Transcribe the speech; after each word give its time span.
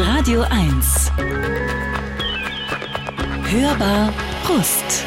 Radio 0.00 0.42
1. 0.42 1.10
Hörbar 3.50 4.12
Brust. 4.44 5.04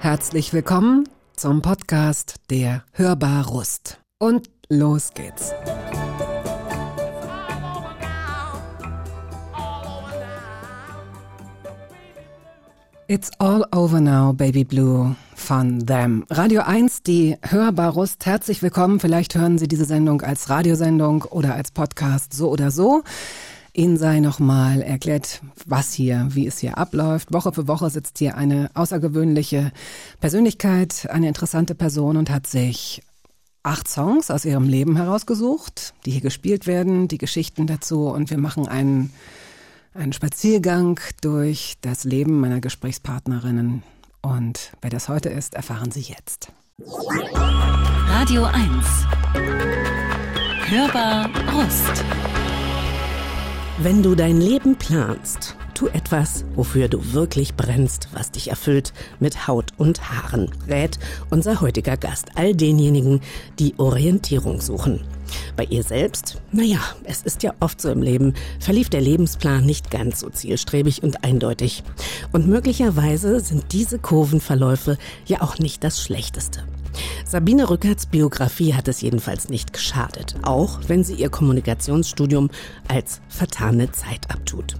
Herzlich 0.00 0.52
willkommen 0.52 1.08
zum 1.34 1.62
Podcast 1.62 2.34
der 2.50 2.84
Hörbar 2.92 3.46
Rust. 3.46 4.00
Und 4.18 4.50
los 4.68 5.14
geht's. 5.14 5.54
It's 13.10 13.30
all 13.38 13.64
over 13.72 14.02
now, 14.02 14.34
Baby 14.34 14.64
Blue 14.64 15.16
von 15.34 15.86
Them. 15.86 16.26
Radio 16.28 16.60
1, 16.60 17.04
die 17.04 17.38
Hörbar 17.40 17.92
Rust. 17.94 18.26
Herzlich 18.26 18.60
willkommen. 18.60 19.00
Vielleicht 19.00 19.34
hören 19.34 19.56
Sie 19.56 19.66
diese 19.66 19.86
Sendung 19.86 20.20
als 20.20 20.50
Radiosendung 20.50 21.22
oder 21.22 21.54
als 21.54 21.70
Podcast, 21.70 22.34
so 22.34 22.50
oder 22.50 22.70
so. 22.70 23.02
Ihnen 23.72 23.96
sei 23.96 24.20
nochmal 24.20 24.82
erklärt, 24.82 25.40
was 25.64 25.94
hier, 25.94 26.28
wie 26.32 26.46
es 26.46 26.58
hier 26.58 26.76
abläuft. 26.76 27.32
Woche 27.32 27.54
für 27.54 27.66
Woche 27.66 27.88
sitzt 27.88 28.18
hier 28.18 28.36
eine 28.36 28.70
außergewöhnliche 28.74 29.72
Persönlichkeit, 30.20 31.08
eine 31.08 31.28
interessante 31.28 31.74
Person 31.74 32.18
und 32.18 32.28
hat 32.28 32.46
sich 32.46 33.02
acht 33.62 33.88
Songs 33.88 34.30
aus 34.30 34.44
ihrem 34.44 34.68
Leben 34.68 34.96
herausgesucht, 34.96 35.94
die 36.04 36.10
hier 36.10 36.20
gespielt 36.20 36.66
werden, 36.66 37.08
die 37.08 37.16
Geschichten 37.16 37.66
dazu 37.66 38.08
und 38.08 38.28
wir 38.28 38.38
machen 38.38 38.68
einen, 38.68 39.14
einen 39.98 40.12
Spaziergang 40.12 41.00
durch 41.20 41.76
das 41.80 42.04
Leben 42.04 42.40
meiner 42.40 42.60
Gesprächspartnerinnen. 42.60 43.82
Und 44.22 44.72
wer 44.80 44.90
das 44.90 45.08
heute 45.08 45.28
ist, 45.28 45.54
erfahren 45.54 45.90
Sie 45.90 46.00
jetzt. 46.02 46.52
Radio 48.06 48.44
1. 48.44 48.66
Hörbar 50.68 51.30
Rust. 51.52 52.04
Wenn 53.80 54.02
du 54.02 54.16
dein 54.16 54.40
Leben 54.40 54.74
planst, 54.74 55.54
tu 55.72 55.86
etwas, 55.86 56.44
wofür 56.56 56.88
du 56.88 57.12
wirklich 57.12 57.54
brennst, 57.54 58.08
was 58.12 58.32
dich 58.32 58.50
erfüllt, 58.50 58.92
mit 59.20 59.46
Haut 59.46 59.72
und 59.76 60.10
Haaren, 60.10 60.50
rät 60.68 60.98
unser 61.30 61.60
heutiger 61.60 61.96
Gast 61.96 62.30
all 62.34 62.56
denjenigen, 62.56 63.20
die 63.60 63.74
Orientierung 63.78 64.60
suchen. 64.60 65.04
Bei 65.56 65.62
ihr 65.62 65.84
selbst? 65.84 66.40
Naja, 66.50 66.80
es 67.04 67.22
ist 67.22 67.44
ja 67.44 67.54
oft 67.60 67.80
so 67.80 67.88
im 67.90 68.02
Leben, 68.02 68.34
verlief 68.58 68.90
der 68.90 69.00
Lebensplan 69.00 69.64
nicht 69.64 69.92
ganz 69.92 70.18
so 70.18 70.28
zielstrebig 70.28 71.04
und 71.04 71.22
eindeutig. 71.22 71.84
Und 72.32 72.48
möglicherweise 72.48 73.38
sind 73.38 73.72
diese 73.72 74.00
Kurvenverläufe 74.00 74.98
ja 75.24 75.40
auch 75.40 75.60
nicht 75.60 75.84
das 75.84 76.02
Schlechteste. 76.02 76.64
Sabine 77.24 77.68
Rückerts 77.68 78.06
Biografie 78.06 78.74
hat 78.74 78.88
es 78.88 79.00
jedenfalls 79.00 79.48
nicht 79.48 79.72
geschadet, 79.72 80.36
auch 80.42 80.80
wenn 80.86 81.04
sie 81.04 81.14
ihr 81.14 81.28
Kommunikationsstudium 81.28 82.50
als 82.88 83.20
vertane 83.28 83.92
Zeit 83.92 84.30
abtut. 84.30 84.76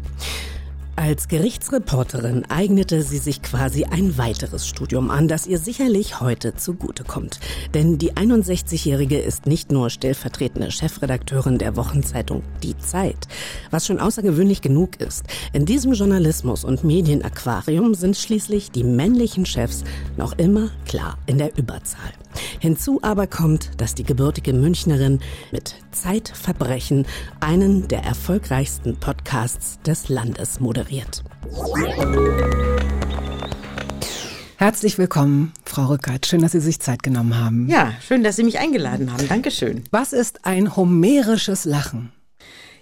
Als 0.98 1.28
Gerichtsreporterin 1.28 2.44
eignete 2.48 3.02
sie 3.04 3.18
sich 3.18 3.40
quasi 3.40 3.84
ein 3.84 4.18
weiteres 4.18 4.66
Studium 4.66 5.12
an, 5.12 5.28
das 5.28 5.46
ihr 5.46 5.60
sicherlich 5.60 6.20
heute 6.20 6.56
zugutekommt. 6.56 7.38
Denn 7.72 7.98
die 7.98 8.14
61-Jährige 8.14 9.16
ist 9.16 9.46
nicht 9.46 9.70
nur 9.70 9.90
stellvertretende 9.90 10.72
Chefredakteurin 10.72 11.58
der 11.58 11.76
Wochenzeitung 11.76 12.42
Die 12.64 12.76
Zeit, 12.78 13.28
was 13.70 13.86
schon 13.86 14.00
außergewöhnlich 14.00 14.60
genug 14.60 15.00
ist. 15.00 15.22
In 15.52 15.66
diesem 15.66 15.92
Journalismus- 15.92 16.64
und 16.64 16.82
Medienaquarium 16.82 17.94
sind 17.94 18.16
schließlich 18.16 18.72
die 18.72 18.82
männlichen 18.82 19.46
Chefs 19.46 19.84
noch 20.16 20.36
immer 20.36 20.70
klar 20.84 21.16
in 21.26 21.38
der 21.38 21.56
Überzahl. 21.56 22.12
Hinzu 22.60 23.00
aber 23.02 23.26
kommt, 23.26 23.70
dass 23.80 23.94
die 23.94 24.04
gebürtige 24.04 24.52
Münchnerin 24.52 25.20
mit 25.52 25.76
Zeitverbrechen 25.90 27.06
einen 27.40 27.88
der 27.88 28.02
erfolgreichsten 28.02 28.96
Podcasts 28.96 29.80
des 29.80 30.08
Landes 30.08 30.60
moderiert. 30.60 31.24
Herzlich 34.56 34.98
willkommen, 34.98 35.52
Frau 35.64 35.86
Rückert. 35.86 36.26
Schön, 36.26 36.42
dass 36.42 36.52
Sie 36.52 36.60
sich 36.60 36.80
Zeit 36.80 37.04
genommen 37.04 37.38
haben. 37.38 37.68
Ja, 37.68 37.92
schön, 38.04 38.24
dass 38.24 38.34
Sie 38.34 38.42
mich 38.42 38.58
eingeladen 38.58 39.12
haben. 39.12 39.28
Dankeschön. 39.28 39.84
Was 39.92 40.12
ist 40.12 40.44
ein 40.44 40.74
homerisches 40.74 41.64
Lachen? 41.64 42.12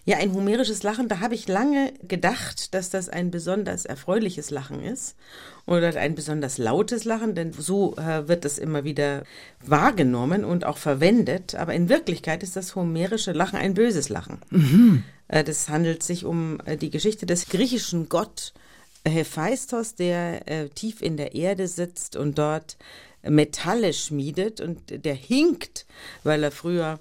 Ja, 0.07 0.19
ein 0.19 0.33
homerisches 0.33 0.85
Lachen, 0.85 1.09
da 1.09 1.19
habe 1.21 1.35
ich 1.35 1.49
lange 1.49 1.93
gedacht, 2.03 2.73
dass 2.75 2.91
das 2.91 3.09
ein 3.09 3.33
besonders 3.33 3.85
erfreuliches 3.85 4.51
Lachen 4.51 4.81
ist 4.81 5.17
oder 5.67 5.97
ein 5.97 6.15
besonders 6.15 6.59
lautes 6.59 7.05
Lachen, 7.05 7.35
denn 7.35 7.53
so 7.53 7.97
äh, 7.97 8.29
wird 8.29 8.45
das 8.45 8.59
immer 8.59 8.85
wieder 8.85 9.25
wahrgenommen 9.65 10.45
und 10.45 10.65
auch 10.65 10.79
verwendet. 10.79 11.57
Aber 11.57 11.75
in 11.75 11.89
Wirklichkeit 11.89 12.43
ist 12.43 12.57
das 12.57 12.77
homerische 12.77 13.33
Lachen 13.33 13.59
ein 13.59 13.75
böses 13.75 14.09
Lachen. 14.09 14.39
Mhm. 14.51 15.03
Äh, 15.29 15.43
das 15.43 15.69
handelt 15.69 16.03
sich 16.03 16.25
um 16.25 16.61
äh, 16.65 16.77
die 16.77 16.91
Geschichte 16.91 17.27
des 17.27 17.49
griechischen 17.49 18.09
Gott 18.09 18.53
Hephaistos, 19.05 19.95
der 19.95 20.69
tief 20.75 21.01
in 21.01 21.17
der 21.17 21.37
Erde 21.37 21.69
sitzt 21.69 22.17
und 22.17 22.39
dort 22.39 22.77
Metalle 23.23 23.93
schmiedet 23.93 24.61
und 24.61 25.05
der 25.05 25.15
hinkt, 25.15 25.87
weil 26.25 26.43
er 26.43 26.51
früher 26.51 26.99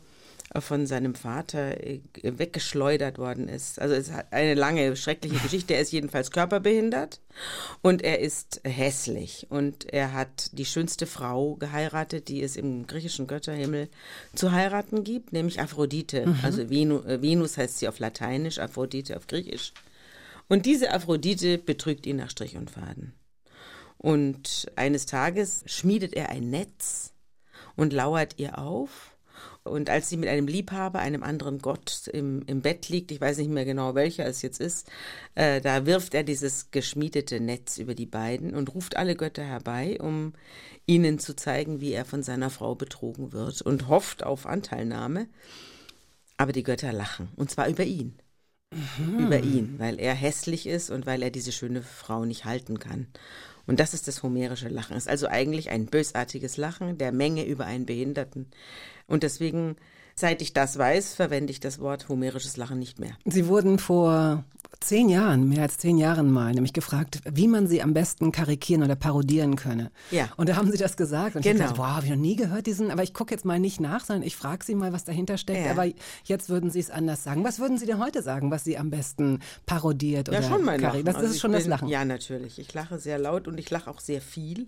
von 0.62 0.88
seinem 0.88 1.16
Vater 1.16 1.84
äh, 1.86 2.02
weggeschleudert 2.24 3.18
worden 3.18 3.48
ist. 3.48 3.80
Also 3.80 3.96
es 3.96 4.12
hat 4.12 4.32
eine 4.32 4.54
lange, 4.54 4.96
schreckliche 4.96 5.40
Geschichte. 5.40 5.74
Er 5.74 5.82
ist 5.82 5.92
jedenfalls 5.92 6.32
körperbehindert 6.32 7.22
und 7.82 8.02
er 8.02 8.20
ist 8.20 8.62
hässlich 8.64 9.48
und 9.50 9.92
er 9.94 10.14
hat 10.14 10.58
die 10.58 10.66
schönste 10.66 11.06
Frau 11.06 11.56
geheiratet, 11.56 12.28
die 12.28 12.42
es 12.42 12.56
im 12.56 12.88
griechischen 12.88 13.28
Götterhimmel 13.28 13.90
zu 14.34 14.52
heiraten 14.52 15.04
gibt, 15.04 15.34
nämlich 15.34 15.60
Aphrodite. 15.60 16.26
Mhm. 16.26 16.40
Also 16.44 16.62
äh, 16.62 17.22
Venus 17.22 17.58
heißt 17.58 17.80
sie 17.80 17.88
auf 17.88 18.00
Lateinisch, 18.00 18.60
Aphrodite 18.60 19.18
auf 19.18 19.28
Griechisch. 19.28 19.74
Und 20.48 20.66
diese 20.66 20.92
Aphrodite 20.92 21.58
betrügt 21.58 22.06
ihn 22.06 22.18
nach 22.18 22.30
Strich 22.30 22.56
und 22.56 22.70
Faden. 22.70 23.14
Und 23.98 24.72
eines 24.76 25.06
Tages 25.06 25.64
schmiedet 25.66 26.14
er 26.14 26.30
ein 26.30 26.50
Netz 26.50 27.14
und 27.76 27.94
lauert 27.94 28.38
ihr 28.38 28.60
auf 28.60 29.15
und 29.66 29.90
als 29.90 30.10
sie 30.10 30.18
mit 30.18 30.30
einem 30.30 30.48
Liebhaber, 30.48 31.00
einem 31.00 31.24
anderen 31.24 31.60
Gott 31.60 32.08
im, 32.14 32.44
im 32.46 32.62
Bett 32.62 32.88
liegt, 32.88 33.12
ich 33.12 33.20
weiß 33.20 33.40
nicht 33.40 33.50
mehr 33.50 33.66
genau 33.66 33.96
welcher 33.96 34.26
es 34.26 34.42
jetzt 34.42 34.62
ist, 34.62 34.88
äh, 35.34 35.60
da 35.60 35.86
wirft 35.86 36.14
er 36.14 36.24
dieses 36.24 36.70
geschmiedete 36.72 37.40
Netz 37.40 37.80
über 37.80 37.96
die 37.96 38.06
beiden 38.06 38.54
und 38.54 38.74
ruft 38.74 38.96
alle 38.96 39.16
Götter 39.16 39.44
herbei, 39.44 39.98
um 40.00 40.34
ihnen 40.86 41.18
zu 41.18 41.36
zeigen, 41.36 41.82
wie 41.82 41.94
er 41.94 42.06
von 42.06 42.22
seiner 42.22 42.52
Frau 42.52 42.76
betrogen 42.76 43.34
wird 43.34 43.64
und 43.64 43.88
hofft 43.88 44.24
auf 44.24 44.46
Anteilnahme. 44.46 45.28
Aber 46.38 46.52
die 46.52 46.64
Götter 46.64 46.94
lachen, 46.94 47.30
und 47.36 47.50
zwar 47.50 47.68
über 47.68 47.84
ihn. 47.84 48.20
Mhm. 48.72 49.20
Über 49.20 49.40
ihn, 49.40 49.76
weil 49.80 50.00
er 50.00 50.14
hässlich 50.14 50.68
ist 50.68 50.90
und 50.92 51.06
weil 51.06 51.24
er 51.24 51.32
diese 51.32 51.52
schöne 51.52 51.82
Frau 51.82 52.26
nicht 52.26 52.46
halten 52.46 52.78
kann. 52.78 53.08
Und 53.68 53.80
das 53.80 53.94
ist 53.94 54.08
das 54.08 54.22
homerische 54.22 54.68
Lachen. 54.68 54.96
Es 54.96 55.06
ist 55.06 55.10
also 55.10 55.28
eigentlich 55.28 55.70
ein 55.70 55.88
bösartiges 55.88 56.58
Lachen 56.58 56.98
der 56.98 57.12
Menge 57.12 57.46
über 57.46 57.66
einen 57.66 57.86
Behinderten. 57.86 58.48
Und 59.08 59.24
deswegen, 59.24 59.76
seit 60.16 60.42
ich 60.42 60.54
das 60.54 60.78
weiß, 60.78 61.16
verwende 61.16 61.52
ich 61.52 61.60
das 61.60 61.80
Wort 61.80 62.10
homerisches 62.10 62.58
Lachen 62.58 62.80
nicht 62.80 63.00
mehr. 63.00 63.18
Sie 63.26 63.48
wurden 63.48 63.80
vor 63.80 64.44
zehn 64.80 65.10
Jahren, 65.10 65.50
mehr 65.50 65.64
als 65.64 65.78
zehn 65.78 65.98
Jahren 65.98 66.32
mal, 66.32 66.52
nämlich 66.54 66.74
gefragt, 66.74 67.20
wie 67.30 67.48
man 67.48 67.68
sie 67.68 67.82
am 67.82 67.94
besten 67.94 68.32
karikieren 68.32 68.84
oder 68.84 68.96
parodieren 68.96 69.56
könne. 69.56 69.92
Ja. 70.12 70.30
Und 70.38 70.50
da 70.50 70.56
haben 70.56 70.72
sie 70.72 70.78
das 70.78 70.98
gesagt. 70.98 71.36
Und 71.36 71.42
genau. 71.42 71.56
ich 71.56 71.62
dachte, 71.62 71.78
wow, 71.78 71.88
habe 71.88 72.06
ich 72.06 72.12
noch 72.12 72.18
nie 72.18 72.36
gehört 72.36 72.68
diesen, 72.68 72.92
aber 72.92 73.04
ich 73.04 73.14
gucke 73.14 73.34
jetzt 73.34 73.46
mal 73.46 73.60
nicht 73.60 73.80
nach, 73.80 74.06
sondern 74.06 74.24
ich 74.24 74.36
frage 74.36 74.64
sie 74.64 74.76
mal, 74.76 74.94
was 74.94 75.04
dahinter 75.04 75.38
steckt. 75.38 75.66
Ja. 75.66 75.72
Aber 75.72 75.86
jetzt 76.26 76.50
würden 76.50 76.70
sie 76.70 76.80
es 76.80 76.90
anders 76.90 77.24
sagen. 77.24 77.44
Was 77.44 77.60
würden 77.60 77.78
sie 77.78 77.86
denn 77.86 78.00
heute 78.00 78.22
sagen, 78.22 78.52
was 78.52 78.64
sie 78.64 78.78
am 78.78 78.90
besten 78.90 79.40
parodiert 79.66 80.28
ja, 80.28 80.40
oder 80.40 80.48
schon 80.48 80.64
mein 80.64 80.80
Lachen. 80.80 81.04
Das 81.06 81.16
also 81.16 81.30
ist 81.30 81.40
schon 81.40 81.52
bin, 81.52 81.60
das 81.60 81.68
Lachen. 81.68 81.88
Ja, 81.88 82.06
natürlich. 82.06 82.60
Ich 82.60 82.74
lache 82.74 83.00
sehr 83.00 83.18
laut 83.18 83.48
und 83.48 83.60
ich 83.60 83.70
lache 83.70 83.90
auch 83.90 84.00
sehr 84.00 84.22
viel 84.22 84.68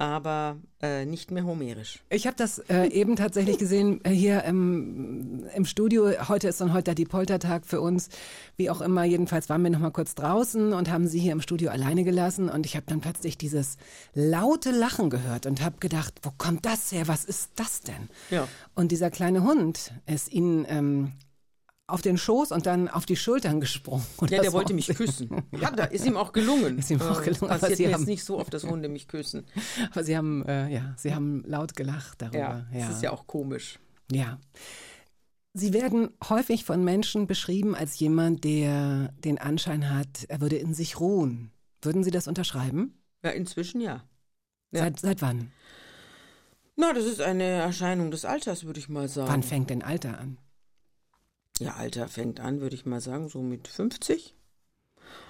aber 0.00 0.56
äh, 0.80 1.04
nicht 1.04 1.30
mehr 1.30 1.44
homerisch. 1.44 2.02
Ich 2.08 2.26
habe 2.26 2.34
das 2.34 2.58
äh, 2.70 2.86
eben 2.86 3.16
tatsächlich 3.16 3.58
gesehen 3.58 4.02
äh, 4.02 4.08
hier 4.08 4.44
im, 4.44 5.44
im 5.54 5.66
Studio. 5.66 6.10
Heute 6.26 6.48
ist 6.48 6.58
dann 6.62 6.72
heute 6.72 6.94
die 6.94 7.04
Poltertag 7.04 7.66
für 7.66 7.82
uns. 7.82 8.08
Wie 8.56 8.70
auch 8.70 8.80
immer, 8.80 9.04
jedenfalls 9.04 9.50
waren 9.50 9.62
wir 9.62 9.68
noch 9.68 9.78
mal 9.78 9.90
kurz 9.90 10.14
draußen 10.14 10.72
und 10.72 10.90
haben 10.90 11.06
sie 11.06 11.20
hier 11.20 11.32
im 11.32 11.42
Studio 11.42 11.70
alleine 11.70 12.02
gelassen. 12.02 12.48
Und 12.48 12.64
ich 12.64 12.76
habe 12.76 12.86
dann 12.88 13.02
plötzlich 13.02 13.36
dieses 13.36 13.76
laute 14.14 14.70
Lachen 14.70 15.10
gehört 15.10 15.44
und 15.44 15.62
habe 15.62 15.76
gedacht, 15.80 16.14
wo 16.22 16.30
kommt 16.38 16.64
das 16.64 16.90
her? 16.92 17.06
Was 17.06 17.26
ist 17.26 17.50
das 17.56 17.82
denn? 17.82 18.08
Ja. 18.30 18.48
Und 18.74 18.92
dieser 18.92 19.10
kleine 19.10 19.42
Hund 19.42 19.92
ist 20.06 20.32
ihnen 20.32 20.64
ähm, 20.66 21.12
auf 21.90 22.02
den 22.02 22.18
Schoß 22.18 22.52
und 22.52 22.66
dann 22.66 22.88
auf 22.88 23.06
die 23.06 23.16
Schultern 23.16 23.60
gesprungen. 23.60 24.04
ja, 24.28 24.40
der 24.40 24.52
wollte 24.52 24.74
mich 24.74 24.88
küssen. 24.88 25.30
Ja, 25.60 25.70
da 25.70 25.84
ist 25.84 26.06
ihm 26.06 26.16
auch 26.16 26.32
gelungen. 26.32 26.78
Ist 26.78 26.90
ihm 26.90 27.00
auch 27.02 27.22
gelungen. 27.22 27.50
Äh, 27.50 27.58
passiert 27.58 27.76
Sie 27.76 27.86
mir 27.86 27.92
haben, 27.92 28.00
jetzt 28.00 28.08
nicht 28.08 28.24
so 28.24 28.38
oft, 28.38 28.54
dass 28.54 28.64
Hunde 28.64 28.88
mich 28.88 29.08
küssen. 29.08 29.44
Aber 29.90 30.04
Sie 30.04 30.16
haben, 30.16 30.44
äh, 30.46 30.68
ja, 30.68 30.94
Sie 30.96 31.14
haben 31.14 31.42
laut 31.46 31.76
gelacht 31.76 32.22
darüber. 32.22 32.38
Ja, 32.38 32.66
ja, 32.72 32.86
das 32.86 32.96
ist 32.96 33.02
ja 33.02 33.12
auch 33.12 33.26
komisch. 33.26 33.78
Ja. 34.10 34.38
Sie 35.52 35.72
werden 35.72 36.10
häufig 36.28 36.64
von 36.64 36.84
Menschen 36.84 37.26
beschrieben 37.26 37.74
als 37.74 37.98
jemand, 37.98 38.44
der 38.44 39.12
den 39.24 39.38
Anschein 39.38 39.90
hat, 39.94 40.24
er 40.28 40.40
würde 40.40 40.56
in 40.56 40.74
sich 40.74 41.00
ruhen. 41.00 41.50
Würden 41.82 42.04
Sie 42.04 42.10
das 42.10 42.28
unterschreiben? 42.28 43.02
Ja, 43.24 43.30
inzwischen 43.30 43.80
ja. 43.80 44.04
ja. 44.70 44.80
Seit, 44.80 45.00
seit 45.00 45.22
wann? 45.22 45.50
Na, 46.76 46.92
das 46.92 47.04
ist 47.04 47.20
eine 47.20 47.44
Erscheinung 47.44 48.10
des 48.10 48.24
Alters, 48.24 48.64
würde 48.64 48.80
ich 48.80 48.88
mal 48.88 49.08
sagen. 49.08 49.30
Wann 49.30 49.42
fängt 49.42 49.70
denn 49.70 49.82
Alter 49.82 50.18
an? 50.18 50.38
Ja, 51.60 51.74
Alter 51.74 52.08
fängt 52.08 52.40
an, 52.40 52.60
würde 52.60 52.74
ich 52.74 52.86
mal 52.86 53.00
sagen, 53.02 53.28
so 53.28 53.42
mit 53.42 53.68
50. 53.68 54.34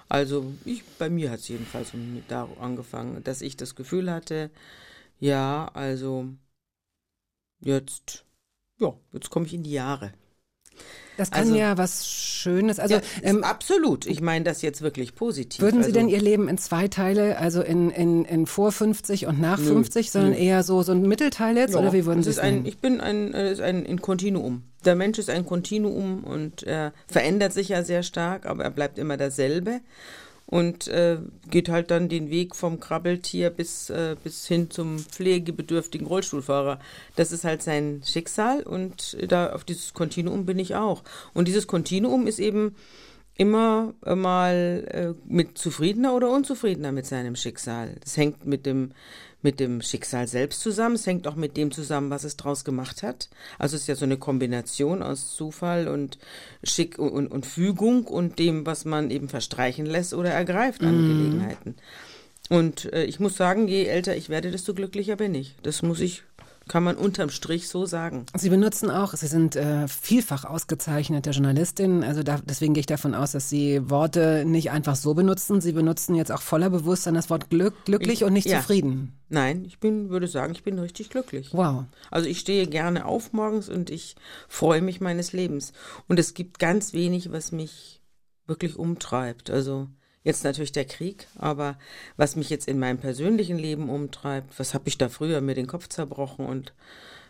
Also 0.07 0.45
ich, 0.65 0.83
bei 0.97 1.09
mir 1.09 1.29
hat 1.29 1.39
es 1.39 1.47
jedenfalls 1.49 1.93
mit 1.93 2.23
da 2.29 2.47
angefangen, 2.59 3.23
dass 3.23 3.41
ich 3.41 3.57
das 3.57 3.75
Gefühl 3.75 4.11
hatte, 4.11 4.49
ja, 5.19 5.69
also 5.73 6.27
jetzt, 7.59 8.25
ja, 8.79 8.93
jetzt 9.11 9.29
komme 9.29 9.45
ich 9.45 9.53
in 9.53 9.63
die 9.63 9.71
Jahre. 9.71 10.13
Das 11.17 11.31
kann 11.31 11.41
Also- 11.41 11.55
ja 11.55 11.77
was 11.77 12.07
Schönes. 12.09 12.79
Also 12.79 12.95
ja, 12.95 13.01
ähm, 13.23 13.43
absolut. 13.43 14.05
Ich 14.05 14.21
meine 14.21 14.45
das 14.45 14.61
jetzt 14.61 14.81
wirklich 14.81 15.13
positiv. 15.13 15.61
würden 15.61 15.81
Sie 15.83 15.89
also, 15.89 15.99
denn 15.99 16.09
Ihr 16.09 16.21
Leben 16.21 16.47
in 16.47 16.57
zwei 16.57 16.87
Teile, 16.87 17.37
also 17.37 17.61
in, 17.61 17.91
in, 17.91 18.23
in 18.25 18.47
vor 18.47 18.71
50 18.71 19.27
und 19.27 19.39
nach 19.39 19.59
50, 19.59 20.11
sondern 20.11 20.33
eher 20.33 20.63
so 20.63 20.81
so 20.81 20.93
ein 20.93 21.03
Mittelteil 21.03 21.57
jetzt? 21.57 21.73
Ja, 21.73 21.81
oder 21.81 21.93
wie 21.93 22.05
würden 22.05 22.23
Sie 22.23 22.29
ist 22.29 22.37
es 22.37 22.41
ein, 22.41 22.53
nennen? 22.55 22.65
Ich 22.65 22.79
bin 22.79 23.01
ein, 23.01 23.33
äh, 23.33 23.51
ist 23.51 23.61
ein, 23.61 23.85
ein 23.85 24.01
Kontinuum. 24.01 24.63
Der 24.85 24.95
Mensch 24.95 25.19
ist 25.19 25.29
ein 25.29 25.45
Kontinuum 25.45 26.23
und 26.23 26.63
er 26.63 26.93
verändert 27.07 27.53
sich 27.53 27.69
ja 27.69 27.83
sehr 27.83 28.03
stark, 28.03 28.45
aber 28.45 28.63
er 28.63 28.71
bleibt 28.71 28.97
immer 28.97 29.17
derselbe 29.17 29.81
und 30.51 30.89
äh, 30.89 31.17
geht 31.49 31.69
halt 31.69 31.91
dann 31.91 32.09
den 32.09 32.29
Weg 32.29 32.55
vom 32.55 32.79
Krabbeltier 32.81 33.49
bis, 33.49 33.89
äh, 33.89 34.17
bis 34.21 34.47
hin 34.47 34.69
zum 34.69 34.99
pflegebedürftigen 34.99 36.05
Rollstuhlfahrer. 36.05 36.79
Das 37.15 37.31
ist 37.31 37.45
halt 37.45 37.63
sein 37.63 38.01
Schicksal 38.05 38.63
und 38.63 39.17
da 39.29 39.53
auf 39.53 39.63
dieses 39.63 39.93
Kontinuum 39.93 40.45
bin 40.45 40.59
ich 40.59 40.75
auch. 40.75 41.03
Und 41.33 41.47
dieses 41.47 41.67
Kontinuum 41.67 42.27
ist 42.27 42.39
eben 42.39 42.75
immer 43.35 43.93
äh, 44.05 44.15
mal 44.15 44.87
äh, 44.89 45.13
mit 45.27 45.57
zufriedener 45.57 46.15
oder 46.15 46.29
unzufriedener 46.29 46.91
mit 46.91 47.05
seinem 47.05 47.35
Schicksal. 47.35 47.95
Das 48.01 48.17
hängt 48.17 48.45
mit 48.45 48.65
dem 48.65 48.91
mit 49.41 49.59
dem 49.59 49.81
Schicksal 49.81 50.27
selbst 50.27 50.61
zusammen. 50.61 50.95
Es 50.95 51.07
hängt 51.07 51.27
auch 51.27 51.35
mit 51.35 51.57
dem 51.57 51.71
zusammen, 51.71 52.09
was 52.09 52.23
es 52.23 52.37
draus 52.37 52.63
gemacht 52.63 53.03
hat. 53.03 53.29
Also 53.57 53.75
es 53.75 53.83
ist 53.83 53.87
ja 53.87 53.95
so 53.95 54.05
eine 54.05 54.17
Kombination 54.17 55.01
aus 55.01 55.33
Zufall 55.33 55.87
und 55.87 56.17
Schick 56.63 56.99
und, 56.99 57.11
und, 57.11 57.27
und 57.27 57.45
Fügung 57.45 58.05
und 58.05 58.39
dem, 58.39 58.65
was 58.65 58.85
man 58.85 59.09
eben 59.09 59.29
verstreichen 59.29 59.85
lässt 59.85 60.13
oder 60.13 60.29
ergreift 60.29 60.83
an 60.83 61.07
Gelegenheiten. 61.07 61.75
Und 62.49 62.91
äh, 62.91 63.05
ich 63.05 63.19
muss 63.19 63.37
sagen, 63.37 63.67
je 63.67 63.85
älter 63.85 64.15
ich 64.15 64.29
werde, 64.29 64.51
desto 64.51 64.73
glücklicher 64.73 65.15
bin 65.15 65.33
ich. 65.33 65.55
Das 65.63 65.81
muss 65.83 66.01
ich, 66.01 66.23
kann 66.71 66.85
man 66.85 66.95
unterm 66.95 67.29
Strich 67.29 67.67
so 67.67 67.85
sagen. 67.85 68.27
Sie 68.33 68.49
benutzen 68.49 68.89
auch, 68.89 69.13
Sie 69.13 69.27
sind 69.27 69.57
äh, 69.57 69.89
vielfach 69.89 70.45
ausgezeichnete 70.45 71.31
Journalistin, 71.31 72.01
also 72.01 72.23
da, 72.23 72.39
deswegen 72.45 72.73
gehe 72.73 72.79
ich 72.79 72.85
davon 72.85 73.13
aus, 73.13 73.33
dass 73.33 73.49
Sie 73.49 73.89
Worte 73.89 74.45
nicht 74.45 74.71
einfach 74.71 74.95
so 74.95 75.13
benutzen. 75.13 75.59
Sie 75.59 75.73
benutzen 75.73 76.15
jetzt 76.15 76.31
auch 76.31 76.41
voller 76.41 76.69
Bewusstsein 76.69 77.13
das 77.13 77.29
Wort 77.29 77.49
Glück, 77.49 77.73
glücklich 77.83 78.21
Ich- 78.21 78.23
und 78.23 78.31
nicht 78.31 78.47
ja. 78.47 78.61
zufrieden. 78.61 79.19
Nein, 79.27 79.65
ich 79.65 79.79
bin, 79.79 80.11
würde 80.11 80.27
sagen, 80.27 80.53
ich 80.53 80.63
bin 80.63 80.79
richtig 80.79 81.09
glücklich. 81.09 81.49
Wow. 81.51 81.83
Also 82.09 82.29
ich 82.29 82.39
stehe 82.39 82.65
gerne 82.67 83.05
auf 83.05 83.33
morgens 83.33 83.67
und 83.67 83.89
ich 83.89 84.15
freue 84.47 84.81
mich 84.81 85.01
meines 85.01 85.33
Lebens. 85.33 85.73
Und 86.07 86.19
es 86.19 86.33
gibt 86.33 86.57
ganz 86.57 86.93
wenig, 86.93 87.33
was 87.33 87.51
mich 87.51 88.01
wirklich 88.47 88.77
umtreibt. 88.77 89.49
Also 89.49 89.89
jetzt 90.23 90.43
natürlich 90.43 90.71
der 90.71 90.85
Krieg, 90.85 91.27
aber 91.35 91.77
was 92.17 92.35
mich 92.35 92.49
jetzt 92.49 92.67
in 92.67 92.79
meinem 92.79 92.99
persönlichen 92.99 93.57
Leben 93.57 93.89
umtreibt, 93.89 94.59
was 94.59 94.73
habe 94.73 94.87
ich 94.87 94.97
da 94.97 95.09
früher 95.09 95.41
mir 95.41 95.55
den 95.55 95.67
Kopf 95.67 95.87
zerbrochen 95.87 96.45
und 96.45 96.73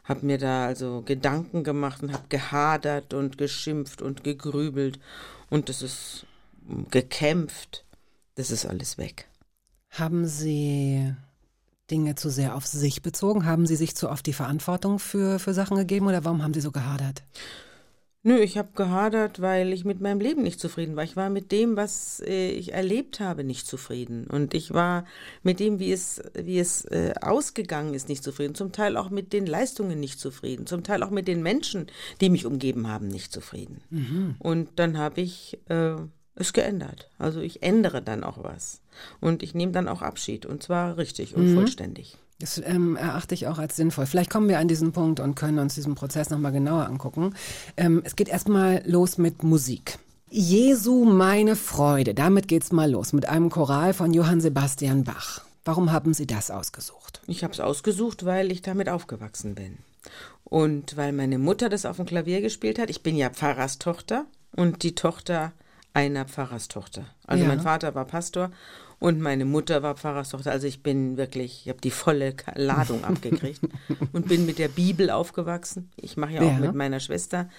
habe 0.03 0.25
mir 0.25 0.37
da 0.37 0.65
also 0.65 1.01
Gedanken 1.05 1.63
gemacht 1.63 2.03
und 2.03 2.11
habe 2.11 2.25
gehadert 2.29 3.13
und 3.13 3.37
geschimpft 3.37 4.01
und 4.01 4.23
gegrübelt 4.23 4.99
und 5.49 5.69
das 5.69 5.81
ist 5.81 6.25
gekämpft. 6.89 7.85
Das 8.35 8.51
ist 8.51 8.65
alles 8.65 8.97
weg. 8.97 9.27
Haben 9.89 10.25
Sie 10.25 11.13
Dinge 11.89 12.15
zu 12.15 12.29
sehr 12.29 12.55
auf 12.55 12.65
sich 12.65 13.01
bezogen? 13.01 13.45
Haben 13.45 13.67
Sie 13.67 13.75
sich 13.75 13.95
zu 13.95 14.09
oft 14.09 14.25
die 14.25 14.33
Verantwortung 14.33 14.99
für, 14.99 15.37
für 15.37 15.53
Sachen 15.53 15.77
gegeben 15.77 16.07
oder 16.07 16.23
warum 16.23 16.41
haben 16.41 16.53
Sie 16.53 16.61
so 16.61 16.71
gehadert? 16.71 17.23
Nö, 18.23 18.37
ich 18.37 18.59
habe 18.59 18.69
gehadert, 18.75 19.41
weil 19.41 19.73
ich 19.73 19.83
mit 19.83 19.99
meinem 19.99 20.19
Leben 20.19 20.43
nicht 20.43 20.59
zufrieden 20.59 20.95
war. 20.95 21.03
Ich 21.03 21.15
war 21.15 21.31
mit 21.31 21.51
dem, 21.51 21.75
was 21.75 22.21
äh, 22.23 22.51
ich 22.51 22.71
erlebt 22.71 23.19
habe, 23.19 23.43
nicht 23.43 23.65
zufrieden. 23.65 24.27
Und 24.27 24.53
ich 24.53 24.73
war 24.75 25.05
mit 25.41 25.59
dem, 25.59 25.79
wie 25.79 25.91
es, 25.91 26.21
wie 26.35 26.59
es 26.59 26.85
äh, 26.85 27.15
ausgegangen 27.19 27.95
ist, 27.95 28.09
nicht 28.09 28.23
zufrieden. 28.23 28.53
Zum 28.53 28.71
Teil 28.71 28.95
auch 28.95 29.09
mit 29.09 29.33
den 29.33 29.47
Leistungen 29.47 29.99
nicht 29.99 30.19
zufrieden. 30.19 30.67
Zum 30.67 30.83
Teil 30.83 31.01
auch 31.01 31.09
mit 31.09 31.27
den 31.27 31.41
Menschen, 31.41 31.87
die 32.21 32.29
mich 32.29 32.45
umgeben 32.45 32.87
haben, 32.87 33.07
nicht 33.07 33.33
zufrieden. 33.33 33.81
Und 34.37 34.69
dann 34.75 34.99
habe 34.99 35.21
ich 35.21 35.57
äh, 35.69 35.95
es 36.35 36.53
geändert. 36.53 37.09
Also 37.17 37.41
ich 37.41 37.63
ändere 37.63 38.03
dann 38.03 38.23
auch 38.23 38.43
was. 38.43 38.81
Und 39.19 39.41
ich 39.41 39.55
nehme 39.55 39.71
dann 39.71 39.87
auch 39.87 40.03
Abschied. 40.03 40.45
Und 40.45 40.61
zwar 40.61 40.97
richtig 40.97 41.35
und 41.35 41.47
vollständig. 41.55 42.19
Das 42.41 42.61
ähm, 42.63 42.95
erachte 42.95 43.33
ich 43.35 43.47
auch 43.47 43.57
als 43.59 43.75
sinnvoll. 43.75 44.05
Vielleicht 44.05 44.29
kommen 44.29 44.49
wir 44.49 44.59
an 44.59 44.67
diesen 44.67 44.91
Punkt 44.91 45.19
und 45.19 45.35
können 45.35 45.59
uns 45.59 45.75
diesen 45.75 45.95
Prozess 45.95 46.29
nochmal 46.29 46.51
genauer 46.51 46.85
angucken. 46.85 47.35
Ähm, 47.77 48.01
es 48.03 48.15
geht 48.15 48.27
erstmal 48.29 48.81
los 48.85 49.17
mit 49.17 49.43
Musik. 49.43 49.99
Jesu 50.29 51.03
meine 51.05 51.55
Freude, 51.55 52.13
damit 52.13 52.47
geht's 52.47 52.71
mal 52.71 52.89
los 52.89 53.11
mit 53.13 53.27
einem 53.27 53.49
Choral 53.49 53.93
von 53.93 54.13
Johann 54.13 54.39
Sebastian 54.41 55.03
Bach. 55.03 55.41
Warum 55.65 55.91
haben 55.91 56.13
Sie 56.13 56.25
das 56.25 56.49
ausgesucht? 56.49 57.21
Ich 57.27 57.43
habe 57.43 57.53
es 57.53 57.59
ausgesucht, 57.59 58.25
weil 58.25 58.51
ich 58.51 58.61
damit 58.61 58.89
aufgewachsen 58.89 59.55
bin. 59.55 59.77
Und 60.43 60.97
weil 60.97 61.11
meine 61.13 61.37
Mutter 61.37 61.69
das 61.69 61.85
auf 61.85 61.97
dem 61.97 62.05
Klavier 62.05 62.41
gespielt 62.41 62.79
hat. 62.79 62.89
Ich 62.89 63.03
bin 63.03 63.15
ja 63.15 63.29
Pfarrerstochter 63.29 64.25
und 64.55 64.83
die 64.83 64.95
Tochter 64.95 65.51
einer 65.93 66.25
Pfarrerstochter. 66.25 67.05
Also 67.27 67.43
Ja. 67.43 67.49
mein 67.49 67.59
Vater 67.61 67.93
war 67.93 68.05
Pastor 68.05 68.51
und 69.01 69.19
meine 69.19 69.43
Mutter 69.45 69.81
war 69.83 69.95
Pfarrerstochter. 69.95 70.51
Also 70.51 70.67
ich 70.67 70.81
bin 70.83 71.17
wirklich, 71.17 71.63
ich 71.63 71.69
habe 71.69 71.81
die 71.81 71.89
volle 71.91 72.35
Ladung 72.55 73.03
abgekriegt 73.11 73.59
und 74.13 74.27
bin 74.29 74.45
mit 74.45 74.59
der 74.59 74.67
Bibel 74.69 75.09
aufgewachsen. 75.09 75.89
Ich 75.97 76.15
mache 76.17 76.33
ja 76.33 76.41
auch 76.41 76.45
Ja. 76.53 76.59
mit 76.59 76.75
meiner 76.75 76.99
Schwester 77.01 77.49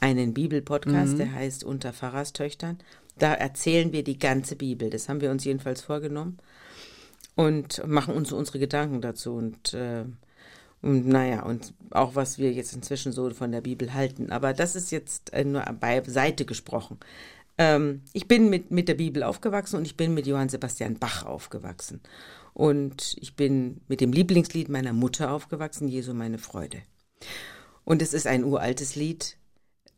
einen 0.00 0.34
Bibelpodcast, 0.34 1.14
Mhm. 1.14 1.18
der 1.18 1.32
heißt 1.32 1.64
Unter 1.64 1.92
Pfarrerstöchtern. 1.94 2.78
Da 3.18 3.32
erzählen 3.34 3.92
wir 3.92 4.04
die 4.04 4.18
ganze 4.18 4.56
Bibel. 4.56 4.90
Das 4.90 5.08
haben 5.08 5.20
wir 5.22 5.30
uns 5.30 5.44
jedenfalls 5.44 5.80
vorgenommen 5.80 6.36
und 7.34 7.86
machen 7.86 8.14
uns 8.14 8.30
unsere 8.32 8.58
Gedanken 8.58 9.00
dazu 9.00 9.32
und 9.34 9.74
äh, 9.74 10.04
und 10.82 11.06
naja, 11.06 11.42
und 11.42 11.74
auch 11.90 12.14
was 12.14 12.38
wir 12.38 12.52
jetzt 12.52 12.72
inzwischen 12.74 13.12
so 13.12 13.28
von 13.30 13.52
der 13.52 13.60
Bibel 13.60 13.92
halten. 13.92 14.32
Aber 14.32 14.54
das 14.54 14.76
ist 14.76 14.90
jetzt 14.90 15.30
äh, 15.34 15.44
nur 15.44 15.60
beiseite 15.78 16.46
gesprochen. 16.46 16.98
Ähm, 17.60 18.00
ich 18.14 18.26
bin 18.26 18.48
mit, 18.48 18.70
mit 18.70 18.88
der 18.88 18.94
Bibel 18.94 19.22
aufgewachsen 19.22 19.76
und 19.76 19.84
ich 19.84 19.94
bin 19.98 20.14
mit 20.14 20.26
Johann 20.26 20.48
Sebastian 20.48 20.98
Bach 20.98 21.26
aufgewachsen. 21.26 22.00
Und 22.54 23.16
ich 23.20 23.36
bin 23.36 23.82
mit 23.86 24.00
dem 24.00 24.14
Lieblingslied 24.14 24.70
meiner 24.70 24.94
Mutter 24.94 25.30
aufgewachsen, 25.30 25.86
Jesu 25.86 26.14
meine 26.14 26.38
Freude. 26.38 26.78
Und 27.84 28.00
es 28.00 28.14
ist 28.14 28.26
ein 28.26 28.44
uraltes 28.44 28.96
Lied, 28.96 29.36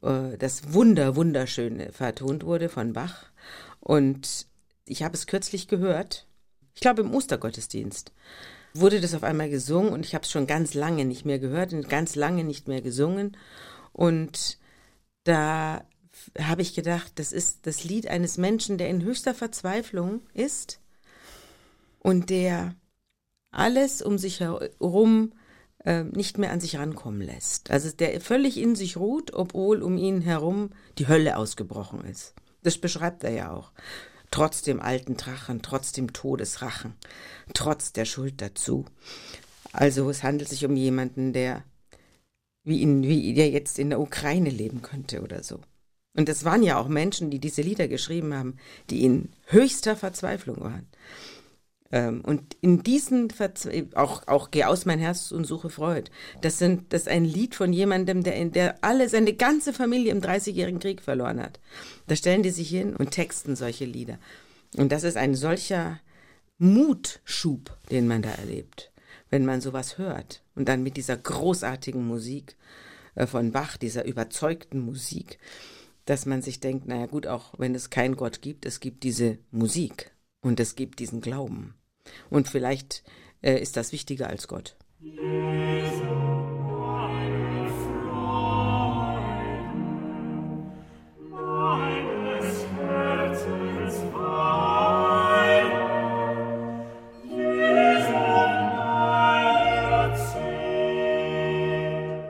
äh, 0.02 0.36
das 0.38 0.72
wunder, 0.72 1.14
wunderschön 1.14 1.92
vertont 1.92 2.44
wurde 2.44 2.68
von 2.68 2.94
Bach. 2.94 3.30
Und 3.78 4.48
ich 4.84 5.04
habe 5.04 5.14
es 5.14 5.28
kürzlich 5.28 5.68
gehört, 5.68 6.26
ich 6.74 6.80
glaube 6.80 7.02
im 7.02 7.14
Ostergottesdienst 7.14 8.12
wurde 8.74 9.00
das 9.00 9.14
auf 9.14 9.22
einmal 9.22 9.50
gesungen 9.50 9.92
und 9.92 10.04
ich 10.04 10.14
habe 10.14 10.24
es 10.24 10.30
schon 10.30 10.46
ganz 10.48 10.74
lange 10.74 11.04
nicht 11.04 11.24
mehr 11.26 11.38
gehört 11.38 11.74
und 11.74 11.88
ganz 11.88 12.16
lange 12.16 12.42
nicht 12.42 12.66
mehr 12.66 12.80
gesungen. 12.80 13.36
Und 13.92 14.58
da 15.24 15.84
habe 16.38 16.62
ich 16.62 16.74
gedacht, 16.74 17.12
das 17.16 17.32
ist 17.32 17.66
das 17.66 17.84
Lied 17.84 18.06
eines 18.08 18.38
Menschen, 18.38 18.78
der 18.78 18.88
in 18.88 19.02
höchster 19.02 19.34
Verzweiflung 19.34 20.20
ist 20.34 20.80
und 21.98 22.30
der 22.30 22.74
alles 23.50 24.02
um 24.02 24.18
sich 24.18 24.40
herum 24.40 25.32
äh, 25.84 26.04
nicht 26.04 26.38
mehr 26.38 26.52
an 26.52 26.60
sich 26.60 26.76
rankommen 26.76 27.22
lässt. 27.22 27.70
Also 27.70 27.90
der 27.90 28.20
völlig 28.20 28.56
in 28.56 28.74
sich 28.74 28.96
ruht, 28.96 29.34
obwohl 29.34 29.82
um 29.82 29.96
ihn 29.98 30.20
herum 30.20 30.70
die 30.98 31.08
Hölle 31.08 31.36
ausgebrochen 31.36 32.04
ist. 32.04 32.34
Das 32.62 32.78
beschreibt 32.78 33.24
er 33.24 33.32
ja 33.32 33.52
auch. 33.52 33.72
Trotz 34.30 34.62
dem 34.62 34.80
alten 34.80 35.16
Drachen, 35.16 35.60
trotz 35.60 35.92
dem 35.92 36.12
Todesrachen, 36.12 36.94
trotz 37.52 37.92
der 37.92 38.06
Schuld 38.06 38.40
dazu. 38.40 38.86
Also 39.72 40.08
es 40.08 40.22
handelt 40.22 40.48
sich 40.48 40.64
um 40.64 40.76
jemanden, 40.76 41.32
der 41.32 41.64
wie 42.64 42.78
ihn, 42.78 43.02
wie 43.02 43.34
der 43.34 43.50
jetzt 43.50 43.78
in 43.78 43.90
der 43.90 44.00
Ukraine 44.00 44.50
leben 44.50 44.82
könnte 44.82 45.22
oder 45.22 45.42
so. 45.42 45.60
Und 46.14 46.28
es 46.28 46.44
waren 46.44 46.62
ja 46.62 46.78
auch 46.78 46.88
Menschen, 46.88 47.30
die 47.30 47.38
diese 47.38 47.62
Lieder 47.62 47.88
geschrieben 47.88 48.34
haben, 48.34 48.56
die 48.90 49.04
in 49.04 49.30
höchster 49.46 49.96
Verzweiflung 49.96 50.60
waren. 50.60 50.86
Ähm, 51.90 52.22
und 52.22 52.56
in 52.60 52.82
diesen 52.82 53.30
Verzwe 53.30 53.88
auch 53.94 54.26
auch 54.26 54.50
geh 54.50 54.64
aus 54.64 54.86
mein 54.86 54.98
Herz 54.98 55.30
und 55.30 55.46
suche 55.46 55.70
Freud. 55.70 56.10
Das 56.40 56.58
sind 56.58 56.92
das 56.92 57.02
ist 57.02 57.08
ein 57.08 57.24
Lied 57.24 57.54
von 57.54 57.72
jemandem, 57.72 58.22
der 58.22 58.36
in 58.36 58.52
der 58.52 58.82
alle 58.82 59.08
seine 59.08 59.34
ganze 59.34 59.72
Familie 59.72 60.12
im 60.12 60.20
Dreißigjährigen 60.20 60.80
Krieg 60.80 61.02
verloren 61.02 61.40
hat. 61.40 61.60
Da 62.08 62.16
stellen 62.16 62.42
die 62.42 62.50
sich 62.50 62.68
hin 62.68 62.96
und 62.96 63.10
texten 63.10 63.56
solche 63.56 63.84
Lieder. 63.84 64.18
Und 64.76 64.90
das 64.90 65.04
ist 65.04 65.16
ein 65.16 65.34
solcher 65.34 66.00
Mutschub, 66.58 67.76
den 67.90 68.06
man 68.06 68.22
da 68.22 68.30
erlebt, 68.30 68.90
wenn 69.28 69.44
man 69.44 69.60
sowas 69.60 69.98
hört 69.98 70.42
und 70.54 70.68
dann 70.68 70.82
mit 70.82 70.96
dieser 70.96 71.16
großartigen 71.16 72.06
Musik 72.06 72.56
äh, 73.14 73.26
von 73.26 73.52
Bach, 73.52 73.76
dieser 73.76 74.06
überzeugten 74.06 74.80
Musik, 74.80 75.38
dass 76.04 76.26
man 76.26 76.42
sich 76.42 76.60
denkt, 76.60 76.86
naja 76.86 77.06
gut, 77.06 77.26
auch 77.26 77.54
wenn 77.58 77.74
es 77.74 77.90
keinen 77.90 78.16
Gott 78.16 78.42
gibt, 78.42 78.66
es 78.66 78.80
gibt 78.80 79.02
diese 79.04 79.38
Musik 79.50 80.12
und 80.40 80.60
es 80.60 80.74
gibt 80.74 80.98
diesen 80.98 81.20
Glauben. 81.20 81.74
Und 82.30 82.48
vielleicht 82.48 83.02
äh, 83.42 83.60
ist 83.60 83.76
das 83.76 83.92
wichtiger 83.92 84.28
als 84.28 84.48
Gott. 84.48 84.76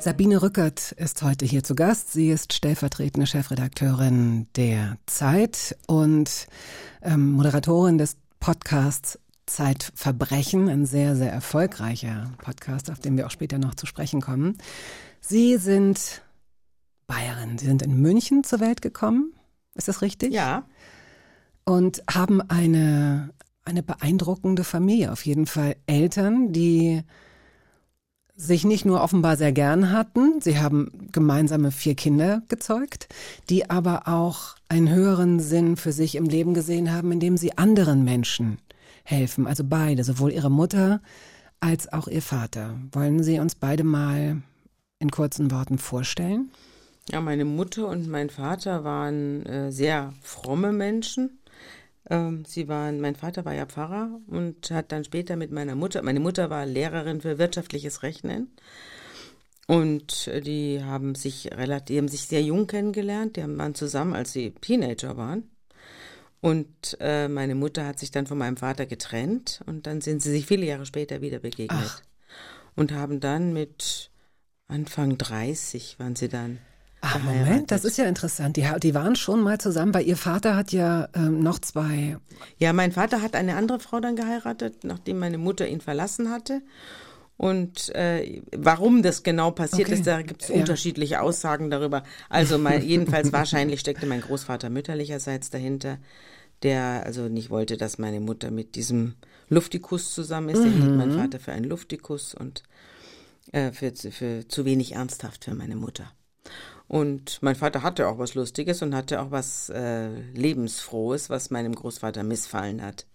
Sabine 0.03 0.43
Rückert 0.43 0.91
ist 0.91 1.23
heute 1.23 1.45
hier 1.47 1.63
zu 1.63 1.77
Gast. 1.77 2.13
Sie 2.13 2.31
ist 2.31 2.53
stellvertretende 2.53 3.25
Chefredakteurin 3.25 4.49
der 4.57 4.99
Zeit 5.07 5.77
und 5.87 6.49
ähm, 7.03 7.31
Moderatorin 7.31 7.99
des 7.99 8.17
Podcasts 8.41 9.21
Zeitverbrechen, 9.47 10.69
ein 10.69 10.87
sehr, 10.87 11.15
sehr 11.15 11.31
erfolgreicher 11.31 12.33
Podcast, 12.39 12.91
auf 12.91 12.99
den 12.99 13.17
wir 13.17 13.29
auch 13.29 13.31
später 13.31 13.59
noch 13.59 13.77
zu 13.77 13.87
sprechen 13.87 14.21
kommen. 14.21 14.59
Sie 15.21 15.57
sind 15.57 16.23
Bayerin. 17.07 17.59
Sie 17.59 17.67
sind 17.67 17.83
in 17.83 17.95
München 17.95 18.43
zur 18.43 18.59
Welt 18.59 18.83
gekommen. 18.83 19.33
Ist 19.77 19.87
das 19.87 20.03
richtig? 20.03 20.33
Ja. 20.33 20.65
Und 21.65 22.03
haben 22.13 22.41
eine, 22.41 23.33
eine 23.65 23.85
beeindruckende 23.85 24.65
Familie. 24.65 25.13
Auf 25.13 25.25
jeden 25.25 25.47
Fall 25.47 25.77
Eltern, 25.87 26.53
die 26.53 27.05
sich 28.35 28.65
nicht 28.65 28.85
nur 28.85 29.03
offenbar 29.03 29.37
sehr 29.37 29.53
gern 29.53 29.93
hatten, 29.93 30.41
sie 30.41 30.59
haben 30.59 31.09
gemeinsame 31.13 31.71
vier 31.71 31.95
Kinder 31.95 32.43
gezeugt, 32.49 33.09
die 33.51 33.71
aber 33.71 34.09
auch 34.09 34.57
einen 34.69 34.91
höheren 34.91 35.39
Sinn 35.39 35.77
für 35.77 35.93
sich 35.93 36.15
im 36.15 36.25
Leben 36.25 36.55
gesehen 36.55 36.93
haben, 36.93 37.13
indem 37.13 37.37
sie 37.37 37.57
anderen 37.59 38.05
Menschen 38.05 38.59
helfen. 39.05 39.47
Also 39.47 39.65
beide, 39.65 40.05
sowohl 40.05 40.33
ihre 40.33 40.51
Mutter 40.51 41.01
als 41.61 41.93
auch 41.93 42.09
ihr 42.09 42.23
Vater. 42.23 42.77
Wollen 42.91 43.23
Sie 43.23 43.39
uns 43.39 43.55
beide 43.55 43.85
mal 43.85 44.43
in 44.99 45.11
kurzen 45.11 45.51
Worten 45.51 45.79
vorstellen? 45.79 46.51
Ja, 47.11 47.21
meine 47.21 47.45
Mutter 47.45 47.89
und 47.89 48.09
mein 48.09 48.31
Vater 48.31 48.85
waren 48.85 49.45
äh, 49.47 49.73
sehr 49.73 50.13
fromme 50.23 50.73
Menschen. 50.73 51.39
Ähm, 52.13 52.45
sie 52.45 52.69
waren, 52.69 53.01
mein 53.01 53.17
Vater 53.17 53.47
war 53.47 53.55
ja 53.55 53.65
Pfarrer 53.65 54.21
und 54.27 54.71
hat 54.71 54.93
dann 54.93 55.03
später 55.03 55.37
mit 55.37 55.51
meiner 55.51 55.75
Mutter, 55.75 56.03
meine 56.03 56.21
Mutter 56.21 56.51
war 56.51 56.67
Lehrerin 56.67 57.23
für 57.23 57.39
wirtschaftliches 57.39 58.03
Rechnen. 58.03 58.55
Und 59.67 60.31
die 60.45 60.83
haben 60.85 61.15
sich 61.15 61.51
relativ, 61.53 61.87
die 61.87 61.99
haben 61.99 62.09
sich 62.09 62.27
sehr 62.27 62.43
jung 62.43 62.67
kennengelernt. 62.67 63.37
Die 63.37 63.43
waren 63.43 63.75
zusammen, 63.75 64.13
als 64.13 64.33
sie 64.33 64.51
Teenager 64.51 65.17
waren. 65.17 65.51
Und 66.43 66.99
äh, 67.01 67.29
meine 67.29 67.55
Mutter 67.55 67.87
hat 67.87 67.99
sich 67.99 68.11
dann 68.11 68.27
von 68.27 68.37
meinem 68.37 68.59
Vater 68.59 68.85
getrennt 68.85 69.63
und 69.65 69.87
dann 69.87 70.03
sind 70.03 70.21
sie 70.21 70.33
sich 70.33 70.45
viele 70.45 70.67
Jahre 70.67 70.85
später 70.85 71.23
wieder 71.23 71.39
begegnet. 71.39 71.81
Ach. 71.83 72.03
Und 72.75 72.93
haben 72.93 73.21
dann 73.21 73.55
mit 73.55 74.11
Anfang 74.67 75.17
30 75.17 75.99
waren 75.99 76.17
sie 76.17 76.29
dann. 76.29 76.59
Ach, 77.05 77.19
Moment, 77.19 77.73
das 77.73 77.85
ist 77.85 77.99
ja 77.99 78.05
interessant. 78.05 78.57
Die, 78.57 78.65
die 78.81 78.95
waren 78.95 79.17
schon 79.17 79.43
mal 79.43 79.59
zusammen, 79.59 79.93
weil 79.93 80.07
ihr 80.07 80.17
Vater 80.17 80.55
hat 80.55 80.71
ja 80.71 81.09
ähm, 81.15 81.43
noch 81.43 81.59
zwei. 81.59 82.17
Ja, 82.59 82.73
mein 82.73 82.93
Vater 82.93 83.21
hat 83.21 83.35
eine 83.35 83.57
andere 83.57 83.81
Frau 83.81 83.99
dann 83.99 84.15
geheiratet, 84.15 84.85
nachdem 84.85 85.19
meine 85.19 85.37
Mutter 85.37 85.67
ihn 85.67 85.81
verlassen 85.81 86.31
hatte. 86.31 86.63
Und 87.37 87.93
äh, 87.97 88.41
warum 88.57 89.03
das 89.03 89.25
genau 89.25 89.51
passiert 89.51 89.89
okay. 89.89 89.99
ist, 89.99 90.07
da 90.07 90.23
gibt 90.23 90.43
es 90.43 90.49
ja. 90.49 90.55
unterschiedliche 90.55 91.21
Aussagen 91.21 91.71
darüber. 91.71 92.05
Also 92.29 92.57
mein, 92.57 92.83
jedenfalls 92.87 93.33
wahrscheinlich 93.33 93.81
steckte 93.81 94.07
mein 94.07 94.21
Großvater 94.21 94.71
mütterlicherseits 94.71 95.51
dahinter, 95.51 95.99
der 96.63 97.03
also 97.05 97.29
nicht 97.29 97.51
wollte, 97.51 97.77
dass 97.77 97.99
meine 97.99 98.21
Mutter 98.21 98.53
mit 98.53 98.77
diesem 98.77 99.15
Luftikus 99.49 100.15
zusammen 100.15 100.51
ist. 100.51 100.61
Mhm. 100.61 100.63
Der 100.63 100.73
hielt 100.73 100.97
mein 100.97 101.11
Vater 101.11 101.41
für 101.41 101.51
einen 101.51 101.65
Luftikus 101.65 102.33
und 102.33 102.63
äh, 103.51 103.73
für, 103.73 103.93
für 103.93 104.47
zu 104.47 104.65
wenig 104.65 104.93
ernsthaft 104.93 105.47
für 105.47 105.55
meine 105.55 105.75
Mutter. 105.75 106.13
Und 106.93 107.39
mein 107.41 107.57
Vater 107.57 107.83
hatte 107.83 108.07
auch 108.07 108.19
was 108.19 108.35
Lustiges 108.35 108.83
und 108.83 108.95
hatte 108.95 109.23
auch 109.23 109.31
was 109.31 109.71
äh, 109.71 110.11
Lebensfrohes, 110.35 111.31
was 111.31 111.51
meinem 111.51 111.75
Großvater 111.75 112.23
missfallen 112.23 112.83
hat. 112.83 113.07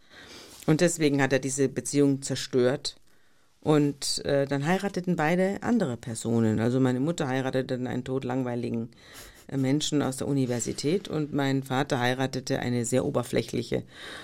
Und 0.66 0.82
deswegen 0.82 1.22
hat 1.22 1.32
er 1.32 1.38
diese 1.38 1.70
Beziehung 1.70 2.24
zerstört. 2.24 2.96
Und 3.62 4.26
äh, 4.26 4.48
dann 4.48 4.66
heirateten 4.66 5.16
beide 5.16 5.62
andere 5.62 5.96
Personen. 5.96 6.60
Also 6.60 6.80
meine 6.80 7.00
Mutter 7.00 7.28
heiratete 7.28 7.76
einen 7.76 8.04
todlangweiligen 8.04 8.90
äh, 9.46 9.58
Menschen 9.58 10.02
aus 10.02 10.18
der 10.18 10.28
Universität 10.28 11.08
und 11.08 11.32
mein 11.32 11.62
Vater 11.62 12.00
heiratete 12.00 12.58
eine 12.58 12.84
sehr 12.84 13.06
oberflächliche 13.06 13.84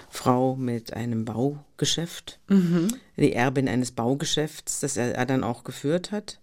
Frau 0.09 0.55
mit 0.55 0.93
einem 0.93 1.25
Baugeschäft, 1.25 2.39
mhm. 2.47 2.87
die 3.17 3.33
Erbin 3.33 3.69
eines 3.69 3.91
Baugeschäfts, 3.91 4.79
das 4.79 4.97
er, 4.97 5.13
er 5.13 5.27
dann 5.27 5.43
auch 5.43 5.63
geführt 5.63 6.11
hat. 6.11 6.39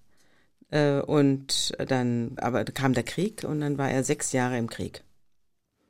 Äh, 0.71 1.01
und 1.01 1.73
dann, 1.79 2.33
aber 2.37 2.65
kam 2.65 2.95
der 2.95 3.03
Krieg 3.03 3.45
und 3.45 3.61
dann 3.61 3.79
war 3.79 3.91
er 3.91 4.05
sechs 4.05 4.33
Jahre 4.33 4.59
im 4.59 4.71
Krieg. 4.71 5.03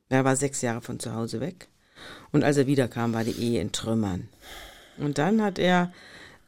Er 0.09 0.25
war 0.25 0.37
sechs 0.37 0.63
Jahre 0.63 0.81
von 0.81 0.99
zu 0.99 1.15
Hause 1.15 1.41
weg. 1.41 1.69
Und 2.33 2.45
als 2.45 2.57
er 2.57 2.67
wiederkam, 2.67 3.13
war 3.13 3.25
die 3.25 3.39
Ehe 3.39 3.61
in 3.61 3.73
Trümmern. 3.73 4.29
Und 4.99 5.19
dann 5.19 5.43
hat 5.43 5.59
er, 5.59 5.93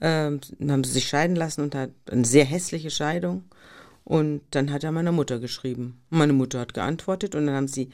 äh, 0.01 0.31
haben 0.31 0.85
sie 0.85 0.93
sich 0.93 1.09
scheiden 1.09 1.37
lassen 1.37 1.63
und 1.63 1.75
hat 1.75 1.91
eine 2.11 2.25
sehr 2.25 2.45
hässliche 2.45 2.91
Scheidung. 2.91 3.45
Und 4.05 4.43
dann 4.51 4.73
hat 4.73 4.83
er 4.83 4.93
meiner 4.93 5.13
Mutter 5.13 5.39
geschrieben. 5.39 6.03
meine 6.11 6.33
Mutter 6.33 6.61
hat 6.61 6.75
geantwortet 6.75 7.35
und 7.35 7.47
dann 7.47 7.55
haben 7.55 7.69
sie 7.69 7.91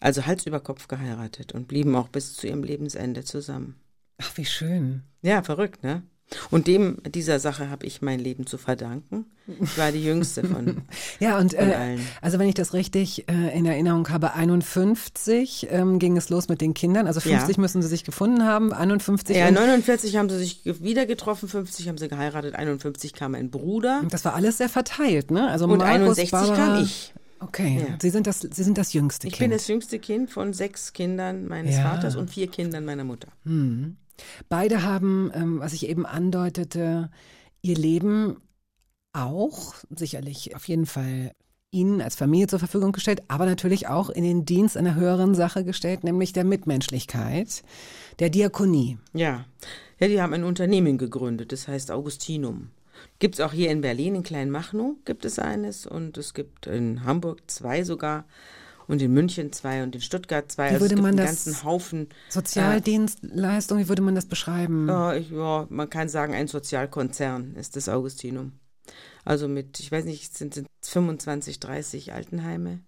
also 0.00 0.26
Hals 0.26 0.46
über 0.46 0.60
Kopf 0.60 0.86
geheiratet 0.86 1.52
und 1.52 1.66
blieben 1.66 1.96
auch 1.96 2.08
bis 2.08 2.34
zu 2.34 2.46
ihrem 2.46 2.62
Lebensende 2.62 3.24
zusammen. 3.24 3.74
Ach, 4.18 4.36
wie 4.36 4.44
schön. 4.44 5.02
Ja, 5.22 5.42
verrückt, 5.42 5.82
ne? 5.82 6.02
Und 6.50 6.66
dem, 6.66 6.98
dieser 7.06 7.38
Sache 7.38 7.70
habe 7.70 7.86
ich 7.86 8.02
mein 8.02 8.18
Leben 8.18 8.46
zu 8.46 8.58
verdanken. 8.58 9.24
Ich 9.60 9.78
war 9.78 9.92
die 9.92 10.04
jüngste 10.04 10.44
von, 10.46 10.82
ja, 11.20 11.38
und, 11.38 11.54
von 11.54 11.70
äh, 11.70 11.74
allen. 11.74 12.06
Also 12.20 12.38
wenn 12.38 12.48
ich 12.48 12.54
das 12.54 12.74
richtig 12.74 13.28
äh, 13.28 13.56
in 13.56 13.64
Erinnerung 13.64 14.08
habe, 14.10 14.34
51 14.34 15.68
ähm, 15.70 15.98
ging 15.98 16.18
es 16.18 16.28
los 16.28 16.48
mit 16.48 16.60
den 16.60 16.74
Kindern. 16.74 17.06
Also 17.06 17.20
50 17.20 17.56
ja. 17.56 17.60
müssen 17.60 17.80
sie 17.80 17.88
sich 17.88 18.04
gefunden 18.04 18.44
haben, 18.44 18.74
51. 18.74 19.34
Ja, 19.34 19.50
49 19.50 20.16
haben 20.16 20.28
sie 20.28 20.36
sich 20.36 20.60
wieder 20.64 21.06
getroffen, 21.06 21.48
50 21.48 21.88
haben 21.88 21.96
sie 21.96 22.08
geheiratet, 22.08 22.54
51 22.54 23.14
kam 23.14 23.34
ein 23.34 23.50
Bruder. 23.50 24.00
Und 24.02 24.12
das 24.12 24.24
war 24.26 24.34
alles 24.34 24.58
sehr 24.58 24.68
verteilt, 24.68 25.30
ne? 25.30 25.48
Also 25.48 25.64
und 25.64 25.78
Markus, 25.78 26.18
61 26.18 26.30
Barbara, 26.30 26.56
kam 26.56 26.82
ich. 26.82 27.14
Okay, 27.40 27.86
ja. 27.88 27.96
Sie, 28.00 28.10
sind 28.10 28.26
das, 28.26 28.40
Sie 28.40 28.62
sind 28.62 28.78
das 28.78 28.92
jüngste 28.92 29.26
ich 29.26 29.34
Kind. 29.34 29.42
Ich 29.42 29.48
bin 29.48 29.50
das 29.50 29.68
jüngste 29.68 29.98
Kind 29.98 30.30
von 30.30 30.52
sechs 30.52 30.92
Kindern 30.92 31.46
meines 31.46 31.76
ja. 31.76 31.82
Vaters 31.82 32.16
und 32.16 32.30
vier 32.30 32.48
Kindern 32.48 32.84
meiner 32.84 33.04
Mutter. 33.04 33.28
Hm. 33.44 33.96
Beide 34.48 34.82
haben, 34.82 35.30
ähm, 35.34 35.60
was 35.60 35.72
ich 35.72 35.88
eben 35.88 36.06
andeutete, 36.06 37.10
ihr 37.62 37.76
Leben 37.76 38.36
auch 39.12 39.74
sicherlich 39.90 40.54
auf 40.54 40.66
jeden 40.68 40.86
Fall 40.86 41.32
Ihnen 41.70 42.00
als 42.00 42.16
Familie 42.16 42.46
zur 42.46 42.58
Verfügung 42.58 42.92
gestellt, 42.92 43.22
aber 43.28 43.44
natürlich 43.44 43.88
auch 43.88 44.08
in 44.08 44.24
den 44.24 44.46
Dienst 44.46 44.76
einer 44.76 44.94
höheren 44.94 45.34
Sache 45.34 45.64
gestellt, 45.64 46.02
nämlich 46.02 46.32
der 46.32 46.44
Mitmenschlichkeit, 46.44 47.62
der 48.20 48.30
Diakonie. 48.30 48.98
Ja, 49.12 49.44
ja, 49.98 50.08
die 50.08 50.22
haben 50.22 50.32
ein 50.32 50.44
Unternehmen 50.44 50.96
gegründet, 50.96 51.52
das 51.52 51.68
heißt 51.68 51.90
Augustinum. 51.90 52.70
Gibt 53.18 53.34
es 53.36 53.40
auch 53.40 53.52
hier 53.52 53.70
in 53.70 53.80
Berlin, 53.80 54.14
in 54.14 54.22
Kleinmachnow 54.22 54.96
gibt 55.04 55.24
es 55.24 55.38
eines 55.38 55.86
und 55.86 56.16
es 56.18 56.34
gibt 56.34 56.66
in 56.66 57.04
Hamburg 57.04 57.42
zwei 57.48 57.82
sogar 57.84 58.24
und 58.86 59.02
in 59.02 59.12
München 59.12 59.52
zwei 59.52 59.82
und 59.82 59.94
in 59.94 60.00
Stuttgart 60.00 60.50
zwei. 60.50 60.70
Wie 60.70 60.74
also 60.74 60.90
würde 60.90 61.02
man 61.02 61.16
das 61.16 61.26
ganzen 61.26 61.64
Haufen 61.64 62.08
Sozialdienstleistung, 62.28 63.78
wie 63.78 63.88
würde 63.88 64.02
man 64.02 64.14
das 64.14 64.26
beschreiben? 64.26 64.88
Ja, 64.88 65.14
ich, 65.14 65.30
ja, 65.30 65.66
man 65.68 65.90
kann 65.90 66.08
sagen, 66.08 66.34
ein 66.34 66.48
Sozialkonzern 66.48 67.54
ist 67.56 67.76
das 67.76 67.88
Augustinum. 67.88 68.52
Also 69.24 69.46
mit, 69.46 69.78
ich 69.80 69.92
weiß 69.92 70.04
nicht, 70.04 70.36
sind 70.36 70.56
es 70.56 70.88
25, 70.88 71.60
30 71.60 72.12
Altenheime 72.14 72.80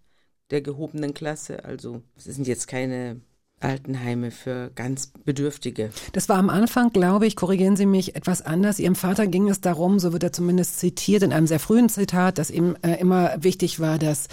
der 0.50 0.62
gehobenen 0.62 1.14
Klasse. 1.14 1.64
Also 1.64 2.02
es 2.16 2.24
sind 2.24 2.46
jetzt 2.46 2.66
keine 2.66 3.20
Altenheime 3.60 4.30
für 4.30 4.70
ganz 4.74 5.12
Bedürftige. 5.24 5.90
Das 6.12 6.28
war 6.28 6.38
am 6.38 6.50
Anfang, 6.50 6.92
glaube 6.92 7.26
ich, 7.26 7.36
korrigieren 7.36 7.76
Sie 7.76 7.86
mich, 7.86 8.16
etwas 8.16 8.42
anders. 8.42 8.78
Ihrem 8.78 8.94
Vater 8.94 9.26
ging 9.26 9.48
es 9.48 9.60
darum, 9.60 9.98
so 9.98 10.12
wird 10.12 10.22
er 10.22 10.32
zumindest 10.32 10.78
zitiert 10.80 11.22
in 11.22 11.32
einem 11.32 11.46
sehr 11.46 11.60
frühen 11.60 11.88
Zitat, 11.88 12.38
dass 12.38 12.50
ihm 12.50 12.76
äh, 12.82 12.94
immer 12.94 13.42
wichtig 13.42 13.78
war, 13.78 13.98
dass 13.98 14.28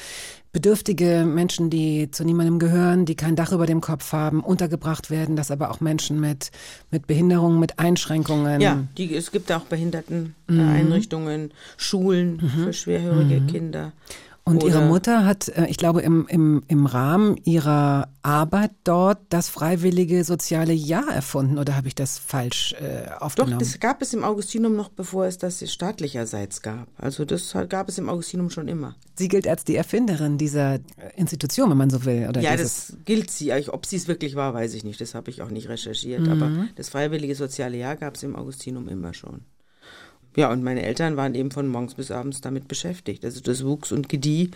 bedürftige 0.53 1.25
Menschen, 1.27 1.69
die 1.69 2.09
zu 2.09 2.23
niemandem 2.23 2.57
gehören, 2.57 3.05
die 3.05 3.15
kein 3.15 3.35
Dach 3.35 3.51
über 3.51 3.65
dem 3.65 3.81
Kopf 3.81 4.11
haben, 4.13 4.41
untergebracht 4.41 5.11
werden, 5.11 5.35
dass 5.35 5.51
aber 5.51 5.69
auch 5.69 5.81
Menschen 5.81 6.19
mit, 6.19 6.51
mit 6.89 7.05
Behinderungen, 7.05 7.59
mit 7.59 7.77
Einschränkungen. 7.79 8.61
Ja, 8.61 8.83
die, 8.97 9.13
es 9.13 9.31
gibt 9.31 9.51
auch 9.51 9.65
Behinderteneinrichtungen, 9.65 11.43
mhm. 11.43 11.51
Schulen 11.75 12.39
mhm. 12.41 12.63
für 12.63 12.73
schwerhörige 12.73 13.41
mhm. 13.41 13.47
Kinder. 13.47 13.91
Und 14.47 14.63
Oder 14.63 14.75
ihre 14.75 14.81
Mutter 14.81 15.25
hat, 15.25 15.49
äh, 15.49 15.65
ich 15.67 15.75
glaube, 15.75 16.01
im, 16.01 16.25
im, 16.27 16.63
im 16.67 16.85
Rahmen 16.85 17.35
ihrer 17.43 18.07
Arbeit 18.21 18.71
dort 18.85 19.19
das 19.27 19.49
freiwillige 19.49 20.23
soziale 20.23 20.71
Jahr 20.71 21.09
erfunden. 21.13 21.57
Oder 21.57 21.75
habe 21.75 21.89
ich 21.89 21.95
das 21.95 22.17
falsch 22.17 22.73
äh, 22.79 23.09
aufgenommen? 23.19 23.53
Doch, 23.53 23.59
das 23.59 23.79
gab 23.81 24.01
es 24.01 24.13
im 24.13 24.23
Augustinum 24.23 24.75
noch, 24.75 24.87
bevor 24.87 25.25
es 25.25 25.37
das 25.37 25.69
staatlicherseits 25.69 26.61
gab. 26.61 26.87
Also 26.97 27.25
das 27.25 27.55
gab 27.67 27.89
es 27.89 27.97
im 27.97 28.07
Augustinum 28.07 28.49
schon 28.49 28.69
immer. 28.69 28.95
Sie 29.17 29.27
gilt 29.27 29.47
als 29.47 29.65
die 29.65 29.75
Erfinderin 29.75 30.37
dieser 30.37 30.79
Institution, 31.15 31.69
wenn 31.69 31.77
man 31.77 31.89
so 31.89 32.05
will. 32.05 32.27
Oder 32.29 32.39
ja, 32.39 32.55
das 32.55 32.93
gilt 33.03 33.29
sie. 33.29 33.51
Ob 33.69 33.85
sie 33.85 33.97
es 33.97 34.07
wirklich 34.07 34.35
war, 34.35 34.53
weiß 34.53 34.73
ich 34.75 34.85
nicht. 34.85 35.01
Das 35.01 35.13
habe 35.13 35.29
ich 35.29 35.41
auch 35.41 35.49
nicht 35.49 35.67
recherchiert. 35.67 36.21
Mhm. 36.21 36.31
Aber 36.31 36.51
das 36.75 36.87
freiwillige 36.87 37.35
soziale 37.35 37.77
Jahr 37.77 37.97
gab 37.97 38.15
es 38.15 38.23
im 38.23 38.35
Augustinum 38.35 38.87
immer 38.87 39.13
schon. 39.13 39.41
Ja, 40.37 40.51
und 40.51 40.63
meine 40.63 40.83
Eltern 40.83 41.17
waren 41.17 41.33
eben 41.33 41.49
von 41.49 41.67
morgens 41.67 41.95
bis 41.95 42.11
abends 42.11 42.41
damit 42.41 42.67
beschäftigt. 42.67 43.25
Also 43.25 43.41
das 43.41 43.65
wuchs 43.65 43.91
und 43.91 44.07
gedieh 44.07 44.51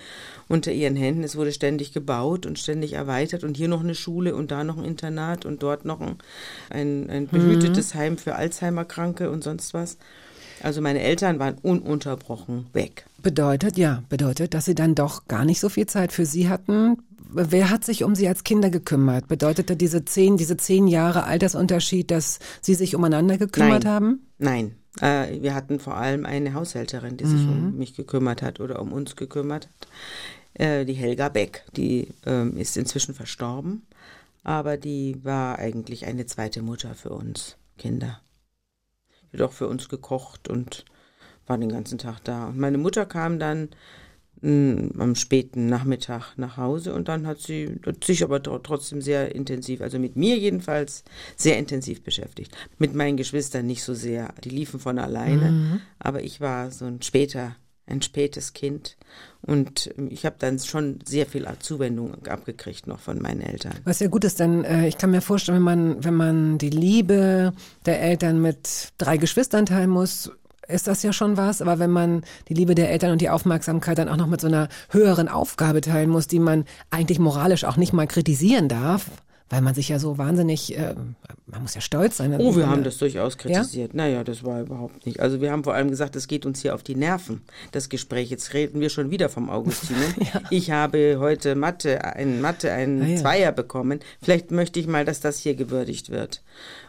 unter 0.48 0.72
ihren 0.72 0.96
Händen. 0.96 1.24
Es 1.24 1.36
wurde 1.36 1.52
ständig 1.52 1.92
gebaut 1.92 2.46
und 2.46 2.60
ständig 2.60 2.94
erweitert 2.94 3.44
und 3.44 3.58
hier 3.58 3.68
noch 3.68 3.80
eine 3.80 3.96
Schule 3.96 4.36
und 4.36 4.52
da 4.52 4.64
noch 4.64 4.78
ein 4.78 4.86
Internat 4.86 5.44
und 5.44 5.64
dort 5.64 5.84
noch 5.84 6.00
ein, 6.00 6.18
ein, 6.70 7.10
ein 7.10 7.28
behütetes 7.28 7.96
mhm. 7.96 8.00
Heim 8.00 8.18
für 8.20 8.36
Alzheimer-Kranke 8.36 9.32
und 9.32 9.44
sonst 9.44 9.74
was. 9.74 9.98
Also 10.62 10.82
meine 10.82 11.02
Eltern 11.02 11.40
waren 11.40 11.56
ununterbrochen 11.64 12.68
weg. 12.74 13.08
Bedeutet, 13.24 13.76
ja, 13.76 14.04
bedeutet, 14.08 14.54
dass 14.54 14.66
Sie 14.66 14.76
dann 14.76 14.94
doch 14.94 15.28
gar 15.28 15.46
nicht 15.46 15.60
so 15.60 15.70
viel 15.70 15.88
Zeit 15.88 16.12
für 16.12 16.28
Sie 16.28 16.48
hatten. 16.48 16.98
Wer 17.34 17.72
hat 17.72 17.86
sich 17.86 18.04
um 18.04 18.14
Sie 18.14 18.28
als 18.28 18.44
Kinder 18.44 18.70
gekümmert? 18.70 19.28
Bedeutete 19.28 19.76
diese 19.76 20.06
zehn, 20.06 20.38
diese 20.38 20.58
zehn 20.58 20.86
Jahre 20.86 21.24
Altersunterschied, 21.24 22.12
dass 22.12 22.38
Sie 22.62 22.76
sich 22.76 22.96
umeinander 22.96 23.40
gekümmert 23.40 23.86
Nein. 23.86 23.92
haben? 23.92 24.28
Nein, 24.38 24.76
äh, 25.00 25.42
wir 25.42 25.54
hatten 25.56 25.80
vor 25.80 25.96
allem 25.96 26.26
eine 26.26 26.54
Haushälterin, 26.54 27.18
die 27.18 27.26
sich 27.26 27.48
Mhm. 27.48 27.50
um 27.50 27.78
mich 27.78 27.96
gekümmert 27.96 28.42
hat 28.42 28.60
oder 28.60 28.82
um 28.82 28.92
uns 28.92 29.16
gekümmert 29.16 29.68
hat. 29.68 29.88
Äh, 30.54 30.86
die 30.86 30.94
Helga 30.94 31.30
Beck, 31.30 31.64
die 31.78 32.10
ähm, 32.26 32.58
ist 32.58 32.76
inzwischen 32.78 33.16
verstorben, 33.16 33.84
aber 34.44 34.78
die 34.78 35.24
war 35.24 35.60
eigentlich 35.60 36.06
eine 36.06 36.26
zweite 36.26 36.62
Mutter 36.62 36.94
für 36.96 37.12
uns 37.12 37.56
Kinder. 37.78 38.20
Die 39.32 39.38
hat 39.38 39.42
auch 39.48 39.54
für 39.54 39.68
uns 39.68 39.88
gekocht 39.88 40.50
und 40.50 40.84
war 41.48 41.58
den 41.58 41.70
ganzen 41.70 41.98
Tag 41.98 42.20
da. 42.26 42.48
Und 42.48 42.58
meine 42.58 42.78
Mutter 42.78 43.06
kam 43.06 43.40
dann 43.40 43.70
am 44.44 45.16
späten 45.16 45.68
Nachmittag 45.68 46.34
nach 46.38 46.58
Hause 46.58 46.96
und 46.96 47.08
dann 47.08 47.28
hat 47.28 47.40
sie 47.40 47.80
hat 47.86 48.04
sich 48.04 48.24
aber 48.24 48.42
tro- 48.42 48.58
trotzdem 48.58 49.00
sehr 49.02 49.36
intensiv, 49.36 49.82
also 49.82 50.00
mit 50.00 50.16
mir 50.16 50.36
jedenfalls, 50.38 51.04
sehr 51.36 51.60
intensiv 51.60 52.02
beschäftigt. 52.04 52.56
Mit 52.80 52.96
meinen 52.96 53.18
Geschwistern 53.18 53.68
nicht 53.68 53.84
so 53.84 53.94
sehr. 53.94 54.34
Die 54.44 54.50
liefen 54.50 54.80
von 54.80 54.98
alleine, 54.98 55.82
aber 56.00 56.24
ich 56.24 56.42
war 56.42 56.72
so 56.72 56.86
ein 56.86 57.04
später, 57.04 57.56
ein 57.86 58.02
spätes 58.02 58.54
Kind 58.54 58.98
und 59.42 59.92
ähm, 59.98 60.08
ich 60.10 60.26
habe 60.26 60.38
dann 60.40 60.58
schon 60.60 61.00
sehr 61.06 61.26
viel 61.26 61.46
Zuwendung 61.60 62.26
abgekriegt 62.26 62.88
noch 62.88 63.00
von 63.00 63.22
meinen 63.22 63.42
Eltern. 63.42 63.74
Was 63.84 64.00
ja 64.00 64.08
gut 64.08 64.24
ist, 64.24 64.40
denn 64.40 64.64
äh, 64.64 64.88
ich 64.88 64.98
kann 64.98 65.12
mir 65.12 65.22
vorstellen, 65.22 65.58
wenn 65.58 65.64
man, 65.64 66.04
wenn 66.04 66.14
man 66.16 66.58
die 66.58 66.70
Liebe 66.70 67.54
der 67.86 68.02
Eltern 68.02 68.42
mit 68.42 68.94
drei 68.98 69.18
Geschwistern 69.18 69.66
teilen 69.66 69.90
muss, 69.90 70.32
ist 70.72 70.88
das 70.88 71.04
ja 71.04 71.14
schon 71.14 71.38
was. 71.38 71.62
Aber 71.62 71.80
wenn 71.80 71.92
man 71.92 72.24
die 72.50 72.54
Liebe 72.54 72.76
der 72.76 72.90
Eltern 72.92 73.12
und 73.12 73.22
die 73.22 73.30
Aufmerksamkeit 73.30 73.98
dann 73.98 74.10
auch 74.10 74.18
noch 74.18 74.28
mit 74.28 74.42
so 74.42 74.48
einer 74.48 74.70
höheren 74.90 75.28
Aufgabe 75.28 75.82
teilen 75.82 76.10
muss, 76.10 76.28
die 76.28 76.40
man 76.40 76.66
eigentlich 76.90 77.20
moralisch 77.20 77.64
auch 77.64 77.78
nicht 77.78 77.94
mal 77.94 78.08
kritisieren 78.08 78.68
darf, 78.68 79.06
weil 79.52 79.62
man 79.62 79.76
sich 79.76 79.90
ja 79.90 80.00
so 80.00 80.18
wahnsinnig, 80.18 80.78
äh, 80.78 80.96
man 81.46 81.62
muss 81.62 81.76
ja 81.76 81.82
stolz 81.82 82.18
sein. 82.18 82.34
Oh, 82.40 82.56
wir 82.56 82.70
haben 82.70 82.86
das 82.86 82.98
durchaus 82.98 83.38
kritisiert. 83.38 83.94
Naja, 83.94 84.24
das 84.24 84.46
war 84.46 84.62
überhaupt 84.62 85.06
nicht. 85.06 85.20
Also 85.20 85.42
wir 85.42 85.52
haben 85.52 85.66
vor 85.66 85.74
allem 85.74 85.90
gesagt, 85.90 86.16
es 86.16 86.28
geht 86.28 86.46
uns 86.46 86.62
hier 86.62 86.74
auf 86.74 86.84
die 86.84 86.96
Nerven, 86.96 87.42
das 87.74 87.90
Gespräch. 87.90 88.30
Jetzt 88.30 88.54
reden 88.54 88.80
wir 88.80 88.90
schon 88.90 89.12
wieder 89.12 89.28
vom 89.30 89.50
Augustinum. 89.50 90.02
Ich 90.50 90.72
habe 90.72 91.18
heute 91.20 91.56
Mathe, 91.56 92.00
in 92.18 92.40
Mathe 92.42 92.72
einen 92.72 93.02
Ah, 93.02 93.08
ja. 93.08 93.18
Zweier 93.18 93.52
bekommen. 93.52 94.00
Vielleicht 94.22 94.52
möchte 94.52 94.80
ich 94.80 94.88
mal, 94.88 95.04
dass 95.04 95.20
das 95.20 95.38
hier 95.40 95.56
gewürdigt 95.56 96.10
wird. 96.10 96.42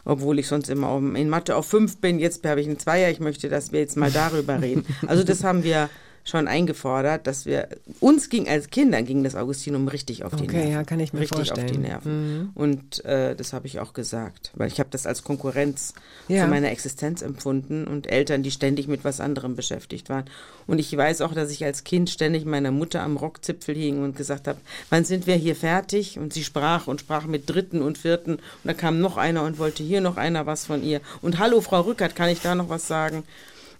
Obwohl 0.05 0.39
ich 0.39 0.47
sonst 0.47 0.69
immer 0.69 0.95
in 1.15 1.29
Mathe 1.29 1.55
auf 1.57 1.65
fünf 1.65 1.97
bin, 1.97 2.19
jetzt 2.19 2.45
habe 2.45 2.61
ich 2.61 2.67
einen 2.67 2.79
Zweier. 2.79 3.09
Ich 3.09 3.19
möchte, 3.19 3.49
dass 3.49 3.73
wir 3.73 3.81
jetzt 3.81 3.97
mal 3.97 4.11
darüber 4.11 4.61
reden. 4.61 4.85
Also 5.07 5.23
das 5.23 5.43
haben 5.43 5.63
wir 5.63 5.89
schon 6.25 6.47
eingefordert, 6.47 7.27
dass 7.27 7.45
wir, 7.45 7.67
uns 7.99 8.29
ging 8.29 8.47
als 8.47 8.69
Kindern 8.69 9.05
ging 9.05 9.23
das 9.23 9.35
Augustinum 9.35 9.87
richtig 9.89 10.23
auf 10.23 10.33
die 10.35 10.43
Okay, 10.43 10.55
Nerven. 10.57 10.71
ja, 10.71 10.83
kann 10.83 10.99
ich 11.01 11.11
mir 11.11 11.19
richtig 11.19 11.37
auf 11.37 11.43
die 11.43 11.49
vorstellen. 11.49 11.81
Mhm. 11.81 11.87
Nerven. 11.87 12.51
Und 12.55 13.03
äh, 13.05 13.35
das 13.35 13.51
habe 13.51 13.67
ich 13.67 13.79
auch 13.79 13.91
gesagt, 13.93 14.51
weil 14.55 14.67
ich 14.69 14.79
habe 14.79 14.89
das 14.91 15.05
als 15.05 15.23
Konkurrenz 15.23 15.93
Ja. 16.29 16.43
zu 16.45 16.49
meiner 16.49 16.71
Existenz 16.71 17.21
empfunden 17.21 17.85
und 17.87 18.07
Eltern, 18.09 18.41
die 18.43 18.51
ständig 18.51 18.87
mit 18.87 19.03
was 19.03 19.19
anderem 19.19 19.55
beschäftigt 19.57 20.07
waren. 20.09 20.25
Und 20.65 20.79
ich 20.79 20.95
weiß 20.95 21.19
auch, 21.21 21.33
dass 21.33 21.51
ich 21.51 21.65
als 21.65 21.83
Kind 21.83 22.09
ständig 22.09 22.45
meiner 22.45 22.71
Mutter 22.71 23.01
am 23.03 23.17
Rockzipfel 23.17 23.75
hing 23.75 24.01
und 24.01 24.15
gesagt 24.15 24.47
habe, 24.47 24.59
wann 24.89 25.03
sind 25.03 25.27
wir 25.27 25.35
hier 25.35 25.57
fertig? 25.57 26.17
Und 26.19 26.31
sie 26.31 26.45
sprach 26.45 26.87
und 26.87 27.01
sprach 27.01 27.25
mit 27.25 27.49
Dritten 27.49 27.81
und 27.81 27.97
Vierten. 27.97 28.35
Und 28.35 28.41
da 28.63 28.73
kam 28.73 29.01
noch 29.01 29.17
einer 29.17 29.43
und 29.43 29.59
wollte 29.59 29.83
hier 29.83 29.99
noch 29.99 30.15
einer 30.15 30.45
was 30.45 30.65
von 30.65 30.83
ihr. 30.83 31.01
Und 31.21 31.39
hallo, 31.39 31.59
Frau 31.59 31.81
Rückert, 31.81 32.15
kann 32.15 32.29
ich 32.29 32.39
da 32.41 32.55
noch 32.55 32.69
was 32.69 32.87
sagen? 32.87 33.23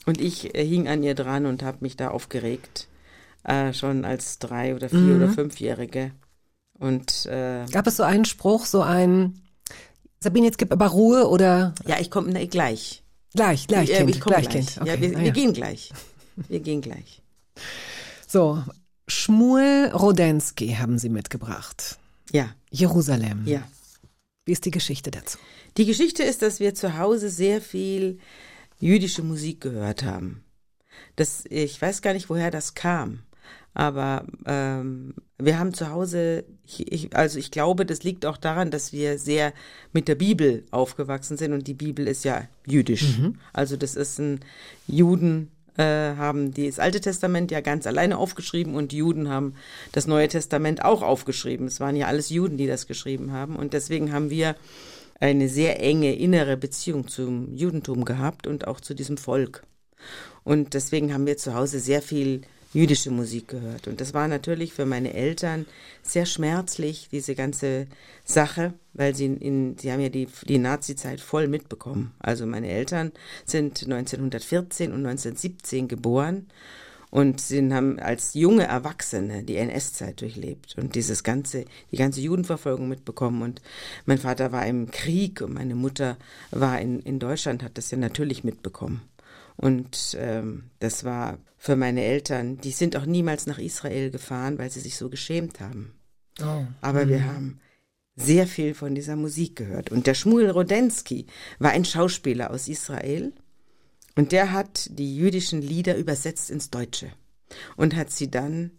Und 0.05 0.19
ich 0.19 0.55
äh, 0.55 0.65
hing 0.65 0.87
an 0.87 1.03
ihr 1.03 1.15
dran 1.15 1.45
und 1.45 1.63
habe 1.63 1.77
mich 1.81 1.95
da 1.95 2.09
aufgeregt. 2.09 2.87
Äh, 3.43 3.73
schon 3.73 4.05
als 4.05 4.39
drei- 4.39 4.73
oder 4.75 4.89
vier- 4.89 5.15
oder 5.17 5.29
fünfjährige. 5.29 6.11
Und 6.79 7.25
äh, 7.25 7.65
Gab 7.71 7.87
es 7.87 7.97
so 7.97 8.03
einen 8.03 8.25
Spruch, 8.25 8.65
so 8.65 8.81
ein, 8.81 9.41
Sabine, 10.21 10.45
jetzt 10.45 10.57
gib 10.57 10.71
aber 10.71 10.87
Ruhe 10.87 11.27
oder 11.29 11.73
ja, 11.85 11.99
ich 11.99 12.09
komme 12.09 12.31
gleich. 12.47 13.03
gleich, 13.33 13.67
gleich, 13.67 13.89
Ja, 13.89 13.97
Kind, 13.97 14.09
ich 14.09 14.21
komme 14.21 14.35
gleich, 14.37 14.49
gleich. 14.49 14.65
Kind. 14.67 14.81
Okay, 14.81 14.89
ja, 14.89 15.01
wir, 15.01 15.17
ah, 15.17 15.21
wir 15.21 15.31
gehen 15.31 15.53
gleich. 15.53 15.91
Wir 16.47 16.59
gehen 16.61 16.81
gleich. 16.81 17.21
So, 18.27 18.63
Schmuel 19.07 19.91
Rodensky 19.93 20.69
haben 20.79 20.97
Sie 20.97 21.09
mitgebracht. 21.09 21.97
Ja, 22.31 22.49
Jerusalem. 22.71 23.43
ja. 23.45 23.61
Wie 24.45 24.51
ist 24.51 24.65
die 24.65 24.71
Geschichte 24.71 25.11
dazu? 25.11 25.37
Die 25.77 25.85
Geschichte 25.85 26.23
ist, 26.23 26.41
dass 26.41 26.59
wir 26.59 26.73
zu 26.75 26.97
Hause 26.97 27.29
sehr 27.29 27.61
viel 27.61 28.19
jüdische 28.83 29.23
Musik 29.23 29.61
gehört 29.61 30.03
haben. 30.03 30.43
Das, 31.15 31.43
ich 31.49 31.81
weiß 31.81 32.01
gar 32.01 32.13
nicht, 32.13 32.29
woher 32.29 32.51
das 32.51 32.73
kam. 32.73 33.19
Aber 33.73 34.25
ähm, 34.45 35.15
wir 35.39 35.57
haben 35.57 35.73
zu 35.73 35.89
Hause, 35.89 36.43
ich, 36.65 36.91
ich, 36.91 37.15
also 37.15 37.39
ich 37.39 37.49
glaube, 37.49 37.85
das 37.87 38.03
liegt 38.03 38.25
auch 38.25 38.37
daran, 38.37 38.69
dass 38.69 38.93
wir 38.93 39.17
sehr 39.17 39.51
mit 39.93 40.07
der 40.07 40.15
Bibel 40.15 40.63
aufgewachsen 40.69 41.37
sind 41.37 41.53
und 41.53 41.67
die 41.67 41.73
Bibel 41.73 42.07
ist 42.07 42.23
ja 42.23 42.47
jüdisch. 42.67 43.19
Also 43.51 43.75
das 43.75 43.95
ist 43.95 44.19
ein 44.19 44.41
Juden 44.87 45.49
äh, 45.75 46.15
haben 46.17 46.53
die- 46.53 46.67
das 46.67 46.77
Alte 46.77 47.01
Testament 47.01 47.49
ja 47.49 47.59
ganz 47.61 47.87
alleine 47.87 48.19
aufgeschrieben 48.19 48.75
und 48.75 48.93
Juden 48.93 49.27
haben 49.27 49.55
das 49.91 50.05
Neue 50.05 50.27
Testament 50.27 50.85
auch 50.85 51.01
aufgeschrieben. 51.01 51.65
Es 51.65 51.79
waren 51.79 51.95
ja 51.95 52.05
alles 52.05 52.29
Juden, 52.29 52.57
die 52.57 52.67
das 52.67 52.85
geschrieben 52.85 53.31
haben 53.31 53.55
und 53.55 53.73
deswegen 53.73 54.13
haben 54.13 54.29
wir 54.29 54.55
eine 55.23 55.47
sehr 55.47 55.81
enge 55.81 56.13
innere 56.13 56.57
Beziehung 56.57 57.07
zum 57.07 57.55
Judentum 57.55 58.03
gehabt 58.03 58.45
und 58.45 58.67
auch 58.67 58.81
zu 58.81 58.93
diesem 58.93 59.15
Volk. 59.15 59.63
Und 60.43 60.73
deswegen 60.73 61.13
haben 61.13 61.25
wir 61.25 61.37
zu 61.37 61.53
Hause 61.53 61.79
sehr 61.79 62.01
viel 62.01 62.41
jüdische 62.73 63.09
Musik 63.09 63.47
gehört. 63.47 63.87
Und 63.87 64.01
das 64.01 64.13
war 64.13 64.27
natürlich 64.27 64.73
für 64.73 64.85
meine 64.85 65.13
Eltern 65.13 65.65
sehr 66.01 66.25
schmerzlich, 66.25 67.07
diese 67.09 67.35
ganze 67.35 67.87
Sache, 68.25 68.73
weil 68.91 69.15
sie 69.15 69.27
in, 69.27 69.77
sie 69.77 69.93
haben 69.93 70.01
ja 70.01 70.09
die, 70.09 70.27
die 70.45 70.57
Nazi-Zeit 70.57 71.21
voll 71.21 71.47
mitbekommen. 71.47 72.11
Also 72.19 72.45
meine 72.45 72.67
Eltern 72.67 73.13
sind 73.45 73.81
1914 73.81 74.91
und 74.91 75.05
1917 75.05 75.87
geboren 75.87 76.47
und 77.13 77.39
sie 77.39 77.71
haben 77.71 77.99
als 77.99 78.33
junge 78.33 78.63
Erwachsene 78.63 79.43
die 79.43 79.57
NS-Zeit 79.57 80.19
durchlebt 80.21 80.75
und 80.79 80.95
dieses 80.95 81.23
ganze, 81.23 81.65
die 81.91 81.97
ganze 81.97 82.21
Judenverfolgung 82.21 82.89
mitbekommen. 82.89 83.43
Und 83.43 83.61
mein 84.07 84.17
Vater 84.17 84.51
war 84.51 84.65
im 84.65 84.89
Krieg 84.89 85.39
und 85.41 85.53
meine 85.53 85.75
Mutter 85.75 86.17
war 86.49 86.81
in, 86.81 87.01
in 87.01 87.19
Deutschland, 87.19 87.61
hat 87.61 87.77
das 87.77 87.91
ja 87.91 87.99
natürlich 87.99 88.43
mitbekommen. 88.43 89.03
Und 89.57 90.17
ähm, 90.19 90.71
das 90.79 91.03
war 91.03 91.37
für 91.55 91.75
meine 91.75 92.03
Eltern, 92.03 92.57
die 92.57 92.71
sind 92.71 92.97
auch 92.97 93.05
niemals 93.05 93.45
nach 93.45 93.59
Israel 93.59 94.09
gefahren, 94.09 94.57
weil 94.57 94.71
sie 94.71 94.79
sich 94.79 94.97
so 94.97 95.11
geschämt 95.11 95.59
haben. 95.59 95.93
Oh. 96.41 96.65
Aber 96.81 97.07
wir 97.07 97.27
haben 97.27 97.59
sehr 98.15 98.47
viel 98.47 98.73
von 98.73 98.95
dieser 98.95 99.17
Musik 99.17 99.55
gehört. 99.55 99.91
Und 99.91 100.07
der 100.07 100.15
Shmuel 100.15 100.49
Rodensky 100.49 101.27
war 101.59 101.69
ein 101.69 101.85
Schauspieler 101.85 102.49
aus 102.49 102.67
Israel 102.67 103.33
und 104.15 104.31
der 104.31 104.51
hat 104.51 104.89
die 104.91 105.15
jüdischen 105.15 105.61
Lieder 105.61 105.97
übersetzt 105.97 106.49
ins 106.49 106.69
Deutsche 106.69 107.11
und 107.75 107.95
hat 107.95 108.11
sie 108.11 108.29
dann 108.29 108.71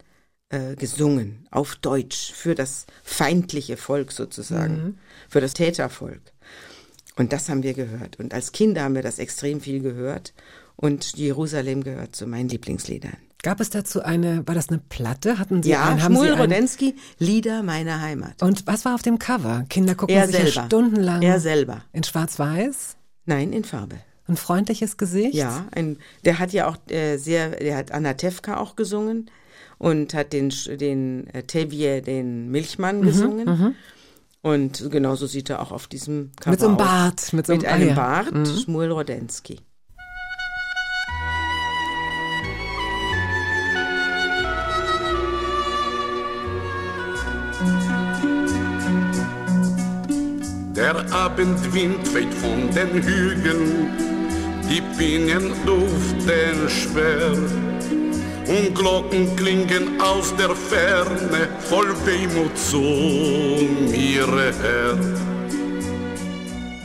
äh, 0.50 0.74
gesungen 0.76 1.46
auf 1.50 1.76
Deutsch 1.76 2.32
für 2.32 2.54
das 2.54 2.86
feindliche 3.02 3.76
Volk 3.76 4.12
sozusagen, 4.12 4.98
für 5.28 5.40
das 5.40 5.54
Tätervolk. 5.54 6.22
Und 7.16 7.32
das 7.32 7.48
haben 7.48 7.62
wir 7.62 7.74
gehört. 7.74 8.18
Und 8.18 8.34
als 8.34 8.52
Kinder 8.52 8.82
haben 8.82 8.94
wir 8.96 9.02
das 9.02 9.18
extrem 9.18 9.60
viel 9.60 9.80
gehört. 9.80 10.34
Und 10.76 11.16
Jerusalem 11.16 11.84
gehört 11.84 12.16
zu 12.16 12.26
meinen 12.26 12.48
Lieblingsliedern. 12.48 13.16
Gab 13.44 13.60
es 13.60 13.70
dazu 13.70 14.02
eine, 14.02 14.44
war 14.48 14.54
das 14.56 14.68
eine 14.70 14.78
Platte? 14.78 15.38
Hatten 15.38 15.62
Sie 15.62 15.70
Ja, 15.70 15.84
ein, 15.84 16.02
haben 16.02 16.14
Sie 16.14 16.20
Shmuel 16.22 16.32
ein, 16.34 16.40
Rodensky, 16.40 16.96
Lieder 17.18 17.62
meiner 17.62 18.00
Heimat. 18.00 18.42
Und 18.42 18.66
was 18.66 18.84
war 18.84 18.94
auf 18.96 19.02
dem 19.02 19.18
Cover? 19.20 19.64
Kinder 19.68 19.94
gucken 19.94 20.16
Er 20.16 20.26
sich 20.26 20.34
ja 20.36 20.46
selber. 20.46 20.66
stundenlang 20.66 21.22
Er 21.22 21.38
selber. 21.38 21.84
in 21.92 22.02
Schwarz-Weiß, 22.02 22.96
Nein, 23.26 23.52
in 23.52 23.62
Farbe. 23.64 23.96
Ein 24.26 24.36
freundliches 24.36 24.96
Gesicht. 24.96 25.34
Ja, 25.34 25.66
ein, 25.72 25.98
der 26.24 26.38
hat 26.38 26.52
ja 26.52 26.66
auch 26.68 26.76
äh, 26.90 27.16
sehr, 27.18 27.50
der 27.50 27.76
hat 27.76 27.92
Anna 27.92 28.14
Tefka 28.14 28.56
auch 28.56 28.74
gesungen 28.76 29.30
und 29.78 30.14
hat 30.14 30.32
den, 30.32 30.52
den 30.80 31.26
äh, 31.28 31.42
Tevye, 31.42 32.00
den 32.00 32.50
Milchmann 32.50 33.00
Mhm, 33.00 33.04
gesungen. 33.04 33.76
Und 34.42 34.90
genauso 34.90 35.26
sieht 35.26 35.48
er 35.48 35.62
auch 35.62 35.72
auf 35.72 35.86
diesem 35.86 36.30
Cover 36.38 36.50
Mit 36.50 36.60
so 36.60 36.68
einem. 36.68 36.76
Bart, 36.76 37.32
mit 37.32 37.46
so 37.46 37.52
einem, 37.54 37.62
Mit 37.62 37.70
ah, 37.70 37.74
einem 37.74 37.88
ja. 37.88 37.94
Bart, 37.94 38.48
Shmuel 38.62 38.90
Rodensky. 38.90 39.58
Der 50.76 51.12
Abendwind 51.12 52.14
weht 52.14 52.34
von 52.34 52.70
den 52.74 53.02
Hügeln, 53.02 53.88
die 54.70 54.82
Pinien 54.96 55.52
duften 55.66 56.68
schwer 56.68 57.32
und 58.46 58.74
Glocken 58.74 59.34
klingen 59.36 60.00
aus 60.00 60.34
der 60.36 60.54
Ferne 60.54 61.48
voll 61.60 61.94
Wehmut 62.04 62.56
zu 62.58 62.80
mir 62.80 64.26
her. 64.26 64.98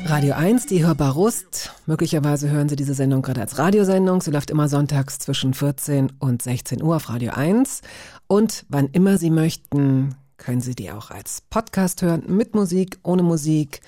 Radio 0.06 0.34
1, 0.34 0.66
die 0.66 0.86
Hörbar 0.86 1.12
Rust. 1.14 1.72
Möglicherweise 1.86 2.50
hören 2.50 2.68
Sie 2.68 2.76
diese 2.76 2.96
Sendung 2.96 3.22
gerade 3.22 3.42
als 3.42 3.60
Radiosendung. 3.60 4.22
Sie 4.22 4.32
läuft 4.32 4.50
immer 4.50 4.68
sonntags 4.68 5.20
zwischen 5.20 5.54
14 5.54 6.14
und 6.20 6.42
16 6.42 6.82
Uhr 6.82 6.96
auf 6.96 7.10
Radio 7.10 7.34
1. 7.34 7.82
Und 8.28 8.66
wann 8.70 8.88
immer 8.92 9.18
Sie 9.18 9.30
möchten, 9.30 10.16
können 10.38 10.62
Sie 10.62 10.74
die 10.74 10.92
auch 10.92 11.12
als 11.12 11.44
Podcast 11.50 12.02
hören, 12.02 12.24
mit 12.28 12.56
Musik, 12.56 12.98
ohne 13.04 13.22
Musik, 13.22 13.82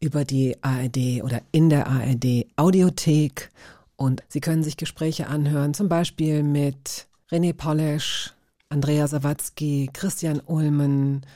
über 0.00 0.24
die 0.24 0.56
ARD 0.62 1.22
oder 1.22 1.42
in 1.52 1.70
der 1.70 1.86
ARD 1.86 2.46
Audiothek. 2.56 3.50
Und 3.96 4.22
Sie 4.28 4.40
können 4.40 4.62
sich 4.62 4.76
Gespräche 4.76 5.26
anhören, 5.26 5.74
zum 5.74 5.88
Beispiel 5.88 6.42
mit 6.42 7.08
René 7.30 7.52
Polesch, 7.52 8.32
Andrea 8.68 9.08
Sawatzki, 9.08 9.90
Christian 9.92 10.40
Ulmen, 10.40 11.26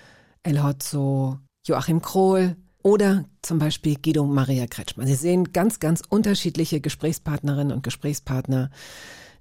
El 0.43 0.63
Hotzo, 0.63 1.39
Joachim 1.67 2.03
Krohl 2.03 2.57
oder 2.83 3.25
zum 3.43 3.59
Beispiel 3.59 3.97
Guido 3.97 4.25
Maria 4.25 4.67
Kretschmann. 4.67 5.07
Sie 5.07 5.15
sehen 5.15 5.53
ganz, 5.53 5.81
ganz 5.81 6.03
unterschiedliche 6.09 6.81
Gesprächspartnerinnen 6.81 7.73
und 7.73 7.83
Gesprächspartner, 7.83 8.71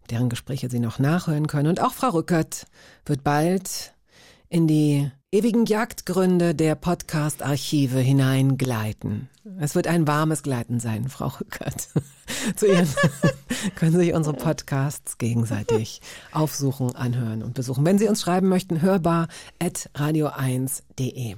deren 0.09 0.29
Gespräche 0.29 0.69
Sie 0.69 0.79
noch 0.79 0.99
nachhören 0.99 1.47
können. 1.47 1.67
Und 1.67 1.81
auch 1.81 1.93
Frau 1.93 2.09
Rückert 2.09 2.67
wird 3.05 3.23
bald 3.23 3.93
in 4.51 4.67
die 4.67 5.09
ewigen 5.31 5.65
Jagdgründe 5.65 6.53
der 6.53 6.75
Podcast-Archive 6.75 7.99
hineingleiten. 7.99 9.29
Es 9.59 9.75
wird 9.75 9.87
ein 9.87 10.05
warmes 10.07 10.43
Gleiten 10.43 10.81
sein, 10.81 11.07
Frau 11.07 11.27
Rückert. 11.27 11.87
Zu 12.57 12.67
Ihnen 12.67 12.87
können 13.75 13.95
sich 13.95 14.13
unsere 14.13 14.35
Podcasts 14.35 15.17
gegenseitig 15.17 16.01
aufsuchen, 16.33 16.93
anhören 16.97 17.43
und 17.43 17.53
besuchen. 17.53 17.85
Wenn 17.85 17.97
Sie 17.97 18.09
uns 18.09 18.19
schreiben 18.19 18.49
möchten, 18.49 18.81
hörbar 18.81 19.29
at 19.57 19.89
radio1.de. 19.95 21.37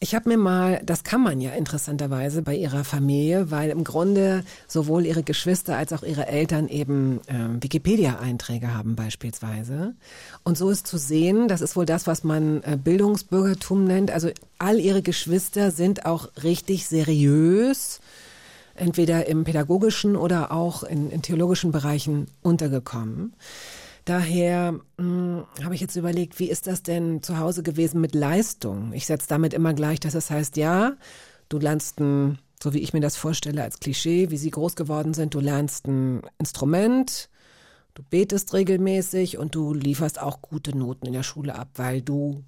Ich 0.00 0.14
habe 0.14 0.28
mir 0.28 0.36
mal, 0.36 0.80
das 0.84 1.02
kann 1.02 1.20
man 1.20 1.40
ja 1.40 1.50
interessanterweise 1.50 2.42
bei 2.42 2.54
ihrer 2.54 2.84
Familie, 2.84 3.50
weil 3.50 3.70
im 3.70 3.82
Grunde 3.82 4.44
sowohl 4.68 5.04
ihre 5.04 5.24
Geschwister 5.24 5.76
als 5.76 5.92
auch 5.92 6.04
ihre 6.04 6.28
Eltern 6.28 6.68
eben 6.68 7.20
äh, 7.26 7.60
Wikipedia-Einträge 7.60 8.72
haben 8.72 8.94
beispielsweise. 8.94 9.94
Und 10.44 10.56
so 10.56 10.70
ist 10.70 10.86
zu 10.86 10.98
sehen, 10.98 11.48
das 11.48 11.60
ist 11.60 11.74
wohl 11.74 11.84
das, 11.84 12.06
was 12.06 12.22
man 12.22 12.62
äh, 12.62 12.78
Bildungsbürgertum 12.82 13.84
nennt. 13.84 14.12
Also 14.12 14.30
all 14.58 14.78
ihre 14.78 15.02
Geschwister 15.02 15.72
sind 15.72 16.06
auch 16.06 16.28
richtig 16.44 16.86
seriös, 16.86 17.98
entweder 18.76 19.26
im 19.26 19.42
pädagogischen 19.42 20.14
oder 20.14 20.52
auch 20.52 20.84
in, 20.84 21.10
in 21.10 21.22
theologischen 21.22 21.72
Bereichen 21.72 22.28
untergekommen. 22.42 23.32
Daher 24.08 24.80
hm, 24.96 25.44
habe 25.62 25.74
ich 25.74 25.82
jetzt 25.82 25.96
überlegt, 25.96 26.38
wie 26.38 26.48
ist 26.48 26.66
das 26.66 26.82
denn 26.82 27.22
zu 27.22 27.36
Hause 27.36 27.62
gewesen 27.62 28.00
mit 28.00 28.14
Leistung? 28.14 28.94
Ich 28.94 29.04
setze 29.04 29.28
damit 29.28 29.52
immer 29.52 29.74
gleich, 29.74 30.00
dass 30.00 30.14
es 30.14 30.30
heißt, 30.30 30.56
ja, 30.56 30.96
du 31.50 31.58
lernst 31.58 32.00
ein, 32.00 32.38
so 32.62 32.72
wie 32.72 32.78
ich 32.78 32.94
mir 32.94 33.02
das 33.02 33.16
vorstelle 33.16 33.62
als 33.62 33.80
Klischee, 33.80 34.30
wie 34.30 34.38
sie 34.38 34.50
groß 34.50 34.76
geworden 34.76 35.12
sind, 35.12 35.34
du 35.34 35.40
lernst 35.40 35.86
ein 35.88 36.22
Instrument, 36.38 37.28
du 37.92 38.02
betest 38.02 38.54
regelmäßig 38.54 39.36
und 39.36 39.54
du 39.54 39.74
lieferst 39.74 40.18
auch 40.18 40.40
gute 40.40 40.74
Noten 40.74 41.04
in 41.04 41.12
der 41.12 41.22
Schule 41.22 41.54
ab, 41.54 41.72
weil 41.74 42.00
du 42.00 42.42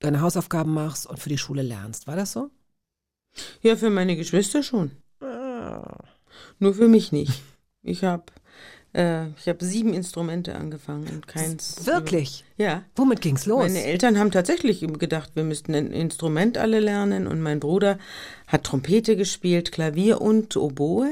deine 0.00 0.20
Hausaufgaben 0.20 0.74
machst 0.74 1.06
und 1.06 1.18
für 1.18 1.30
die 1.30 1.38
Schule 1.38 1.62
lernst. 1.62 2.06
War 2.06 2.16
das 2.16 2.32
so? 2.32 2.50
Ja, 3.62 3.76
für 3.76 3.88
meine 3.88 4.16
Geschwister 4.16 4.62
schon. 4.62 4.90
Ah. 5.20 5.96
Nur 6.58 6.74
für 6.74 6.88
mich 6.88 7.10
nicht. 7.10 7.40
Ich 7.82 8.04
habe 8.04 8.24
äh, 8.94 9.26
ich 9.38 9.48
habe 9.48 9.64
sieben 9.64 9.92
Instrumente 9.92 10.54
angefangen 10.54 11.08
und 11.08 11.26
keins. 11.26 11.84
Wirklich? 11.84 12.44
Ja. 12.56 12.84
Womit 12.94 13.20
ging's 13.20 13.44
los? 13.44 13.64
Meine 13.64 13.84
Eltern 13.84 14.18
haben 14.18 14.30
tatsächlich 14.30 14.86
gedacht, 14.98 15.32
wir 15.34 15.42
müssten 15.42 15.74
ein 15.74 15.90
Instrument 15.90 16.56
alle 16.58 16.80
lernen 16.80 17.26
und 17.26 17.40
mein 17.40 17.60
Bruder 17.60 17.98
hat 18.46 18.64
Trompete 18.64 19.16
gespielt, 19.16 19.72
Klavier 19.72 20.20
und 20.20 20.56
Oboe. 20.56 21.10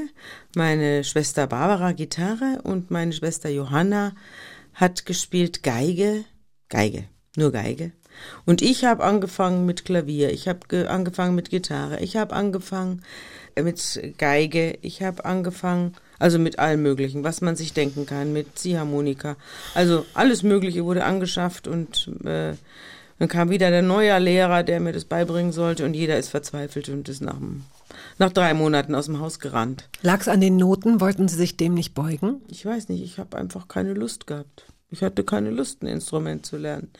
Meine 0.55 1.03
Schwester 1.03 1.47
Barbara 1.47 1.91
Gitarre 1.91 2.61
und 2.63 2.89
meine 2.89 3.11
Schwester 3.11 3.49
Johanna 3.49 4.13
hat 4.73 5.05
gespielt 5.05 5.61
Geige, 5.61 6.23
Geige, 6.69 7.03
nur 7.35 7.51
Geige. 7.51 7.91
Und 8.45 8.61
ich 8.61 8.85
habe 8.85 9.03
angefangen 9.03 9.65
mit 9.65 9.85
Klavier, 9.85 10.31
ich 10.31 10.47
habe 10.47 10.89
angefangen 10.89 11.35
mit 11.35 11.49
Gitarre, 11.49 11.99
ich 11.99 12.15
habe 12.15 12.33
angefangen 12.33 13.01
mit 13.61 13.99
Geige, 14.17 14.77
ich 14.81 15.01
habe 15.01 15.25
angefangen 15.25 15.95
also 16.19 16.39
mit 16.39 16.59
allem 16.59 16.81
Möglichen, 16.81 17.23
was 17.23 17.41
man 17.41 17.55
sich 17.55 17.73
denken 17.73 18.05
kann, 18.05 18.33
mit 18.33 18.57
Ziehharmonika. 18.57 19.35
Also 19.73 20.05
alles 20.13 20.43
Mögliche 20.43 20.85
wurde 20.85 21.03
angeschafft 21.03 21.67
und 21.67 22.09
äh, 22.23 22.53
dann 23.19 23.27
kam 23.27 23.49
wieder 23.49 23.69
der 23.69 23.81
neue 23.81 24.17
Lehrer, 24.19 24.63
der 24.63 24.79
mir 24.79 24.91
das 24.91 25.05
beibringen 25.05 25.51
sollte 25.51 25.85
und 25.85 25.93
jeder 25.93 26.17
ist 26.17 26.29
verzweifelt 26.29 26.89
und 26.89 27.07
ist 27.09 27.21
nach, 27.21 27.37
nach 28.17 28.31
drei 28.31 28.53
Monaten 28.53 28.95
aus 28.95 29.05
dem 29.05 29.19
Haus 29.19 29.39
gerannt. 29.39 29.89
Lag 30.01 30.21
es 30.21 30.27
an 30.27 30.41
den 30.41 30.57
Noten? 30.57 30.99
Wollten 30.99 31.27
Sie 31.27 31.37
sich 31.37 31.57
dem 31.57 31.73
nicht 31.73 31.93
beugen? 31.93 32.41
Ich 32.47 32.65
weiß 32.65 32.89
nicht, 32.89 33.03
ich 33.03 33.19
habe 33.19 33.37
einfach 33.37 33.67
keine 33.67 33.93
Lust 33.93 34.27
gehabt. 34.27 34.65
Ich 34.89 35.01
hatte 35.01 35.23
keine 35.23 35.49
Lust, 35.49 35.81
ein 35.81 35.87
Instrument 35.87 36.45
zu 36.45 36.57
lernen. 36.57 36.91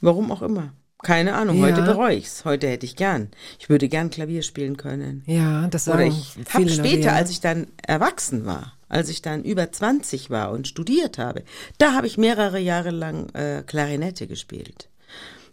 Warum 0.00 0.30
auch 0.30 0.42
immer. 0.42 0.72
Keine 1.02 1.34
Ahnung, 1.34 1.58
ja. 1.58 1.66
heute 1.66 1.82
bereue 1.82 2.16
ich's. 2.16 2.44
Heute 2.44 2.68
hätte 2.68 2.84
ich 2.84 2.96
gern. 2.96 3.30
Ich 3.58 3.68
würde 3.68 3.88
gern 3.88 4.10
Klavier 4.10 4.42
spielen 4.42 4.76
können. 4.76 5.22
Ja, 5.26 5.68
das 5.68 5.88
Oder 5.88 6.06
ich 6.06 6.36
habe 6.52 6.68
später, 6.68 7.12
als 7.12 7.30
ich 7.30 7.40
dann 7.40 7.68
erwachsen 7.86 8.46
war, 8.46 8.76
als 8.88 9.08
ich 9.08 9.22
dann 9.22 9.44
über 9.44 9.70
20 9.70 10.30
war 10.30 10.50
und 10.50 10.66
studiert 10.66 11.18
habe, 11.18 11.44
da 11.78 11.94
habe 11.94 12.06
ich 12.06 12.18
mehrere 12.18 12.58
Jahre 12.58 12.90
lang 12.90 13.28
äh, 13.34 13.62
Klarinette 13.64 14.26
gespielt. 14.26 14.88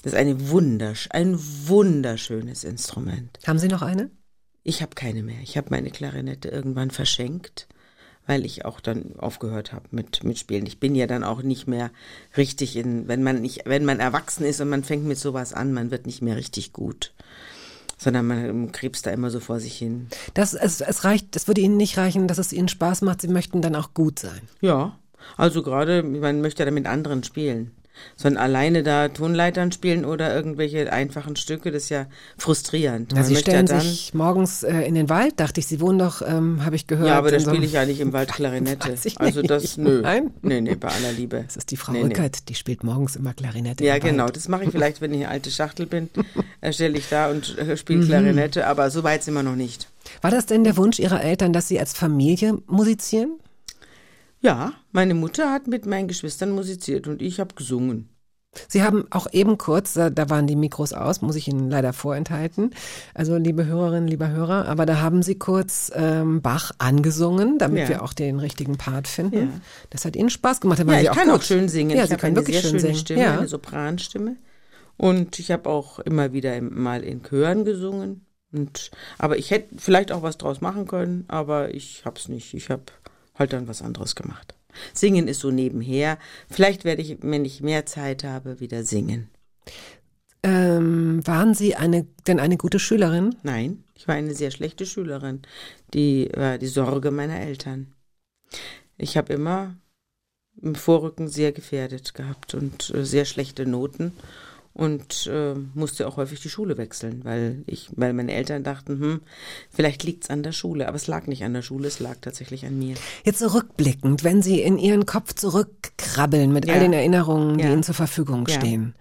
Das 0.02 0.14
ist 0.14 0.20
eine 0.20 0.50
wundersch 0.50 1.10
ein 1.12 1.38
wunderschönes 1.68 2.64
Instrument. 2.64 3.40
Haben 3.46 3.60
Sie 3.60 3.68
noch 3.68 3.82
eine? 3.82 4.10
Ich 4.64 4.82
habe 4.82 4.96
keine 4.96 5.22
mehr. 5.22 5.42
Ich 5.44 5.58
habe 5.58 5.68
meine 5.70 5.92
Klarinette 5.92 6.50
irgendwann 6.50 6.90
verschenkt 6.90 7.68
weil 8.28 8.46
ich 8.46 8.66
auch 8.66 8.80
dann 8.80 9.16
aufgehört 9.18 9.74
habe 9.74 9.86
mit, 9.92 10.24
mit 10.24 10.40
Spielen. 10.40 10.66
Ich 10.66 10.80
bin 10.80 10.96
ja 10.96 11.08
dann 11.08 11.24
auch 11.24 11.42
nicht 11.42 11.68
mehr 11.68 11.92
richtig 12.38 12.76
in, 12.76 13.08
wenn 13.08 13.24
man 13.24 13.42
nicht, 13.42 13.64
wenn 13.66 13.86
man 13.86 14.00
erwachsen 14.00 14.46
ist 14.46 14.62
und 14.62 14.70
man 14.70 14.84
fängt 14.84 15.06
mit 15.06 15.18
sowas 15.18 15.54
an, 15.54 15.74
man 15.74 15.92
wird 15.92 16.06
nicht 16.06 16.22
mehr 16.22 16.36
richtig 16.36 16.74
gut. 16.74 17.14
Sondern 17.98 18.28
man 18.28 18.72
krebst 18.72 19.06
da 19.06 19.12
immer 19.12 19.30
so 19.30 19.40
vor 19.40 19.60
sich 19.60 19.78
hin. 19.78 20.08
Das, 20.34 20.54
es, 20.54 20.82
es 20.82 21.04
reicht, 21.06 21.36
es 21.36 21.48
würde 21.48 21.62
Ihnen 21.62 21.78
nicht 21.78 21.98
reichen, 21.98 22.28
dass 22.28 22.38
es 22.38 22.52
Ihnen 22.52 22.68
Spaß 22.68 23.02
macht, 23.02 23.22
Sie 23.22 23.30
möchten 23.30 23.62
dann 23.62 23.76
auch 23.76 23.94
gut 23.94 24.20
sein. 24.20 24.42
Ja, 24.60 25.00
also 25.38 25.64
gerade, 25.64 26.04
man 26.04 26.42
möchte 26.42 26.64
ja 26.64 26.72
mit 26.72 26.88
anderen 26.88 27.24
spielen 27.24 27.72
sondern 28.16 28.44
alleine 28.44 28.84
da 28.84 29.10
Tonleitern 29.10 29.72
spielen 29.72 30.06
oder 30.06 30.34
irgendwelche 30.34 30.92
einfachen 30.92 31.36
Stücke, 31.36 31.72
das 31.72 31.84
ist 31.84 31.90
ja 31.90 32.08
frustrierend. 32.38 33.14
Ja, 33.14 33.24
Sie 33.24 33.36
stellen 33.36 33.68
ja 33.68 33.80
sich 33.80 34.14
morgens 34.14 34.64
äh, 34.64 34.82
in 34.82 34.96
den 34.96 35.10
Wald, 35.10 35.40
dachte 35.40 35.60
ich, 35.60 35.68
Sie 35.68 35.80
wohnen 35.80 36.00
doch, 36.00 36.22
ähm, 36.22 36.64
habe 36.64 36.76
ich 36.76 36.88
gehört. 36.88 37.08
Ja, 37.08 37.18
aber 37.18 37.32
da 37.32 37.40
so 37.40 37.52
spiele 37.52 37.66
ich 37.66 37.74
ja 37.74 37.86
nicht 37.86 38.00
im 38.00 38.14
Wald 38.14 38.30
Klarinette. 38.34 38.96
also 39.18 39.42
das, 39.42 39.78
nö. 39.78 40.02
Nein? 40.02 40.32
Nee, 40.42 40.62
nee, 40.62 40.76
bei 40.76 40.90
aller 40.90 41.12
Liebe. 41.12 41.44
Das 41.46 41.58
ist 41.58 41.72
die 41.72 41.78
Frau 41.78 41.92
nee, 41.92 42.02
Rückert, 42.02 42.36
nee. 42.36 42.44
die 42.50 42.56
spielt 42.56 42.84
morgens 42.84 43.16
immer 43.16 43.34
Klarinette. 43.34 43.84
Ja, 43.84 43.98
genau, 43.98 44.28
das 44.28 44.48
mache 44.48 44.66
ich 44.66 44.72
vielleicht, 44.72 45.02
wenn 45.02 45.14
ich 45.14 45.22
eine 45.22 45.30
alte 45.30 45.52
Schachtel 45.52 45.86
bin, 45.86 46.10
äh, 46.62 46.72
stelle 46.74 46.98
ich 46.98 47.10
da 47.10 47.30
und 47.30 47.58
äh, 47.58 47.78
spiele 47.78 48.04
mhm. 48.04 48.08
Klarinette, 48.08 48.68
aber 48.68 48.90
so 48.90 49.04
weit 49.04 49.24
sind 49.24 49.34
wir 49.34 49.44
noch 49.44 49.56
nicht. 49.56 49.88
War 50.22 50.32
das 50.32 50.46
denn 50.46 50.64
der 50.64 50.78
Wunsch 50.78 51.00
Ihrer 51.00 51.24
Eltern, 51.24 51.54
dass 51.54 51.68
Sie 51.68 51.80
als 51.80 51.94
Familie 51.94 52.60
musizieren? 52.68 53.40
Ja, 54.46 54.74
meine 54.92 55.16
Mutter 55.16 55.52
hat 55.52 55.66
mit 55.66 55.88
meinen 55.88 56.08
Geschwistern 56.08 56.52
musiziert 56.52 57.08
und 57.08 57.20
ich 57.20 57.40
habe 57.40 57.56
gesungen. 57.56 58.10
Sie 58.68 58.84
haben 58.84 59.06
auch 59.10 59.26
eben 59.34 59.58
kurz, 59.58 59.94
da 59.96 60.30
waren 60.30 60.46
die 60.46 60.56
Mikros 60.56 60.94
aus, 60.94 61.24
muss 61.24 61.36
ich 61.36 61.48
Ihnen 61.48 61.72
leider 61.72 61.94
vorenthalten. 61.94 62.70
Also 63.16 63.38
liebe 63.38 63.66
Hörerinnen, 63.66 64.08
lieber 64.08 64.30
Hörer, 64.30 64.68
aber 64.68 64.86
da 64.86 65.02
haben 65.02 65.24
Sie 65.24 65.40
kurz 65.40 65.92
ähm, 65.96 66.44
Bach 66.44 66.74
angesungen, 66.78 67.58
damit 67.58 67.80
ja. 67.80 67.90
wir 67.90 68.04
auch 68.04 68.14
den 68.14 68.38
richtigen 68.38 68.78
Part 68.78 69.08
finden. 69.08 69.36
Ja. 69.36 69.62
Das 69.90 70.06
hat 70.06 70.16
Ihnen 70.16 70.30
Spaß 70.30 70.62
gemacht. 70.62 70.78
Ja, 70.78 71.02
ich 71.02 71.10
auch 71.10 71.16
kann 71.16 71.30
gut. 71.30 71.40
auch 71.40 71.44
schön 71.44 71.68
singen. 71.68 71.98
Ja, 71.98 72.04
ich 72.04 72.12
Sie 72.12 72.16
können 72.16 72.36
wirklich 72.36 72.62
sehr 72.62 72.70
schön 72.70 72.80
schöne 72.80 72.94
singen. 72.94 73.00
Stimme, 73.00 73.22
ja. 73.24 73.40
eine 73.40 73.48
Sopranstimme. 73.48 74.36
Und 74.96 75.40
ich 75.40 75.50
habe 75.50 75.68
auch 75.68 75.98
immer 75.98 76.34
wieder 76.34 76.62
mal 76.62 77.04
in 77.04 77.24
Chören 77.24 77.66
gesungen. 77.66 78.28
Und, 78.54 78.92
aber 79.18 79.40
ich 79.40 79.50
hätte 79.50 79.76
vielleicht 79.80 80.12
auch 80.12 80.22
was 80.22 80.38
draus 80.38 80.62
machen 80.62 80.88
können, 80.88 81.26
aber 81.30 81.74
ich 81.74 82.06
habe 82.06 82.20
es 82.20 82.30
nicht. 82.30 82.54
Ich 82.54 82.70
habe 82.70 82.84
halt 83.36 83.54
dann 83.54 83.68
was 83.68 83.82
anderes 83.82 84.16
gemacht. 84.16 84.56
Singen 84.94 85.28
ist 85.28 85.40
so 85.40 85.52
nebenher. 85.52 86.18
Vielleicht 86.50 86.84
werde 86.84 87.02
ich, 87.02 87.18
wenn 87.22 87.46
ich 87.46 87.62
mehr 87.62 87.86
Zeit 87.86 88.24
habe, 88.24 88.60
wieder 88.60 88.84
singen. 88.84 89.30
Ähm, 90.44 91.26
waren 91.26 91.54
Sie 91.54 91.76
eine, 91.76 92.06
denn 92.28 92.40
eine 92.40 92.58
gute 92.58 92.80
Schülerin? 92.80 93.36
Nein, 93.44 93.84
ich 93.96 94.08
war 94.08 94.16
eine 94.16 94.36
sehr 94.36 94.52
schlechte 94.52 94.86
Schülerin. 94.86 95.42
Die 95.94 96.30
war 96.36 96.58
die 96.58 96.68
Sorge 96.68 97.10
meiner 97.12 97.40
Eltern. 97.40 97.94
Ich 98.98 99.18
habe 99.18 99.34
immer 99.34 99.76
im 100.62 100.76
Vorrücken 100.76 101.28
sehr 101.28 101.52
gefährdet 101.52 102.14
gehabt 102.14 102.54
und 102.54 102.94
äh, 102.94 103.06
sehr 103.06 103.26
schlechte 103.26 103.66
Noten 103.66 104.14
und 104.76 105.28
äh, 105.32 105.54
musste 105.74 106.06
auch 106.06 106.18
häufig 106.18 106.42
die 106.42 106.50
Schule 106.50 106.78
wechseln, 106.78 107.22
weil 107.24 107.64
ich, 107.66 107.90
weil 107.96 108.12
meine 108.12 108.34
Eltern 108.34 108.62
dachten, 108.64 109.00
hm, 109.00 109.22
vielleicht 109.70 110.04
liegt's 110.04 110.30
an 110.30 110.44
der 110.44 110.52
Schule, 110.52 110.90
aber 110.90 110.98
es 110.98 111.08
lag 111.08 111.28
nicht 111.28 111.46
an 111.46 111.54
der 111.54 111.62
Schule, 111.62 111.88
es 111.88 112.02
lag 112.02 112.18
tatsächlich 112.20 112.66
an 112.66 112.78
mir. 112.78 112.96
Jetzt 113.24 113.40
zurückblickend, 113.40 114.26
wenn 114.26 114.42
Sie 114.42 114.62
in 114.62 114.78
Ihren 114.78 115.06
Kopf 115.06 115.34
zurückkrabbeln 115.34 116.52
mit 116.52 116.68
ja. 116.68 116.74
all 116.74 116.82
den 116.82 116.92
Erinnerungen, 116.92 117.58
die 117.58 117.64
ja. 117.64 117.72
Ihnen 117.72 117.84
zur 117.84 117.96
Verfügung 117.96 118.50
stehen. 118.50 118.96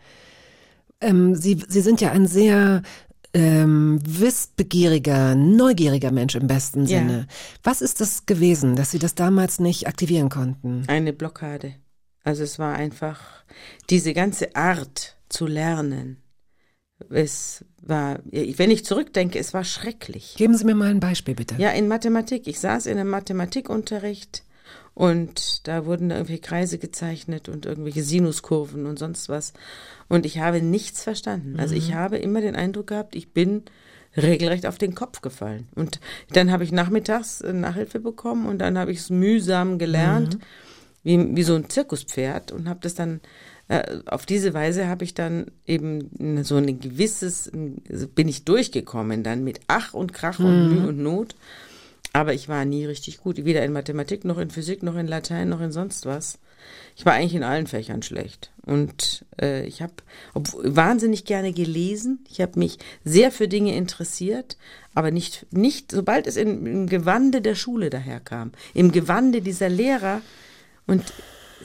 Ja. 1.03 1.09
Ähm, 1.09 1.35
Sie, 1.35 1.61
Sie 1.67 1.81
sind 1.81 2.01
ja 2.01 2.13
ein 2.13 2.29
sehr 2.29 2.83
ähm, 3.33 3.99
wissbegieriger, 4.07 5.35
neugieriger 5.35 6.13
Mensch 6.13 6.37
im 6.37 6.47
besten. 6.47 6.87
Sinne. 6.87 7.27
Was 7.65 7.83
ist 7.83 8.01
das 8.01 8.27
gewesen, 8.27 8.77
dass 8.77 8.93
Sie 8.93 9.01
das 9.01 9.17
damals 9.17 9.59
nicht 9.59 9.89
aktivieren 9.89 10.29
konnten? 10.29 10.85
Eine 10.87 11.13
Blockade. 11.13 11.75
Also 12.23 12.45
es 12.45 12.61
war 12.61 12.77
einfach 12.77 13.21
diese 13.91 14.15
ganze 14.15 14.55
Art 14.55 15.14
zu 15.29 15.47
lernen. 15.47 16.23
Es 17.11 17.65
war, 17.83 18.21
wenn 18.25 18.71
ich 18.71 18.85
zurückdenke, 18.85 19.39
es 19.39 19.53
war 19.53 19.65
schrecklich. 19.65 20.35
Geben 20.37 20.57
Sie 20.57 20.65
mir 20.65 20.75
mal 20.75 20.91
ein 20.91 21.01
Beispiel, 21.01 21.35
bitte. 21.35 21.57
Ja, 21.59 21.71
in 21.71 21.89
Mathematik. 21.89 22.47
Ich 22.47 22.61
saß 22.61 22.87
in 22.87 22.99
einem 22.99 23.11
Mathematikunterricht 23.11 24.45
und 24.95 25.67
da 25.67 25.87
wurden 25.87 26.09
da 26.09 26.17
irgendwelche 26.17 26.43
Kreise 26.43 26.79
gezeichnet 26.79 27.49
und 27.49 27.67
irgendwelche 27.67 28.05
Sinuskurven 28.05 28.87
und 28.87 28.99
sonst 28.99 29.29
was. 29.29 29.53
Und 30.09 30.25
ich 30.25 30.39
habe 30.39 30.63
nichts 30.63 31.03
verstanden. 31.03 31.59
Also 31.59 31.75
ich 31.75 31.95
habe 31.95 32.17
immer 32.19 32.41
den 32.41 32.55
Eindruck 32.55 32.89
gehabt, 32.89 33.17
ich 33.17 33.33
bin 33.33 33.65
regelrecht 34.17 34.67
auf 34.67 34.79
den 34.79 34.95
Kopf 34.95 35.21
gefallen. 35.21 35.67
Und 35.75 35.99
dann 36.33 36.53
habe 36.53 36.63
ich 36.63 36.71
nachmittags 36.71 37.43
Nachhilfe 37.43 37.99
bekommen 37.99 38.47
und 38.47 38.59
dann 38.59 38.79
habe 38.79 38.93
ich 38.93 38.99
es 38.99 39.11
mühsam 39.11 39.79
gelernt, 39.79 40.39
wie, 41.03 41.37
wie 41.37 41.43
so 41.43 41.57
ein 41.57 41.69
Zirkuspferd 41.69 42.53
und 42.53 42.69
habe 42.69 42.81
das 42.81 42.95
dann 42.95 43.21
auf 44.07 44.27
diese 44.27 44.53
Weise 44.53 44.89
habe 44.89 45.05
ich 45.05 45.15
dann 45.15 45.47
eben 45.67 46.45
so 46.45 46.57
ein 46.57 46.81
gewisses, 46.81 47.51
also 47.91 48.09
bin 48.09 48.29
ich 48.29 48.45
durchgekommen 48.45 49.23
dann 49.23 49.43
mit 49.43 49.61
Ach 49.69 49.95
und 49.95 50.13
Krach 50.13 50.39
und 50.39 50.69
Mühe 50.69 50.87
und 50.87 50.99
Not. 50.99 51.35
Aber 52.13 52.33
ich 52.33 52.49
war 52.49 52.65
nie 52.65 52.85
richtig 52.85 53.19
gut, 53.19 53.45
weder 53.45 53.65
in 53.65 53.73
Mathematik 53.73 54.25
noch 54.25 54.39
in 54.39 54.51
Physik 54.51 54.83
noch 54.83 54.97
in 54.97 55.09
Latein 55.09 55.49
noch 55.49 55.61
in 55.61 55.73
sonst 55.73 56.07
was. 56.07 56.39
Ich 56.95 57.05
war 57.05 57.15
eigentlich 57.15 57.35
in 57.35 57.43
allen 57.43 57.67
Fächern 57.67 58.03
schlecht. 58.03 58.53
Und 58.65 59.25
äh, 59.41 59.67
ich 59.67 59.83
habe 59.83 59.95
wahnsinnig 60.35 61.25
gerne 61.25 61.53
gelesen. 61.53 62.25
Ich 62.31 62.41
habe 62.41 62.59
mich 62.59 62.79
sehr 63.05 63.33
für 63.33 63.49
Dinge 63.49 63.77
interessiert, 63.77 64.57
aber 64.95 65.11
nicht, 65.11 65.47
nicht 65.51 65.91
sobald 65.91 66.27
es 66.27 66.37
in, 66.37 66.65
im 66.67 66.87
Gewande 66.87 67.41
der 67.41 67.57
Schule 67.57 67.91
daherkam, 67.91 68.53
im 68.75 68.93
Gewande 68.93 69.43
dieser 69.43 69.69
Lehrer. 69.69 70.21
Und 70.87 71.03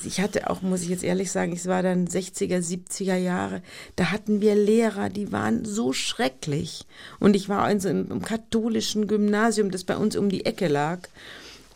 ich 0.06 0.22
hatte 0.22 0.50
auch, 0.50 0.62
muss 0.62 0.82
ich 0.82 0.90
jetzt 0.90 1.04
ehrlich 1.04 1.32
sagen, 1.32 1.54
es 1.54 1.68
war 1.68 1.84
dann 1.84 2.08
60er, 2.08 2.60
70er 2.60 3.16
Jahre, 3.16 3.62
da 3.96 4.12
hatten 4.12 4.42
wir 4.42 4.56
Lehrer, 4.56 5.10
die 5.10 5.32
waren 5.32 5.66
so 5.66 5.94
schrecklich. 5.94 6.86
Und 7.20 7.36
ich 7.36 7.50
war 7.50 7.70
in 7.70 7.80
so 7.80 7.90
einem, 7.90 8.12
einem 8.12 8.22
katholischen 8.22 9.08
Gymnasium, 9.08 9.72
das 9.72 9.84
bei 9.84 9.98
uns 9.98 10.16
um 10.16 10.30
die 10.30 10.46
Ecke 10.46 10.68
lag. 10.68 11.00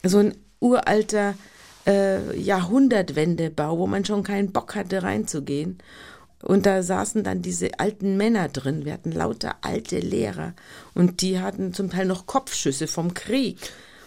So 0.04 0.20
ein 0.20 0.36
uralter 0.60 1.36
äh, 1.86 2.38
Jahrhundertwendebau, 2.40 3.78
wo 3.78 3.88
man 3.88 4.06
schon 4.06 4.24
keinen 4.24 4.52
Bock 4.52 4.76
hatte 4.76 5.04
reinzugehen. 5.04 5.80
Und 6.42 6.66
da 6.66 6.84
saßen 6.84 7.24
dann 7.24 7.42
diese 7.42 7.80
alten 7.80 8.18
Männer 8.18 8.50
drin. 8.50 8.84
Wir 8.84 8.94
hatten 8.94 9.14
lauter 9.14 9.56
alte 9.62 10.00
Lehrer. 10.00 10.54
Und 10.94 11.22
die 11.22 11.40
hatten 11.40 11.74
zum 11.74 11.90
Teil 11.90 12.06
noch 12.06 12.26
Kopfschüsse 12.26 12.88
vom 12.88 13.14
Krieg. 13.14 13.58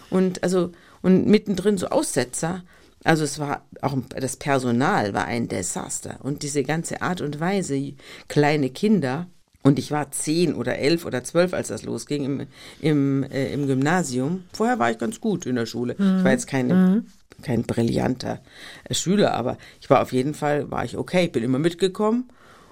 Und 0.09 0.43
also, 0.43 0.71
und 1.01 1.25
mittendrin 1.25 1.77
so 1.77 1.87
Aussetzer. 1.87 2.63
Also 3.07 3.23
es 3.23 3.39
war 3.39 3.65
auch 3.81 3.97
das 4.09 4.35
Personal 4.35 5.13
war 5.13 5.25
ein 5.25 5.47
Desaster 5.47 6.17
und 6.23 6.43
diese 6.43 6.63
ganze 6.63 7.01
Art 7.01 7.21
und 7.21 7.39
Weise 7.39 7.93
kleine 8.27 8.69
Kinder 8.69 9.27
und 9.63 9.79
ich 9.79 9.91
war 9.91 10.11
zehn 10.11 10.53
oder 10.53 10.77
elf 10.77 11.05
oder 11.05 11.23
zwölf, 11.23 11.53
als 11.53 11.69
das 11.69 11.83
losging 11.83 12.25
im, 12.25 12.47
im, 12.81 13.23
äh, 13.23 13.53
im 13.53 13.65
Gymnasium. 13.65 14.43
Vorher 14.51 14.77
war 14.79 14.91
ich 14.91 14.97
ganz 14.97 15.21
gut 15.21 15.45
in 15.45 15.55
der 15.55 15.65
Schule. 15.65 15.93
Ich 15.97 16.23
war 16.23 16.31
jetzt 16.31 16.47
keine, 16.47 17.05
kein 17.41 17.63
brillanter 17.63 18.41
äh, 18.83 18.93
Schüler, 18.93 19.33
aber 19.33 19.57
ich 19.79 19.89
war 19.89 20.01
auf 20.01 20.11
jeden 20.11 20.33
Fall, 20.33 20.69
war 20.69 20.83
ich 20.83 20.97
okay. 20.97 21.27
Ich 21.27 21.31
bin 21.31 21.43
immer 21.43 21.59
mitgekommen 21.59 22.27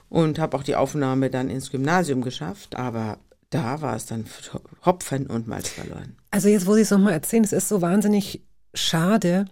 und 0.10 0.38
habe 0.38 0.58
auch 0.58 0.64
die 0.64 0.76
Aufnahme 0.76 1.30
dann 1.30 1.50
ins 1.50 1.72
Gymnasium 1.72 2.22
geschafft. 2.22 2.76
Aber 2.76 3.20
da 3.52 3.82
war 3.82 3.96
es 3.96 4.06
dann 4.06 4.26
Hopfen 4.86 5.28
und 5.28 5.48
Malz 5.48 5.70
verloren. 5.70 6.18
Also 6.32 6.50
jetzt, 6.50 6.68
wo 6.68 6.76
Sie 6.76 6.82
es 6.82 6.92
nochmal 6.92 7.14
erzählen, 7.14 7.46
es 7.46 7.54
ist 7.54 7.70
so 7.70 7.82
wahnsinnig 7.82 8.42
schade. 8.74 9.46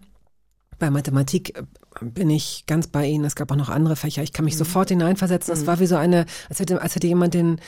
Bei 0.80 0.90
Mathematik 0.90 1.58
äh, 1.58 1.64
bin 2.02 2.30
ich 2.30 2.64
ganz 2.68 2.88
bei 2.88 3.06
Ihnen. 3.08 3.26
Es 3.26 3.36
gab 3.36 3.52
auch 3.52 3.56
noch 3.56 3.70
andere 3.70 3.96
Fächer. 3.96 4.24
Ich 4.24 4.34
kann 4.34 4.46
mich 4.46 4.58
sofort 4.58 4.90
hineinversetzen. 4.90 5.54
Das 5.54 5.66
war 5.68 5.80
wie 5.80 5.86
so 5.88 5.96
eine, 5.96 6.26
als 6.50 6.60
hätte, 6.60 6.82
als 6.82 6.96
hätte 6.96 7.08
jemand 7.08 7.34
den, 7.34 7.60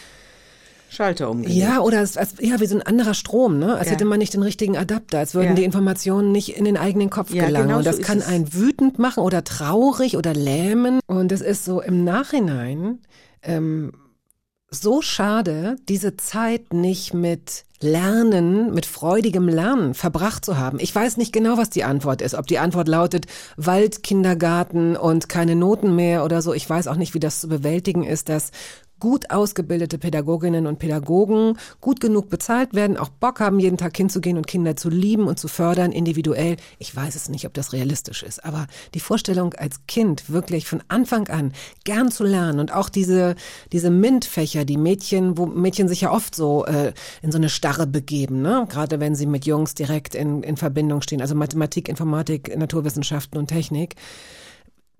Schalter 0.87 1.29
umgelegt. 1.31 1.57
ja, 1.57 1.79
oder 1.81 1.97
als, 1.99 2.15
als, 2.15 2.35
ja, 2.39 2.59
wie 2.59 2.67
so 2.67 2.75
ein 2.75 2.81
anderer 2.83 3.15
Strom, 3.15 3.57
ne? 3.59 3.75
Als 3.75 3.87
Ja. 3.87 3.93
hätte 3.93 4.05
man 4.05 4.19
nicht 4.19 4.33
den 4.33 4.43
richtigen 4.43 4.77
Adapter, 4.77 5.17
als 5.19 5.33
würden 5.33 5.49
Ja. 5.49 5.53
die 5.55 5.63
Informationen 5.63 6.31
nicht 6.31 6.55
in 6.55 6.63
den 6.63 6.77
eigenen 6.77 7.09
Kopf 7.09 7.33
Ja, 7.33 7.45
gelangen. 7.47 7.67
genau 7.67 7.79
und 7.79 7.87
das 7.87 7.97
so 7.97 8.01
kann 8.03 8.21
einen 8.21 8.53
wütend 8.53 8.97
machen 8.99 9.21
oder 9.23 9.43
traurig 9.43 10.15
oder 10.15 10.33
lähmen. 10.33 10.99
Und 11.07 11.31
es 11.31 11.41
ist 11.41 11.65
so 11.65 11.81
im 11.81 12.03
Nachhinein, 12.03 12.99
ähm, 13.41 13.93
so 14.69 15.01
schade, 15.01 15.75
diese 15.89 16.17
Zeit 16.17 16.71
nicht 16.71 17.13
mit 17.13 17.64
Lernen, 17.85 18.73
mit 18.73 18.85
freudigem 18.85 19.47
Lernen 19.47 19.93
verbracht 19.93 20.43
zu 20.43 20.57
haben. 20.57 20.79
Ich 20.79 20.93
weiß 20.93 21.17
nicht 21.17 21.31
genau, 21.31 21.57
was 21.57 21.69
die 21.69 21.83
Antwort 21.83 22.21
ist. 22.21 22.35
Ob 22.35 22.47
die 22.47 22.59
Antwort 22.59 22.87
lautet 22.87 23.27
Waldkindergarten 23.55 24.97
und 24.97 25.29
keine 25.29 25.55
Noten 25.55 25.95
mehr 25.95 26.25
oder 26.25 26.41
so. 26.41 26.53
Ich 26.53 26.69
weiß 26.69 26.87
auch 26.87 26.95
nicht, 26.95 27.13
wie 27.13 27.19
das 27.19 27.39
zu 27.39 27.47
bewältigen 27.47 28.03
ist, 28.03 28.27
dass 28.27 28.51
gut 28.99 29.29
ausgebildete 29.29 29.97
Pädagoginnen 29.97 30.67
und 30.67 30.79
Pädagogen 30.79 31.57
gut 31.81 31.99
genug 31.99 32.29
bezahlt 32.29 32.73
werden, 32.73 32.97
auch 32.97 33.09
Bock 33.09 33.39
haben, 33.39 33.59
jeden 33.59 33.77
Tag 33.77 33.95
hinzugehen 33.95 34.37
und 34.37 34.47
Kinder 34.47 34.75
zu 34.75 34.89
lieben 34.89 35.27
und 35.27 35.39
zu 35.39 35.47
fördern, 35.47 35.91
individuell. 35.91 36.57
Ich 36.79 36.95
weiß 36.95 37.15
es 37.15 37.29
nicht, 37.29 37.45
ob 37.45 37.53
das 37.53 37.73
realistisch 37.73 38.23
ist, 38.23 38.43
aber 38.45 38.67
die 38.93 38.99
Vorstellung 38.99 39.53
als 39.53 39.85
Kind 39.87 40.29
wirklich 40.29 40.65
von 40.67 40.81
Anfang 40.87 41.27
an 41.27 41.53
gern 41.83 42.11
zu 42.11 42.23
lernen 42.23 42.59
und 42.59 42.73
auch 42.73 42.89
diese, 42.89 43.35
diese 43.71 43.89
MINT-Fächer, 43.89 44.65
die 44.65 44.77
Mädchen, 44.77 45.37
wo 45.37 45.45
Mädchen 45.45 45.87
sich 45.87 46.01
ja 46.01 46.11
oft 46.11 46.35
so 46.35 46.65
äh, 46.65 46.93
in 47.21 47.31
so 47.31 47.37
eine 47.37 47.49
Starre 47.49 47.87
begeben, 47.87 48.41
ne? 48.41 48.65
gerade 48.69 48.99
wenn 48.99 49.15
sie 49.15 49.25
mit 49.25 49.45
Jungs 49.45 49.75
direkt 49.75 50.15
in, 50.15 50.43
in 50.43 50.57
Verbindung 50.57 51.01
stehen, 51.01 51.21
also 51.21 51.35
Mathematik, 51.35 51.89
Informatik, 51.89 52.55
Naturwissenschaften 52.57 53.37
und 53.37 53.47
Technik 53.47 53.95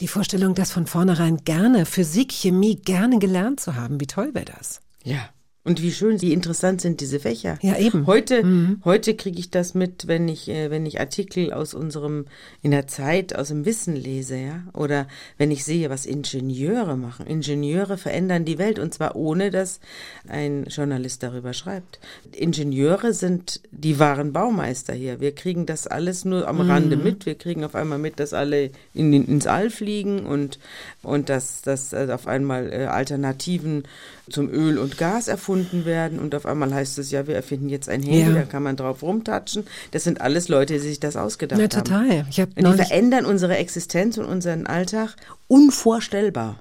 die 0.02 0.08
Vorstellung, 0.08 0.56
das 0.56 0.72
von 0.72 0.88
vornherein 0.88 1.38
gerne, 1.46 1.86
Physik, 1.86 2.32
Chemie 2.32 2.76
gerne 2.76 3.20
gelernt 3.20 3.60
zu 3.60 3.76
haben, 3.76 4.00
wie 4.00 4.08
toll 4.08 4.34
wäre 4.34 4.46
das? 4.46 4.82
Ja. 5.04 5.30
Und 5.66 5.82
wie 5.82 5.92
schön, 5.92 6.22
wie 6.22 6.32
interessant 6.32 6.80
sind 6.80 7.02
diese 7.02 7.20
Fächer. 7.20 7.58
Ja, 7.64 7.76
eben. 7.78 8.06
Heute, 8.06 8.78
heute 8.86 9.16
kriege 9.16 9.40
ich 9.40 9.50
das 9.50 9.74
mit, 9.74 10.08
wenn 10.08 10.28
ich, 10.28 10.48
äh, 10.48 10.70
wenn 10.70 10.86
ich 10.86 11.00
Artikel 11.00 11.52
aus 11.52 11.74
unserem, 11.74 12.26
in 12.62 12.70
der 12.70 12.86
Zeit, 12.86 13.36
aus 13.36 13.48
dem 13.48 13.66
Wissen 13.66 13.96
lese, 13.96 14.38
ja. 14.38 14.62
Oder 14.74 15.08
wenn 15.40 15.50
ich 15.50 15.66
sehe, 15.66 15.90
was 15.90 16.06
Ingenieure 16.06 16.98
machen. 16.98 17.26
Ingenieure 17.26 17.98
verändern 17.98 18.46
die 18.46 18.60
Welt 18.60 18.78
und 18.78 18.94
zwar 18.94 19.16
ohne, 19.16 19.50
dass 19.50 19.80
ein 20.28 20.66
Journalist 20.66 21.24
darüber 21.24 21.54
schreibt. 21.54 22.00
Ingenieure 22.32 23.16
sind 23.16 23.62
die 23.72 23.98
wahren 23.98 24.34
Baumeister 24.34 24.94
hier. 24.94 25.20
Wir 25.20 25.34
kriegen 25.34 25.66
das 25.66 25.88
alles 25.88 26.26
nur 26.26 26.48
am 26.48 26.62
Rande 26.62 26.96
mit. 26.96 27.26
Wir 27.26 27.36
kriegen 27.36 27.64
auf 27.64 27.74
einmal 27.74 27.98
mit, 27.98 28.20
dass 28.20 28.34
alle 28.34 28.70
in, 28.94 29.12
ins 29.14 29.48
All 29.48 29.72
fliegen 29.72 30.28
und, 30.28 30.60
und 31.06 31.30
dass, 31.30 31.62
dass 31.62 31.94
äh, 31.94 32.08
auf 32.12 32.28
einmal 32.28 32.72
äh, 32.74 32.86
Alternativen 32.86 33.84
zum 34.30 34.50
Öl 34.52 34.78
und 34.78 34.98
Gas 34.98 35.28
erfunden 35.28 35.86
werden 35.86 36.20
und 36.20 36.34
auf 36.36 36.46
einmal 36.46 36.74
heißt 36.74 36.98
es 36.98 37.12
ja, 37.12 37.28
wir 37.28 37.36
erfinden 37.36 37.70
jetzt 37.70 37.90
ein 37.90 38.02
Handy, 38.02 38.22
Ja. 38.34 38.34
da 38.34 38.44
kann 38.44 38.64
man 38.64 38.76
drauf 38.76 39.04
rumtatschen. 39.04 39.66
Das 39.92 40.04
sind 40.04 40.22
alles 40.22 40.48
Leute, 40.50 40.74
die 40.74 40.80
sich 40.80 41.00
das 41.00 41.16
ausgedacht 41.16 41.60
haben. 41.60 41.70
total. 41.70 42.26
Ich 42.30 42.40
hab 42.40 42.50
Und 42.58 42.66
die 42.66 42.84
verändern 42.84 43.26
unsere 43.26 43.58
Existenz 43.58 44.18
und 44.18 44.26
unseren 44.26 44.66
Alltag 44.68 45.16
unvorstellbar. 45.48 46.60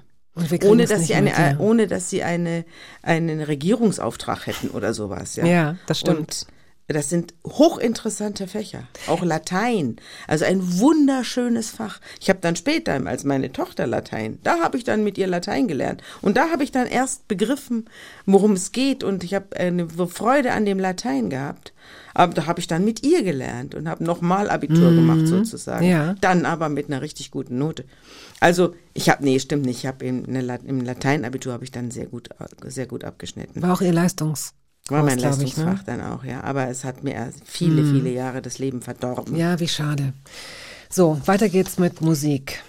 Ohne 0.65 0.85
dass, 0.85 1.07
sie 1.07 1.13
eine, 1.15 1.29
mit, 1.29 1.39
ja. 1.39 1.51
äh, 1.51 1.55
ohne 1.59 1.87
dass 1.87 2.09
sie 2.09 2.21
eine, 2.21 2.65
einen 3.01 3.39
Regierungsauftrag 3.41 4.47
hätten 4.47 4.67
oder 4.69 4.93
sowas. 4.93 5.37
Ja, 5.37 5.45
Ja, 5.45 5.75
das 5.87 6.01
stimmt. 6.01 6.19
Und 6.19 6.47
das 6.87 7.09
sind 7.09 7.33
hochinteressante 7.45 8.47
Fächer. 8.47 8.83
Auch 9.07 9.23
Latein. 9.23 9.95
Also 10.27 10.45
ein 10.45 10.79
wunderschönes 10.79 11.71
Fach. 11.71 11.99
Ich 12.19 12.29
habe 12.29 12.39
dann 12.41 12.55
später, 12.55 12.93
als 13.07 13.23
meine 13.23 13.51
Tochter 13.51 13.87
Latein, 13.87 14.37
da 14.43 14.59
habe 14.59 14.77
ich 14.77 14.83
dann 14.83 15.03
mit 15.03 15.17
ihr 15.17 15.25
Latein 15.25 15.67
gelernt. 15.67 16.03
Und 16.21 16.37
da 16.37 16.51
habe 16.51 16.63
ich 16.63 16.71
dann 16.71 16.85
erst 16.85 17.27
begriffen, 17.27 17.89
worum 18.27 18.53
es 18.53 18.71
geht. 18.71 19.03
Und 19.03 19.23
ich 19.23 19.33
habe 19.33 19.57
eine 19.57 19.89
Freude 19.89 20.51
an 20.51 20.65
dem 20.65 20.77
Latein 20.77 21.31
gehabt. 21.31 21.73
Aber 22.13 22.33
da 22.33 22.45
habe 22.45 22.59
ich 22.59 22.67
dann 22.67 22.85
mit 22.85 23.03
ihr 23.03 23.23
gelernt 23.23 23.73
und 23.73 23.89
habe 23.89 24.03
nochmal 24.03 24.49
Abitur 24.49 24.91
gemacht 24.91 25.27
sozusagen. 25.27 25.85
Mhm. 25.85 25.91
Ja. 25.91 26.15
Dann 26.21 26.45
aber 26.45 26.69
mit 26.69 26.87
einer 26.87 27.01
richtig 27.01 27.31
guten 27.31 27.57
Note. 27.57 27.83
Also 28.39 28.75
ich 28.93 29.09
habe, 29.09 29.23
nee, 29.23 29.39
stimmt 29.39 29.65
nicht. 29.65 29.79
Ich 29.79 29.85
habe 29.87 30.05
im, 30.05 30.23
Lateinabitur 30.25 31.51
habe 31.51 31.63
ich 31.63 31.71
dann 31.71 31.89
sehr 31.89 32.05
gut, 32.05 32.29
sehr 32.63 32.85
gut 32.85 33.03
abgeschnitten. 33.03 33.61
war 33.61 33.73
auch 33.73 33.81
ihr 33.81 33.93
Leistungs 33.93 34.53
War 34.89 35.03
mein 35.03 35.17
glaub 35.17 35.41
ich, 35.41 35.57
ne? 35.57 35.63
Leistungsfach 35.63 35.83
dann 35.83 36.01
auch, 36.01 36.23
ja. 36.23 36.43
Aber 36.43 36.67
es 36.67 36.83
hat 36.83 37.03
mir 37.03 37.31
viele, 37.43 37.83
viele 37.83 38.11
Jahre 38.11 38.41
das 38.41 38.59
Leben 38.59 38.81
verdorben. 38.81 39.35
Ja, 39.35 39.59
wie 39.59 39.67
schade. 39.67 40.13
So, 40.89 41.19
weiter 41.25 41.49
geht's 41.49 41.79
mit 41.79 42.01
Musik. 42.01 42.61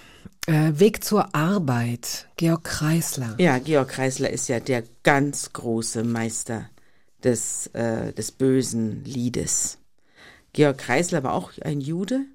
Äh, 0.47 0.71
Weg 0.79 1.03
zur 1.03 1.35
Arbeit. 1.35 2.27
Georg 2.35 2.63
Kreisler. 2.63 3.35
Ja, 3.37 3.59
Georg 3.59 3.89
Kreisler 3.89 4.31
ist 4.31 4.47
ja 4.47 4.59
der 4.59 4.83
ganz 5.03 5.53
große 5.53 6.03
Meister 6.03 6.69
des, 7.23 7.67
äh, 7.73 8.13
des 8.13 8.31
bösen 8.31 9.03
Liedes. 9.03 9.77
Georg 10.53 10.79
Kreisler 10.79 11.21
war 11.23 11.33
auch 11.33 11.51
ein 11.63 11.81
Jude 11.81 12.25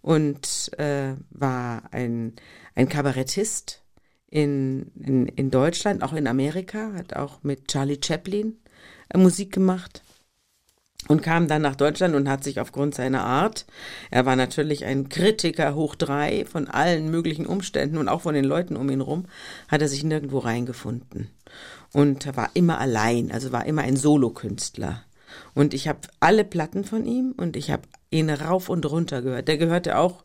und 0.00 0.70
äh, 0.78 1.14
war 1.30 1.82
ein, 1.90 2.34
ein 2.74 2.88
Kabarettist 2.88 3.82
in, 4.30 4.90
in, 4.94 5.26
in 5.26 5.50
Deutschland, 5.50 6.02
auch 6.02 6.14
in 6.14 6.26
Amerika, 6.26 6.92
hat 6.94 7.14
auch 7.14 7.42
mit 7.42 7.68
Charlie 7.68 8.00
Chaplin 8.02 8.56
Musik 9.14 9.52
gemacht 9.52 10.02
und 11.06 11.22
kam 11.22 11.48
dann 11.48 11.62
nach 11.62 11.76
Deutschland 11.76 12.14
und 12.14 12.28
hat 12.28 12.44
sich 12.44 12.60
aufgrund 12.60 12.94
seiner 12.94 13.24
Art, 13.24 13.66
er 14.10 14.26
war 14.26 14.36
natürlich 14.36 14.84
ein 14.84 15.08
Kritiker 15.08 15.74
hoch 15.74 15.94
drei 15.94 16.44
von 16.44 16.68
allen 16.68 17.10
möglichen 17.10 17.46
Umständen 17.46 17.98
und 17.98 18.08
auch 18.08 18.22
von 18.22 18.34
den 18.34 18.44
Leuten 18.44 18.76
um 18.76 18.90
ihn 18.90 19.00
rum, 19.00 19.26
hat 19.68 19.80
er 19.80 19.88
sich 19.88 20.04
nirgendwo 20.04 20.38
reingefunden 20.38 21.30
und 21.92 22.36
war 22.36 22.50
immer 22.54 22.78
allein, 22.78 23.32
also 23.32 23.52
war 23.52 23.66
immer 23.66 23.82
ein 23.82 23.96
Solokünstler. 23.96 25.02
Und 25.54 25.74
ich 25.74 25.88
habe 25.88 26.00
alle 26.20 26.44
Platten 26.44 26.84
von 26.84 27.04
ihm 27.06 27.34
und 27.36 27.56
ich 27.56 27.70
habe 27.70 27.82
ihn 28.10 28.30
rauf 28.30 28.68
und 28.68 28.90
runter 28.90 29.22
gehört. 29.22 29.48
Der 29.48 29.58
gehörte 29.58 29.98
auch 29.98 30.24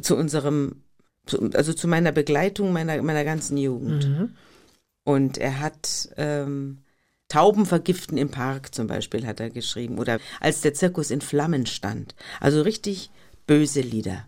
zu 0.00 0.16
unserem, 0.16 0.82
zu, 1.26 1.50
also 1.54 1.72
zu 1.72 1.88
meiner 1.88 2.12
Begleitung 2.12 2.72
meiner, 2.72 3.00
meiner 3.02 3.24
ganzen 3.24 3.56
Jugend. 3.56 4.08
Mhm. 4.08 4.34
Und 5.04 5.38
er 5.38 5.60
hat 5.60 6.10
ähm, 6.16 6.78
Tauben 7.30 7.64
vergiften 7.64 8.18
im 8.18 8.28
Park 8.28 8.74
zum 8.74 8.88
Beispiel 8.88 9.26
hat 9.26 9.40
er 9.40 9.48
geschrieben. 9.48 9.98
Oder 9.98 10.18
als 10.40 10.60
der 10.60 10.74
Zirkus 10.74 11.10
in 11.10 11.22
Flammen 11.22 11.64
stand. 11.64 12.14
Also 12.40 12.60
richtig 12.60 13.10
böse 13.46 13.80
Lieder. 13.80 14.26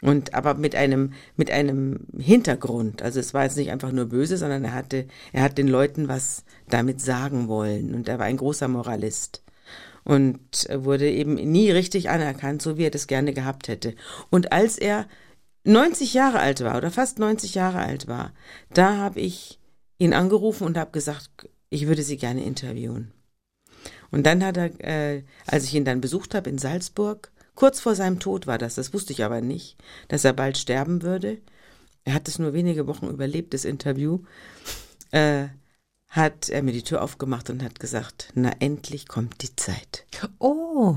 Und 0.00 0.34
aber 0.34 0.54
mit 0.54 0.74
einem, 0.74 1.12
mit 1.36 1.52
einem 1.52 2.08
Hintergrund. 2.18 3.02
Also 3.02 3.20
es 3.20 3.34
war 3.34 3.44
jetzt 3.44 3.56
nicht 3.56 3.70
einfach 3.70 3.92
nur 3.92 4.06
böse, 4.06 4.36
sondern 4.36 4.64
er 4.64 4.74
hatte, 4.74 5.06
er 5.32 5.42
hat 5.42 5.58
den 5.58 5.68
Leuten 5.68 6.08
was 6.08 6.44
damit 6.68 7.00
sagen 7.00 7.46
wollen. 7.46 7.94
Und 7.94 8.08
er 8.08 8.18
war 8.18 8.26
ein 8.26 8.38
großer 8.38 8.66
Moralist. 8.66 9.44
Und 10.02 10.40
wurde 10.72 11.08
eben 11.08 11.34
nie 11.34 11.70
richtig 11.70 12.10
anerkannt, 12.10 12.62
so 12.62 12.76
wie 12.76 12.86
er 12.86 12.90
das 12.90 13.06
gerne 13.06 13.32
gehabt 13.32 13.68
hätte. 13.68 13.94
Und 14.30 14.52
als 14.52 14.78
er 14.78 15.06
90 15.64 16.14
Jahre 16.14 16.40
alt 16.40 16.64
war 16.64 16.76
oder 16.76 16.90
fast 16.90 17.18
90 17.20 17.54
Jahre 17.54 17.78
alt 17.78 18.08
war, 18.08 18.32
da 18.72 18.96
habe 18.96 19.20
ich 19.20 19.60
ihn 19.98 20.14
angerufen 20.14 20.64
und 20.66 20.76
habe 20.76 20.90
gesagt, 20.90 21.48
ich 21.72 21.86
würde 21.86 22.02
Sie 22.02 22.16
gerne 22.16 22.44
interviewen. 22.44 23.12
Und 24.10 24.26
dann 24.26 24.44
hat 24.44 24.58
er, 24.58 24.70
äh, 24.84 25.22
als 25.46 25.64
ich 25.64 25.74
ihn 25.74 25.86
dann 25.86 26.00
besucht 26.02 26.34
habe 26.34 26.50
in 26.50 26.58
Salzburg, 26.58 27.32
kurz 27.54 27.80
vor 27.80 27.94
seinem 27.94 28.20
Tod 28.20 28.46
war 28.46 28.58
das, 28.58 28.74
das 28.74 28.92
wusste 28.92 29.12
ich 29.12 29.24
aber 29.24 29.40
nicht, 29.40 29.76
dass 30.08 30.24
er 30.24 30.34
bald 30.34 30.58
sterben 30.58 31.02
würde. 31.02 31.38
Er 32.04 32.14
hat 32.14 32.28
es 32.28 32.38
nur 32.38 32.52
wenige 32.52 32.86
Wochen 32.86 33.06
überlebt, 33.06 33.54
das 33.54 33.64
Interview. 33.64 34.20
Äh, 35.12 35.48
hat 36.08 36.50
er 36.50 36.62
mir 36.62 36.72
die 36.72 36.82
Tür 36.82 37.02
aufgemacht 37.02 37.48
und 37.48 37.62
hat 37.62 37.80
gesagt, 37.80 38.32
na 38.34 38.52
endlich 38.58 39.08
kommt 39.08 39.42
die 39.42 39.56
Zeit. 39.56 40.04
Oh. 40.38 40.96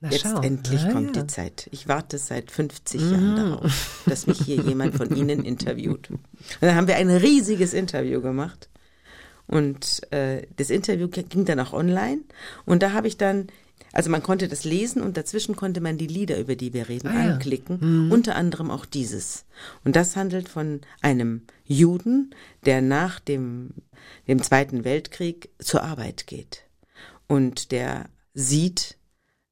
Na, 0.00 0.10
Jetzt 0.10 0.22
schau. 0.22 0.40
endlich 0.40 0.82
na, 0.84 0.92
kommt 0.92 1.14
ja. 1.14 1.22
die 1.22 1.28
Zeit. 1.28 1.68
Ich 1.70 1.86
warte 1.86 2.18
seit 2.18 2.50
50 2.50 3.00
mhm. 3.00 3.12
Jahren 3.12 3.36
darauf, 3.36 4.02
dass 4.06 4.26
mich 4.26 4.40
hier 4.40 4.56
jemand 4.56 4.96
von 4.96 5.14
Ihnen 5.14 5.44
interviewt. 5.44 6.10
Und 6.10 6.20
dann 6.60 6.74
haben 6.74 6.88
wir 6.88 6.96
ein 6.96 7.08
riesiges 7.08 7.72
Interview 7.72 8.20
gemacht. 8.20 8.68
Und 9.46 10.10
äh, 10.12 10.46
das 10.56 10.70
Interview 10.70 11.08
ging 11.08 11.44
dann 11.44 11.60
auch 11.60 11.72
online. 11.72 12.22
Und 12.64 12.82
da 12.82 12.92
habe 12.92 13.08
ich 13.08 13.16
dann, 13.16 13.48
also 13.92 14.10
man 14.10 14.22
konnte 14.22 14.48
das 14.48 14.64
lesen 14.64 15.02
und 15.02 15.16
dazwischen 15.16 15.56
konnte 15.56 15.80
man 15.80 15.98
die 15.98 16.06
Lieder, 16.06 16.38
über 16.38 16.56
die 16.56 16.72
wir 16.72 16.88
reden, 16.88 17.08
ah, 17.08 17.32
anklicken. 17.32 17.78
Ja. 17.80 17.86
Mhm. 17.86 18.12
Unter 18.12 18.36
anderem 18.36 18.70
auch 18.70 18.86
dieses. 18.86 19.44
Und 19.84 19.96
das 19.96 20.16
handelt 20.16 20.48
von 20.48 20.80
einem 21.00 21.42
Juden, 21.64 22.34
der 22.64 22.80
nach 22.80 23.20
dem, 23.20 23.74
dem 24.28 24.42
Zweiten 24.42 24.84
Weltkrieg 24.84 25.50
zur 25.58 25.82
Arbeit 25.82 26.26
geht. 26.26 26.64
Und 27.26 27.72
der 27.72 28.08
sieht, 28.34 28.96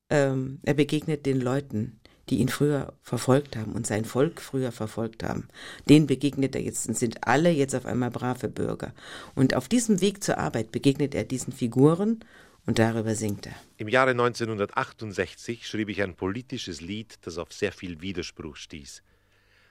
ähm, 0.09 0.61
er 0.62 0.74
begegnet 0.74 1.26
den 1.26 1.40
Leuten, 1.40 1.99
die 2.30 2.38
ihn 2.38 2.48
früher 2.48 2.94
verfolgt 3.02 3.56
haben 3.56 3.72
und 3.72 3.86
sein 3.86 4.04
Volk 4.04 4.40
früher 4.40 4.72
verfolgt 4.72 5.22
haben. 5.22 5.48
Den 5.88 6.06
begegnet 6.06 6.54
er 6.54 6.62
jetzt 6.62 6.88
und 6.88 6.96
sind 6.96 7.26
alle 7.26 7.50
jetzt 7.50 7.74
auf 7.74 7.86
einmal 7.86 8.10
brave 8.10 8.48
Bürger. 8.48 8.94
Und 9.34 9.54
auf 9.54 9.68
diesem 9.68 10.00
Weg 10.00 10.22
zur 10.22 10.38
Arbeit 10.38 10.72
begegnet 10.72 11.14
er 11.14 11.24
diesen 11.24 11.52
Figuren 11.52 12.24
und 12.66 12.78
darüber 12.78 13.14
singt 13.14 13.46
er. 13.46 13.54
Im 13.78 13.88
Jahre 13.88 14.10
1968 14.10 15.66
schrieb 15.66 15.88
ich 15.88 16.02
ein 16.02 16.14
politisches 16.14 16.80
Lied, 16.80 17.18
das 17.22 17.38
auf 17.38 17.52
sehr 17.52 17.72
viel 17.72 18.00
Widerspruch 18.00 18.56
stieß. 18.56 19.02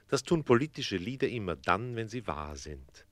Das 0.10 0.24
tun 0.24 0.44
politische 0.44 0.98
Lieder 0.98 1.30
immer 1.30 1.56
dann, 1.56 1.96
wenn 1.96 2.10
sie 2.10 2.28
wahr 2.28 2.56
sind. 2.56 3.06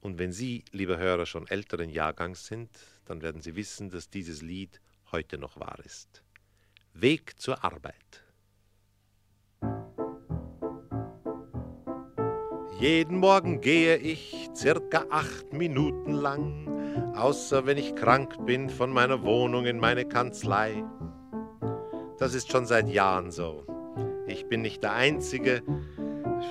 Und 0.00 0.18
wenn 0.18 0.32
Sie, 0.32 0.64
lieber 0.70 0.98
Hörer, 0.98 1.24
schon 1.24 1.48
älteren 1.48 1.88
Jahrgangs 1.88 2.44
sind, 2.44 2.68
dann 3.06 3.22
werden 3.22 3.40
Sie 3.40 3.56
wissen, 3.56 3.88
dass 3.88 4.10
dieses 4.10 4.42
Lied 4.42 4.80
heute 5.12 5.38
noch 5.38 5.58
wahr 5.58 5.78
ist. 5.82 6.22
Weg 6.92 7.40
zur 7.40 7.64
Arbeit. 7.64 8.23
Jeden 12.84 13.16
Morgen 13.16 13.62
gehe 13.62 13.96
ich 13.96 14.50
circa 14.54 15.06
acht 15.08 15.54
Minuten 15.54 16.12
lang, 16.12 16.68
außer 17.16 17.64
wenn 17.64 17.78
ich 17.78 17.94
krank 17.94 18.44
bin, 18.44 18.68
von 18.68 18.90
meiner 18.90 19.22
Wohnung 19.22 19.64
in 19.64 19.78
meine 19.78 20.04
Kanzlei. 20.04 20.84
Das 22.18 22.34
ist 22.34 22.52
schon 22.52 22.66
seit 22.66 22.90
Jahren 22.90 23.30
so. 23.30 23.64
Ich 24.26 24.50
bin 24.50 24.60
nicht 24.60 24.82
der 24.82 24.92
Einzige, 24.92 25.62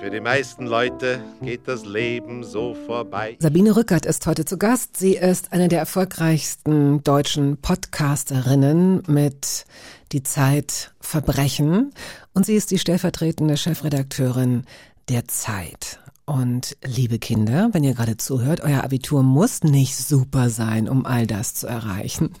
für 0.00 0.10
die 0.10 0.18
meisten 0.18 0.66
Leute 0.66 1.20
geht 1.40 1.68
das 1.68 1.86
Leben 1.86 2.42
so 2.42 2.74
vorbei. 2.74 3.36
Sabine 3.38 3.76
Rückert 3.76 4.04
ist 4.04 4.26
heute 4.26 4.44
zu 4.44 4.58
Gast. 4.58 4.96
Sie 4.96 5.14
ist 5.14 5.52
eine 5.52 5.68
der 5.68 5.78
erfolgreichsten 5.78 7.04
deutschen 7.04 7.58
Podcasterinnen 7.58 9.04
mit 9.06 9.66
Die 10.10 10.24
Zeit 10.24 10.96
Verbrechen 10.98 11.92
und 12.32 12.44
sie 12.44 12.56
ist 12.56 12.72
die 12.72 12.80
stellvertretende 12.80 13.56
Chefredakteurin 13.56 14.64
der 15.08 15.28
Zeit. 15.28 16.00
Und 16.26 16.76
liebe 16.82 17.18
Kinder, 17.18 17.68
wenn 17.72 17.84
ihr 17.84 17.92
gerade 17.92 18.16
zuhört, 18.16 18.62
euer 18.62 18.82
Abitur 18.82 19.22
muss 19.22 19.62
nicht 19.62 19.96
super 19.96 20.48
sein, 20.48 20.88
um 20.88 21.04
all 21.04 21.26
das 21.26 21.54
zu 21.54 21.66
erreichen. 21.66 22.32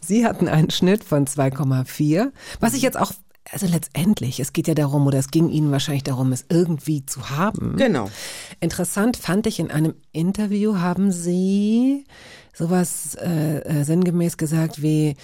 Sie 0.00 0.24
hatten 0.24 0.46
einen 0.46 0.70
Schnitt 0.70 1.02
von 1.02 1.26
2,4, 1.26 2.30
was 2.60 2.74
ich 2.74 2.82
jetzt 2.82 2.98
auch 2.98 3.12
also 3.50 3.66
letztendlich, 3.66 4.38
es 4.38 4.52
geht 4.52 4.68
ja 4.68 4.74
darum, 4.74 5.06
oder 5.06 5.18
es 5.18 5.32
ging 5.32 5.48
Ihnen 5.48 5.72
wahrscheinlich 5.72 6.04
darum, 6.04 6.30
es 6.30 6.46
irgendwie 6.48 7.04
zu 7.04 7.30
haben. 7.30 7.76
Genau. 7.76 8.08
Interessant 8.60 9.16
fand 9.16 9.48
ich 9.48 9.58
in 9.58 9.72
einem 9.72 9.94
Interview 10.12 10.76
haben 10.76 11.10
Sie 11.10 12.04
sowas 12.54 13.16
äh, 13.16 13.58
äh, 13.58 13.84
sinngemäß 13.84 14.36
gesagt 14.36 14.80
wie, 14.80 15.16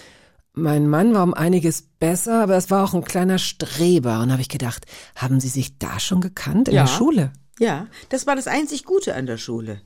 mein 0.52 0.88
Mann 0.88 1.14
war 1.14 1.22
um 1.22 1.34
einiges 1.34 1.82
besser, 1.82 2.42
aber 2.42 2.56
es 2.56 2.70
war 2.70 2.82
auch 2.82 2.94
ein 2.94 3.04
kleiner 3.04 3.38
Streber. 3.38 4.20
Und 4.20 4.32
habe 4.32 4.42
ich 4.42 4.48
gedacht, 4.48 4.86
haben 5.14 5.38
Sie 5.38 5.48
sich 5.48 5.78
da 5.78 6.00
schon 6.00 6.20
gekannt 6.20 6.68
in 6.68 6.74
ja. 6.74 6.82
der 6.82 6.88
Schule? 6.88 7.32
Ja, 7.58 7.88
das 8.08 8.26
war 8.26 8.36
das 8.36 8.46
einzig 8.46 8.84
Gute 8.84 9.14
an 9.14 9.26
der 9.26 9.36
Schule, 9.36 9.80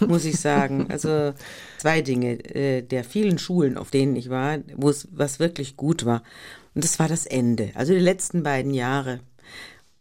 muss 0.00 0.24
ich 0.24 0.40
sagen. 0.40 0.86
Also 0.98 1.34
zwei 1.78 2.00
Dinge 2.02 2.42
äh, 2.54 2.82
der 2.82 3.04
vielen 3.04 3.38
Schulen, 3.38 3.76
auf 3.76 3.90
denen 3.90 4.16
ich 4.16 4.30
war, 4.30 4.58
wo 4.76 4.88
es 4.88 5.06
was 5.12 5.38
wirklich 5.38 5.76
gut 5.76 6.04
war. 6.04 6.22
Und 6.74 6.84
das 6.84 6.98
war 6.98 7.08
das 7.08 7.26
Ende, 7.26 7.70
also 7.74 7.92
die 7.92 7.98
letzten 7.98 8.42
beiden 8.42 8.72
Jahre. 8.72 9.20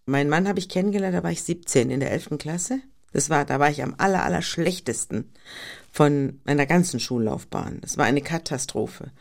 Mein 0.05 0.29
Mann 0.29 0.47
habe 0.47 0.59
ich 0.59 0.69
kennengelernt, 0.69 1.15
da 1.15 1.23
war 1.23 1.31
ich 1.31 1.43
17 1.43 1.89
in 1.89 1.99
der 1.99 2.11
11. 2.11 2.37
Klasse. 2.39 2.79
Das 3.11 3.29
war, 3.29 3.45
da 3.45 3.59
war 3.59 3.69
ich 3.69 3.83
am 3.83 3.95
aller, 3.97 4.23
aller 4.23 4.41
schlechtesten 4.41 5.31
von 5.91 6.39
meiner 6.45 6.65
ganzen 6.65 6.99
Schullaufbahn. 6.99 7.79
Das 7.81 7.97
war 7.97 8.05
eine 8.05 8.21
Katastrophe. 8.21 9.11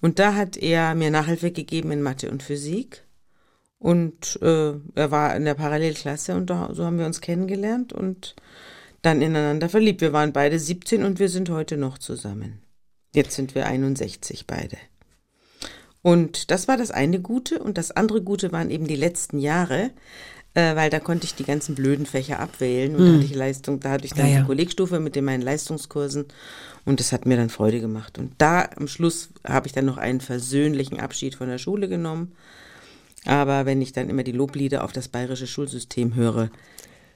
Und 0.00 0.18
da 0.18 0.34
hat 0.34 0.56
er 0.56 0.94
mir 0.94 1.10
Nachhilfe 1.10 1.50
gegeben 1.50 1.90
in 1.90 2.02
Mathe 2.02 2.30
und 2.30 2.42
Physik. 2.42 3.05
Und 3.86 4.40
äh, 4.42 4.72
er 4.96 5.12
war 5.12 5.36
in 5.36 5.44
der 5.44 5.54
Parallelklasse 5.54 6.34
und 6.34 6.50
da, 6.50 6.70
so 6.72 6.84
haben 6.84 6.98
wir 6.98 7.06
uns 7.06 7.20
kennengelernt 7.20 7.92
und 7.92 8.34
dann 9.02 9.22
ineinander 9.22 9.68
verliebt. 9.68 10.00
Wir 10.00 10.12
waren 10.12 10.32
beide 10.32 10.58
17 10.58 11.04
und 11.04 11.20
wir 11.20 11.28
sind 11.28 11.50
heute 11.50 11.76
noch 11.76 11.96
zusammen. 11.98 12.58
Jetzt 13.14 13.36
sind 13.36 13.54
wir 13.54 13.66
61 13.66 14.48
beide. 14.48 14.76
Und 16.02 16.50
das 16.50 16.66
war 16.66 16.76
das 16.76 16.90
eine 16.90 17.20
Gute. 17.20 17.60
Und 17.60 17.78
das 17.78 17.92
andere 17.92 18.22
Gute 18.22 18.50
waren 18.50 18.72
eben 18.72 18.88
die 18.88 18.96
letzten 18.96 19.38
Jahre, 19.38 19.92
äh, 20.54 20.74
weil 20.74 20.90
da 20.90 20.98
konnte 20.98 21.26
ich 21.26 21.36
die 21.36 21.44
ganzen 21.44 21.76
blöden 21.76 22.06
Fächer 22.06 22.40
abwählen 22.40 22.96
und 22.96 23.02
hm. 23.02 23.06
da 23.06 23.12
hatte 23.12 23.24
ich 23.24 23.34
Leistung, 23.36 23.78
da 23.78 23.90
hatte 23.90 24.06
ich 24.06 24.14
dann 24.14 24.26
ja, 24.26 24.32
ja. 24.32 24.40
die 24.40 24.46
Kollegstufe 24.46 24.98
mit 24.98 25.14
den 25.14 25.24
meinen 25.24 25.42
Leistungskursen 25.42 26.24
und 26.84 26.98
das 26.98 27.12
hat 27.12 27.24
mir 27.24 27.36
dann 27.36 27.50
Freude 27.50 27.80
gemacht. 27.80 28.18
Und 28.18 28.32
da 28.38 28.68
am 28.74 28.88
Schluss 28.88 29.28
habe 29.46 29.68
ich 29.68 29.72
dann 29.72 29.84
noch 29.84 29.96
einen 29.96 30.20
versöhnlichen 30.20 30.98
Abschied 30.98 31.36
von 31.36 31.46
der 31.46 31.58
Schule 31.58 31.88
genommen 31.88 32.32
aber 33.26 33.66
wenn 33.66 33.82
ich 33.82 33.92
dann 33.92 34.08
immer 34.08 34.22
die 34.22 34.32
Loblieder 34.32 34.84
auf 34.84 34.92
das 34.92 35.08
bayerische 35.08 35.46
Schulsystem 35.46 36.14
höre, 36.14 36.50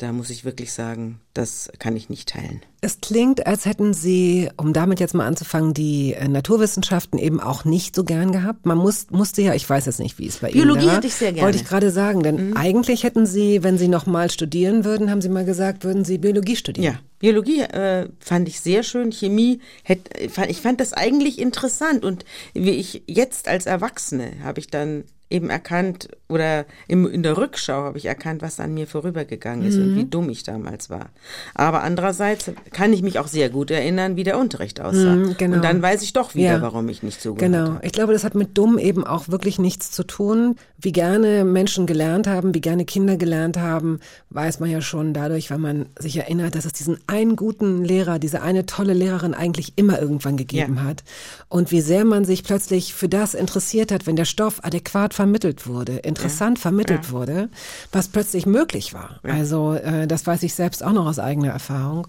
da 0.00 0.12
muss 0.12 0.30
ich 0.30 0.44
wirklich 0.44 0.72
sagen, 0.72 1.20
das 1.34 1.70
kann 1.78 1.94
ich 1.94 2.08
nicht 2.08 2.30
teilen. 2.30 2.62
Es 2.80 3.00
klingt, 3.02 3.46
als 3.46 3.66
hätten 3.66 3.92
Sie, 3.92 4.48
um 4.56 4.72
damit 4.72 4.98
jetzt 4.98 5.14
mal 5.14 5.26
anzufangen, 5.26 5.74
die 5.74 6.14
äh, 6.14 6.26
Naturwissenschaften 6.26 7.18
eben 7.18 7.38
auch 7.38 7.66
nicht 7.66 7.94
so 7.94 8.04
gern 8.04 8.32
gehabt. 8.32 8.64
Man 8.64 8.78
muss, 8.78 9.10
musste 9.10 9.42
ja, 9.42 9.54
ich 9.54 9.68
weiß 9.68 9.84
jetzt 9.84 10.00
nicht, 10.00 10.18
wie 10.18 10.26
es 10.26 10.38
bei 10.38 10.52
Biologie 10.52 10.80
Ihnen 10.80 10.88
war. 10.88 10.96
hätte 10.96 11.06
ich 11.06 11.14
sehr 11.14 11.32
gerne. 11.32 11.44
Wollte 11.44 11.58
ich 11.58 11.66
gerade 11.66 11.90
sagen, 11.90 12.22
denn 12.22 12.50
mhm. 12.50 12.56
eigentlich 12.56 13.04
hätten 13.04 13.26
Sie, 13.26 13.62
wenn 13.62 13.76
Sie 13.76 13.88
nochmal 13.88 14.30
studieren 14.30 14.84
würden, 14.84 15.10
haben 15.10 15.20
Sie 15.20 15.28
mal 15.28 15.44
gesagt, 15.44 15.84
würden 15.84 16.06
Sie 16.06 16.16
Biologie 16.16 16.56
studieren. 16.56 16.94
Ja, 16.94 17.00
Biologie 17.18 17.60
äh, 17.60 18.08
fand 18.20 18.48
ich 18.48 18.60
sehr 18.60 18.82
schön. 18.82 19.12
Chemie, 19.12 19.60
hätte, 19.82 20.18
ich 20.18 20.60
fand 20.60 20.80
das 20.80 20.94
eigentlich 20.94 21.38
interessant. 21.38 22.04
Und 22.06 22.24
wie 22.54 22.70
ich 22.70 23.02
jetzt 23.06 23.48
als 23.48 23.66
Erwachsene 23.66 24.32
habe 24.42 24.60
ich 24.60 24.68
dann 24.68 25.04
eben 25.30 25.48
erkannt 25.48 26.08
oder 26.28 26.64
im, 26.88 27.06
in 27.10 27.22
der 27.22 27.36
Rückschau 27.36 27.82
habe 27.84 27.98
ich 27.98 28.06
erkannt, 28.06 28.42
was 28.42 28.58
an 28.60 28.74
mir 28.74 28.86
vorübergegangen 28.88 29.64
ist 29.66 29.76
und 29.76 29.94
wie 29.96 30.04
dumm 30.04 30.28
ich 30.28 30.42
damals 30.42 30.90
war. 30.90 31.10
Aber 31.54 31.82
andererseits 31.82 32.50
kann 32.72 32.92
ich 32.92 33.02
mich 33.02 33.18
auch 33.18 33.28
sehr 33.28 33.48
gut 33.48 33.70
erinnern, 33.70 34.16
wie 34.16 34.24
der 34.24 34.38
Unterricht 34.38 34.80
aussah. 34.80 35.14
Mhm, 35.16 35.36
genau. 35.38 35.56
Und 35.56 35.64
dann 35.64 35.80
weiß 35.82 36.02
ich 36.02 36.12
doch 36.12 36.34
wieder, 36.34 36.54
Ja. 36.54 36.62
warum 36.62 36.88
ich 36.88 37.02
nicht 37.02 37.20
zugehört 37.20 37.52
Genau. 37.52 37.72
habe. 37.74 37.86
Ich 37.86 37.92
glaube, 37.92 38.12
das 38.12 38.24
hat 38.24 38.34
mit 38.34 38.58
dumm 38.58 38.76
eben 38.78 39.04
auch 39.04 39.28
wirklich 39.28 39.58
nichts 39.58 39.90
zu 39.92 40.02
tun. 40.04 40.56
Wie 40.82 40.92
gerne 40.92 41.44
Menschen 41.44 41.86
gelernt 41.86 42.26
haben, 42.26 42.54
wie 42.54 42.60
gerne 42.60 42.84
Kinder 42.84 43.16
gelernt 43.16 43.58
haben, 43.58 44.00
weiß 44.30 44.60
man 44.60 44.70
ja 44.70 44.80
schon 44.80 45.12
dadurch, 45.12 45.50
weil 45.50 45.58
man 45.58 45.86
sich 45.98 46.16
erinnert, 46.16 46.54
dass 46.54 46.64
es 46.64 46.72
diesen 46.72 46.98
einen 47.06 47.36
guten 47.36 47.84
Lehrer, 47.84 48.18
diese 48.18 48.40
eine 48.40 48.64
tolle 48.66 48.94
Lehrerin 48.94 49.34
eigentlich 49.34 49.74
immer 49.76 50.00
irgendwann 50.00 50.36
gegeben 50.36 50.76
Ja. 50.76 50.84
hat. 50.84 51.04
Und 51.48 51.70
wie 51.70 51.80
sehr 51.82 52.04
man 52.04 52.24
sich 52.24 52.44
plötzlich 52.44 52.94
für 52.94 53.08
das 53.08 53.34
interessiert 53.34 53.92
hat, 53.92 54.06
wenn 54.06 54.16
der 54.16 54.24
Stoff 54.24 54.64
adäquat 54.64 55.12
vermittelt 55.12 55.66
wurde, 55.66 55.96
interessant 55.96 56.58
vermittelt 56.58 57.10
wurde, 57.12 57.48
was 57.92 58.08
plötzlich 58.08 58.46
möglich 58.46 58.94
war. 58.94 59.20
Also 59.22 59.74
äh, 59.74 60.06
das 60.06 60.26
weiß 60.26 60.42
ich 60.44 60.54
selbst 60.54 60.82
auch 60.82 60.92
noch 60.92 61.06
aus 61.06 61.18
eigener 61.18 61.50
Erfahrung. 61.50 62.06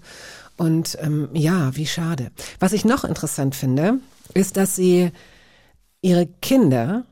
Und 0.56 0.96
ähm, 1.00 1.28
ja, 1.32 1.74
wie 1.76 1.86
schade. 1.86 2.30
Was 2.60 2.72
ich 2.72 2.84
noch 2.84 3.04
interessant 3.04 3.54
finde, 3.54 3.98
ist, 4.34 4.56
dass 4.56 4.76
sie 4.76 5.10
ihre 6.00 6.26
Kinder 6.40 7.04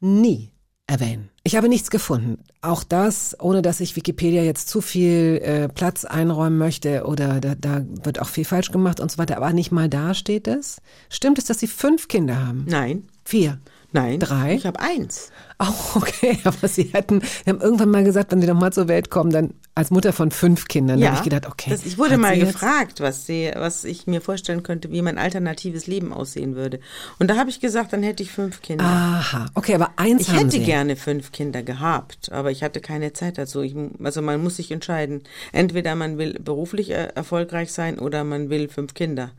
nie 0.00 0.50
erwähnen. 0.86 1.30
Ich 1.42 1.56
habe 1.56 1.68
nichts 1.68 1.90
gefunden. 1.90 2.38
Auch 2.60 2.84
das, 2.84 3.36
ohne 3.40 3.62
dass 3.62 3.80
ich 3.80 3.96
Wikipedia 3.96 4.42
jetzt 4.42 4.68
zu 4.68 4.80
viel 4.80 5.40
äh, 5.42 5.68
Platz 5.68 6.04
einräumen 6.04 6.58
möchte 6.58 7.04
oder 7.04 7.40
da, 7.40 7.54
da 7.54 7.84
wird 8.04 8.20
auch 8.20 8.28
viel 8.28 8.44
falsch 8.44 8.70
gemacht 8.70 9.00
und 9.00 9.10
so 9.10 9.18
weiter, 9.18 9.36
aber 9.36 9.52
nicht 9.52 9.72
mal 9.72 9.88
da 9.88 10.14
steht 10.14 10.48
es. 10.48 10.80
Stimmt 11.08 11.38
es, 11.38 11.44
dass 11.44 11.58
sie 11.58 11.66
fünf 11.66 12.08
Kinder 12.08 12.46
haben? 12.46 12.64
Nein, 12.68 13.08
Vier. 13.24 13.58
nein. 13.92 14.20
Drei? 14.20 14.54
Ich 14.54 14.66
habe 14.66 14.78
eins. 14.78 15.30
Oh, 15.58 15.66
okay, 15.96 16.38
aber 16.44 16.68
sie 16.68 16.84
hätten, 16.92 17.20
sie 17.20 17.50
haben 17.50 17.60
irgendwann 17.60 17.90
mal 17.90 18.04
gesagt, 18.04 18.30
wenn 18.30 18.40
sie 18.40 18.46
nochmal 18.46 18.72
zur 18.72 18.88
Welt 18.88 19.10
kommen, 19.10 19.30
dann 19.30 19.54
als 19.76 19.90
Mutter 19.90 20.14
von 20.14 20.30
fünf 20.30 20.68
Kindern, 20.68 21.02
da 21.02 21.08
habe 21.08 21.16
ich 21.18 21.22
gedacht, 21.22 21.46
okay. 21.46 21.68
Das, 21.68 21.84
ich 21.84 21.98
wurde 21.98 22.16
mal 22.16 22.38
gefragt, 22.38 23.00
was, 23.00 23.26
sie, 23.26 23.52
was 23.54 23.84
ich 23.84 24.06
mir 24.06 24.22
vorstellen 24.22 24.62
könnte, 24.62 24.90
wie 24.90 25.02
mein 25.02 25.18
alternatives 25.18 25.86
Leben 25.86 26.14
aussehen 26.14 26.56
würde. 26.56 26.80
Und 27.18 27.28
da 27.28 27.36
habe 27.36 27.50
ich 27.50 27.60
gesagt, 27.60 27.92
dann 27.92 28.02
hätte 28.02 28.22
ich 28.22 28.32
fünf 28.32 28.62
Kinder. 28.62 28.86
Aha, 28.86 29.46
okay, 29.52 29.74
aber 29.74 29.90
eins 29.96 30.22
Ich 30.22 30.32
hätte 30.34 30.52
sie. 30.52 30.64
gerne 30.64 30.96
fünf 30.96 31.30
Kinder 31.30 31.62
gehabt, 31.62 32.32
aber 32.32 32.50
ich 32.50 32.62
hatte 32.62 32.80
keine 32.80 33.12
Zeit 33.12 33.36
dazu. 33.36 33.60
Ich, 33.60 33.74
also 34.02 34.22
man 34.22 34.42
muss 34.42 34.56
sich 34.56 34.72
entscheiden. 34.72 35.24
Entweder 35.52 35.94
man 35.94 36.16
will 36.16 36.38
beruflich 36.40 36.88
äh, 36.88 37.08
erfolgreich 37.14 37.70
sein 37.70 37.98
oder 37.98 38.24
man 38.24 38.48
will 38.48 38.70
fünf 38.70 38.94
Kinder. 38.94 39.32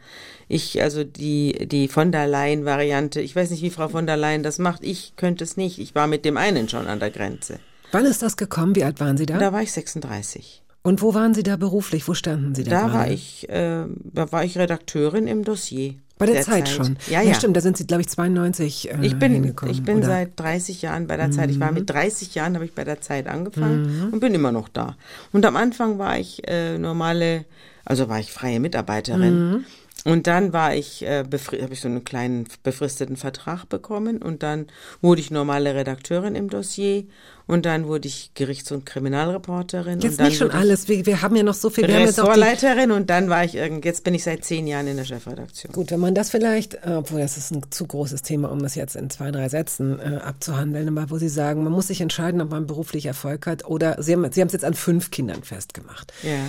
Ich, 0.47 0.79
also 0.83 1.03
die, 1.03 1.67
die 1.67 1.87
von 1.87 2.11
der 2.11 2.27
Leyen-Variante, 2.27 3.21
ich 3.21 3.35
weiß 3.35 3.49
nicht, 3.49 3.63
wie 3.63 3.71
Frau 3.71 3.89
von 3.89 4.05
der 4.05 4.17
Leyen 4.17 4.43
das 4.43 4.59
macht. 4.59 4.83
Ich 4.83 5.13
könnte 5.15 5.43
es 5.43 5.57
nicht. 5.57 5.79
Ich 5.79 5.95
war 5.95 6.05
mit 6.05 6.25
dem 6.25 6.37
einen 6.37 6.69
schon 6.69 6.85
an 6.85 6.99
der 6.99 7.09
Grenze. 7.09 7.59
Wann 7.91 8.05
ist 8.05 8.21
das 8.21 8.37
gekommen? 8.37 8.75
Wie 8.75 8.83
alt 8.83 8.99
waren 8.99 9.17
Sie 9.17 9.25
da? 9.25 9.37
Da 9.37 9.53
war 9.53 9.61
ich 9.61 9.71
36. 9.71 10.63
Und 10.83 11.01
wo 11.01 11.13
waren 11.13 11.33
Sie 11.33 11.43
da 11.43 11.57
beruflich? 11.57 12.07
Wo 12.07 12.13
standen 12.13 12.55
Sie 12.55 12.63
da? 12.63 12.71
Da 12.71 12.81
gerade? 12.81 12.93
war 12.93 13.07
ich, 13.09 13.49
äh, 13.49 13.85
da 14.13 14.31
war 14.31 14.43
ich 14.43 14.57
Redakteurin 14.57 15.27
im 15.27 15.43
Dossier. 15.43 15.95
Bei 16.17 16.25
der, 16.25 16.41
Zeit, 16.41 16.67
schon. 16.67 16.97
Ja, 17.09 17.21
ja. 17.21 17.35
stimmt, 17.35 17.55
da 17.55 17.61
sind 17.61 17.77
Sie, 17.77 17.85
glaube 17.85 18.01
ich, 18.01 18.09
92 18.09 18.89
äh, 18.89 18.97
Ich 19.03 19.19
bin, 19.19 19.33
hingekommen. 19.33 19.71
ich 19.71 19.83
bin 19.83 19.97
oder? 19.97 20.07
Mhm. 20.07 20.11
seit 20.11 20.39
30 20.39 20.81
Jahren 20.81 21.05
bei 21.05 21.15
der 21.15 21.29
Zeit. 21.29 21.51
Ich 21.51 21.59
war 21.59 21.71
mit 21.71 21.87
30 21.89 22.33
Jahren, 22.33 22.55
habe 22.55 22.65
ich 22.65 22.73
bei 22.73 22.83
der 22.83 23.01
Zeit 23.01 23.27
angefangen 23.27 24.09
und 24.11 24.19
bin 24.19 24.33
immer 24.33 24.51
noch 24.51 24.67
da. 24.67 24.95
Und 25.31 25.45
am 25.45 25.55
Anfang 25.55 25.99
war 25.99 26.17
ich 26.17 26.47
äh, 26.47 26.79
normale, 26.79 27.45
also 27.85 28.09
war 28.09 28.19
ich 28.19 28.31
freie 28.31 28.59
Mitarbeiterin. 28.59 29.51
Mhm. 29.51 29.65
Und 30.07 30.25
dann 30.25 30.53
war 30.53 30.73
ich, 30.73 31.03
äh, 31.03 31.25
habe 31.25 31.73
ich 31.73 31.81
so 31.81 31.89
einen 31.89 32.05
kleinen 32.05 32.47
befristeten 32.63 33.17
Vertrag 33.17 33.67
bekommen 33.67 34.21
und 34.21 34.41
dann 34.41 34.67
wurde 35.01 35.19
ich 35.19 35.31
normale 35.31 35.75
Redakteurin 35.75 36.33
im 36.33 36.49
Dossier 36.49 37.03
und 37.45 37.65
dann 37.65 37.87
wurde 37.87 38.07
ich 38.07 38.31
Gerichts- 38.33 38.71
und 38.71 38.85
Kriminalreporterin. 38.85 39.99
Jetzt 39.99 40.21
nicht 40.21 40.37
schon 40.37 40.51
alles. 40.51 40.87
Wir, 40.87 41.05
wir 41.05 41.21
haben 41.21 41.35
ja 41.35 41.43
noch 41.43 41.55
so 41.55 41.69
viel. 41.69 41.83
Ressortleiterin 41.83 42.91
und 42.91 43.09
dann 43.09 43.29
war 43.29 43.43
ich 43.43 43.55
irgend, 43.55 43.83
jetzt 43.83 44.05
bin 44.05 44.13
ich 44.13 44.23
seit 44.23 44.45
zehn 44.45 44.65
Jahren 44.65 44.87
in 44.87 44.95
der 44.95 45.03
Chefredaktion. 45.03 45.73
Gut, 45.73 45.91
wenn 45.91 45.99
man 45.99 46.15
das 46.15 46.29
vielleicht, 46.29 46.77
obwohl 46.87 47.19
das 47.19 47.35
ist 47.35 47.51
ein 47.51 47.63
zu 47.69 47.85
großes 47.85 48.21
Thema, 48.21 48.49
um 48.49 48.63
es 48.63 48.75
jetzt 48.75 48.95
in 48.95 49.09
zwei, 49.09 49.31
drei 49.31 49.49
Sätzen 49.49 49.99
äh, 49.99 50.19
abzuhandeln, 50.23 50.87
aber 50.87 51.09
wo 51.09 51.17
Sie 51.17 51.27
sagen, 51.27 51.65
man 51.65 51.73
muss 51.73 51.87
sich 51.87 51.99
entscheiden, 51.99 52.39
ob 52.39 52.51
man 52.51 52.65
beruflich 52.65 53.07
Erfolg 53.07 53.45
hat 53.45 53.65
oder 53.65 54.01
Sie 54.01 54.13
haben 54.13 54.31
Sie 54.31 54.39
haben 54.39 54.47
es 54.47 54.53
jetzt 54.53 54.63
an 54.63 54.73
fünf 54.73 55.11
Kindern 55.11 55.43
festgemacht. 55.43 56.13
Ja. 56.23 56.45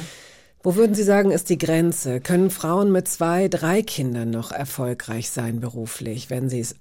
Wo 0.62 0.74
würden 0.74 0.94
Sie 0.94 1.04
sagen, 1.04 1.30
ist 1.30 1.50
die 1.50 1.58
Grenze? 1.58 2.20
Können 2.20 2.50
Frauen 2.50 2.90
mit 2.90 3.08
zwei, 3.08 3.48
drei 3.48 3.82
Kindern 3.82 4.30
noch 4.30 4.50
erfolgreich 4.50 5.30
sein 5.30 5.60
beruflich, 5.60 6.30
wenn 6.30 6.48
sie 6.48 6.60
es 6.60 6.74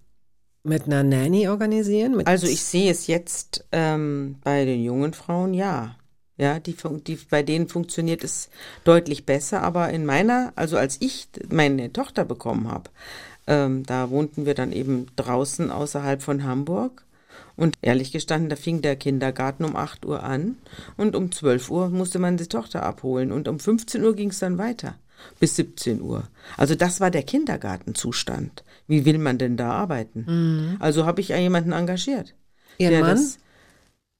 mit 0.63 0.85
einer 0.85 1.03
Nanny 1.03 1.47
organisieren? 1.47 2.17
Mit 2.17 2.27
Also 2.27 2.47
ich 2.47 2.61
sehe 2.61 2.91
es 2.91 3.07
jetzt 3.07 3.65
ähm, 3.71 4.37
bei 4.43 4.65
den 4.65 4.83
jungen 4.83 5.13
Frauen, 5.13 5.53
ja. 5.53 5.95
Ja, 6.37 6.59
die, 6.59 6.75
die, 7.07 7.17
bei 7.29 7.41
denen 7.41 7.67
funktioniert 7.67 8.23
es 8.23 8.49
deutlich 8.83 9.25
besser, 9.25 9.63
aber 9.63 9.89
in 9.89 10.05
meiner, 10.05 10.53
also 10.55 10.77
als 10.77 10.97
ich 10.99 11.29
meine 11.49 11.91
Tochter 11.91 12.25
bekommen 12.25 12.69
habe, 12.69 12.91
ähm, 13.47 13.83
da 13.85 14.11
wohnten 14.11 14.45
wir 14.45 14.53
dann 14.53 14.71
eben 14.71 15.07
draußen 15.15 15.71
außerhalb 15.71 16.21
von 16.21 16.43
Hamburg. 16.43 17.06
Und 17.57 17.77
ehrlich 17.81 18.11
gestanden, 18.11 18.49
da 18.49 18.55
fing 18.55 18.81
der 18.81 18.95
Kindergarten 18.95 19.65
um 19.65 19.75
8 19.75 20.05
Uhr 20.05 20.23
an 20.23 20.55
und 20.95 21.15
um 21.15 21.31
12 21.31 21.69
Uhr 21.69 21.89
musste 21.89 22.19
man 22.19 22.37
die 22.37 22.47
Tochter 22.47 22.83
abholen 22.83 23.31
und 23.31 23.47
um 23.47 23.59
15 23.59 24.03
Uhr 24.05 24.15
ging 24.15 24.29
es 24.29 24.39
dann 24.39 24.57
weiter 24.57 24.95
bis 25.39 25.55
17 25.55 26.01
Uhr. 26.01 26.27
Also 26.55 26.75
das 26.75 26.99
war 26.99 27.11
der 27.11 27.23
Kindergartenzustand. 27.23 28.63
Wie 28.87 29.03
will 29.05 29.17
man 29.17 29.39
denn 29.39 29.57
da 29.57 29.71
arbeiten? 29.71 30.77
Also 30.79 31.05
habe 31.05 31.21
ich 31.21 31.29
ja 31.29 31.37
jemanden 31.37 31.71
engagiert. 31.71 32.35
Ihren 32.77 32.91
der 32.91 33.01
Mann? 33.01 33.15
Das, 33.15 33.39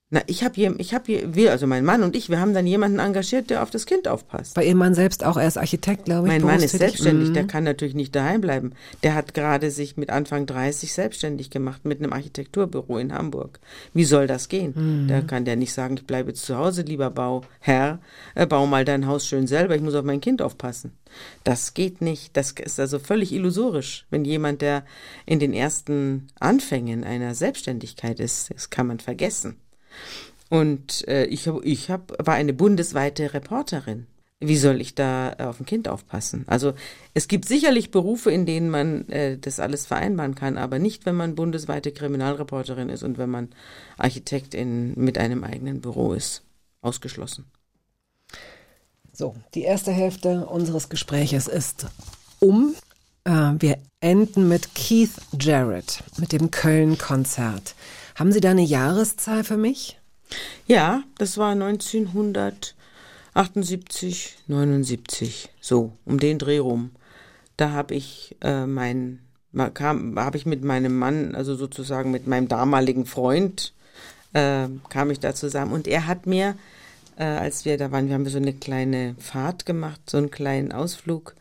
na, 0.09 0.21
ich 0.27 0.41
habe 0.41 0.55
hier, 0.55 0.73
ich 0.77 0.93
habe 0.93 1.03
hier, 1.05 1.35
wir, 1.35 1.51
also 1.51 1.67
mein 1.67 1.83
Mann 1.83 2.01
und 2.01 2.15
ich, 2.15 2.29
wir 2.29 2.39
haben 2.39 2.53
dann 2.53 2.65
jemanden 2.65 2.99
engagiert, 2.99 3.49
der 3.49 3.61
auf 3.61 3.71
das 3.71 3.85
Kind 3.85 4.07
aufpasst. 4.07 4.53
Bei 4.53 4.63
Ihrem 4.63 4.77
Mann 4.77 4.93
selbst 4.93 5.21
auch, 5.25 5.35
er 5.35 5.49
ist 5.49 5.57
Architekt, 5.57 6.05
glaube 6.05 6.27
ich. 6.27 6.33
Mein 6.33 6.43
Mann 6.43 6.61
ist 6.63 6.77
selbstständig, 6.77 7.29
Mhm. 7.29 7.33
der 7.33 7.45
kann 7.45 7.65
natürlich 7.65 7.93
nicht 7.93 8.15
daheim 8.15 8.39
bleiben. 8.39 8.71
Der 9.03 9.15
hat 9.15 9.33
gerade 9.33 9.69
sich 9.69 9.97
mit 9.97 10.09
Anfang 10.09 10.45
30 10.45 10.93
selbstständig 10.93 11.49
gemacht 11.49 11.83
mit 11.83 11.99
einem 12.01 12.13
Architekturbüro 12.13 12.97
in 12.99 13.11
Hamburg. 13.13 13.59
Wie 13.93 14.05
soll 14.05 14.27
das 14.27 14.47
gehen? 14.47 14.73
Mhm. 14.75 15.07
Da 15.09 15.19
kann 15.19 15.43
der 15.43 15.57
nicht 15.57 15.73
sagen, 15.73 15.97
ich 15.97 16.07
bleibe 16.07 16.29
jetzt 16.29 16.45
zu 16.45 16.57
Hause, 16.57 16.83
lieber 16.83 17.09
Bauherr, 17.09 17.99
äh, 18.33 18.45
bau 18.45 18.65
mal 18.65 18.85
dein 18.85 19.07
Haus 19.07 19.27
schön 19.27 19.45
selber, 19.45 19.75
ich 19.75 19.81
muss 19.81 19.95
auf 19.95 20.05
mein 20.05 20.21
Kind 20.21 20.41
aufpassen. 20.41 20.93
Das 21.43 21.73
geht 21.73 21.99
nicht. 21.99 22.37
Das 22.37 22.51
ist 22.51 22.79
also 22.79 22.99
völlig 22.99 23.33
illusorisch, 23.33 24.05
wenn 24.09 24.23
jemand, 24.23 24.61
der 24.61 24.85
in 25.25 25.39
den 25.39 25.51
ersten 25.51 26.27
Anfängen 26.39 27.03
einer 27.03 27.35
Selbstständigkeit 27.35 28.21
ist, 28.21 28.53
das 28.53 28.69
kann 28.69 28.87
man 28.87 28.99
vergessen. 29.01 29.57
Und 30.49 31.07
äh, 31.07 31.25
ich, 31.25 31.47
hab, 31.47 31.63
ich 31.63 31.89
hab, 31.89 32.25
war 32.25 32.35
eine 32.35 32.53
bundesweite 32.53 33.33
Reporterin. 33.33 34.07
Wie 34.39 34.57
soll 34.57 34.81
ich 34.81 34.93
da 34.93 35.33
auf 35.39 35.59
ein 35.59 35.65
Kind 35.65 35.87
aufpassen? 35.87 36.43
Also 36.47 36.73
es 37.15 37.27
gibt 37.27 37.45
sicherlich 37.45 37.89
Berufe, 37.89 38.31
in 38.31 38.45
denen 38.45 38.69
man 38.69 39.09
äh, 39.09 39.37
das 39.37 39.59
alles 39.59 39.87
vereinbaren 39.87 40.35
kann, 40.35 40.59
aber 40.59 40.77
nicht, 40.77 41.07
wenn 41.07 41.15
man 41.15 41.33
bundesweite 41.33 41.91
Kriminalreporterin 41.91 42.89
ist 42.89 43.01
und 43.01 43.17
wenn 43.17 43.31
man 43.31 43.49
Architektin 43.97 44.93
mit 44.95 45.17
einem 45.17 45.43
eigenen 45.43 45.81
Büro 45.81 46.13
ist. 46.13 46.43
Ausgeschlossen. 46.81 47.45
So, 49.11 49.35
die 49.55 49.63
erste 49.63 49.91
Hälfte 49.91 50.45
unseres 50.45 50.89
Gespräches 50.89 51.47
ist 51.47 51.87
um. 52.39 52.75
Äh, 53.23 53.53
wir 53.57 53.79
enden 53.99 54.47
mit 54.47 54.75
Keith 54.75 55.09
Jarrett, 55.39 56.03
mit 56.19 56.31
dem 56.31 56.51
Köln-Konzert. 56.51 57.73
Haben 58.17 58.31
Sie 58.31 58.41
da 58.41 58.49
eine 58.49 58.63
Jahreszahl 58.63 59.43
für 59.43 59.57
mich? 59.57 59.99
Ja, 60.65 61.03
das 61.19 61.37
war 61.37 61.51
1978, 61.51 64.37
79, 64.47 65.49
so 65.61 65.91
um 66.03 66.19
den 66.19 66.39
Dreh 66.39 66.57
rum. 66.57 66.89
Da 67.57 67.73
habe 67.73 67.93
ich 67.93 68.35
äh, 68.41 68.65
mein, 68.65 69.19
kam, 69.75 70.17
habe 70.17 70.35
ich 70.35 70.47
mit 70.47 70.63
meinem 70.63 70.97
Mann, 70.97 71.35
also 71.35 71.53
sozusagen 71.53 72.09
mit 72.09 72.25
meinem 72.25 72.47
damaligen 72.47 73.05
Freund, 73.05 73.75
äh, 74.33 74.67
kam 74.89 75.11
ich 75.11 75.19
da 75.19 75.35
zusammen 75.35 75.71
und 75.71 75.87
er 75.87 76.07
hat 76.07 76.25
mir, 76.25 76.55
äh, 77.17 77.23
als 77.23 77.65
wir 77.65 77.77
da 77.77 77.91
waren, 77.91 78.07
wir 78.07 78.15
haben 78.15 78.27
so 78.27 78.39
eine 78.39 78.53
kleine 78.53 79.13
Fahrt 79.19 79.67
gemacht, 79.67 80.01
so 80.09 80.17
einen 80.17 80.31
kleinen 80.31 80.71
Ausflug 80.71 81.35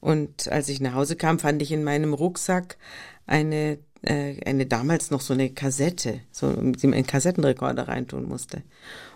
und 0.00 0.48
als 0.48 0.68
ich 0.68 0.82
nach 0.82 0.92
Hause 0.92 1.16
kam, 1.16 1.38
fand 1.38 1.62
ich 1.62 1.72
in 1.72 1.82
meinem 1.82 2.12
Rucksack 2.12 2.76
eine, 3.26 3.78
äh, 4.02 4.42
eine 4.44 4.66
damals 4.66 5.10
noch 5.10 5.20
so 5.20 5.34
eine 5.34 5.50
Kassette, 5.50 6.20
so, 6.32 6.52
die 6.52 6.86
man 6.86 6.94
einen 6.94 7.06
Kassettenrekorder 7.06 7.88
reintun 7.88 8.28
musste. 8.28 8.62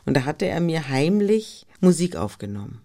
Und 0.04 0.14
da 0.14 0.24
hatte 0.24 0.46
er 0.46 0.60
mir 0.60 0.88
heimlich 0.88 1.66
Musik 1.80 2.16
aufgenommen. 2.16 2.80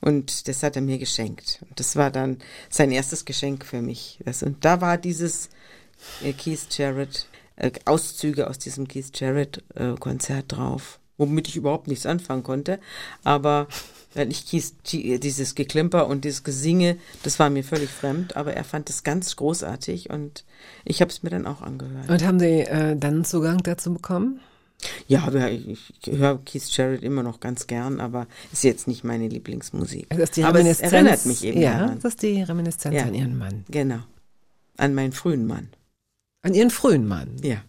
Und 0.00 0.48
das 0.48 0.62
hat 0.62 0.76
er 0.76 0.82
mir 0.82 0.98
geschenkt. 0.98 1.64
Das 1.76 1.96
war 1.96 2.10
dann 2.10 2.38
sein 2.68 2.90
erstes 2.90 3.24
Geschenk 3.24 3.64
für 3.64 3.82
mich. 3.82 4.18
Das, 4.24 4.42
und 4.42 4.64
da 4.64 4.80
war 4.80 4.98
dieses 4.98 5.48
äh, 6.22 6.32
Keith 6.32 6.66
Jarrett, 6.76 7.26
äh, 7.56 7.70
Auszüge 7.84 8.48
aus 8.48 8.58
diesem 8.58 8.88
Keith 8.88 9.10
Jarrett 9.14 9.62
äh, 9.74 9.94
Konzert 9.94 10.46
drauf. 10.48 10.98
Womit 11.18 11.48
ich 11.48 11.56
überhaupt 11.56 11.88
nichts 11.88 12.06
anfangen 12.06 12.42
konnte. 12.42 12.78
Aber 13.24 13.68
ich 14.14 14.44
kies, 14.46 14.74
dieses 14.84 15.54
Geklimper 15.54 16.06
und 16.06 16.24
dieses 16.24 16.44
Gesinge, 16.44 16.98
das 17.22 17.38
war 17.38 17.48
mir 17.50 17.64
völlig 17.64 17.88
fremd, 17.88 18.36
aber 18.36 18.54
er 18.54 18.64
fand 18.64 18.90
es 18.90 19.04
ganz 19.04 19.36
großartig 19.36 20.10
und 20.10 20.44
ich 20.84 21.00
habe 21.00 21.10
es 21.10 21.22
mir 21.22 21.30
dann 21.30 21.46
auch 21.46 21.62
angehört. 21.62 22.10
Und 22.10 22.24
haben 22.24 22.38
Sie 22.38 22.60
äh, 22.60 22.96
dann 22.96 23.24
Zugang 23.24 23.62
dazu 23.62 23.92
bekommen? 23.94 24.40
Ja, 25.06 25.22
aber 25.24 25.50
ich, 25.50 25.94
höre 26.04 26.40
Keith 26.44 26.68
Jarrett 26.76 27.02
immer 27.02 27.22
noch 27.22 27.40
ganz 27.40 27.66
gern, 27.66 28.00
aber 28.00 28.26
ist 28.52 28.64
jetzt 28.64 28.88
nicht 28.88 29.04
meine 29.04 29.28
Lieblingsmusik. 29.28 30.08
Das 30.10 30.18
ist 30.18 30.36
die 30.36 30.44
aber 30.44 30.60
es 30.60 30.80
erinnert 30.80 31.24
mich 31.24 31.44
eben 31.44 31.60
ja, 31.60 31.78
daran. 31.78 32.00
das 32.00 32.14
ist 32.14 32.22
die 32.22 32.42
Reminiszenz 32.42 32.96
Ja. 32.96 33.04
an 33.04 33.14
Ihren 33.14 33.38
Mann. 33.38 33.64
Genau. 33.70 34.00
An 34.76 34.94
meinen 34.94 35.12
frühen 35.12 35.46
Mann. 35.46 35.68
An 36.42 36.54
Ihren 36.54 36.70
frühen 36.70 37.06
Mann. 37.06 37.36
Ja. 37.42 37.62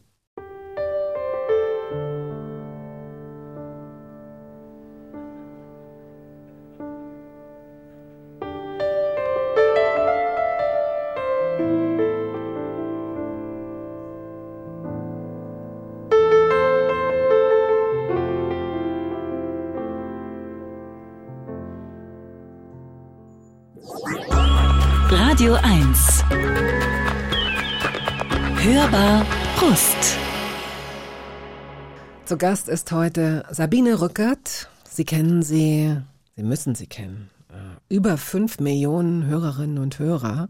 Gast 32.44 32.68
ist 32.68 32.92
heute 32.92 33.46
Sabine 33.52 34.02
Rückert. 34.02 34.70
Sie 34.84 35.06
kennen 35.06 35.44
sie, 35.44 35.96
Sie 36.36 36.44
müssen 36.44 36.76
sie 36.76 36.88
kennen. 36.88 37.30
Äh, 37.48 37.78
Über 37.88 38.18
fünf 38.18 38.60
Millionen 38.60 39.26
Hörerinnen 39.26 39.78
und 39.78 39.98
Hörer 39.98 40.50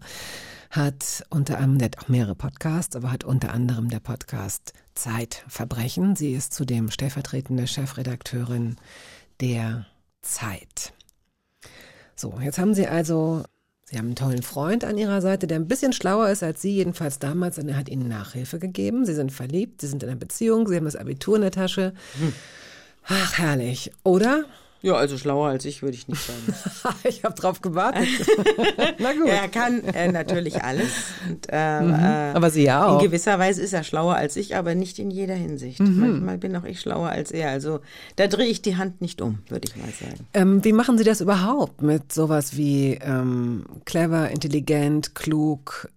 hat 0.71 1.23
unter 1.29 1.59
anderem, 1.59 1.77
der 1.77 1.85
hat 1.85 1.99
auch 1.99 2.07
mehrere 2.07 2.33
Podcasts, 2.33 2.95
aber 2.95 3.11
hat 3.11 3.23
unter 3.23 3.53
anderem 3.53 3.89
der 3.89 3.99
Podcast 3.99 4.73
Zeitverbrechen. 4.95 6.15
Sie 6.15 6.33
ist 6.33 6.55
zudem 6.55 6.89
stellvertretende 6.89 7.67
Chefredakteurin 7.67 8.77
der 9.39 9.85
Zeit. 10.23 10.93
So, 12.15 12.39
jetzt 12.41 12.57
haben 12.57 12.73
Sie 12.73 12.87
also, 12.87 13.43
Sie 13.93 13.99
haben 13.99 14.07
einen 14.07 14.15
tollen 14.15 14.41
Freund 14.41 14.85
an 14.85 14.97
Ihrer 14.97 15.21
Seite, 15.21 15.45
der 15.45 15.59
ein 15.59 15.67
bisschen 15.67 15.93
schlauer 15.93 16.27
ist 16.29 16.41
als 16.41 16.63
Sie, 16.63 16.73
jedenfalls 16.73 17.19
damals, 17.19 17.59
und 17.59 17.69
er 17.69 17.77
hat 17.77 17.89
Ihnen 17.89 18.07
Nachhilfe 18.07 18.57
gegeben. 18.57 19.05
Sie 19.05 19.13
sind 19.13 19.31
verliebt, 19.31 19.81
Sie 19.81 19.87
sind 19.87 20.01
in 20.01 20.09
einer 20.09 20.17
Beziehung, 20.17 20.67
Sie 20.67 20.75
haben 20.75 20.85
das 20.85 20.95
Abitur 20.95 21.35
in 21.35 21.43
der 21.43 21.51
Tasche. 21.51 21.93
Ach, 23.07 23.37
herrlich. 23.37 23.91
Oder? 24.03 24.45
Ja, 24.83 24.95
also 24.95 25.17
schlauer 25.17 25.47
als 25.47 25.63
ich 25.63 25.81
würde 25.81 25.95
ich 25.95 26.09
nicht 26.09 26.21
sagen. 26.21 26.95
ich 27.05 27.23
habe 27.23 27.33
drauf 27.35 27.61
gewartet. 27.61 28.05
Na 28.99 29.13
gut. 29.13 29.27
er 29.27 29.47
kann 29.47 29.81
äh, 29.85 30.11
natürlich 30.11 30.61
alles. 30.61 30.89
Und, 31.27 31.49
äh, 31.49 31.79
äh, 31.79 31.81
Mhm. 31.81 32.35
Aber 32.35 32.49
Sie 32.49 32.63
ja 32.63 32.85
auch. 32.85 32.99
In 33.01 33.05
gewisser 33.07 33.39
Weise 33.39 33.61
ist 33.61 33.71
er 33.71 33.83
schlauer 33.83 34.15
als 34.15 34.35
ich, 34.35 34.57
aber 34.57 34.75
nicht 34.75 34.99
in 34.99 35.09
jeder 35.09 35.35
Hinsicht. 35.35 35.79
Mhm. 35.79 35.99
Manchmal 35.99 36.37
bin 36.37 36.53
auch 36.57 36.65
ich 36.65 36.81
schlauer 36.81 37.07
als 37.09 37.31
er. 37.31 37.49
Also 37.49 37.79
da 38.17 38.27
drehe 38.27 38.47
ich 38.47 38.61
die 38.61 38.75
Hand 38.75 38.99
nicht 39.01 39.21
um, 39.21 39.39
würde 39.47 39.69
ich 39.69 39.75
mal 39.77 39.89
sagen. 39.91 40.27
Ähm, 40.33 40.63
wie 40.65 40.73
machen 40.73 40.97
Sie 40.97 41.05
das 41.05 41.21
überhaupt 41.21 41.81
mit 41.81 42.11
sowas 42.11 42.57
wie 42.57 42.99
ähm, 43.01 43.65
clever, 43.85 44.29
intelligent, 44.31 45.15
klug, 45.15 45.87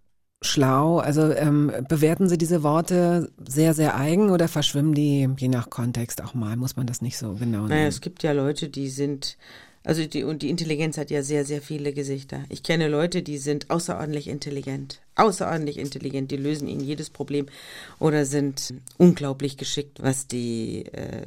schlau? 0.42 0.98
Also 0.98 1.32
ähm, 1.32 1.72
bewerten 1.88 2.28
Sie 2.28 2.38
diese 2.38 2.62
Worte 2.62 3.30
sehr, 3.46 3.74
sehr 3.74 3.96
eigen 3.96 4.30
oder 4.30 4.48
verschwimmen 4.48 4.94
die 4.94 5.28
je 5.38 5.48
nach 5.48 5.70
Kontext 5.70 6.22
auch 6.22 6.34
mal? 6.34 6.56
Muss 6.56 6.76
man 6.76 6.86
das 6.86 7.02
nicht 7.02 7.18
so 7.18 7.34
genau 7.34 7.62
Naja, 7.62 7.76
nehmen? 7.76 7.88
es 7.88 8.00
gibt 8.00 8.22
ja 8.22 8.32
Leute, 8.32 8.68
die 8.68 8.88
sind, 8.88 9.38
also 9.82 10.04
die, 10.04 10.24
und 10.24 10.42
die 10.42 10.50
Intelligenz 10.50 10.98
hat 10.98 11.10
ja 11.10 11.22
sehr, 11.22 11.44
sehr 11.44 11.62
viele 11.62 11.92
Gesichter. 11.92 12.44
Ich 12.48 12.62
kenne 12.62 12.88
Leute, 12.88 13.22
die 13.22 13.38
sind 13.38 13.70
außerordentlich 13.70 14.28
intelligent. 14.28 15.00
Außerordentlich 15.14 15.78
intelligent, 15.78 16.30
die 16.30 16.36
lösen 16.36 16.68
ihnen 16.68 16.82
jedes 16.82 17.08
Problem 17.08 17.46
oder 17.98 18.26
sind 18.26 18.74
unglaublich 18.98 19.56
geschickt, 19.56 20.02
was 20.02 20.26
die 20.26 20.84
äh, 20.92 21.22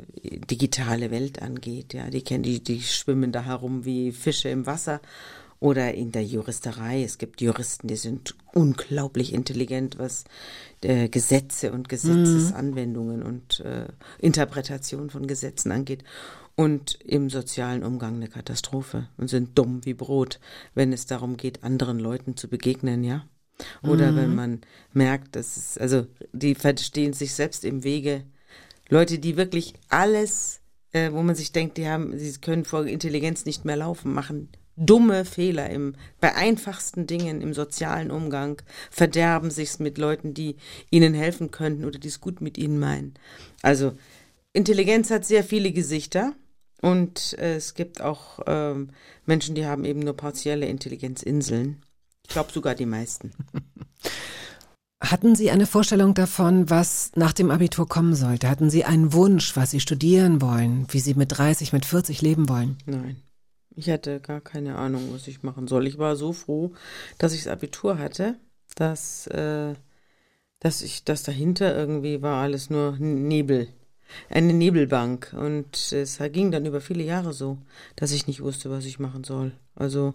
digitale 0.51 1.09
Welt 1.09 1.41
angeht. 1.41 1.95
Ja, 1.95 2.11
die 2.11 2.21
kennen 2.21 2.43
die, 2.43 2.63
die 2.63 2.81
schwimmen 2.81 3.31
da 3.31 3.43
herum 3.43 3.85
wie 3.85 4.11
Fische 4.11 4.49
im 4.49 4.67
Wasser 4.67 5.01
oder 5.59 5.93
in 5.93 6.11
der 6.11 6.23
Juristerei. 6.23 7.03
Es 7.03 7.17
gibt 7.17 7.41
Juristen, 7.41 7.87
die 7.87 7.95
sind 7.95 8.35
unglaublich 8.53 9.33
intelligent, 9.33 9.99
was 9.99 10.23
äh, 10.81 11.09
Gesetze 11.09 11.71
und 11.71 11.89
Gesetzesanwendungen 11.89 13.23
und 13.23 13.59
äh, 13.61 13.87
Interpretation 14.19 15.09
von 15.09 15.27
Gesetzen 15.27 15.71
angeht. 15.71 16.03
Und 16.55 16.99
im 17.05 17.29
sozialen 17.29 17.83
Umgang 17.83 18.15
eine 18.15 18.27
Katastrophe 18.27 19.07
und 19.17 19.29
sind 19.29 19.57
dumm 19.57 19.85
wie 19.85 19.93
Brot, 19.93 20.39
wenn 20.75 20.91
es 20.91 21.05
darum 21.05 21.37
geht, 21.37 21.63
anderen 21.63 21.99
Leuten 21.99 22.35
zu 22.35 22.49
begegnen, 22.49 23.03
ja. 23.03 23.25
Oder 23.83 24.15
wenn 24.15 24.35
man 24.35 24.61
merkt, 24.93 25.35
dass 25.35 25.57
es, 25.57 25.77
also 25.77 26.07
die 26.31 26.55
verstehen 26.55 27.11
sich 27.11 27.33
selbst 27.33 27.65
im 27.65 27.83
Wege. 27.83 28.23
Leute, 28.87 29.19
die 29.19 29.35
wirklich 29.35 29.73
alles, 29.89 30.61
äh, 30.91 31.11
wo 31.11 31.21
man 31.21 31.35
sich 31.35 31.51
denkt, 31.51 31.77
die 31.77 31.87
haben, 31.87 32.17
sie 32.17 32.31
können 32.39 32.63
vor 32.63 32.85
Intelligenz 32.85 33.45
nicht 33.45 33.65
mehr 33.65 33.75
laufen, 33.75 34.13
machen 34.13 34.49
dumme 34.79 35.25
Fehler 35.25 35.69
im, 35.69 35.95
bei 36.19 36.35
einfachsten 36.35 37.05
Dingen 37.05 37.41
im 37.41 37.53
sozialen 37.53 38.09
Umgang, 38.09 38.61
verderben 38.89 39.51
sich's 39.51 39.79
mit 39.79 39.97
Leuten, 39.97 40.33
die 40.33 40.55
ihnen 40.89 41.13
helfen 41.13 41.51
könnten 41.51 41.85
oder 41.85 41.99
die 41.99 42.07
es 42.07 42.21
gut 42.21 42.41
mit 42.41 42.57
ihnen 42.57 42.79
meinen. 42.79 43.13
Also 43.61 43.93
Intelligenz 44.53 45.11
hat 45.11 45.25
sehr 45.25 45.43
viele 45.43 45.71
Gesichter 45.71 46.33
und 46.81 47.37
äh, 47.37 47.55
es 47.55 47.73
gibt 47.73 48.01
auch 48.01 48.39
ähm, 48.47 48.89
Menschen, 49.25 49.53
die 49.53 49.65
haben 49.65 49.85
eben 49.85 49.99
nur 49.99 50.15
partielle 50.15 50.65
Intelligenzinseln. 50.65 51.83
Ich 52.25 52.33
glaube 52.33 52.51
sogar 52.51 52.73
die 52.73 52.85
meisten. 52.85 53.31
Hatten 55.01 55.35
Sie 55.35 55.49
eine 55.49 55.65
Vorstellung 55.65 56.13
davon, 56.13 56.69
was 56.69 57.11
nach 57.15 57.31
dem 57.31 57.51
Abitur 57.51 57.87
kommen 57.87 58.15
sollte? 58.15 58.49
Hatten 58.49 58.69
Sie 58.69 58.83
einen 58.83 59.13
Wunsch, 59.13 59.55
was 59.55 59.71
Sie 59.71 59.79
studieren 59.79 60.41
wollen, 60.41 60.87
wie 60.89 60.99
Sie 60.99 61.13
mit 61.13 61.37
30, 61.37 61.71
mit 61.71 61.85
40 61.85 62.21
leben 62.21 62.49
wollen? 62.49 62.77
Nein. 62.85 63.15
Ich 63.79 63.89
hatte 63.89 64.19
gar 64.19 64.41
keine 64.41 64.75
Ahnung, 64.75 65.13
was 65.13 65.25
ich 65.29 65.41
machen 65.41 65.69
soll. 65.69 65.87
Ich 65.87 65.97
war 65.97 66.17
so 66.17 66.33
froh, 66.33 66.73
dass 67.17 67.33
ich 67.33 67.43
das 67.43 67.53
Abitur 67.53 67.97
hatte, 67.97 68.35
dass, 68.75 69.25
äh, 69.27 69.73
dass 70.59 70.81
ich, 70.81 71.05
dass 71.05 71.23
dahinter 71.23 71.73
irgendwie 71.77 72.21
war 72.21 72.41
alles 72.43 72.69
nur 72.69 72.97
Nebel. 72.97 73.69
Eine 74.29 74.53
Nebelbank. 74.53 75.33
Und 75.33 75.93
es 75.93 76.19
ging 76.33 76.51
dann 76.51 76.65
über 76.65 76.81
viele 76.81 77.03
Jahre 77.03 77.31
so, 77.31 77.57
dass 77.95 78.11
ich 78.11 78.27
nicht 78.27 78.41
wusste, 78.41 78.69
was 78.69 78.83
ich 78.83 78.99
machen 78.99 79.23
soll. 79.23 79.53
Also 79.75 80.13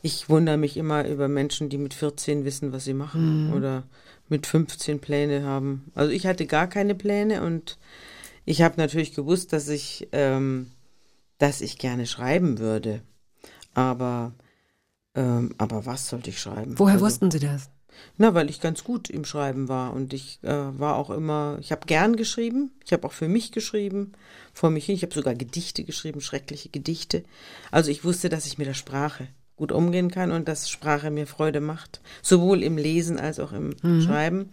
ich 0.00 0.28
wundere 0.28 0.56
mich 0.56 0.76
immer 0.76 1.08
über 1.08 1.26
Menschen, 1.26 1.70
die 1.70 1.78
mit 1.78 1.94
14 1.94 2.44
wissen, 2.44 2.72
was 2.72 2.84
sie 2.84 2.94
machen 2.94 3.52
oder 3.52 3.82
mit 4.28 4.46
15 4.46 5.00
Pläne 5.00 5.42
haben. 5.42 5.90
Also 5.96 6.12
ich 6.12 6.24
hatte 6.28 6.46
gar 6.46 6.68
keine 6.68 6.94
Pläne 6.94 7.42
und 7.42 7.78
ich 8.44 8.62
habe 8.62 8.74
natürlich 8.76 9.12
gewusst, 9.12 9.52
dass 9.52 9.68
ich 9.68 10.08
ähm, 10.12 10.70
dass 11.42 11.60
ich 11.60 11.76
gerne 11.76 12.06
schreiben 12.06 12.60
würde. 12.60 13.02
Aber, 13.74 14.32
ähm, 15.16 15.52
aber 15.58 15.86
was 15.86 16.08
sollte 16.08 16.30
ich 16.30 16.38
schreiben? 16.38 16.78
Woher 16.78 16.94
Also, 16.94 17.06
wussten 17.06 17.32
Sie 17.32 17.40
das? 17.40 17.68
Na, 18.16 18.32
weil 18.32 18.48
ich 18.48 18.60
ganz 18.60 18.84
gut 18.84 19.10
im 19.10 19.24
Schreiben 19.24 19.68
war 19.68 19.92
und 19.92 20.14
ich 20.14 20.38
äh, 20.42 20.78
war 20.78 20.94
auch 20.94 21.10
immer, 21.10 21.58
ich 21.60 21.72
habe 21.72 21.86
gern 21.86 22.14
geschrieben, 22.14 22.70
ich 22.84 22.92
habe 22.92 23.04
auch 23.08 23.12
für 23.12 23.26
mich 23.26 23.50
geschrieben, 23.50 24.12
vor 24.54 24.70
mich 24.70 24.86
hin, 24.86 24.94
ich 24.94 25.02
habe 25.02 25.12
sogar 25.12 25.34
Gedichte 25.34 25.82
geschrieben, 25.82 26.20
schreckliche 26.20 26.68
Gedichte. 26.68 27.24
Also 27.72 27.90
ich 27.90 28.04
wusste, 28.04 28.28
dass 28.28 28.46
ich 28.46 28.56
mit 28.56 28.68
der 28.68 28.74
Sprache 28.74 29.26
gut 29.56 29.70
umgehen 29.70 30.10
kann 30.10 30.32
und 30.32 30.48
dass 30.48 30.70
Sprache 30.70 31.10
mir 31.10 31.26
Freude 31.26 31.60
macht, 31.60 32.00
sowohl 32.22 32.62
im 32.62 32.76
Lesen 32.76 33.18
als 33.18 33.38
auch 33.38 33.52
im 33.52 33.74
Schreiben. 34.02 34.50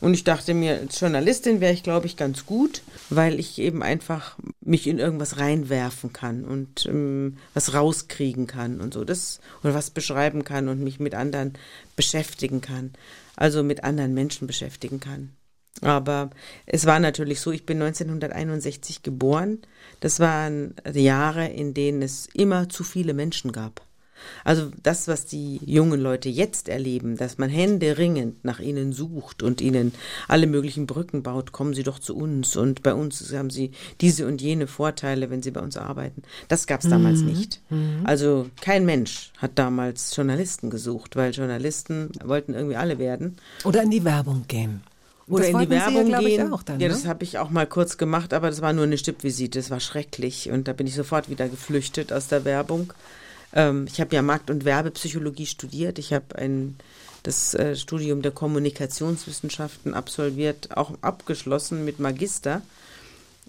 Und 0.00 0.14
ich 0.14 0.24
dachte 0.24 0.54
mir, 0.54 0.78
als 0.78 1.00
Journalistin 1.00 1.60
wäre 1.60 1.72
ich, 1.72 1.82
glaube 1.82 2.06
ich, 2.06 2.16
ganz 2.16 2.46
gut, 2.46 2.82
weil 3.10 3.40
ich 3.40 3.58
eben 3.58 3.82
einfach 3.82 4.36
mich 4.60 4.86
in 4.86 4.98
irgendwas 4.98 5.38
reinwerfen 5.38 6.12
kann 6.12 6.44
und 6.44 6.86
ähm, 6.86 7.38
was 7.54 7.74
rauskriegen 7.74 8.46
kann 8.46 8.80
und 8.80 8.94
so, 8.94 9.04
das 9.04 9.40
oder 9.64 9.74
was 9.74 9.90
beschreiben 9.90 10.44
kann 10.44 10.68
und 10.68 10.80
mich 10.80 11.00
mit 11.00 11.14
anderen 11.14 11.54
beschäftigen 11.96 12.60
kann, 12.60 12.92
also 13.36 13.62
mit 13.62 13.84
anderen 13.84 14.14
Menschen 14.14 14.46
beschäftigen 14.46 15.00
kann. 15.00 15.30
Aber 15.80 16.30
es 16.66 16.86
war 16.86 17.00
natürlich 17.00 17.40
so, 17.40 17.50
ich 17.50 17.66
bin 17.66 17.82
1961 17.82 19.02
geboren. 19.02 19.58
Das 20.00 20.20
waren 20.20 20.74
Jahre, 20.92 21.48
in 21.48 21.74
denen 21.74 22.02
es 22.02 22.28
immer 22.34 22.68
zu 22.68 22.84
viele 22.84 23.14
Menschen 23.14 23.52
gab. 23.52 23.82
Also 24.44 24.70
das, 24.82 25.08
was 25.08 25.26
die 25.26 25.60
jungen 25.64 26.00
Leute 26.00 26.28
jetzt 26.28 26.68
erleben, 26.68 27.16
dass 27.16 27.38
man 27.38 27.50
händeringend 27.50 28.44
nach 28.44 28.60
ihnen 28.60 28.92
sucht 28.92 29.42
und 29.42 29.60
ihnen 29.60 29.92
alle 30.28 30.46
möglichen 30.46 30.86
Brücken 30.86 31.22
baut, 31.22 31.52
kommen 31.52 31.74
sie 31.74 31.82
doch 31.82 31.98
zu 31.98 32.16
uns 32.16 32.56
und 32.56 32.82
bei 32.82 32.94
uns 32.94 33.32
haben 33.32 33.50
sie 33.50 33.72
diese 34.00 34.26
und 34.26 34.40
jene 34.40 34.66
Vorteile, 34.66 35.30
wenn 35.30 35.42
sie 35.42 35.50
bei 35.50 35.60
uns 35.60 35.76
arbeiten. 35.76 36.22
Das 36.48 36.66
gab 36.66 36.82
es 36.82 36.88
damals 36.88 37.20
nicht. 37.20 37.60
Also 38.04 38.46
kein 38.60 38.84
Mensch 38.84 39.32
hat 39.38 39.52
damals 39.54 40.14
Journalisten 40.14 40.70
gesucht, 40.70 41.16
weil 41.16 41.32
Journalisten 41.32 42.10
wollten 42.24 42.54
irgendwie 42.54 42.76
alle 42.76 42.98
werden. 42.98 43.36
Oder 43.64 43.82
in 43.82 43.90
die 43.90 44.04
Werbung 44.04 44.44
gehen? 44.48 44.82
Oder 45.28 45.44
das 45.44 45.50
in 45.50 45.58
die 45.58 45.74
ja, 45.74 45.86
Werbung 45.86 46.20
ich, 46.20 46.36
gehen. 46.36 46.52
auch 46.52 46.62
dann, 46.62 46.80
ja, 46.80 46.88
ne? 46.88 46.94
das 46.94 47.06
habe 47.06 47.24
ich 47.24 47.38
auch 47.38 47.50
mal 47.50 47.66
kurz 47.66 47.96
gemacht, 47.96 48.34
aber 48.34 48.50
das 48.50 48.60
war 48.60 48.72
nur 48.72 48.84
eine 48.84 48.98
Stippvisite. 48.98 49.58
Das 49.58 49.70
war 49.70 49.80
schrecklich 49.80 50.50
und 50.50 50.68
da 50.68 50.72
bin 50.72 50.86
ich 50.86 50.94
sofort 50.94 51.30
wieder 51.30 51.48
geflüchtet 51.48 52.12
aus 52.12 52.28
der 52.28 52.44
Werbung. 52.44 52.92
Ähm, 53.52 53.86
ich 53.88 54.00
habe 54.00 54.14
ja 54.14 54.22
Markt- 54.22 54.50
und 54.50 54.64
Werbepsychologie 54.64 55.46
studiert. 55.46 55.98
Ich 55.98 56.12
habe 56.12 56.36
ein 56.36 56.76
das 57.22 57.54
äh, 57.54 57.76
Studium 57.76 58.22
der 58.22 58.32
Kommunikationswissenschaften 58.32 59.94
absolviert, 59.94 60.76
auch 60.76 60.92
abgeschlossen 61.02 61.84
mit 61.84 62.00
Magister. 62.00 62.62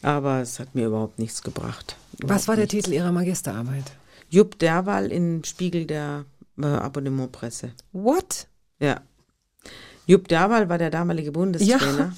Aber 0.02 0.42
es 0.42 0.60
hat 0.60 0.76
mir 0.76 0.88
überhaupt 0.88 1.18
nichts 1.18 1.42
gebracht. 1.42 1.96
Was 2.12 2.20
Überhaupt 2.20 2.48
war 2.50 2.56
der 2.56 2.66
nichts. 2.66 2.76
Titel 2.76 2.94
Ihrer 2.94 3.12
Magisterarbeit? 3.12 3.92
Jupp 4.30 4.60
Derwal 4.60 5.12
in 5.12 5.44
Spiegel 5.44 5.86
der 5.86 6.26
äh, 6.62 6.66
Abonnementpresse. 6.66 7.72
What? 7.94 8.48
Ja. 8.80 9.02
Jupp 10.06 10.28
Derwal 10.28 10.70
war 10.70 10.78
der 10.78 10.90
damalige 10.90 11.32
Bundestrainer. 11.32 12.14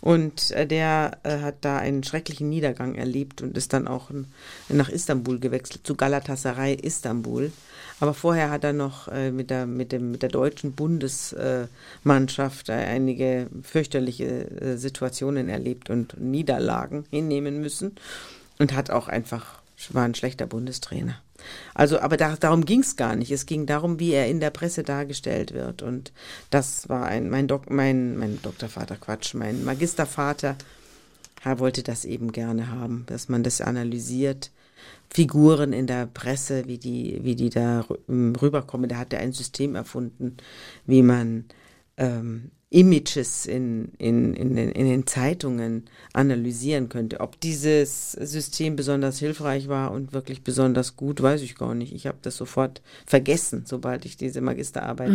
Und 0.00 0.50
äh, 0.52 0.66
der 0.66 1.18
äh, 1.22 1.38
hat 1.38 1.56
da 1.62 1.78
einen 1.78 2.02
schrecklichen 2.04 2.48
Niedergang 2.48 2.94
erlebt 2.94 3.42
und 3.42 3.56
ist 3.56 3.72
dann 3.72 3.88
auch 3.88 4.10
nach 4.68 4.88
Istanbul 4.88 5.38
gewechselt, 5.38 5.86
zu 5.86 5.94
Galatasaray 5.94 6.74
Istanbul. 6.74 7.52
Aber 8.00 8.14
vorher 8.14 8.50
hat 8.50 8.64
er 8.64 8.72
noch 8.72 9.08
äh, 9.08 9.30
mit, 9.30 9.50
der, 9.50 9.66
mit, 9.66 9.92
dem, 9.92 10.10
mit 10.10 10.22
der 10.22 10.30
deutschen 10.30 10.72
Bundesmannschaft 10.72 12.70
einige 12.70 13.48
fürchterliche 13.62 14.76
Situationen 14.76 15.48
erlebt 15.48 15.90
und 15.90 16.20
Niederlagen 16.20 17.04
hinnehmen 17.10 17.60
müssen 17.60 17.96
und 18.58 18.72
hat 18.74 18.90
auch 18.90 19.08
einfach, 19.08 19.60
war 19.90 20.04
ein 20.04 20.14
schlechter 20.14 20.46
Bundestrainer. 20.46 21.20
Also, 21.74 22.00
aber 22.00 22.16
da, 22.16 22.36
darum 22.36 22.64
ging 22.64 22.80
es 22.80 22.96
gar 22.96 23.16
nicht. 23.16 23.30
Es 23.30 23.46
ging 23.46 23.66
darum, 23.66 23.98
wie 24.00 24.12
er 24.12 24.28
in 24.28 24.40
der 24.40 24.50
Presse 24.50 24.82
dargestellt 24.82 25.54
wird. 25.54 25.82
Und 25.82 26.12
das 26.50 26.88
war 26.88 27.06
ein, 27.06 27.30
mein, 27.30 27.48
Dok, 27.48 27.70
mein, 27.70 28.16
mein 28.16 28.40
Doktorvater, 28.42 28.96
Quatsch, 28.96 29.34
mein 29.34 29.64
Magistervater, 29.64 30.56
er 31.44 31.58
wollte 31.60 31.82
das 31.82 32.04
eben 32.04 32.32
gerne 32.32 32.70
haben, 32.70 33.04
dass 33.06 33.28
man 33.28 33.42
das 33.42 33.60
analysiert. 33.60 34.50
Figuren 35.10 35.72
in 35.72 35.86
der 35.86 36.06
Presse, 36.06 36.66
wie 36.66 36.78
die, 36.78 37.20
wie 37.22 37.34
die 37.34 37.50
da 37.50 37.80
rü- 37.80 38.40
rüberkommen. 38.42 38.88
Da 38.88 38.96
hat 38.96 39.12
er 39.12 39.20
ein 39.20 39.32
System 39.32 39.74
erfunden, 39.74 40.36
wie 40.84 41.02
man 41.02 41.44
ähm, 41.96 42.50
Images 42.70 43.46
in, 43.46 43.92
in, 43.96 44.34
in, 44.34 44.54
den, 44.54 44.70
in 44.70 44.86
den 44.86 45.06
Zeitungen 45.06 45.84
analysieren 46.12 46.90
könnte. 46.90 47.20
Ob 47.20 47.40
dieses 47.40 48.12
System 48.12 48.76
besonders 48.76 49.18
hilfreich 49.18 49.68
war 49.68 49.90
und 49.90 50.12
wirklich 50.12 50.44
besonders 50.44 50.94
gut, 50.94 51.22
weiß 51.22 51.40
ich 51.40 51.54
gar 51.54 51.74
nicht. 51.74 51.94
Ich 51.94 52.06
habe 52.06 52.18
das 52.20 52.36
sofort 52.36 52.82
vergessen, 53.06 53.62
sobald 53.66 54.04
ich 54.04 54.18
diese 54.18 54.42
Magisterarbeit 54.42 55.12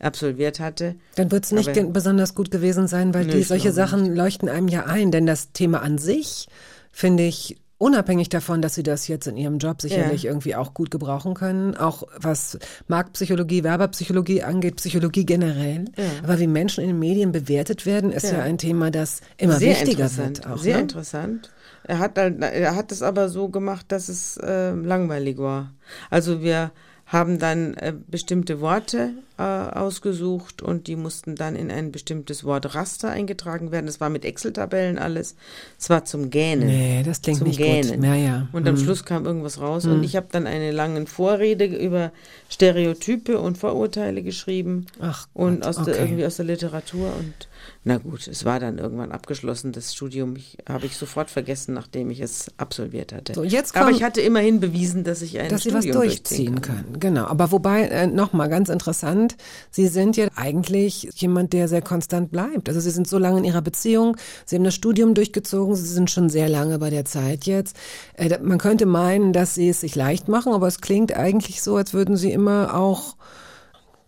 absolviert 0.00 0.58
hatte. 0.58 0.96
Dann 1.14 1.30
wird 1.30 1.44
es 1.44 1.52
nicht 1.52 1.68
Aber- 1.68 1.84
besonders 1.84 2.34
gut 2.34 2.50
gewesen 2.50 2.88
sein, 2.88 3.14
weil 3.14 3.26
Nö, 3.26 3.32
die 3.32 3.42
solche 3.44 3.70
Sachen 3.72 4.14
leuchten 4.16 4.48
einem 4.48 4.66
ja 4.68 4.86
ein. 4.86 5.12
Denn 5.12 5.26
das 5.26 5.52
Thema 5.52 5.82
an 5.82 5.98
sich 5.98 6.48
finde 6.90 7.24
ich 7.24 7.58
unabhängig 7.78 8.28
davon, 8.28 8.60
dass 8.60 8.74
Sie 8.74 8.82
das 8.82 9.08
jetzt 9.08 9.26
in 9.26 9.36
Ihrem 9.36 9.58
Job 9.58 9.80
sicherlich 9.80 10.24
Ja. 10.24 10.30
irgendwie 10.30 10.54
auch 10.56 10.74
gut 10.74 10.90
gebrauchen 10.90 11.34
können, 11.34 11.76
auch 11.76 12.02
was 12.20 12.58
Marktpsychologie, 12.88 13.62
Werbepsychologie 13.64 14.42
angeht, 14.42 14.76
Psychologie 14.76 15.24
generell. 15.24 15.84
Ja. 15.96 16.04
Aber 16.24 16.38
wie 16.40 16.46
Menschen 16.48 16.82
in 16.82 16.90
den 16.90 16.98
Medien 16.98 17.32
bewertet 17.32 17.86
werden, 17.86 18.10
ist 18.12 18.24
ja, 18.24 18.38
Ja. 18.38 18.42
ein 18.42 18.58
Thema, 18.58 18.90
das 18.90 19.20
immer 19.36 19.54
sehr 19.58 19.74
wichtiger 19.80 20.14
wird. 20.16 20.46
Auch, 20.46 20.58
sehr 20.58 20.76
ne? 20.76 20.82
interessant. 20.82 21.52
Er 21.84 22.00
hat, 22.00 22.18
halt- 22.18 22.42
er 22.42 22.74
hat 22.76 22.92
es 22.92 23.02
aber 23.02 23.28
so 23.28 23.48
gemacht, 23.48 23.86
dass 23.88 24.08
es 24.08 24.36
äh, 24.38 24.72
langweilig 24.72 25.38
war. 25.38 25.72
Also 26.10 26.42
wir 26.42 26.72
haben 27.08 27.38
dann 27.38 27.74
äh, 27.74 27.94
bestimmte 28.06 28.60
Worte 28.60 29.10
äh, 29.38 29.42
ausgesucht 29.42 30.60
und 30.60 30.88
die 30.88 30.96
mussten 30.96 31.36
dann 31.36 31.56
in 31.56 31.70
ein 31.70 31.90
bestimmtes 31.90 32.44
Wortraster 32.44 33.08
eingetragen 33.10 33.70
werden. 33.72 33.88
Es 33.88 33.98
war 33.98 34.10
mit 34.10 34.26
Excel-Tabellen 34.26 34.98
alles. 34.98 35.34
Es 35.78 35.88
war 35.88 36.04
zum 36.04 36.28
Gähnen. 36.28 36.66
Nee, 36.66 37.02
das 37.02 37.22
klingt 37.22 37.38
zum 37.38 37.48
nicht 37.48 37.56
Gähnen. 37.56 37.96
gut. 37.96 38.04
Ja, 38.04 38.14
ja. 38.14 38.48
Und 38.52 38.68
am 38.68 38.76
Hm. 38.76 38.84
Schluss 38.84 39.06
kam 39.06 39.24
irgendwas 39.24 39.58
raus 39.58 39.86
und 39.86 40.02
ich 40.04 40.16
habe 40.16 40.26
dann 40.30 40.46
eine 40.46 40.70
lange 40.70 41.06
Vorrede 41.06 41.64
über 41.64 42.12
Stereotype 42.50 43.38
und 43.40 43.56
Vorurteile 43.56 44.22
geschrieben 44.22 44.86
Ach 45.00 45.26
und 45.32 45.60
Gott, 45.60 45.66
aus 45.68 45.76
der, 45.76 45.94
okay. 45.94 46.04
irgendwie 46.04 46.26
aus 46.26 46.36
der 46.36 46.44
Literatur 46.44 47.10
und 47.18 47.48
na 47.84 47.98
gut, 47.98 48.26
es 48.28 48.44
war 48.44 48.60
dann 48.60 48.78
irgendwann 48.78 49.12
abgeschlossen, 49.12 49.72
das 49.72 49.94
Studium 49.94 50.36
ich, 50.36 50.58
habe 50.68 50.86
ich 50.86 50.96
sofort 50.96 51.30
vergessen, 51.30 51.74
nachdem 51.74 52.10
ich 52.10 52.20
es 52.20 52.46
absolviert 52.56 53.12
hatte. 53.12 53.34
So, 53.34 53.44
jetzt 53.44 53.74
Aber 53.76 53.86
kommen- 53.86 53.96
ich 53.96 54.02
hatte 54.02 54.20
immerhin 54.20 54.60
bewiesen, 54.60 55.04
dass 55.04 55.22
ich 55.22 55.38
ein 55.38 55.48
dass 55.48 55.62
sie 55.62 55.70
Studium 55.70 55.94
was 55.96 56.02
durchziehen 56.06 56.60
kann. 56.60 56.84
können. 56.84 57.00
Genau. 57.00 57.24
Aber 57.26 57.50
wobei, 57.52 57.82
äh, 57.88 58.06
nochmal 58.06 58.48
ganz 58.48 58.68
interessant, 58.68 59.36
Sie 59.70 59.86
sind 59.88 60.16
ja 60.16 60.28
eigentlich 60.36 61.08
jemand, 61.16 61.52
der 61.52 61.68
sehr 61.68 61.82
konstant 61.82 62.30
bleibt. 62.30 62.68
Also 62.68 62.80
Sie 62.80 62.90
sind 62.90 63.08
so 63.08 63.18
lange 63.18 63.38
in 63.38 63.44
Ihrer 63.44 63.62
Beziehung, 63.62 64.16
Sie 64.44 64.56
haben 64.56 64.64
das 64.64 64.74
Studium 64.74 65.14
durchgezogen, 65.14 65.74
Sie 65.74 65.86
sind 65.86 66.10
schon 66.10 66.28
sehr 66.30 66.48
lange 66.48 66.78
bei 66.78 66.90
der 66.90 67.04
Zeit 67.04 67.44
jetzt. 67.44 67.76
Äh, 68.14 68.38
man 68.42 68.58
könnte 68.58 68.86
meinen, 68.86 69.32
dass 69.32 69.54
Sie 69.54 69.68
es 69.68 69.80
sich 69.80 69.94
leicht 69.94 70.28
machen, 70.28 70.52
aber 70.52 70.66
es 70.66 70.80
klingt 70.80 71.12
eigentlich 71.14 71.62
so, 71.62 71.76
als 71.76 71.94
würden 71.94 72.16
Sie 72.16 72.32
immer 72.32 72.74
auch 72.74 73.16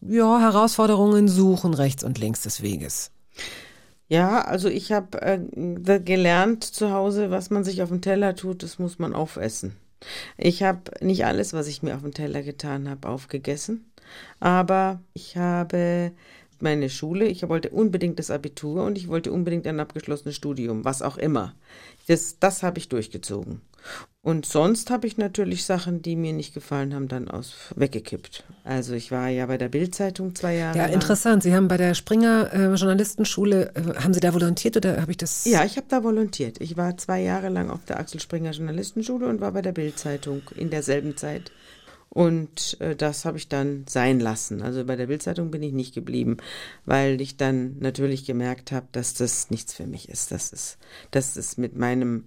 ja, 0.02 0.38
Herausforderungen 0.40 1.28
suchen, 1.28 1.74
rechts 1.74 2.04
und 2.04 2.18
links 2.18 2.40
des 2.42 2.62
Weges. 2.62 3.10
Ja, 4.08 4.40
also 4.40 4.68
ich 4.68 4.90
habe 4.90 5.22
äh, 5.22 6.00
gelernt 6.00 6.64
zu 6.64 6.90
Hause, 6.90 7.30
was 7.30 7.50
man 7.50 7.62
sich 7.62 7.82
auf 7.82 7.90
den 7.90 8.02
Teller 8.02 8.34
tut, 8.34 8.62
das 8.62 8.78
muss 8.78 8.98
man 8.98 9.14
aufessen. 9.14 9.76
Ich 10.36 10.62
habe 10.62 10.80
nicht 11.00 11.24
alles, 11.24 11.52
was 11.52 11.68
ich 11.68 11.82
mir 11.82 11.94
auf 11.94 12.02
den 12.02 12.12
Teller 12.14 12.42
getan 12.42 12.88
habe, 12.88 13.08
aufgegessen, 13.08 13.92
aber 14.40 15.00
ich 15.14 15.36
habe 15.36 16.12
meine 16.60 16.90
Schule, 16.90 17.26
ich 17.26 17.48
wollte 17.48 17.70
unbedingt 17.70 18.18
das 18.18 18.30
Abitur 18.30 18.84
und 18.84 18.98
ich 18.98 19.08
wollte 19.08 19.32
unbedingt 19.32 19.66
ein 19.66 19.80
abgeschlossenes 19.80 20.36
Studium, 20.36 20.84
was 20.84 21.02
auch 21.02 21.16
immer. 21.16 21.54
Das, 22.06 22.38
das 22.38 22.62
habe 22.62 22.78
ich 22.78 22.88
durchgezogen. 22.88 23.60
Und 24.22 24.44
sonst 24.44 24.90
habe 24.90 25.06
ich 25.06 25.16
natürlich 25.16 25.64
Sachen, 25.64 26.02
die 26.02 26.14
mir 26.14 26.34
nicht 26.34 26.52
gefallen 26.52 26.94
haben, 26.94 27.08
dann 27.08 27.28
aus 27.28 27.54
weggekippt. 27.74 28.44
Also 28.64 28.92
ich 28.92 29.10
war 29.10 29.28
ja 29.28 29.46
bei 29.46 29.56
der 29.56 29.70
Bildzeitung 29.70 30.34
zwei 30.34 30.56
Jahre. 30.56 30.76
Ja, 30.76 30.84
lang. 30.84 30.94
interessant. 30.94 31.42
Sie 31.42 31.54
haben 31.54 31.68
bei 31.68 31.78
der 31.78 31.94
Springer 31.94 32.52
äh, 32.52 32.74
Journalistenschule, 32.74 33.72
äh, 33.74 33.94
haben 33.98 34.12
Sie 34.12 34.20
da 34.20 34.34
volontiert 34.34 34.76
oder 34.76 35.00
habe 35.00 35.12
ich 35.12 35.16
das? 35.16 35.46
Ja, 35.46 35.64
ich 35.64 35.78
habe 35.78 35.86
da 35.88 36.04
volontiert. 36.04 36.60
Ich 36.60 36.76
war 36.76 36.98
zwei 36.98 37.22
Jahre 37.22 37.48
lang 37.48 37.70
auf 37.70 37.86
der 37.86 37.98
Axel 37.98 38.20
Springer 38.20 38.50
Journalistenschule 38.50 39.26
und 39.26 39.40
war 39.40 39.52
bei 39.52 39.62
der 39.62 39.72
Bildzeitung 39.72 40.42
in 40.54 40.68
derselben 40.68 41.16
Zeit. 41.16 41.50
Und 42.10 42.78
äh, 42.80 42.96
das 42.96 43.24
habe 43.24 43.38
ich 43.38 43.48
dann 43.48 43.84
sein 43.88 44.20
lassen. 44.20 44.60
Also 44.60 44.84
bei 44.84 44.96
der 44.96 45.06
Bildzeitung 45.06 45.50
bin 45.50 45.62
ich 45.62 45.72
nicht 45.72 45.94
geblieben, 45.94 46.36
weil 46.84 47.22
ich 47.22 47.38
dann 47.38 47.78
natürlich 47.78 48.26
gemerkt 48.26 48.70
habe, 48.70 48.86
dass 48.92 49.14
das 49.14 49.48
nichts 49.48 49.72
für 49.72 49.86
mich 49.86 50.10
ist. 50.10 50.30
Das 50.30 50.52
ist, 50.52 50.76
dass 51.10 51.36
es 51.36 51.56
mit 51.56 51.76
meinem 51.76 52.24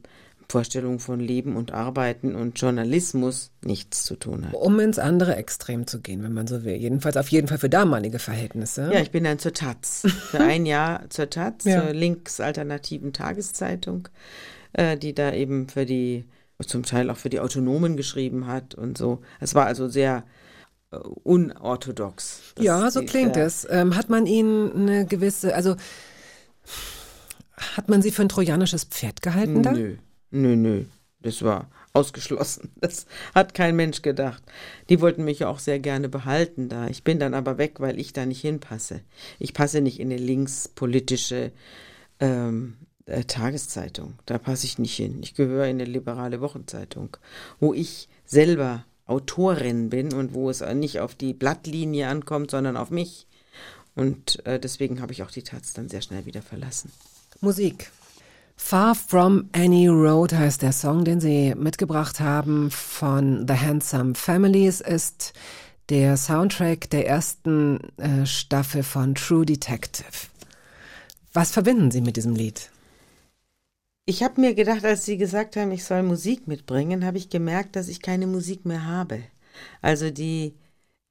Vorstellung 0.54 1.00
von 1.00 1.20
Leben 1.20 1.56
und 1.56 1.72
Arbeiten 1.72 2.36
und 2.36 2.62
Journalismus 2.62 3.50
nichts 3.66 4.04
zu 4.04 4.16
tun 4.16 4.46
hat. 4.46 4.54
Um 4.54 4.80
ins 4.80 5.00
andere 5.00 5.36
Extrem 5.36 5.88
zu 5.88 6.00
gehen, 6.00 6.22
wenn 6.22 6.32
man 6.34 6.46
so 6.46 6.64
will. 6.64 6.76
Jedenfalls 6.76 7.18
auf 7.18 7.30
jeden 7.30 7.48
Fall 7.48 7.58
für 7.58 7.70
damalige 7.70 8.20
Verhältnisse. 8.20 8.92
Ja, 8.94 9.00
ich 9.00 9.10
bin 9.10 9.24
dann 9.24 9.40
zur 9.40 9.54
Taz. 9.54 10.04
Für 10.30 10.40
ein 10.42 10.68
Jahr 10.68 11.10
zur 11.10 11.28
Taz, 11.32 11.64
Ja. 11.64 11.82
zur 11.82 11.94
linksalternativen 11.94 13.14
Tageszeitung, 13.14 14.10
äh, 14.74 14.96
die 14.96 15.16
da 15.16 15.34
eben 15.34 15.70
für 15.70 15.88
die, 15.88 16.26
zum 16.68 16.84
Teil 16.84 17.10
auch 17.10 17.18
für 17.18 17.30
die 17.32 17.40
Autonomen 17.40 17.98
geschrieben 17.98 18.46
hat 18.46 18.76
und 18.76 18.96
so. 18.96 19.22
Es 19.40 19.56
war 19.56 19.66
also 19.66 19.88
sehr 19.88 20.24
äh, 20.92 20.98
unorthodox. 20.98 22.42
Das 22.54 22.64
Ja, 22.64 22.92
so 22.92 23.02
klingt 23.04 23.38
es. 23.38 23.66
Ähm, 23.72 23.96
hat 23.98 24.12
man 24.12 24.28
ihn 24.28 24.72
eine 24.72 25.08
gewisse, 25.08 25.56
also 25.56 25.76
hat 27.76 27.90
man 27.90 28.04
sie 28.04 28.12
für 28.12 28.22
ein 28.22 28.30
trojanisches 28.30 28.84
Pferd 28.84 29.24
gehalten 29.24 29.64
da? 29.64 29.72
Nö, 29.72 29.96
nö, 30.34 30.56
nö. 30.56 30.84
Das 31.22 31.42
war 31.42 31.70
ausgeschlossen. 31.94 32.72
Das 32.82 33.06
hat 33.34 33.54
kein 33.54 33.76
Mensch 33.76 34.02
gedacht. 34.02 34.44
Die 34.90 35.00
wollten 35.00 35.24
mich 35.24 35.40
ja 35.40 35.48
auch 35.48 35.60
sehr 35.60 35.80
gerne 35.80 36.10
behalten 36.10 36.70
da. 36.70 36.88
Ich 36.88 37.04
bin 37.04 37.20
dann 37.20 37.34
aber 37.34 37.58
weg, 37.58 37.80
weil 37.80 38.00
ich 38.00 38.14
da 38.14 38.26
nicht 38.26 38.42
hinpasse. 38.42 39.02
Ich 39.40 39.54
passe 39.54 39.82
nicht 39.82 40.00
in 40.00 40.12
eine 40.12 40.22
linkspolitische 40.22 41.52
ähm, 42.20 42.76
äh, 43.06 43.24
Tageszeitung. 43.24 44.16
Da 44.26 44.38
passe 44.38 44.66
ich 44.66 44.80
nicht 44.80 44.96
hin. 44.96 45.20
Ich 45.24 45.34
gehöre 45.34 45.66
in 45.66 45.82
eine 45.82 45.86
liberale 45.86 46.42
Wochenzeitung, 46.42 47.16
wo 47.60 47.74
ich 47.74 48.10
selber 48.26 48.86
Autorin 49.06 49.90
bin 49.90 50.14
und 50.14 50.34
wo 50.34 50.50
es 50.50 50.62
nicht 50.62 51.00
auf 51.00 51.16
die 51.16 51.34
Blattlinie 51.34 52.08
ankommt, 52.08 52.52
sondern 52.52 52.78
auf 52.78 52.90
mich. 52.90 53.28
Und 53.96 54.46
äh, 54.46 54.60
deswegen 54.60 55.02
habe 55.02 55.14
ich 55.14 55.24
auch 55.24 55.32
die 55.32 55.44
Taz 55.44 55.74
dann 55.74 55.90
sehr 55.90 56.02
schnell 56.02 56.26
wieder 56.26 56.42
verlassen. 56.42 56.92
Musik. 57.42 57.92
Far 58.56 58.96
From 58.96 59.50
Any 59.52 59.88
Road 59.88 60.34
heißt 60.34 60.62
der 60.62 60.72
Song, 60.72 61.04
den 61.04 61.20
Sie 61.20 61.54
mitgebracht 61.56 62.20
haben 62.20 62.72
von 62.72 63.48
The 63.48 63.56
Handsome 63.56 64.16
Families, 64.16 64.80
ist 64.82 65.34
der 65.90 66.18
Soundtrack 66.18 66.90
der 66.90 67.08
ersten 67.08 67.80
äh, 67.98 68.26
Staffel 68.26 68.84
von 68.84 69.16
True 69.16 69.46
Detective. 69.46 70.28
Was 71.34 71.52
verbinden 71.52 71.92
Sie 71.92 72.02
mit 72.02 72.16
diesem 72.16 72.36
Lied? 72.36 72.70
Ich 74.06 74.22
habe 74.22 74.40
mir 74.40 74.54
gedacht, 74.54 74.86
als 74.86 75.06
Sie 75.06 75.18
gesagt 75.18 75.56
haben, 75.56 75.72
ich 75.72 75.84
soll 75.84 76.04
Musik 76.04 76.48
mitbringen, 76.48 77.06
habe 77.06 77.18
ich 77.18 77.30
gemerkt, 77.30 77.76
dass 77.76 77.88
ich 77.88 78.02
keine 78.02 78.28
Musik 78.28 78.66
mehr 78.66 78.86
habe. 78.86 79.24
Also 79.82 80.10
die, 80.10 80.56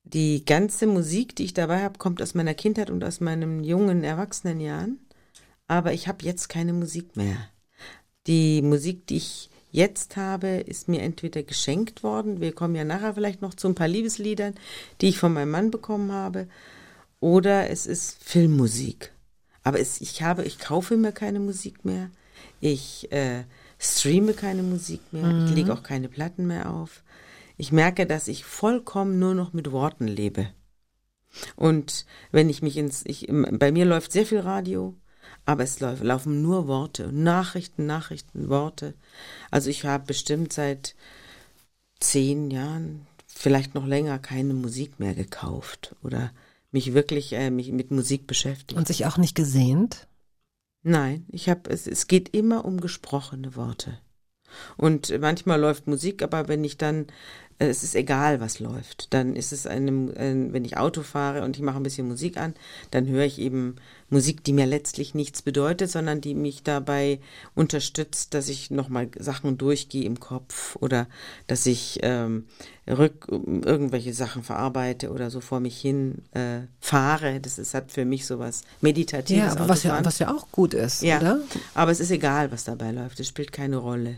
die 0.04 0.44
ganze 0.44 0.86
Musik, 0.86 1.34
die 1.36 1.44
ich 1.44 1.54
dabei 1.54 1.82
habe, 1.82 1.98
kommt 1.98 2.20
aus 2.20 2.34
meiner 2.34 2.54
Kindheit 2.54 2.90
und 2.90 3.02
aus 3.02 3.20
meinen 3.20 3.64
jungen 3.64 4.04
Erwachsenenjahren. 4.04 4.98
Aber 5.72 5.94
ich 5.94 6.06
habe 6.06 6.24
jetzt 6.24 6.50
keine 6.50 6.74
Musik 6.74 7.16
mehr. 7.16 7.48
Die 8.26 8.60
Musik, 8.60 9.06
die 9.06 9.16
ich 9.16 9.48
jetzt 9.70 10.16
habe, 10.16 10.48
ist 10.48 10.86
mir 10.86 11.00
entweder 11.00 11.42
geschenkt 11.42 12.02
worden. 12.02 12.42
Wir 12.42 12.52
kommen 12.52 12.74
ja 12.74 12.84
nachher 12.84 13.14
vielleicht 13.14 13.40
noch 13.40 13.54
zu 13.54 13.68
ein 13.68 13.74
paar 13.74 13.88
Liebesliedern, 13.88 14.54
die 15.00 15.08
ich 15.08 15.18
von 15.18 15.32
meinem 15.32 15.50
Mann 15.50 15.70
bekommen 15.70 16.12
habe. 16.12 16.46
Oder 17.20 17.70
es 17.70 17.86
ist 17.86 18.22
Filmmusik. 18.22 19.12
Aber 19.62 19.80
es, 19.80 20.02
ich 20.02 20.22
habe, 20.22 20.44
ich 20.44 20.58
kaufe 20.58 20.98
mir 20.98 21.12
keine 21.12 21.40
Musik 21.40 21.86
mehr. 21.86 22.10
Ich 22.60 23.10
äh, 23.10 23.44
streame 23.78 24.34
keine 24.34 24.62
Musik 24.62 25.00
mehr. 25.10 25.24
Mhm. 25.24 25.46
Ich 25.46 25.54
lege 25.54 25.72
auch 25.72 25.82
keine 25.82 26.10
Platten 26.10 26.46
mehr 26.46 26.70
auf. 26.70 27.02
Ich 27.56 27.72
merke, 27.72 28.06
dass 28.06 28.28
ich 28.28 28.44
vollkommen 28.44 29.18
nur 29.18 29.34
noch 29.34 29.54
mit 29.54 29.72
Worten 29.72 30.06
lebe. 30.06 30.48
Und 31.56 32.04
wenn 32.30 32.50
ich 32.50 32.60
mich 32.60 32.76
ins, 32.76 33.04
ich, 33.06 33.26
bei 33.30 33.72
mir 33.72 33.86
läuft 33.86 34.12
sehr 34.12 34.26
viel 34.26 34.40
Radio, 34.40 34.94
aber 35.44 35.64
es 35.64 35.80
laufen 35.80 36.42
nur 36.42 36.68
Worte, 36.68 37.12
Nachrichten, 37.12 37.86
Nachrichten, 37.86 38.48
Worte. 38.48 38.94
Also 39.50 39.70
ich 39.70 39.84
habe 39.84 40.06
bestimmt 40.06 40.52
seit 40.52 40.94
zehn 42.00 42.50
Jahren, 42.50 43.06
vielleicht 43.26 43.74
noch 43.74 43.86
länger, 43.86 44.18
keine 44.18 44.54
Musik 44.54 45.00
mehr 45.00 45.14
gekauft 45.14 45.96
oder 46.02 46.32
mich 46.70 46.94
wirklich 46.94 47.32
äh, 47.32 47.50
mich 47.50 47.72
mit 47.72 47.90
Musik 47.90 48.26
beschäftigt. 48.26 48.78
Und 48.78 48.86
sich 48.86 49.06
auch 49.06 49.18
nicht 49.18 49.34
gesehnt? 49.34 50.06
Nein, 50.82 51.26
ich 51.30 51.48
habe 51.48 51.70
es, 51.70 51.86
es 51.86 52.06
geht 52.06 52.34
immer 52.34 52.64
um 52.64 52.80
gesprochene 52.80 53.54
Worte. 53.56 53.98
Und 54.76 55.18
manchmal 55.20 55.60
läuft 55.60 55.86
Musik, 55.86 56.22
aber 56.22 56.48
wenn 56.48 56.64
ich 56.64 56.76
dann 56.76 57.06
es 57.68 57.82
ist 57.82 57.94
egal, 57.94 58.40
was 58.40 58.60
läuft. 58.60 59.12
Dann 59.14 59.36
ist 59.36 59.52
es 59.52 59.66
einem, 59.66 60.10
äh, 60.10 60.52
wenn 60.52 60.64
ich 60.64 60.76
Auto 60.76 61.02
fahre 61.02 61.42
und 61.42 61.56
ich 61.56 61.62
mache 61.62 61.76
ein 61.76 61.82
bisschen 61.82 62.08
Musik 62.08 62.36
an, 62.36 62.54
dann 62.90 63.06
höre 63.06 63.24
ich 63.24 63.38
eben 63.38 63.76
Musik, 64.10 64.44
die 64.44 64.52
mir 64.52 64.66
letztlich 64.66 65.14
nichts 65.14 65.40
bedeutet, 65.40 65.90
sondern 65.90 66.20
die 66.20 66.34
mich 66.34 66.62
dabei 66.62 67.18
unterstützt, 67.54 68.34
dass 68.34 68.48
ich 68.48 68.70
nochmal 68.70 69.08
Sachen 69.18 69.56
durchgehe 69.56 70.04
im 70.04 70.20
Kopf 70.20 70.76
oder 70.80 71.06
dass 71.46 71.64
ich 71.64 72.00
ähm, 72.02 72.44
rück, 72.86 73.28
irgendwelche 73.30 74.12
Sachen 74.12 74.42
verarbeite 74.42 75.10
oder 75.10 75.30
so 75.30 75.40
vor 75.40 75.60
mich 75.60 75.80
hin 75.80 76.22
äh, 76.32 76.60
fahre. 76.80 77.40
Das 77.40 77.58
ist, 77.58 77.72
hat 77.72 77.90
für 77.90 78.04
mich 78.04 78.26
sowas 78.26 78.64
Meditatives. 78.82 79.44
Ja, 79.44 79.52
aber 79.52 79.68
was 79.68 79.82
ja, 79.82 80.04
was 80.04 80.18
ja 80.18 80.34
auch 80.34 80.50
gut 80.52 80.74
ist, 80.74 81.02
ja, 81.02 81.18
oder? 81.18 81.40
Aber 81.74 81.90
es 81.90 82.00
ist 82.00 82.10
egal, 82.10 82.52
was 82.52 82.64
dabei 82.64 82.90
läuft. 82.90 83.18
Es 83.18 83.28
spielt 83.28 83.52
keine 83.52 83.78
Rolle. 83.78 84.16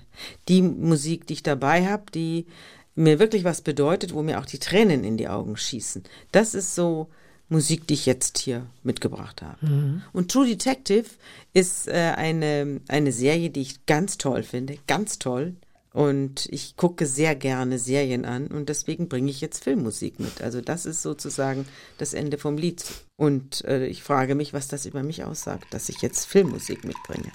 Die 0.48 0.62
Musik, 0.62 1.26
die 1.28 1.34
ich 1.34 1.42
dabei 1.44 1.86
habe, 1.86 2.04
die 2.12 2.46
mir 2.94 3.18
wirklich 3.18 3.44
was 3.44 3.60
bedeutet, 3.60 4.14
wo 4.14 4.22
mir 4.22 4.40
auch 4.40 4.46
die 4.46 4.58
Tränen 4.58 5.04
in 5.04 5.16
die 5.16 5.28
Augen 5.28 5.56
schießen. 5.56 6.04
Das 6.32 6.54
ist 6.54 6.74
so 6.74 7.08
Musik, 7.48 7.86
die 7.86 7.94
ich 7.94 8.06
jetzt 8.06 8.38
hier 8.38 8.66
mitgebracht 8.82 9.42
habe. 9.42 9.66
Mhm. 9.66 10.02
Und 10.12 10.30
True 10.30 10.46
Detective 10.46 11.06
ist 11.52 11.88
äh, 11.88 12.12
eine, 12.16 12.80
eine 12.88 13.12
Serie, 13.12 13.50
die 13.50 13.62
ich 13.62 13.86
ganz 13.86 14.16
toll 14.18 14.42
finde, 14.42 14.78
ganz 14.86 15.18
toll. 15.18 15.54
Und 15.92 16.48
ich 16.50 16.76
gucke 16.76 17.06
sehr 17.06 17.36
gerne 17.36 17.78
Serien 17.78 18.24
an 18.24 18.48
und 18.48 18.68
deswegen 18.68 19.08
bringe 19.08 19.30
ich 19.30 19.40
jetzt 19.40 19.62
Filmmusik 19.62 20.18
mit. 20.18 20.42
Also 20.42 20.60
das 20.60 20.86
ist 20.86 21.02
sozusagen 21.02 21.68
das 21.98 22.14
Ende 22.14 22.36
vom 22.36 22.56
Lied. 22.56 22.84
Und 23.16 23.64
äh, 23.64 23.86
ich 23.86 24.02
frage 24.02 24.34
mich, 24.34 24.52
was 24.52 24.66
das 24.66 24.86
über 24.86 25.04
mich 25.04 25.22
aussagt, 25.22 25.66
dass 25.70 25.88
ich 25.88 26.02
jetzt 26.02 26.26
Filmmusik 26.26 26.82
mitbringe. 26.84 27.30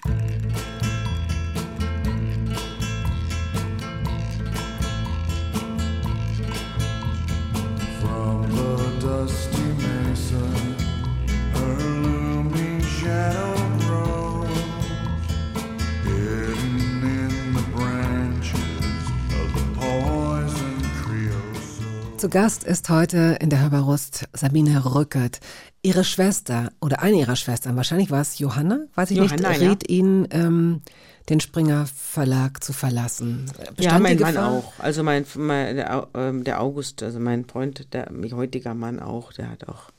Zu 22.16 22.30
Gast 22.30 22.64
ist 22.64 22.90
heute 22.90 23.38
in 23.42 23.50
der 23.50 23.62
Hörbarust 23.62 24.30
Sabine 24.34 24.86
Rückert. 24.86 25.40
Ihre 25.82 26.06
Schwester 26.06 26.72
oder 26.80 27.02
eine 27.02 27.18
ihrer 27.18 27.36
Schwestern, 27.36 27.76
wahrscheinlich 27.76 28.12
war 28.12 28.22
es 28.22 28.40
Johanna, 28.40 28.86
weiß 28.96 29.12
ich 29.12 29.18
Johanna, 29.18 29.50
nicht, 29.50 29.62
rät 29.62 29.90
ja. 29.90 29.98
Ihnen, 29.98 30.28
ähm, 30.32 30.82
den 31.30 31.40
Springer 31.40 31.86
Verlag 31.86 32.64
zu 32.64 32.74
verlassen. 32.74 33.46
Bestand 33.76 33.80
ja, 33.80 34.00
mein 34.00 34.20
Mann 34.20 34.38
auch. 34.38 34.74
Also 34.80 35.04
mein, 35.04 35.26
mein 35.36 35.76
der, 35.76 36.08
ähm, 36.16 36.44
der, 36.44 36.62
August, 36.62 37.04
also 37.04 37.20
mein 37.20 37.46
Freund, 37.46 37.94
der 37.94 38.12
mein 38.12 38.36
heutiger 38.36 38.74
Mann 38.74 39.00
auch, 39.00 39.34
der 39.34 39.50
hat 39.50 39.68
auch 39.68 39.92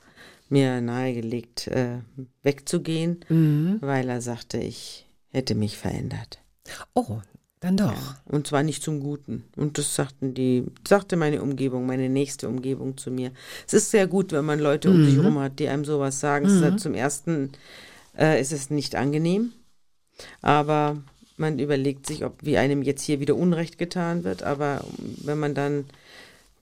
mir 0.49 0.81
nahegelegt, 0.81 1.67
äh, 1.67 1.99
wegzugehen, 2.43 3.23
mhm. 3.29 3.77
weil 3.79 4.09
er 4.09 4.21
sagte, 4.21 4.57
ich 4.57 5.07
hätte 5.29 5.55
mich 5.55 5.77
verändert. 5.77 6.39
Oh, 6.93 7.21
dann 7.61 7.77
doch. 7.77 7.93
Ja, 7.93 8.17
und 8.25 8.47
zwar 8.47 8.63
nicht 8.63 8.83
zum 8.83 8.99
Guten. 8.99 9.45
Und 9.55 9.77
das 9.77 9.95
sagten 9.95 10.33
die, 10.33 10.65
sagte 10.85 11.15
meine 11.15 11.41
Umgebung, 11.41 11.85
meine 11.85 12.09
nächste 12.09 12.49
Umgebung 12.49 12.97
zu 12.97 13.11
mir. 13.11 13.31
Es 13.65 13.73
ist 13.73 13.91
sehr 13.91 14.07
gut, 14.07 14.33
wenn 14.33 14.43
man 14.43 14.59
Leute 14.59 14.89
mhm. 14.89 14.95
um 14.95 15.05
sich 15.05 15.15
herum 15.15 15.39
hat, 15.39 15.59
die 15.59 15.69
einem 15.69 15.85
sowas 15.85 16.19
sagen. 16.19 16.47
Mhm. 16.47 16.61
Halt 16.61 16.79
zum 16.81 16.95
ersten 16.95 17.51
äh, 18.17 18.41
ist 18.41 18.51
es 18.51 18.71
nicht 18.71 18.95
angenehm, 18.95 19.53
aber 20.41 21.01
man 21.41 21.59
überlegt 21.59 22.07
sich, 22.07 22.23
ob 22.23 22.37
wie 22.41 22.57
einem 22.57 22.81
jetzt 22.81 23.03
hier 23.03 23.19
wieder 23.19 23.35
Unrecht 23.35 23.77
getan 23.77 24.23
wird. 24.23 24.43
Aber 24.43 24.85
wenn 25.23 25.37
man 25.37 25.53
dann 25.53 25.85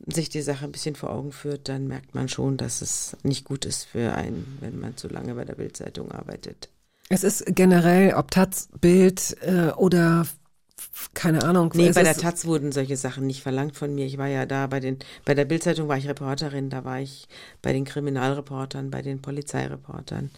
sich 0.07 0.29
die 0.29 0.41
Sache 0.41 0.65
ein 0.65 0.71
bisschen 0.71 0.95
vor 0.95 1.11
Augen 1.11 1.31
führt, 1.31 1.69
dann 1.69 1.87
merkt 1.87 2.15
man 2.15 2.29
schon, 2.29 2.57
dass 2.57 2.81
es 2.81 3.15
nicht 3.21 3.45
gut 3.45 3.65
ist 3.65 3.83
für 3.83 4.15
einen, 4.15 4.57
wenn 4.61 4.79
man 4.79 4.97
zu 4.97 5.07
lange 5.07 5.35
bei 5.35 5.45
der 5.45 5.55
Bildzeitung 5.55 6.11
arbeitet. 6.11 6.69
Es 7.09 7.23
ist 7.23 7.43
generell, 7.47 8.13
ob 8.13 8.31
Taz, 8.31 8.69
Bild 8.79 9.35
äh, 9.41 9.71
oder 9.71 10.25
keine 11.13 11.43
Ahnung. 11.43 11.71
Nee, 11.75 11.91
bei 11.91 12.03
der 12.03 12.15
Taz 12.15 12.45
wurden 12.45 12.71
solche 12.71 12.97
Sachen 12.97 13.27
nicht 13.27 13.41
verlangt 13.41 13.75
von 13.75 13.93
mir. 13.93 14.05
Ich 14.05 14.17
war 14.17 14.27
ja 14.27 14.45
da 14.45 14.67
bei 14.67 14.79
den, 14.79 14.99
bei 15.25 15.33
der 15.33 15.45
Bildzeitung 15.45 15.87
war 15.87 15.97
ich 15.97 16.07
Reporterin, 16.07 16.69
da 16.69 16.85
war 16.85 16.99
ich 16.99 17.27
bei 17.61 17.73
den 17.73 17.85
Kriminalreportern, 17.85 18.89
bei 18.89 19.01
den 19.01 19.21
Polizeireportern. 19.21 20.31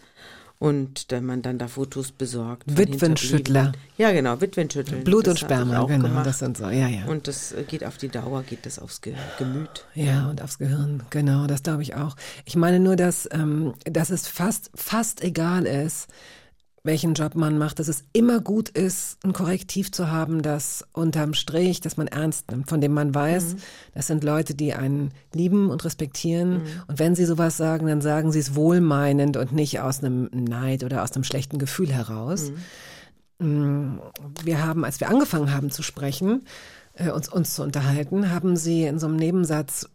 Und 0.62 1.06
wenn 1.08 1.26
man 1.26 1.42
dann 1.42 1.58
da 1.58 1.66
Fotos 1.66 2.12
besorgt. 2.12 2.62
Witwenschüttler. 2.66 3.72
Ja, 3.98 4.12
genau, 4.12 4.40
Witwenschütteln. 4.40 5.02
Blut 5.02 5.26
und 5.26 5.36
Sperma, 5.36 5.84
genau, 5.86 6.04
gemacht. 6.04 6.24
das 6.24 6.38
sind 6.38 6.56
so, 6.56 6.66
ja, 6.68 6.86
ja. 6.86 7.06
Und 7.06 7.26
das 7.26 7.52
geht 7.66 7.84
auf 7.84 7.96
die 7.96 8.08
Dauer, 8.08 8.44
geht 8.44 8.64
das 8.64 8.78
aufs 8.78 9.00
Ge 9.00 9.14
Gemüt. 9.38 9.86
Ja, 9.96 10.30
und 10.30 10.40
aufs 10.40 10.58
Gehirn, 10.58 11.02
genau, 11.10 11.48
das 11.48 11.64
glaube 11.64 11.82
ich 11.82 11.96
auch. 11.96 12.14
Ich 12.44 12.54
meine 12.54 12.78
nur, 12.78 12.94
dass, 12.94 13.28
ähm, 13.32 13.74
dass 13.86 14.10
es 14.10 14.28
fast, 14.28 14.70
fast 14.76 15.24
egal 15.24 15.66
ist, 15.66 16.06
welchen 16.84 17.14
Job 17.14 17.36
man 17.36 17.58
macht, 17.58 17.78
dass 17.78 17.86
es 17.86 18.04
immer 18.12 18.40
gut 18.40 18.68
ist, 18.68 19.24
ein 19.24 19.32
Korrektiv 19.32 19.92
zu 19.92 20.10
haben, 20.10 20.42
das 20.42 20.84
unterm 20.92 21.32
Strich, 21.32 21.80
dass 21.80 21.96
man 21.96 22.08
ernst 22.08 22.50
nimmt, 22.50 22.68
von 22.68 22.80
dem 22.80 22.92
man 22.92 23.14
weiß, 23.14 23.54
mhm. 23.54 23.58
das 23.94 24.08
sind 24.08 24.24
Leute, 24.24 24.54
die 24.54 24.74
einen 24.74 25.12
lieben 25.32 25.70
und 25.70 25.84
respektieren. 25.84 26.54
Mhm. 26.54 26.66
Und 26.88 26.98
wenn 26.98 27.14
sie 27.14 27.24
sowas 27.24 27.56
sagen, 27.56 27.86
dann 27.86 28.00
sagen 28.00 28.32
sie 28.32 28.40
es 28.40 28.56
wohlmeinend 28.56 29.36
und 29.36 29.52
nicht 29.52 29.80
aus 29.80 30.02
einem 30.02 30.28
Neid 30.32 30.82
oder 30.82 31.04
aus 31.04 31.12
einem 31.12 31.24
schlechten 31.24 31.58
Gefühl 31.58 31.92
heraus. 31.92 32.50
Mhm. 33.38 33.94
Mm, 33.94 34.00
wir 34.42 34.64
haben, 34.64 34.84
als 34.84 34.98
wir 34.98 35.08
angefangen 35.08 35.52
haben 35.52 35.70
zu 35.70 35.82
sprechen, 35.84 36.42
äh, 36.94 37.10
uns, 37.10 37.28
uns 37.28 37.54
zu 37.54 37.62
unterhalten, 37.62 38.30
haben 38.30 38.56
sie 38.56 38.84
in 38.84 38.98
so 38.98 39.06
einem 39.06 39.16
Nebensatz 39.16 39.88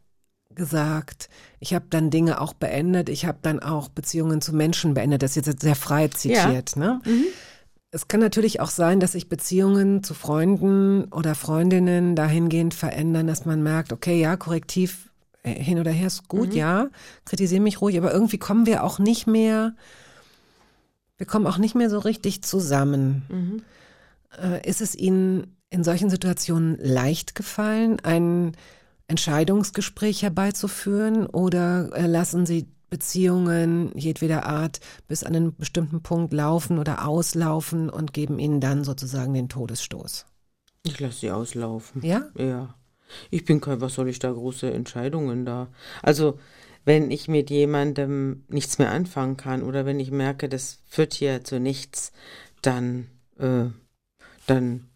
gesagt, 0.58 1.30
ich 1.62 1.74
habe 1.74 1.86
dann 1.90 2.10
Dinge 2.10 2.42
auch 2.42 2.54
beendet, 2.54 3.08
ich 3.08 3.26
habe 3.26 3.38
dann 3.42 3.62
auch 3.62 3.88
Beziehungen 3.88 4.42
zu 4.42 4.54
Menschen 4.54 4.94
beendet, 4.94 5.24
das 5.24 5.38
ist 5.38 5.48
jetzt 5.48 5.62
sehr 5.62 5.76
frei 5.76 6.10
zitiert. 6.10 6.76
Ja. 6.76 6.80
Ne? 6.80 7.02
Mhm. 7.06 7.24
Es 7.92 8.10
kann 8.10 8.20
natürlich 8.20 8.60
auch 8.60 8.70
sein, 8.70 9.00
dass 9.00 9.14
sich 9.14 9.30
Beziehungen 9.30 10.04
zu 10.04 10.14
Freunden 10.14 11.06
oder 11.06 11.36
Freundinnen 11.36 12.18
dahingehend 12.18 12.74
verändern, 12.74 13.28
dass 13.28 13.46
man 13.46 13.64
merkt, 13.64 13.94
okay, 13.94 14.20
ja, 14.20 14.36
korrektiv 14.36 15.10
äh, 15.44 15.52
hin 15.52 15.80
oder 15.80 15.92
her 15.92 16.08
ist 16.08 16.28
gut, 16.28 16.50
mhm. 16.50 16.58
ja, 16.58 16.88
kritisiere 17.24 17.62
mich 17.62 17.80
ruhig, 17.80 17.98
aber 17.98 18.12
irgendwie 18.12 18.38
kommen 18.38 18.66
wir 18.66 18.84
auch 18.84 19.00
nicht 19.00 19.26
mehr, 19.28 19.74
wir 21.18 21.26
kommen 21.26 21.48
auch 21.48 21.58
nicht 21.58 21.76
mehr 21.76 21.90
so 21.90 22.00
richtig 22.00 22.44
zusammen. 22.44 23.24
Mhm. 23.30 23.62
Äh, 24.42 24.68
ist 24.68 24.82
es 24.82 24.94
Ihnen 24.94 25.56
in 25.70 25.84
solchen 25.84 26.10
Situationen 26.10 26.78
leicht 26.82 27.36
gefallen, 27.36 28.00
einen 28.02 28.54
Entscheidungsgespräch 29.08 30.24
herbeizuführen 30.24 31.28
oder 31.28 31.90
äh, 31.94 32.08
lassen 32.08 32.46
Sie 32.46 32.68
Beziehungen 32.90 33.92
jedweder 33.98 34.46
Art 34.46 34.80
bis 35.08 35.24
an 35.24 35.36
einen 35.36 35.56
bestimmten 35.56 36.02
Punkt 36.02 36.34
laufen 36.34 36.80
oder 36.80 37.06
auslaufen 37.06 37.90
und 37.90 38.14
geben 38.14 38.40
ihnen 38.40 38.62
dann 38.62 38.84
sozusagen 38.84 39.34
den 39.34 39.50
Todesstoß? 39.50 40.26
Ich 40.84 41.00
lasse 41.00 41.20
sie 41.20 41.32
auslaufen. 41.32 42.02
Ja? 42.04 42.28
Ja. 42.38 42.76
Ich 43.30 43.46
bin 43.46 43.62
kein, 43.62 43.82
was 43.82 43.96
soll 43.96 44.10
ich 44.10 44.20
da 44.20 44.32
große 44.32 44.72
Entscheidungen 44.72 45.46
da? 45.46 45.68
Also, 46.02 46.40
wenn 46.86 47.12
ich 47.12 47.28
mit 47.28 47.50
jemandem 47.50 48.44
nichts 48.48 48.80
mehr 48.80 48.92
anfangen 48.92 49.36
kann 49.36 49.64
oder 49.64 49.86
wenn 49.86 50.00
ich 50.00 50.12
merke, 50.12 50.48
das 50.48 50.80
führt 50.88 51.14
hier 51.14 51.44
zu 51.44 51.60
nichts, 51.60 52.14
dann, 52.62 53.08
äh, 53.38 53.66
dann 54.46 54.90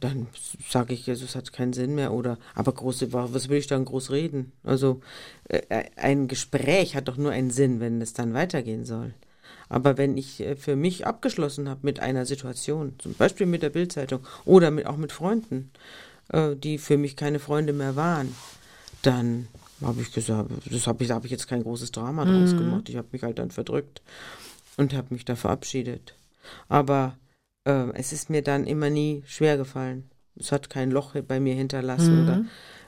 dann 0.00 0.28
sage 0.68 0.94
ich, 0.94 1.08
es 1.08 1.34
hat 1.34 1.52
keinen 1.52 1.72
Sinn 1.72 1.94
mehr 1.94 2.12
oder 2.12 2.38
aber 2.54 2.72
große 2.72 3.12
was 3.12 3.48
will 3.48 3.58
ich 3.58 3.66
dann 3.66 3.84
groß 3.84 4.10
reden? 4.10 4.52
Also 4.62 5.00
äh, 5.48 5.84
ein 5.96 6.28
Gespräch 6.28 6.96
hat 6.96 7.08
doch 7.08 7.16
nur 7.16 7.32
einen 7.32 7.50
Sinn, 7.50 7.80
wenn 7.80 8.00
es 8.00 8.12
dann 8.12 8.34
weitergehen 8.34 8.84
soll. 8.84 9.14
Aber 9.68 9.98
wenn 9.98 10.16
ich 10.16 10.40
äh, 10.40 10.56
für 10.56 10.76
mich 10.76 11.06
abgeschlossen 11.06 11.68
habe 11.68 11.80
mit 11.82 12.00
einer 12.00 12.26
Situation, 12.26 12.94
zum 12.98 13.14
Beispiel 13.14 13.46
mit 13.46 13.62
der 13.62 13.70
Bildzeitung 13.70 14.20
oder 14.44 14.70
mit, 14.70 14.86
auch 14.86 14.96
mit 14.96 15.12
Freunden, 15.12 15.70
äh, 16.28 16.56
die 16.56 16.78
für 16.78 16.96
mich 16.96 17.16
keine 17.16 17.38
Freunde 17.38 17.72
mehr 17.72 17.96
waren, 17.96 18.34
dann 19.02 19.48
habe 19.80 20.00
ich 20.00 20.12
gesagt, 20.12 20.50
das 20.70 20.86
habe 20.86 21.02
ich, 21.02 21.08
da 21.08 21.14
habe 21.14 21.26
ich 21.26 21.32
jetzt 21.32 21.48
kein 21.48 21.62
großes 21.62 21.92
Drama 21.92 22.24
draus 22.24 22.50
gemacht. 22.50 22.88
Ich 22.88 22.96
habe 22.96 23.08
mich 23.12 23.22
halt 23.22 23.38
dann 23.38 23.50
verdrückt 23.50 24.02
und 24.76 24.92
habe 24.92 25.14
mich 25.14 25.24
da 25.24 25.36
verabschiedet. 25.36 26.14
Aber 26.68 27.16
äh, 27.68 27.92
es 27.94 28.12
ist 28.12 28.30
mir 28.30 28.42
dann 28.42 28.66
immer 28.66 28.90
nie 28.90 29.22
schwer 29.26 29.56
gefallen. 29.56 30.10
Es 30.36 30.50
hat 30.52 30.70
kein 30.70 30.90
Loch 30.90 31.14
bei 31.26 31.38
mir 31.38 31.54
hinterlassen 31.54 32.22
oder 32.22 32.44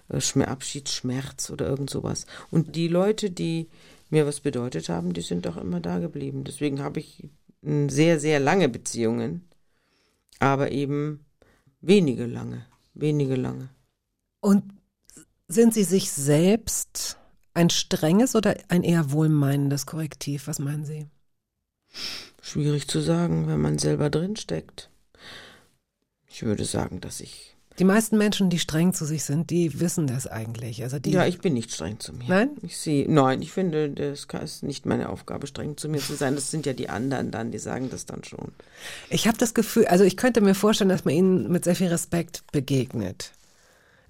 äh, 0.09 0.20
Schmer 0.20 0.49
Abschiedsschmerz 0.49 1.51
oder 1.51 1.68
irgend 1.68 1.91
sowas. 1.91 2.26
Und 2.51 2.74
die 2.74 2.89
Leute, 2.89 3.31
die 3.31 3.68
mir 4.09 4.26
was 4.26 4.41
bedeutet 4.41 4.89
haben, 4.89 5.12
die 5.12 5.20
sind 5.20 5.47
auch 5.47 5.57
immer 5.57 5.81
da 5.81 5.99
geblieben. 5.99 6.45
Deswegen 6.45 6.83
habe 6.83 7.01
ich 7.01 7.28
mm, 7.62 7.89
sehr, 7.89 8.18
sehr 8.18 8.41
lange 8.41 8.68
Beziehungen, 8.68 9.49
aber 10.39 10.72
eben 10.72 11.24
wenige 11.81 12.26
lange, 12.26 12.66
wenige 12.95 13.37
lange. 13.37 13.68
Und 14.41 14.64
sind 15.49 15.74
Sie 15.74 15.85
sich 15.85 16.11
selbst 16.11 17.18
ein 17.53 17.70
strenges 17.70 18.37
oder 18.37 18.57
ein 18.68 18.85
eher 18.85 19.12
wohlmeinendes 19.12 19.87
Korrektiv? 19.87 20.47
Was 20.47 20.59
meinen 20.61 20.85
Sie? 20.85 21.07
Schwierig 22.51 22.88
zu 22.88 22.98
sagen, 22.98 23.46
wenn 23.46 23.61
man 23.61 23.78
selber 23.78 24.11
drin 24.11 24.34
steckt. 24.34 24.90
Ich 26.28 26.42
würde 26.42 26.64
sagen, 26.64 27.01
dass 27.01 27.20
ich. 27.20 27.57
Die 27.78 27.84
meisten 27.84 28.18
Menschen, 28.18 28.51
die 28.51 28.59
streng 28.59 28.92
zu 28.92 29.05
sich 29.05 29.22
sind, 29.22 29.51
die 29.51 29.78
wissen 29.78 30.09
das 30.09 30.26
eigentlich. 30.26 30.82
Also 30.82 30.98
die, 30.98 31.12
Ja, 31.12 31.26
ich 31.26 31.38
bin 31.38 31.55
nicht 31.55 31.72
streng 31.72 32.01
zu 32.01 32.12
mir. 32.12 32.24
Nein? 32.26 32.51
Ich 32.62 32.76
sehe, 32.76 33.09
nein, 33.09 33.40
ich 33.40 33.53
finde, 33.53 33.88
das 33.90 34.26
ist 34.42 34.64
nicht 34.64 34.84
meine 34.84 35.11
Aufgabe, 35.11 35.46
streng 35.46 35.76
zu 35.76 35.88
mir 35.88 36.01
zu 36.01 36.14
sein. 36.14 36.34
Das 36.34 36.51
sind 36.51 36.66
ja 36.66 36.72
die 36.72 36.88
anderen 36.88 37.30
dann, 37.30 37.53
die 37.53 37.59
sagen 37.59 37.88
das 37.88 38.05
dann 38.05 38.24
schon. 38.24 38.51
Ich 39.11 39.28
habe 39.28 39.38
das 39.38 39.55
Gefühl, 39.55 39.86
also 39.86 40.03
ich 40.03 40.16
könnte 40.16 40.40
mir 40.40 40.57
vorstellen, 40.57 40.90
dass 40.90 41.05
man 41.05 41.14
ihnen 41.14 41.53
mit 41.53 41.62
sehr 41.62 41.76
viel 41.76 41.86
Respekt 41.86 42.42
begegnet. 42.51 43.30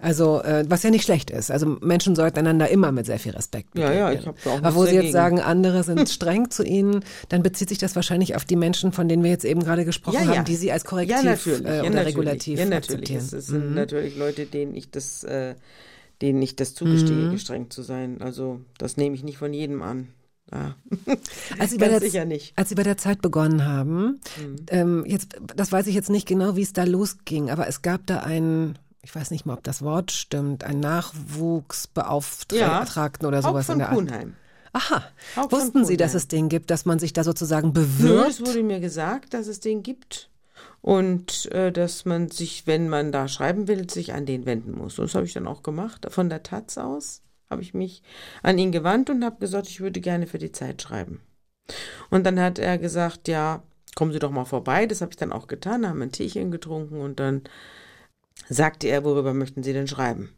Also, 0.01 0.43
äh, 0.43 0.65
was 0.69 0.83
ja 0.83 0.91
nicht 0.91 1.05
schlecht 1.05 1.31
ist. 1.31 1.51
Also 1.51 1.77
Menschen 1.81 2.17
sollten 2.17 2.39
einander 2.39 2.69
immer 2.71 2.91
mit 2.93 3.07
sehr 3.07 3.19
viel 3.19 3.33
Respekt 3.33 3.77
Ja, 3.77 3.89
begegnen. 3.89 3.99
ja, 3.99 4.13
ich 4.13 4.27
hab 4.27 4.43
da 4.43 4.51
auch 4.51 4.59
Aber 4.63 4.75
wo 4.75 4.85
Sie 4.85 4.95
jetzt 4.95 5.13
dagegen. 5.15 5.37
sagen, 5.37 5.41
andere 5.41 5.83
sind 5.85 6.09
streng 6.09 6.51
zu 6.51 6.63
Ihnen, 6.65 7.05
dann 7.29 7.43
bezieht 7.43 7.69
sich 7.69 7.79
das 7.79 7.95
wahrscheinlich 7.97 8.35
auf 8.37 8.45
die 8.45 8.57
Menschen, 8.57 8.93
von 8.93 9.09
denen 9.09 9.23
wir 9.23 9.31
jetzt 9.31 9.45
eben 9.45 9.63
gerade 9.63 9.85
gesprochen 9.85 10.27
haben, 10.29 10.45
die 10.45 10.57
Sie 10.57 10.73
als 10.73 10.85
Korrektiv 10.85 11.47
ja, 11.47 11.53
äh, 11.53 11.77
ja, 11.77 11.81
oder 11.83 11.91
natürlich, 11.91 12.07
Regulativ 12.07 12.59
Ja, 12.59 12.65
natürlich. 12.67 13.17
akzeptieren. 13.17 13.29
Mhm. 13.31 13.39
Es, 13.39 13.47
sind 13.47 13.75
natürlich 13.75 14.17
Leute, 14.17 14.47
denen 14.47 14.75
ich 14.75 14.91
das, 14.91 15.23
äh, 15.25 15.55
denen 16.23 16.41
ich 16.43 16.57
das 16.57 16.75
zugestehe, 16.75 17.27
Mhm. 17.27 17.31
gestrengt 17.31 17.73
zu 17.73 17.83
sein. 17.83 18.21
Also, 18.21 18.61
das 18.79 18.97
nehme 18.97 19.15
ich 19.15 19.23
nicht 19.23 19.39
von 19.39 19.53
jedem 19.53 19.83
an. 19.83 20.09
Ja. 20.53 20.75
Als 21.59 21.71
Sie, 21.71 21.79
der, 21.79 22.01
sicher 22.01 22.25
nicht. 22.25 22.53
als 22.57 22.71
Sie 22.71 22.75
bei 22.75 22.83
der 22.83 22.97
Zeit 22.97 23.23
begonnen 23.23 23.65
haben, 23.67 24.21
Mhm. 24.41 24.57
ähm, 24.71 25.05
jetzt, 25.07 25.37
das 25.55 25.71
weiß 25.71 25.87
ich 25.87 25.95
jetzt 25.95 26.11
nicht 26.11 26.27
genau, 26.27 26.57
wie 26.57 26.63
es 26.63 26.73
da 26.73 26.85
losging, 26.85 27.51
aber 27.51 27.69
es 27.69 27.83
gab 27.83 28.05
da 28.07 28.19
einen, 28.21 28.77
ich 29.03 29.15
weiß 29.15 29.31
nicht 29.31 29.47
mal, 29.47 29.55
ob 29.55 29.65
das 29.65 29.83
Wort 29.83 30.13
stimmt, 30.13 30.65
einen 30.65 30.81
Nachwuchsbeauftragten 30.81 33.27
oder 33.27 33.39
Haug 33.39 33.51
sowas 33.51 33.67
von 33.67 33.75
in 33.75 33.79
der 33.79 33.89
Art. 33.89 33.97
Kuhnheim. 33.97 34.37
Aha. 34.73 35.03
Haug 35.37 35.53
Wussten 35.53 35.85
Sie, 35.85 35.97
dass 35.97 36.15
es 36.15 36.29
den 36.29 36.49
gibt, 36.49 36.71
dass 36.71 36.85
man 36.85 36.99
sich 36.99 37.13
da 37.13 37.25
sozusagen 37.25 37.69
Nö, 37.69 37.75
bewirbt? 37.75 38.31
es 38.31 38.41
wurde 38.41 38.63
mir 38.63 38.81
gesagt, 38.81 39.35
dass 39.35 39.47
es 39.47 39.61
den 39.61 39.83
gibt. 39.83 40.29
Und 40.83 41.51
äh, 41.53 41.73
dass 41.73 42.07
man 42.07 42.31
sich, 42.31 42.67
wenn 42.67 42.89
man 42.89 43.13
da 43.13 43.29
schreiben 43.29 43.69
will, 43.69 43.91
sich 43.91 44.15
an 44.15 44.27
den 44.27 44.47
wenden 44.47 44.73
muss. 44.73 44.99
Und 44.99 45.07
das 45.07 45.15
habe 45.15 45.27
ich 45.27 45.35
dann 45.35 45.47
auch 45.47 45.63
gemacht. 45.63 46.07
Von 46.11 46.31
der 46.31 46.43
Taz 46.43 46.79
aus 46.79 47.23
habe 47.51 47.63
ich 47.63 47.75
mich 47.75 48.03
an 48.43 48.59
ihn 48.59 48.73
gewandt 48.73 49.11
und 49.11 49.25
habe 49.25 49.41
gesagt, 49.41 49.69
ich 49.69 49.81
würde 49.81 50.01
gerne 50.01 50.27
für 50.27 50.39
die 50.39 50.53
Zeit 50.53 50.81
schreiben. 50.81 51.21
Und 52.09 52.25
dann 52.25 52.41
hat 52.41 52.59
er 52.59 52.79
gesagt, 52.79 53.29
ja, 53.29 53.63
kommen 53.95 54.13
Sie 54.13 54.19
doch 54.19 54.31
mal 54.31 54.45
vorbei. 54.45 54.87
Das 54.87 55.01
habe 55.01 55.11
ich 55.11 55.17
dann 55.17 55.33
auch 55.33 55.49
getan, 55.49 55.87
haben 55.87 56.03
ein 56.03 56.13
Teechen 56.13 56.51
getrunken 56.51 57.01
und 57.01 57.21
dann 57.21 57.43
sagte 58.51 58.89
er, 58.89 59.05
worüber 59.05 59.33
möchten 59.33 59.63
Sie 59.63 59.73
denn 59.73 59.89
schreiben? 59.89 60.29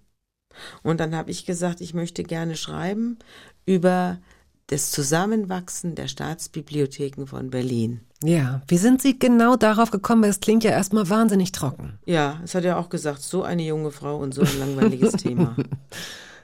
Und 0.85 1.01
dann 1.01 1.17
habe 1.17 1.31
ich 1.31 1.47
gesagt, 1.47 1.81
ich 1.81 1.95
möchte 1.95 2.23
gerne 2.23 2.57
schreiben 2.57 3.19
über 3.67 4.19
das 4.69 4.91
Zusammenwachsen 4.91 5.95
der 5.95 6.09
Staatsbibliotheken 6.09 7.27
von 7.27 7.51
Berlin. 7.51 8.01
Ja. 8.23 8.63
Wie 8.69 8.79
sind 8.79 9.03
Sie 9.03 9.19
genau 9.19 9.57
darauf 9.57 9.91
gekommen? 9.91 10.25
Es 10.25 10.41
klingt 10.41 10.63
ja 10.63 10.71
erstmal 10.71 11.09
wahnsinnig 11.11 11.53
trocken. 11.53 11.99
Ja, 12.07 12.41
es 12.45 12.55
hat 12.55 12.65
er 12.65 12.79
auch 12.79 12.89
gesagt, 12.89 13.23
so 13.23 13.43
eine 13.43 13.63
junge 13.65 13.91
Frau 13.91 14.17
und 14.19 14.33
so 14.35 14.43
ein 14.43 14.59
langweiliges 14.59 15.13
Thema. 15.15 15.57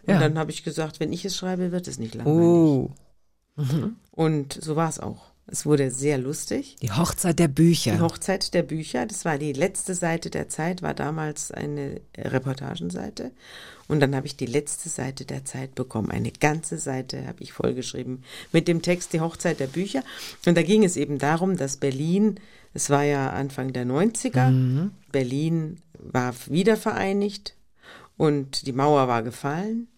Und 0.07 0.15
Ja. 0.15 0.21
dann 0.21 0.39
habe 0.39 0.51
ich 0.51 0.65
gesagt, 0.65 1.01
wenn 1.01 1.13
ich 1.13 1.27
es 1.27 1.37
schreibe, 1.37 1.71
wird 1.71 1.87
es 1.87 1.99
nicht 1.99 2.15
langweilig. 2.15 2.41
Oh. 2.43 2.91
Und 4.11 4.55
so 4.55 4.75
war 4.75 4.89
es 4.89 4.99
auch. 5.01 5.27
Es 5.51 5.65
wurde 5.65 5.91
sehr 5.91 6.19
lustig. 6.19 6.77
Die 6.83 6.93
Hochzeit 6.93 7.39
der 7.39 7.49
Bücher. 7.49 7.93
Die 7.93 8.01
Hochzeit 8.01 8.53
der 8.53 8.63
Bücher, 8.63 9.07
das 9.07 9.25
war 9.25 9.39
die 9.39 9.55
letzte 9.55 9.95
Seite 9.95 10.29
der 10.29 10.51
Zeit, 10.51 10.83
war 10.83 10.93
damals 10.93 11.51
eine 11.51 12.03
Reportagenseite. 12.17 13.33
Und 13.89 14.01
dann 14.01 14.15
habe 14.15 14.27
ich 14.27 14.37
die 14.37 14.47
letzte 14.47 14.91
Seite 14.91 15.25
der 15.25 15.47
Zeit 15.47 15.75
bekommen. 15.75 16.11
Eine 16.11 16.33
ganze 16.33 16.77
Seite 16.77 17.27
habe 17.27 17.43
ich 17.43 17.55
vollgeschrieben 17.55 18.25
mit 18.53 18.69
dem 18.69 18.83
Text 18.83 19.15
Die 19.15 19.21
Hochzeit 19.21 19.59
der 19.59 19.69
Bücher. 19.69 20.03
Und 20.45 20.57
da 20.59 20.63
ging 20.63 20.85
es 20.85 20.99
eben 20.99 21.19
darum, 21.19 21.57
dass 21.57 21.79
Berlin, 21.79 22.39
es 22.75 22.91
war 22.91 23.05
ja 23.05 23.31
Anfang 23.31 23.73
der 23.73 23.87
90er, 23.87 24.91
Berlin 25.11 25.79
war 25.99 26.35
wiedervereinigt 26.47 27.55
und 28.19 28.67
die 28.67 28.73
Mauer 28.73 29.09
war 29.09 29.23
gefallen. 29.23 29.89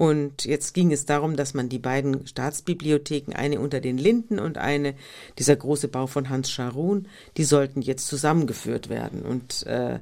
Und 0.00 0.46
jetzt 0.46 0.72
ging 0.72 0.92
es 0.92 1.04
darum, 1.04 1.36
dass 1.36 1.52
man 1.52 1.68
die 1.68 1.78
beiden 1.78 2.26
Staatsbibliotheken, 2.26 3.34
eine 3.34 3.60
unter 3.60 3.80
den 3.80 3.98
Linden 3.98 4.38
und 4.38 4.56
eine, 4.56 4.94
dieser 5.38 5.54
große 5.54 5.88
Bau 5.88 6.06
von 6.06 6.30
Hans 6.30 6.50
Scharun, 6.50 7.06
die 7.36 7.44
sollten 7.44 7.82
jetzt 7.82 8.06
zusammengeführt 8.06 8.88
werden. 8.88 9.20
Und 9.20 9.66
äh, 9.66 9.98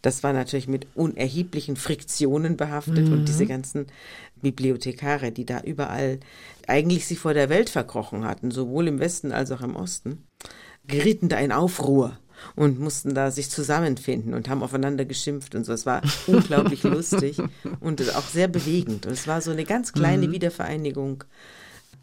das 0.00 0.22
war 0.22 0.32
natürlich 0.32 0.68
mit 0.68 0.86
unerheblichen 0.94 1.76
Friktionen 1.76 2.56
behaftet 2.56 3.10
und 3.10 3.26
diese 3.26 3.44
ganzen 3.44 3.88
Bibliothekare, 4.40 5.32
die 5.32 5.44
da 5.44 5.60
überall 5.60 6.20
eigentlich 6.66 7.06
sich 7.06 7.18
vor 7.18 7.34
der 7.34 7.50
Welt 7.50 7.68
verkrochen 7.68 8.24
hatten, 8.24 8.52
sowohl 8.52 8.88
im 8.88 9.00
Westen 9.00 9.32
als 9.32 9.50
auch 9.50 9.60
im 9.60 9.76
Osten, 9.76 10.26
gerieten 10.86 11.28
da 11.28 11.36
in 11.38 11.52
Aufruhr 11.52 12.18
und 12.54 12.80
mussten 12.80 13.14
da 13.14 13.30
sich 13.30 13.50
zusammenfinden 13.50 14.34
und 14.34 14.48
haben 14.48 14.62
aufeinander 14.62 15.04
geschimpft 15.04 15.54
und 15.54 15.64
so. 15.64 15.72
Es 15.72 15.86
war 15.86 16.02
unglaublich 16.26 16.82
lustig 16.82 17.38
und 17.80 18.00
auch 18.14 18.26
sehr 18.26 18.48
bewegend. 18.48 19.06
Und 19.06 19.12
es 19.12 19.26
war 19.26 19.40
so 19.40 19.50
eine 19.50 19.64
ganz 19.64 19.92
kleine 19.92 20.30
Wiedervereinigung, 20.30 21.24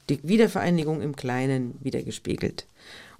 die 0.10 0.20
Wiedervereinigung 0.24 1.02
im 1.02 1.16
Kleinen 1.16 1.76
wiedergespiegelt. 1.82 2.66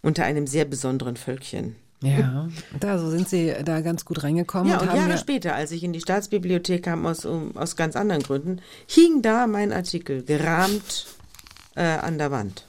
Unter 0.02 0.24
einem 0.24 0.48
sehr 0.48 0.66
besonderen 0.66 1.18
Völkchen. 1.18 1.76
Ja. 2.02 2.48
Da 2.80 2.98
so 2.98 3.10
sind 3.10 3.28
Sie 3.28 3.54
da 3.66 3.82
ganz 3.82 4.06
gut 4.06 4.24
reingekommen. 4.24 4.72
Ja, 4.72 4.80
und 4.80 4.90
haben 4.90 4.98
Jahre 4.98 5.12
ja, 5.12 5.18
später, 5.18 5.56
als 5.56 5.72
ich 5.72 5.84
in 5.84 5.92
die 5.92 6.00
Staatsbibliothek 6.00 6.84
kam, 6.84 7.06
aus, 7.06 7.26
um, 7.26 7.58
aus 7.58 7.76
ganz 7.76 7.96
anderen 7.96 8.24
Gründen, 8.24 8.62
hing 8.88 9.22
da 9.22 9.48
mein 9.48 9.74
Artikel 9.74 10.24
gerahmt 10.24 11.08
äh, 11.76 11.84
an 11.84 12.18
der 12.18 12.32
Wand. 12.32 12.66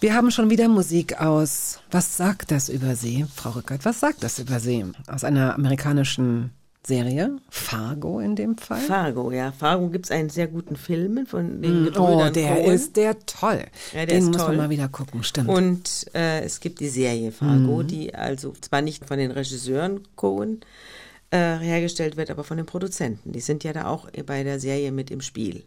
Wir 0.00 0.14
haben 0.14 0.30
schon 0.30 0.50
wieder 0.50 0.68
Musik 0.68 1.20
aus. 1.20 1.80
Was 1.90 2.16
sagt 2.16 2.50
das 2.50 2.68
über 2.68 2.94
Sie, 2.94 3.24
Frau 3.34 3.50
Rückert? 3.50 3.84
Was 3.84 4.00
sagt 4.00 4.22
das 4.22 4.38
über 4.38 4.60
Sie? 4.60 4.84
Aus 5.06 5.24
einer 5.24 5.54
amerikanischen 5.54 6.50
Serie, 6.86 7.38
Fargo 7.48 8.20
in 8.20 8.36
dem 8.36 8.58
Fall. 8.58 8.80
Fargo, 8.82 9.30
ja. 9.30 9.52
Fargo 9.52 9.88
gibt 9.88 10.04
es 10.04 10.10
einen 10.10 10.28
sehr 10.28 10.48
guten 10.48 10.76
Film 10.76 11.24
von 11.26 11.62
den 11.62 11.82
oh, 11.82 11.84
Gebrüdern 11.86 12.32
der 12.34 12.56
Coen. 12.56 12.72
ist 12.74 12.96
der 12.96 13.18
toll. 13.24 13.64
Ja, 13.94 14.04
der 14.04 14.06
Den 14.06 14.18
ist 14.18 14.26
muss 14.26 14.36
toll. 14.36 14.48
man 14.48 14.56
mal 14.58 14.70
wieder 14.70 14.88
gucken, 14.88 15.22
stimmt. 15.22 15.48
Und 15.48 16.06
äh, 16.14 16.42
es 16.42 16.60
gibt 16.60 16.80
die 16.80 16.88
Serie 16.90 17.32
Fargo, 17.32 17.82
Mhm. 17.82 17.86
die 17.86 18.14
also 18.14 18.52
zwar 18.60 18.82
nicht 18.82 19.06
von 19.06 19.16
den 19.16 19.30
Regisseuren 19.30 20.00
Cohen 20.16 20.60
äh, 21.30 21.56
hergestellt 21.56 22.18
wird, 22.18 22.30
aber 22.30 22.44
von 22.44 22.58
den 22.58 22.66
Produzenten. 22.66 23.32
Die 23.32 23.40
sind 23.40 23.64
ja 23.64 23.72
da 23.72 23.86
auch 23.86 24.10
bei 24.26 24.44
der 24.44 24.60
Serie 24.60 24.92
mit 24.92 25.10
im 25.10 25.22
Spiel. 25.22 25.64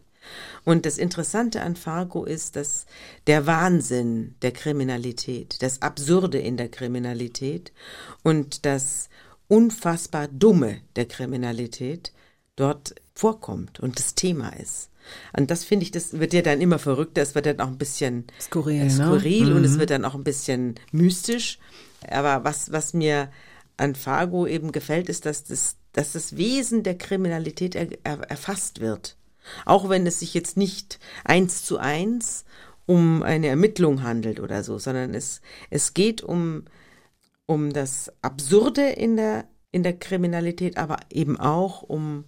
Und 0.64 0.86
das 0.86 0.98
Interessante 0.98 1.62
an 1.62 1.76
Fargo 1.76 2.24
ist, 2.24 2.56
dass 2.56 2.86
der 3.26 3.46
Wahnsinn 3.46 4.34
der 4.42 4.52
Kriminalität, 4.52 5.62
das 5.62 5.82
Absurde 5.82 6.38
in 6.38 6.56
der 6.56 6.68
Kriminalität 6.68 7.72
und 8.22 8.66
das 8.66 9.08
unfassbar 9.48 10.28
Dumme 10.28 10.80
der 10.96 11.06
Kriminalität 11.06 12.12
dort 12.56 12.94
vorkommt 13.14 13.80
und 13.80 13.98
das 13.98 14.14
Thema 14.14 14.50
ist. 14.50 14.90
Und 15.36 15.50
das 15.50 15.64
finde 15.64 15.84
ich, 15.84 15.90
das 15.90 16.18
wird 16.18 16.34
ja 16.34 16.42
dann 16.42 16.60
immer 16.60 16.78
verrückter, 16.78 17.22
es 17.22 17.34
wird 17.34 17.46
dann 17.46 17.60
auch 17.60 17.68
ein 17.68 17.78
bisschen 17.78 18.26
Skurril, 18.40 18.82
äh, 18.82 18.84
ne? 18.84 18.90
skurril 18.90 19.52
und 19.52 19.64
es 19.64 19.78
wird 19.78 19.90
dann 19.90 20.04
auch 20.04 20.14
ein 20.14 20.24
bisschen 20.24 20.74
mystisch. 20.92 21.58
Aber 22.06 22.44
was, 22.44 22.72
was 22.72 22.92
mir 22.94 23.30
an 23.76 23.94
Fargo 23.94 24.46
eben 24.46 24.72
gefällt, 24.72 25.08
ist, 25.08 25.24
dass 25.24 25.44
das, 25.44 25.76
dass 25.92 26.12
das 26.12 26.36
Wesen 26.36 26.82
der 26.82 26.98
Kriminalität 26.98 27.74
er, 27.74 27.88
er, 28.04 28.20
erfasst 28.30 28.80
wird. 28.80 29.16
Auch 29.64 29.88
wenn 29.88 30.06
es 30.06 30.20
sich 30.20 30.34
jetzt 30.34 30.56
nicht 30.56 30.98
eins 31.24 31.64
zu 31.64 31.78
eins 31.78 32.44
um 32.86 33.22
eine 33.22 33.48
Ermittlung 33.48 34.02
handelt 34.02 34.40
oder 34.40 34.64
so, 34.64 34.78
sondern 34.78 35.12
es, 35.14 35.40
es 35.70 35.92
geht 35.94 36.22
um, 36.22 36.64
um 37.46 37.72
das 37.72 38.10
Absurde 38.22 38.88
in 38.88 39.16
der, 39.16 39.44
in 39.72 39.82
der 39.82 39.92
Kriminalität, 39.98 40.76
aber 40.78 40.96
eben 41.10 41.38
auch 41.38 41.82
um 41.82 42.24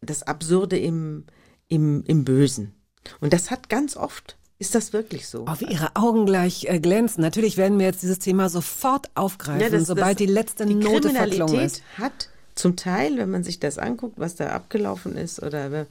das 0.00 0.22
Absurde 0.22 0.78
im, 0.78 1.24
im, 1.66 2.04
im 2.06 2.24
Bösen. 2.24 2.74
Und 3.20 3.32
das 3.32 3.50
hat 3.50 3.68
ganz 3.68 3.96
oft 3.96 4.36
Ist 4.60 4.74
das 4.76 4.92
wirklich 4.92 5.26
so? 5.26 5.46
Wie 5.58 5.64
Ihre 5.72 5.96
Augen 5.96 6.26
gleich 6.26 6.66
äh, 6.68 6.78
glänzen. 6.78 7.20
Natürlich 7.22 7.56
werden 7.56 7.78
wir 7.80 7.86
jetzt 7.86 8.02
dieses 8.02 8.20
Thema 8.20 8.48
sofort 8.48 9.10
aufgreifen, 9.16 9.60
Ja, 9.62 9.68
das- 9.70 9.86
sobald 9.88 10.20
das- 10.20 10.26
die 10.26 10.32
letzte 10.32 10.66
die 10.66 10.74
Note 10.74 11.10
verklungen 11.10 11.46
Kriminalität 11.46 11.66
ist. 11.72 11.82
hat 11.98 12.28
zum 12.54 12.74
Teil, 12.76 13.16
wenn 13.18 13.30
man 13.30 13.44
sich 13.44 13.58
das 13.60 13.78
anguckt, 13.78 14.18
was 14.18 14.34
da 14.36 14.50
abgelaufen 14.50 15.16
ist, 15.16 15.40
oder 15.42 15.86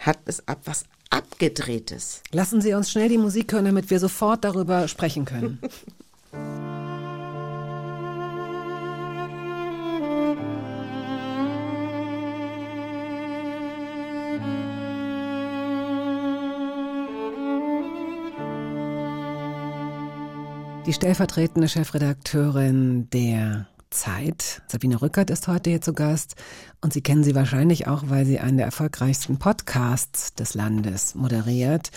hat 0.00 0.18
es 0.24 0.46
ab, 0.48 0.60
was 0.64 0.84
abgedrehtes. 1.10 2.22
Lassen 2.32 2.60
Sie 2.60 2.74
uns 2.74 2.90
schnell 2.90 3.08
die 3.08 3.18
Musik 3.18 3.52
hören, 3.52 3.66
damit 3.66 3.90
wir 3.90 4.00
sofort 4.00 4.44
darüber 4.44 4.88
sprechen 4.88 5.24
können. 5.24 5.58
Die 20.86 20.94
stellvertretende 20.94 21.68
Chefredakteurin 21.68 23.08
der 23.10 23.68
Zeit, 23.90 24.62
Sabine 24.68 25.02
Rückert, 25.02 25.30
ist 25.30 25.48
heute 25.48 25.70
hier 25.70 25.80
zu 25.80 25.92
Gast. 25.92 26.36
Und 26.80 26.92
Sie 26.92 27.02
kennen 27.02 27.24
sie 27.24 27.34
wahrscheinlich 27.34 27.88
auch, 27.88 28.04
weil 28.06 28.24
sie 28.24 28.38
einen 28.38 28.56
der 28.56 28.66
erfolgreichsten 28.66 29.38
Podcasts 29.38 30.34
des 30.34 30.54
Landes 30.54 31.14
moderiert. 31.14 31.90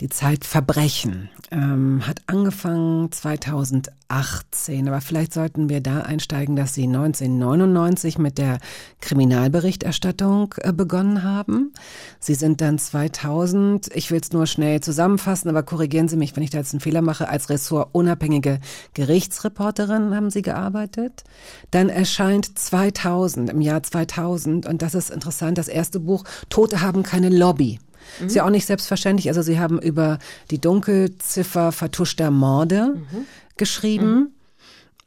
Die 0.00 0.08
Zeit 0.08 0.44
Verbrechen 0.44 1.28
ähm, 1.50 2.06
hat 2.06 2.22
angefangen 2.28 3.10
2018, 3.10 4.86
aber 4.86 5.00
vielleicht 5.00 5.32
sollten 5.32 5.68
wir 5.68 5.80
da 5.80 6.02
einsteigen, 6.02 6.54
dass 6.54 6.72
Sie 6.72 6.84
1999 6.84 8.16
mit 8.18 8.38
der 8.38 8.58
Kriminalberichterstattung 9.00 10.54
äh, 10.58 10.72
begonnen 10.72 11.24
haben. 11.24 11.72
Sie 12.20 12.36
sind 12.36 12.60
dann 12.60 12.78
2000, 12.78 13.88
ich 13.92 14.12
will 14.12 14.20
es 14.20 14.30
nur 14.30 14.46
schnell 14.46 14.80
zusammenfassen, 14.80 15.48
aber 15.48 15.64
korrigieren 15.64 16.06
Sie 16.06 16.16
mich, 16.16 16.36
wenn 16.36 16.44
ich 16.44 16.50
da 16.50 16.58
jetzt 16.58 16.74
einen 16.74 16.80
Fehler 16.80 17.02
mache, 17.02 17.28
als 17.28 17.50
ressortunabhängige 17.50 18.60
Gerichtsreporterin 18.94 20.14
haben 20.14 20.30
Sie 20.30 20.42
gearbeitet. 20.42 21.24
Dann 21.72 21.88
erscheint 21.88 22.56
2000, 22.56 23.50
im 23.50 23.60
Jahr 23.60 23.82
2000, 23.82 24.64
und 24.64 24.80
das 24.80 24.94
ist 24.94 25.10
interessant, 25.10 25.58
das 25.58 25.66
erste 25.66 25.98
Buch 25.98 26.22
Tote 26.50 26.82
haben 26.82 27.02
keine 27.02 27.30
Lobby. 27.30 27.80
Ist 28.24 28.34
ja 28.34 28.44
auch 28.44 28.50
nicht 28.50 28.66
selbstverständlich. 28.66 29.28
Also 29.28 29.42
Sie 29.42 29.58
haben 29.58 29.80
über 29.80 30.18
die 30.50 30.60
Dunkelziffer 30.60 31.72
vertuschter 31.72 32.30
Morde 32.30 32.94
geschrieben. 33.56 34.34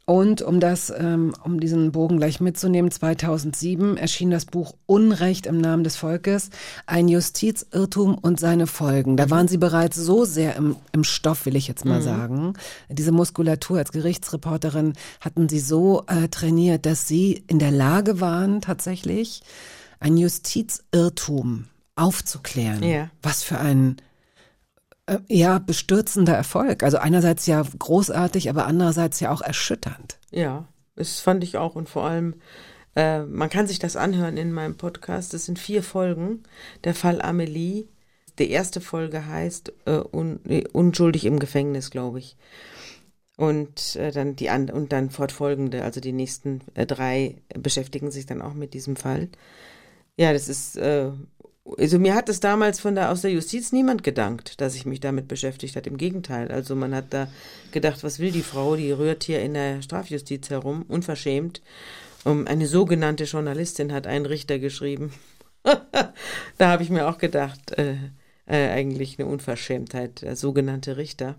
Und 0.04 0.42
um 0.42 0.58
das, 0.58 0.92
ähm, 0.94 1.32
um 1.44 1.60
diesen 1.60 1.92
Bogen 1.92 2.16
gleich 2.16 2.40
mitzunehmen, 2.40 2.90
2007 2.90 3.96
erschien 3.96 4.30
das 4.30 4.46
Buch 4.46 4.74
Unrecht 4.86 5.46
im 5.46 5.58
Namen 5.58 5.84
des 5.84 5.94
Volkes, 5.94 6.50
ein 6.86 7.06
Justizirrtum 7.06 8.18
und 8.18 8.40
seine 8.40 8.66
Folgen. 8.66 9.16
Da 9.16 9.30
waren 9.30 9.46
Sie 9.46 9.58
bereits 9.58 9.96
so 9.96 10.24
sehr 10.24 10.56
im, 10.56 10.74
im 10.90 11.04
Stoff, 11.04 11.46
will 11.46 11.54
ich 11.54 11.68
jetzt 11.68 11.84
mal 11.84 12.02
sagen. 12.02 12.54
Diese 12.88 13.12
Muskulatur 13.12 13.78
als 13.78 13.92
Gerichtsreporterin 13.92 14.94
hatten 15.20 15.48
Sie 15.48 15.60
so 15.60 16.02
äh, 16.08 16.28
trainiert, 16.28 16.84
dass 16.84 17.06
Sie 17.06 17.44
in 17.46 17.60
der 17.60 17.70
Lage 17.70 18.20
waren, 18.20 18.60
tatsächlich 18.60 19.42
ein 20.00 20.16
Justizirrtum 20.16 21.66
aufzuklären. 21.96 22.82
Ja. 22.82 23.10
Was 23.22 23.42
für 23.42 23.58
ein 23.58 23.96
äh, 25.06 25.18
ja 25.28 25.58
bestürzender 25.58 26.34
Erfolg. 26.34 26.82
Also 26.82 26.98
einerseits 26.98 27.46
ja 27.46 27.62
großartig, 27.78 28.48
aber 28.48 28.66
andererseits 28.66 29.20
ja 29.20 29.30
auch 29.30 29.42
erschütternd. 29.42 30.18
Ja, 30.30 30.68
das 30.96 31.20
fand 31.20 31.42
ich 31.44 31.56
auch 31.56 31.74
und 31.74 31.88
vor 31.88 32.04
allem, 32.04 32.34
äh, 32.94 33.22
man 33.22 33.50
kann 33.50 33.66
sich 33.66 33.78
das 33.78 33.96
anhören 33.96 34.36
in 34.36 34.52
meinem 34.52 34.76
Podcast. 34.76 35.34
Das 35.34 35.46
sind 35.46 35.58
vier 35.58 35.82
Folgen. 35.82 36.42
Der 36.84 36.94
Fall 36.94 37.20
Amelie. 37.20 37.88
Die 38.38 38.50
erste 38.50 38.80
Folge 38.80 39.26
heißt 39.26 39.72
äh, 39.84 40.00
un, 40.12 40.40
nee, 40.44 40.64
Unschuldig 40.72 41.26
im 41.26 41.38
Gefängnis, 41.38 41.90
glaube 41.90 42.18
ich. 42.18 42.36
Und 43.36 43.96
äh, 43.96 44.10
dann 44.10 44.36
die 44.36 44.50
an, 44.50 44.70
und 44.70 44.92
dann 44.92 45.10
fortfolgende, 45.10 45.84
also 45.84 46.00
die 46.00 46.12
nächsten 46.12 46.60
äh, 46.74 46.86
drei 46.86 47.36
beschäftigen 47.54 48.10
sich 48.10 48.26
dann 48.26 48.40
auch 48.40 48.54
mit 48.54 48.72
diesem 48.72 48.96
Fall. 48.96 49.28
Ja, 50.16 50.32
das 50.32 50.48
ist, 50.48 50.76
äh, 50.76 51.10
also 51.64 51.98
mir 51.98 52.14
hat 52.14 52.28
es 52.28 52.40
damals 52.40 52.80
von 52.80 52.94
der, 52.94 53.10
aus 53.10 53.22
der 53.22 53.30
Justiz 53.30 53.72
niemand 53.72 54.02
gedankt, 54.02 54.60
dass 54.60 54.74
ich 54.74 54.84
mich 54.84 55.00
damit 55.00 55.28
beschäftigt 55.28 55.76
hat. 55.76 55.86
Im 55.86 55.96
Gegenteil. 55.96 56.50
Also 56.50 56.74
man 56.74 56.94
hat 56.94 57.06
da 57.10 57.28
gedacht, 57.70 58.02
was 58.02 58.18
will 58.18 58.32
die 58.32 58.42
Frau? 58.42 58.76
Die 58.76 58.90
rührt 58.90 59.24
hier 59.24 59.40
in 59.42 59.54
der 59.54 59.82
Strafjustiz 59.82 60.50
herum, 60.50 60.84
unverschämt. 60.88 61.62
Um, 62.24 62.46
eine 62.46 62.66
sogenannte 62.66 63.24
Journalistin 63.24 63.92
hat 63.92 64.06
einen 64.06 64.26
Richter 64.26 64.58
geschrieben. 64.58 65.12
da 66.58 66.68
habe 66.68 66.82
ich 66.82 66.90
mir 66.90 67.08
auch 67.08 67.18
gedacht, 67.18 67.72
äh, 67.78 67.96
äh, 68.46 68.70
eigentlich 68.70 69.18
eine 69.18 69.28
Unverschämtheit, 69.28 70.22
der 70.22 70.36
sogenannte 70.36 70.96
Richter. 70.96 71.36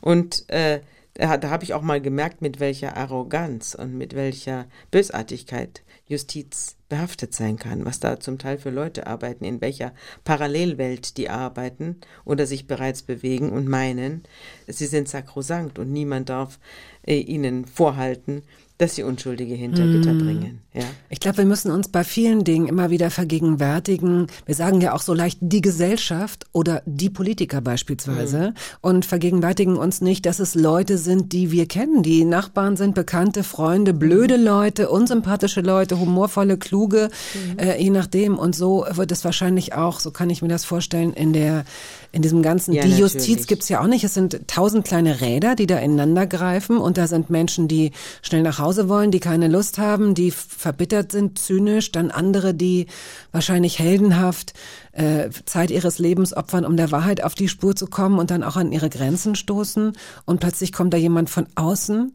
Und 0.00 0.48
äh, 0.48 0.80
da, 1.14 1.36
da 1.36 1.50
habe 1.50 1.64
ich 1.64 1.74
auch 1.74 1.82
mal 1.82 2.00
gemerkt, 2.00 2.42
mit 2.42 2.60
welcher 2.60 2.96
Arroganz 2.96 3.74
und 3.74 3.96
mit 3.96 4.14
welcher 4.14 4.66
Bösartigkeit 4.90 5.82
Justiz 6.06 6.76
behaftet 6.90 7.32
sein 7.32 7.56
kann, 7.56 7.86
was 7.86 8.00
da 8.00 8.20
zum 8.20 8.38
Teil 8.38 8.58
für 8.58 8.68
Leute 8.68 9.06
arbeiten, 9.06 9.44
in 9.44 9.62
welcher 9.62 9.94
Parallelwelt 10.24 11.16
die 11.16 11.30
arbeiten 11.30 11.96
oder 12.26 12.44
sich 12.44 12.66
bereits 12.66 13.00
bewegen 13.00 13.50
und 13.50 13.66
meinen, 13.66 14.24
sie 14.66 14.86
sind 14.86 15.08
sakrosankt 15.08 15.78
und 15.78 15.90
niemand 15.90 16.28
darf 16.28 16.58
äh, 17.06 17.18
ihnen 17.18 17.64
vorhalten, 17.64 18.42
dass 18.80 18.94
sie 18.94 19.02
Unschuldige 19.02 19.54
hinter 19.54 19.86
Gitter 19.86 20.14
bringen. 20.14 20.62
Ja. 20.72 20.84
Ich 21.10 21.20
glaube, 21.20 21.38
wir 21.38 21.44
müssen 21.44 21.70
uns 21.70 21.88
bei 21.88 22.02
vielen 22.02 22.44
Dingen 22.44 22.66
immer 22.66 22.88
wieder 22.88 23.10
vergegenwärtigen. 23.10 24.28
Wir 24.46 24.54
sagen 24.54 24.80
ja 24.80 24.94
auch 24.94 25.02
so 25.02 25.12
leicht 25.12 25.38
die 25.42 25.60
Gesellschaft 25.60 26.46
oder 26.52 26.82
die 26.86 27.10
Politiker 27.10 27.60
beispielsweise 27.60 28.54
und 28.80 29.04
vergegenwärtigen 29.04 29.76
uns 29.76 30.00
nicht, 30.00 30.24
dass 30.24 30.38
es 30.38 30.54
Leute 30.54 30.96
sind, 30.96 31.34
die 31.34 31.50
wir 31.50 31.66
kennen. 31.66 32.02
Die 32.02 32.24
Nachbarn 32.24 32.78
sind 32.78 32.94
bekannte 32.94 33.44
Freunde, 33.44 33.92
blöde 33.92 34.36
Leute, 34.36 34.88
unsympathische 34.88 35.60
Leute, 35.60 36.00
humorvolle, 36.00 36.56
kluge, 36.56 37.10
äh, 37.58 37.82
je 37.82 37.90
nachdem. 37.90 38.38
Und 38.38 38.56
so 38.56 38.86
wird 38.90 39.12
es 39.12 39.26
wahrscheinlich 39.26 39.74
auch, 39.74 40.00
so 40.00 40.10
kann 40.10 40.30
ich 40.30 40.40
mir 40.40 40.48
das 40.48 40.64
vorstellen, 40.64 41.12
in 41.12 41.34
der 41.34 41.64
in 42.12 42.22
diesem 42.22 42.42
ganzen, 42.42 42.72
Ja, 42.72 42.82
die 42.82 42.96
Justiz 42.96 43.22
natürlich. 43.22 43.46
gibt's 43.46 43.68
ja 43.68 43.80
auch 43.80 43.86
nicht. 43.86 44.02
Es 44.02 44.14
sind 44.14 44.48
tausend 44.48 44.84
kleine 44.84 45.20
Räder, 45.20 45.54
die 45.54 45.66
da 45.66 45.78
ineinander 45.78 46.26
greifen 46.26 46.76
und 46.76 46.98
da 46.98 47.06
sind 47.06 47.30
Menschen, 47.30 47.68
die 47.68 47.92
schnell 48.22 48.42
nach 48.42 48.58
Hause 48.58 48.88
wollen, 48.88 49.10
die 49.10 49.20
keine 49.20 49.48
Lust 49.48 49.78
haben, 49.78 50.14
die 50.14 50.30
verbittert 50.30 51.12
sind, 51.12 51.38
zynisch, 51.38 51.92
dann 51.92 52.10
andere, 52.10 52.52
die 52.52 52.86
wahrscheinlich 53.30 53.78
heldenhaft 53.78 54.54
äh, 54.92 55.30
Zeit 55.44 55.70
ihres 55.70 55.98
Lebens 56.00 56.36
opfern, 56.36 56.64
um 56.64 56.76
der 56.76 56.90
Wahrheit 56.90 57.22
auf 57.22 57.34
die 57.34 57.48
Spur 57.48 57.76
zu 57.76 57.86
kommen 57.86 58.18
und 58.18 58.30
dann 58.32 58.42
auch 58.42 58.56
an 58.56 58.72
ihre 58.72 58.90
Grenzen 58.90 59.36
stoßen 59.36 59.92
und 60.24 60.40
plötzlich 60.40 60.72
kommt 60.72 60.92
da 60.92 60.98
jemand 60.98 61.30
von 61.30 61.46
außen. 61.54 62.12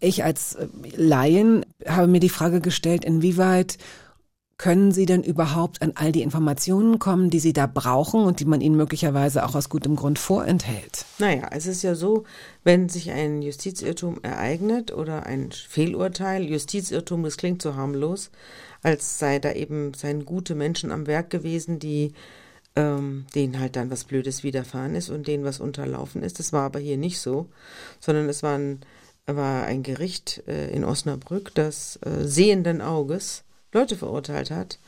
Ich 0.00 0.24
als 0.24 0.56
äh, 0.56 0.66
Laien 0.96 1.64
habe 1.86 2.08
mir 2.08 2.20
die 2.20 2.28
Frage 2.28 2.60
gestellt, 2.60 3.04
inwieweit 3.04 3.78
können 4.60 4.92
Sie 4.92 5.06
denn 5.06 5.22
überhaupt 5.22 5.80
an 5.80 5.92
all 5.94 6.12
die 6.12 6.20
Informationen 6.20 6.98
kommen, 6.98 7.30
die 7.30 7.40
Sie 7.40 7.54
da 7.54 7.66
brauchen 7.66 8.24
und 8.24 8.40
die 8.40 8.44
man 8.44 8.60
Ihnen 8.60 8.76
möglicherweise 8.76 9.46
auch 9.46 9.54
aus 9.54 9.70
gutem 9.70 9.96
Grund 9.96 10.18
vorenthält? 10.18 11.06
Naja, 11.18 11.48
es 11.50 11.66
ist 11.66 11.80
ja 11.80 11.94
so, 11.94 12.24
wenn 12.62 12.90
sich 12.90 13.10
ein 13.10 13.40
Justizirrtum 13.40 14.18
ereignet 14.22 14.92
oder 14.92 15.24
ein 15.24 15.50
Fehlurteil, 15.50 16.44
Justizirrtum, 16.44 17.22
das 17.22 17.38
klingt 17.38 17.62
so 17.62 17.74
harmlos, 17.74 18.30
als 18.82 19.18
sei 19.18 19.38
da 19.38 19.52
eben 19.52 19.94
seien 19.94 20.26
gute 20.26 20.54
Menschen 20.54 20.92
am 20.92 21.06
Werk 21.06 21.30
gewesen, 21.30 21.78
die 21.78 22.12
ähm, 22.76 23.24
denen 23.34 23.58
halt 23.60 23.76
dann 23.76 23.90
was 23.90 24.04
Blödes 24.04 24.44
widerfahren 24.44 24.94
ist 24.94 25.08
und 25.08 25.26
denen 25.26 25.44
was 25.44 25.58
unterlaufen 25.58 26.22
ist. 26.22 26.38
Das 26.38 26.52
war 26.52 26.64
aber 26.64 26.80
hier 26.80 26.98
nicht 26.98 27.18
so, 27.18 27.48
sondern 27.98 28.28
es 28.28 28.42
war 28.42 28.58
ein, 28.58 28.80
war 29.24 29.64
ein 29.64 29.82
Gericht 29.82 30.42
äh, 30.46 30.70
in 30.70 30.84
Osnabrück, 30.84 31.54
das 31.54 31.98
äh, 32.04 32.26
sehenden 32.26 32.82
Auges 32.82 33.44
Leute 33.72 33.96
verurteilt 33.96 34.50
hat, 34.50 34.78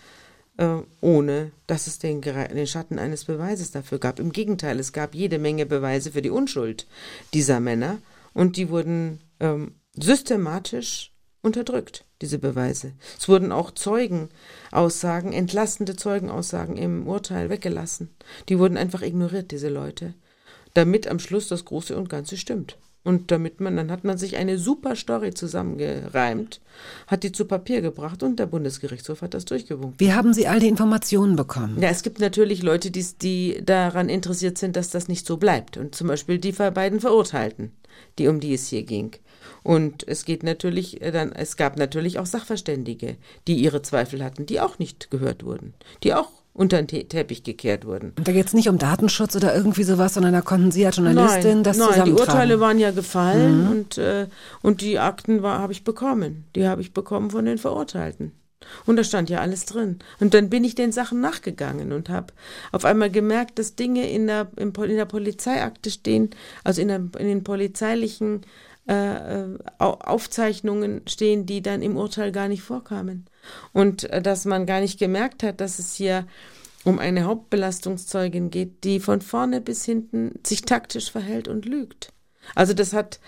äh, 0.56 0.78
ohne 1.00 1.52
dass 1.66 1.86
es 1.86 1.98
den, 1.98 2.20
den 2.20 2.66
Schatten 2.66 2.98
eines 2.98 3.24
Beweises 3.24 3.70
dafür 3.70 3.98
gab. 3.98 4.18
Im 4.18 4.32
Gegenteil, 4.32 4.78
es 4.78 4.92
gab 4.92 5.14
jede 5.14 5.38
Menge 5.38 5.66
Beweise 5.66 6.12
für 6.12 6.22
die 6.22 6.30
Unschuld 6.30 6.86
dieser 7.32 7.60
Männer 7.60 7.98
und 8.34 8.56
die 8.56 8.68
wurden 8.68 9.20
ähm, 9.40 9.74
systematisch 9.94 11.12
unterdrückt, 11.42 12.04
diese 12.20 12.38
Beweise. 12.38 12.92
Es 13.18 13.28
wurden 13.28 13.52
auch 13.52 13.72
Zeugenaussagen, 13.72 15.32
entlastende 15.32 15.96
Zeugenaussagen 15.96 16.76
im 16.76 17.06
Urteil 17.08 17.50
weggelassen. 17.50 18.10
Die 18.48 18.58
wurden 18.58 18.76
einfach 18.76 19.02
ignoriert, 19.02 19.50
diese 19.50 19.68
Leute, 19.68 20.14
damit 20.74 21.08
am 21.08 21.18
Schluss 21.18 21.48
das 21.48 21.64
Große 21.64 21.96
und 21.96 22.08
Ganze 22.08 22.36
stimmt. 22.36 22.78
Und 23.04 23.32
damit 23.32 23.60
man, 23.60 23.76
dann 23.76 23.90
hat 23.90 24.04
man 24.04 24.16
sich 24.16 24.36
eine 24.36 24.58
super 24.58 24.94
Story 24.94 25.34
zusammengereimt, 25.34 26.60
hat 27.08 27.24
die 27.24 27.32
zu 27.32 27.46
Papier 27.46 27.80
gebracht 27.80 28.22
und 28.22 28.38
der 28.38 28.46
Bundesgerichtshof 28.46 29.22
hat 29.22 29.34
das 29.34 29.44
durchgewunken. 29.44 29.98
Wie 29.98 30.12
haben 30.12 30.32
Sie 30.32 30.46
all 30.46 30.60
die 30.60 30.68
Informationen 30.68 31.34
bekommen? 31.34 31.80
Ja, 31.80 31.88
es 31.88 32.04
gibt 32.04 32.20
natürlich 32.20 32.62
Leute, 32.62 32.92
die, 32.92 33.04
die 33.20 33.60
daran 33.64 34.08
interessiert 34.08 34.56
sind, 34.56 34.76
dass 34.76 34.90
das 34.90 35.08
nicht 35.08 35.26
so 35.26 35.36
bleibt. 35.36 35.76
Und 35.76 35.96
zum 35.96 36.06
Beispiel 36.06 36.38
die 36.38 36.52
beiden 36.52 37.00
Verurteilten, 37.00 37.72
die 38.18 38.28
um 38.28 38.38
die 38.38 38.54
es 38.54 38.68
hier 38.68 38.84
ging. 38.84 39.16
Und 39.64 40.06
es 40.06 40.24
geht 40.24 40.44
natürlich 40.44 41.02
äh, 41.02 41.10
dann, 41.10 41.32
es 41.32 41.56
gab 41.56 41.76
natürlich 41.76 42.18
auch 42.20 42.26
Sachverständige, 42.26 43.16
die 43.46 43.56
ihre 43.56 43.82
Zweifel 43.82 44.22
hatten, 44.22 44.46
die 44.46 44.60
auch 44.60 44.78
nicht 44.78 45.10
gehört 45.10 45.44
wurden, 45.44 45.74
die 46.04 46.14
auch 46.14 46.30
unter 46.54 46.76
den 46.76 46.86
Te 46.86 47.08
Teppich 47.08 47.42
gekehrt 47.42 47.86
wurden. 47.86 48.12
Und 48.16 48.28
da 48.28 48.32
geht 48.32 48.46
es 48.46 48.52
nicht 48.52 48.68
um 48.68 48.78
Datenschutz 48.78 49.34
oder 49.36 49.54
irgendwie 49.54 49.84
sowas, 49.84 50.14
sondern 50.14 50.32
da 50.32 50.42
konnten 50.42 50.70
Sie 50.70 50.84
als 50.84 50.96
Journalistin 50.96 51.54
nein, 51.54 51.62
das 51.62 51.78
nein, 51.78 51.88
die 51.88 51.94
zusammentragen. 51.94 52.28
Urteile 52.28 52.60
waren 52.60 52.78
ja 52.78 52.90
gefallen 52.90 53.68
und, 53.68 53.98
äh, 53.98 54.26
und 54.60 54.80
die 54.80 54.98
Akten 54.98 55.42
habe 55.42 55.72
ich 55.72 55.84
bekommen. 55.84 56.44
Die 56.54 56.66
habe 56.66 56.82
ich 56.82 56.92
bekommen 56.92 57.30
von 57.30 57.44
den 57.44 57.58
Verurteilten. 57.58 58.32
Und 58.86 58.96
da 58.96 59.04
stand 59.04 59.30
ja 59.30 59.40
alles 59.40 59.64
drin. 59.64 59.98
Und 60.20 60.34
dann 60.34 60.50
bin 60.50 60.64
ich 60.64 60.74
den 60.74 60.92
Sachen 60.92 61.20
nachgegangen 61.20 61.92
und 61.92 62.08
habe 62.08 62.32
auf 62.70 62.84
einmal 62.84 63.10
gemerkt, 63.10 63.58
dass 63.58 63.74
Dinge 63.74 64.08
in 64.08 64.26
der, 64.26 64.48
in 64.56 64.72
der 64.72 65.04
Polizeiakte 65.04 65.90
stehen, 65.90 66.30
also 66.62 66.80
in, 66.80 66.88
der, 66.88 66.98
in 67.18 67.26
den 67.26 67.44
polizeilichen 67.44 68.42
äh, 68.86 69.46
Aufzeichnungen 69.78 71.02
stehen, 71.06 71.46
die 71.46 71.62
dann 71.62 71.82
im 71.82 71.96
Urteil 71.96 72.32
gar 72.32 72.48
nicht 72.48 72.62
vorkamen. 72.62 73.26
Und 73.72 74.04
äh, 74.04 74.22
dass 74.22 74.44
man 74.44 74.66
gar 74.66 74.80
nicht 74.80 74.98
gemerkt 74.98 75.42
hat, 75.42 75.60
dass 75.60 75.78
es 75.78 75.94
hier 75.94 76.26
um 76.84 76.98
eine 76.98 77.24
Hauptbelastungszeugin 77.24 78.50
geht, 78.50 78.84
die 78.84 79.00
von 79.00 79.20
vorne 79.20 79.60
bis 79.60 79.84
hinten 79.84 80.40
sich 80.44 80.62
taktisch 80.62 81.10
verhält 81.10 81.48
und 81.48 81.64
lügt. 81.64 82.12
Also 82.54 82.74
das 82.74 82.92
hat 82.92 83.20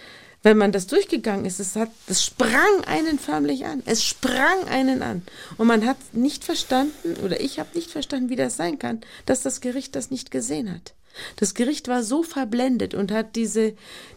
wenn 0.45 0.59
man 0.59 0.73
das 0.73 0.87
durchgegangen 0.87 1.47
ist, 1.47 1.59
es 1.59 1.75
hat, 1.75 1.89
es 2.07 2.23
sprang 2.23 2.85
einen 2.87 3.19
förmlich 3.19 3.65
an. 3.65 3.83
Es 3.87 4.05
sprang 4.05 4.69
einen 4.69 5.01
an. 5.01 5.23
Und 5.57 5.67
man 5.67 5.87
hat 5.87 5.97
nicht 6.13 6.45
verstanden, 6.45 7.17
oder 7.25 7.41
ich 7.41 7.59
habe 7.59 7.71
nicht 7.75 7.91
verstanden, 7.91 8.29
wie 8.29 8.37
das 8.37 8.59
sein 8.59 8.79
kann, 8.79 9.01
dass 9.25 9.41
das 9.41 9.63
Gericht 9.63 9.97
das 9.97 10.11
nicht 10.11 10.31
gesehen 10.31 10.71
hat. 10.71 10.93
Das 11.37 11.55
Gericht 11.55 11.89
war 11.89 12.03
so 12.03 12.23
verblendet 12.23 12.93
und 12.93 13.11
hat 13.11 13.37
diese, 13.37 13.73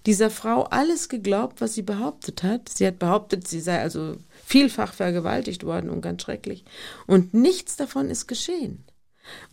dieser 0.05 0.29
Frau 0.29 0.63
alles 0.63 1.07
geglaubt, 1.07 1.61
was 1.61 1.75
sie 1.75 1.81
behauptet 1.81 2.43
hat. 2.43 2.67
Sie 2.67 2.85
hat 2.85 2.99
behauptet, 2.99 3.47
sie 3.47 3.61
sei 3.61 3.79
also 3.79 4.17
vielfach 4.47 4.93
vergewaltigt 4.93 5.65
worden 5.65 5.89
und 5.89 5.99
ganz 5.99 6.21
schrecklich. 6.21 6.63
Und 7.05 7.33
nichts 7.33 7.75
davon 7.75 8.09
ist 8.09 8.27
geschehen. 8.27 8.85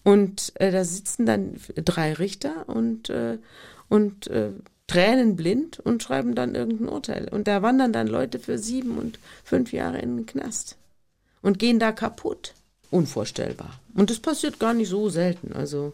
Und 0.05 0.53
äh, 0.61 0.71
da 0.71 0.85
sitzen 0.85 1.27
dann 1.27 1.57
drei 1.75 2.13
Richter 2.13 2.69
und, 2.69 3.11
äh, 3.11 3.39
und 3.89 4.29
äh, 4.29 4.51
tränenblind 4.87 5.81
und 5.81 6.01
schreiben 6.01 6.37
dann 6.37 6.55
irgendein 6.55 6.89
Urteil. 6.89 7.29
Und 7.29 7.49
da 7.49 7.61
wandern 7.61 7.93
dann 7.93 8.07
Leute 8.07 8.39
für 8.39 8.57
sieben 8.57 8.97
und 8.97 9.19
fünf 9.43 9.73
Jahre 9.73 9.99
in 9.99 10.17
den 10.17 10.27
Knast 10.27 10.77
und 11.43 11.59
gehen 11.59 11.81
da 11.81 11.91
kaputt. 11.91 12.55
Unvorstellbar. 12.93 13.81
Und 13.95 14.11
das 14.11 14.21
passiert 14.21 14.61
gar 14.61 14.75
nicht 14.75 14.91
so 14.91 15.09
selten. 15.09 15.55
Also 15.55 15.93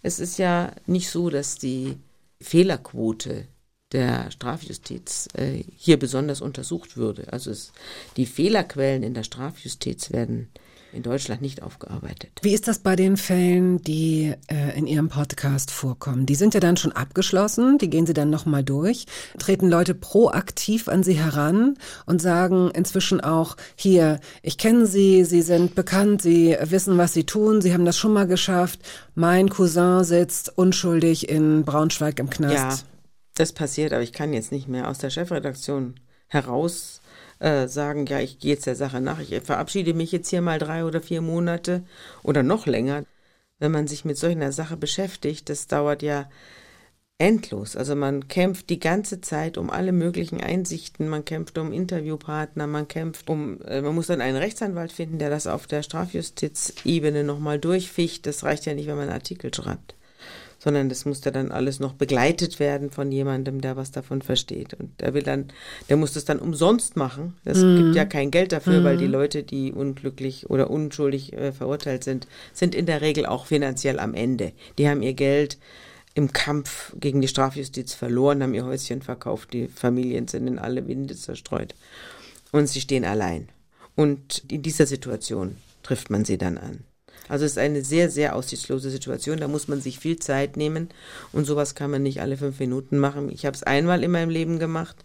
es 0.00 0.18
ist 0.18 0.38
ja 0.38 0.72
nicht 0.86 1.10
so, 1.10 1.28
dass 1.28 1.56
die 1.56 1.98
Fehlerquote 2.40 3.44
der 3.92 4.30
Strafjustiz 4.30 5.28
äh, 5.34 5.64
hier 5.76 5.98
besonders 5.98 6.40
untersucht 6.40 6.96
würde. 6.96 7.32
Also 7.32 7.50
es, 7.50 7.72
die 8.16 8.26
Fehlerquellen 8.26 9.02
in 9.02 9.14
der 9.14 9.24
Strafjustiz 9.24 10.12
werden 10.12 10.48
in 10.92 11.02
Deutschland 11.02 11.40
nicht 11.40 11.62
aufgearbeitet. 11.62 12.30
Wie 12.42 12.52
ist 12.52 12.68
das 12.68 12.80
bei 12.80 12.96
den 12.96 13.16
Fällen, 13.16 13.80
die 13.82 14.34
äh, 14.48 14.76
in 14.76 14.86
Ihrem 14.86 15.08
Podcast 15.08 15.70
vorkommen? 15.70 16.26
Die 16.26 16.34
sind 16.34 16.54
ja 16.54 16.60
dann 16.60 16.76
schon 16.76 16.92
abgeschlossen, 16.92 17.78
die 17.78 17.90
gehen 17.90 18.06
Sie 18.06 18.12
dann 18.12 18.30
nochmal 18.30 18.64
durch. 18.64 19.06
Treten 19.38 19.68
Leute 19.68 19.94
proaktiv 19.94 20.88
an 20.88 21.02
Sie 21.02 21.14
heran 21.14 21.76
und 22.06 22.20
sagen 22.20 22.70
inzwischen 22.74 23.20
auch, 23.20 23.56
hier, 23.76 24.20
ich 24.42 24.58
kenne 24.58 24.86
Sie, 24.86 25.24
Sie 25.24 25.42
sind 25.42 25.74
bekannt, 25.74 26.22
Sie 26.22 26.56
wissen, 26.60 26.98
was 26.98 27.12
Sie 27.12 27.24
tun, 27.24 27.60
Sie 27.60 27.72
haben 27.72 27.84
das 27.84 27.96
schon 27.96 28.12
mal 28.12 28.26
geschafft. 28.26 28.80
Mein 29.14 29.48
Cousin 29.48 30.04
sitzt 30.04 30.56
unschuldig 30.58 31.28
in 31.28 31.64
Braunschweig 31.64 32.18
im 32.18 32.30
Knast. 32.30 32.54
Ja, 32.82 32.88
das 33.34 33.52
passiert, 33.52 33.92
aber 33.92 34.02
ich 34.02 34.12
kann 34.12 34.32
jetzt 34.32 34.52
nicht 34.52 34.68
mehr 34.68 34.88
aus 34.88 34.98
der 34.98 35.10
Chefredaktion 35.10 35.94
heraus 36.28 37.00
äh, 37.40 37.68
sagen, 37.68 38.06
ja, 38.06 38.20
ich 38.20 38.38
gehe 38.38 38.54
jetzt 38.54 38.66
der 38.66 38.76
Sache 38.76 39.00
nach, 39.00 39.20
ich 39.20 39.40
verabschiede 39.40 39.94
mich 39.94 40.12
jetzt 40.12 40.28
hier 40.28 40.42
mal 40.42 40.58
drei 40.58 40.84
oder 40.84 41.00
vier 41.00 41.20
Monate 41.20 41.82
oder 42.22 42.42
noch 42.42 42.66
länger. 42.66 43.04
Wenn 43.58 43.72
man 43.72 43.86
sich 43.86 44.04
mit 44.04 44.16
solch 44.16 44.36
einer 44.36 44.52
Sache 44.52 44.76
beschäftigt, 44.76 45.48
das 45.48 45.66
dauert 45.66 46.02
ja 46.02 46.30
endlos. 47.18 47.76
Also 47.76 47.94
man 47.94 48.28
kämpft 48.28 48.70
die 48.70 48.80
ganze 48.80 49.20
Zeit 49.20 49.58
um 49.58 49.68
alle 49.68 49.92
möglichen 49.92 50.40
Einsichten, 50.40 51.08
man 51.08 51.26
kämpft 51.26 51.58
um 51.58 51.72
Interviewpartner, 51.72 52.66
man 52.66 52.88
kämpft 52.88 53.28
um, 53.28 53.60
äh, 53.62 53.82
man 53.82 53.94
muss 53.94 54.06
dann 54.06 54.22
einen 54.22 54.38
Rechtsanwalt 54.38 54.92
finden, 54.92 55.18
der 55.18 55.28
das 55.28 55.46
auf 55.46 55.66
der 55.66 55.82
Strafjustizebene 55.82 57.22
nochmal 57.24 57.58
durchficht. 57.58 58.26
Das 58.26 58.44
reicht 58.44 58.64
ja 58.64 58.74
nicht, 58.74 58.86
wenn 58.86 58.96
man 58.96 59.04
einen 59.04 59.12
Artikel 59.12 59.52
schreibt 59.52 59.94
sondern 60.62 60.90
das 60.90 61.06
muss 61.06 61.22
dann 61.22 61.50
alles 61.50 61.80
noch 61.80 61.94
begleitet 61.94 62.60
werden 62.60 62.90
von 62.90 63.10
jemandem, 63.10 63.60
der 63.62 63.76
was 63.76 63.90
davon 63.90 64.20
versteht. 64.20 64.74
Und 64.74 65.00
der 65.00 65.14
will 65.14 65.22
dann, 65.22 65.46
der 65.88 65.96
muss 65.96 66.12
das 66.12 66.26
dann 66.26 66.38
umsonst 66.38 66.96
machen. 66.96 67.34
Es 67.44 67.58
mm. 67.62 67.76
gibt 67.76 67.96
ja 67.96 68.04
kein 68.04 68.30
Geld 68.30 68.52
dafür, 68.52 68.80
mm. 68.80 68.84
weil 68.84 68.96
die 68.98 69.06
mhm. 69.06 69.12
Leute, 69.12 69.42
die 69.42 69.72
unglücklich 69.72 70.50
oder 70.50 70.70
unschuldig 70.70 71.32
äh, 71.32 71.52
verurteilt 71.52 72.04
sind, 72.04 72.28
sind 72.52 72.74
in 72.74 72.84
der 72.84 73.00
Regel 73.00 73.24
auch 73.24 73.46
finanziell 73.46 73.98
am 73.98 74.12
Ende. 74.12 74.52
Die 74.76 74.86
haben 74.86 75.02
ihr 75.02 75.14
Geld 75.14 75.58
im 76.14 76.32
Kampf 76.32 76.94
gegen 77.00 77.22
die 77.22 77.28
Strafjustiz 77.28 77.94
verloren, 77.94 78.42
haben 78.42 78.54
ihr 78.54 78.66
Häuschen 78.66 79.00
verkauft, 79.00 79.54
die 79.54 79.68
Familien 79.68 80.28
sind 80.28 80.46
in 80.46 80.58
alle 80.58 80.86
Winde 80.86 81.16
zerstreut. 81.16 81.74
Und 82.52 82.68
sie 82.68 82.82
stehen 82.82 83.06
allein. 83.06 83.48
Und 83.96 84.44
in 84.48 84.62
dieser 84.62 84.86
Situation 84.86 85.56
trifft 85.82 86.10
man 86.10 86.26
sie 86.26 86.36
dann 86.36 86.58
an. 86.58 86.84
Also 87.30 87.44
es 87.44 87.52
ist 87.52 87.58
eine 87.58 87.82
sehr, 87.82 88.10
sehr 88.10 88.34
aussichtslose 88.34 88.90
Situation. 88.90 89.38
Da 89.38 89.48
muss 89.48 89.68
man 89.68 89.80
sich 89.80 89.98
viel 89.98 90.18
Zeit 90.18 90.56
nehmen 90.56 90.88
und 91.32 91.46
sowas 91.46 91.74
kann 91.74 91.90
man 91.90 92.02
nicht 92.02 92.20
alle 92.20 92.36
fünf 92.36 92.58
Minuten 92.58 92.98
machen. 92.98 93.30
Ich 93.30 93.46
habe 93.46 93.56
es 93.56 93.62
einmal 93.62 94.02
in 94.02 94.10
meinem 94.10 94.30
Leben 94.30 94.58
gemacht. 94.58 94.96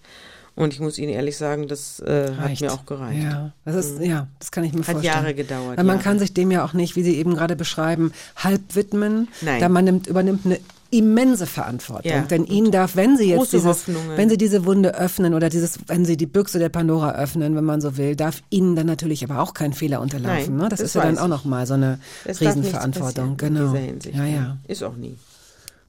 Und 0.56 0.74
ich 0.74 0.80
muss 0.80 0.98
Ihnen 0.98 1.12
ehrlich 1.12 1.36
sagen, 1.36 1.68
das 1.68 2.00
äh, 2.00 2.32
hat 2.34 2.62
mir 2.62 2.72
auch 2.72 2.86
gereicht. 2.86 3.22
Ja, 3.22 3.52
das 3.66 3.76
ist, 3.76 4.00
mhm. 4.00 4.06
ja, 4.06 4.28
das 4.40 4.52
kann 4.52 4.64
ich 4.64 4.72
mir 4.72 4.80
hat 4.80 4.86
vorstellen. 4.86 5.14
Hat 5.14 5.22
Jahre 5.24 5.34
gedauert. 5.36 5.78
Weil 5.78 5.84
man 5.84 5.98
Jahre. 5.98 6.04
kann 6.04 6.20
sich 6.20 6.34
dem 6.34 6.50
ja 6.50 6.64
auch 6.64 6.72
nicht, 6.72 6.96
wie 6.96 7.04
Sie 7.04 7.18
eben 7.18 7.36
gerade 7.36 7.58
beschreiben, 7.58 8.14
halb 8.38 8.62
widmen. 8.74 9.28
Nein. 9.42 9.60
Da 9.60 9.68
man 9.68 9.84
nimmt, 9.84 10.08
übernimmt 10.08 10.46
eine 10.46 10.60
immense 10.98 11.46
Verantwortung. 11.46 12.12
Ja. 12.12 12.22
Denn 12.22 12.46
Ihnen 12.46 12.72
darf, 12.72 12.96
wenn 12.96 13.18
Sie 13.18 13.30
jetzt 13.30 13.54
dieses, 13.54 13.86
wenn 13.88 14.30
Sie 14.30 14.38
diese 14.38 14.66
Wunde 14.66 14.96
öffnen 14.96 15.34
oder 15.34 15.50
dieses, 15.50 15.80
wenn 15.88 16.06
Sie 16.06 16.18
die 16.18 16.26
Büchse 16.26 16.60
der 16.60 16.70
Pandora 16.70 17.14
öffnen, 17.14 17.56
wenn 17.56 17.64
man 17.64 17.82
so 17.82 17.98
will, 17.98 18.16
darf 18.16 18.41
Ihnen 18.50 18.76
dann 18.76 18.88
natürlich 18.88 19.24
aber 19.24 19.41
auch 19.41 19.54
kein 19.54 19.74
Fehler 19.74 20.02
unterlaufen. 20.02 20.56
Nein, 20.56 20.64
ne? 20.64 20.70
Das, 20.70 20.80
das 20.80 20.89
ist 20.89 20.96
ja 20.96 21.04
dann 21.04 21.18
auch 21.18 21.28
nochmal 21.28 21.68
so 21.68 21.74
eine 21.76 22.00
das 22.26 22.41
Riesenverantwortung. 22.41 23.38
Genau. 23.38 23.74
Ja, 23.74 24.26
ja. 24.26 24.58
Ist 24.68 24.84
auch 24.84 24.96
nie. 24.96 25.18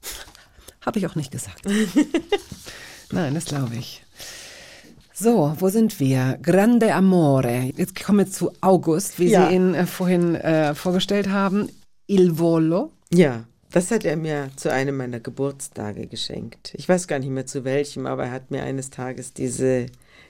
Habe 0.85 0.99
ich 0.99 1.07
auch 1.07 1.15
nicht 1.15 1.31
gesagt. 1.31 1.63
Nein, 3.11 3.33
das 3.33 3.45
glaube 3.45 3.75
ich. 3.75 4.03
So, 5.13 5.55
wo 5.57 5.69
sind 5.69 5.99
wir? 5.99 6.37
Grande 6.43 6.93
Amore. 6.93 7.71
Jetzt 7.75 8.01
kommen 8.01 8.19
wir 8.19 8.31
zu 8.31 8.51
August, 8.61 9.17
wie 9.17 9.29
ja. 9.29 9.47
Sie 9.49 9.55
ihn 9.55 9.73
äh, 9.73 9.87
vorhin 9.87 10.35
äh, 10.35 10.75
vorgestellt 10.75 11.29
haben. 11.29 11.69
Il 12.05 12.37
Volo. 12.37 12.91
Ja. 13.11 13.45
Das 13.71 13.91
hat 13.91 14.05
er 14.05 14.15
mir 14.15 14.49
zu 14.55 14.71
einem 14.71 14.95
meiner 14.97 15.19
Geburtstage 15.19 16.07
geschenkt. 16.07 16.73
Ich 16.75 16.87
weiß 16.87 17.07
gar 17.07 17.19
nicht 17.19 17.29
mehr 17.29 17.45
zu 17.45 17.65
welchem, 17.65 18.05
aber 18.05 18.25
er 18.25 18.31
hat 18.31 18.49
mir 18.49 18.63
eines 18.63 18.89
Tages 18.89 19.33
diese 19.33 19.87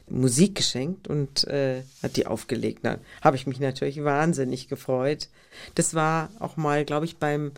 Musik 0.09 0.55
geschenkt 0.55 1.07
und 1.07 1.45
äh, 1.47 1.83
hat 2.01 2.15
die 2.17 2.25
aufgelegt. 2.25 2.79
Da 2.83 2.97
habe 3.21 3.35
ich 3.35 3.45
mich 3.45 3.59
natürlich 3.59 4.03
wahnsinnig 4.03 4.67
gefreut. 4.67 5.29
Das 5.75 5.93
war 5.93 6.29
auch 6.39 6.57
mal, 6.57 6.85
glaube 6.85 7.05
ich, 7.05 7.17
beim 7.17 7.51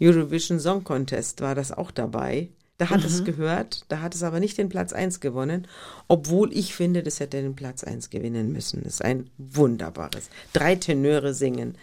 Eurovision 0.00 0.60
Song 0.60 0.84
Contest 0.84 1.40
war 1.40 1.54
das 1.54 1.72
auch 1.72 1.90
dabei. 1.90 2.48
Da 2.76 2.90
hat 2.90 3.00
mhm. 3.00 3.06
es 3.06 3.24
gehört, 3.24 3.84
da 3.88 4.00
hat 4.00 4.16
es 4.16 4.24
aber 4.24 4.40
nicht 4.40 4.58
den 4.58 4.68
Platz 4.68 4.92
1 4.92 5.20
gewonnen, 5.20 5.68
obwohl 6.08 6.52
ich 6.52 6.74
finde, 6.74 7.04
das 7.04 7.20
hätte 7.20 7.40
den 7.40 7.54
Platz 7.54 7.84
1 7.84 8.10
gewinnen 8.10 8.52
müssen. 8.52 8.82
Das 8.82 8.94
ist 8.94 9.04
ein 9.04 9.30
wunderbares. 9.38 10.28
Drei 10.52 10.74
Tenöre 10.74 11.34
singen 11.34 11.76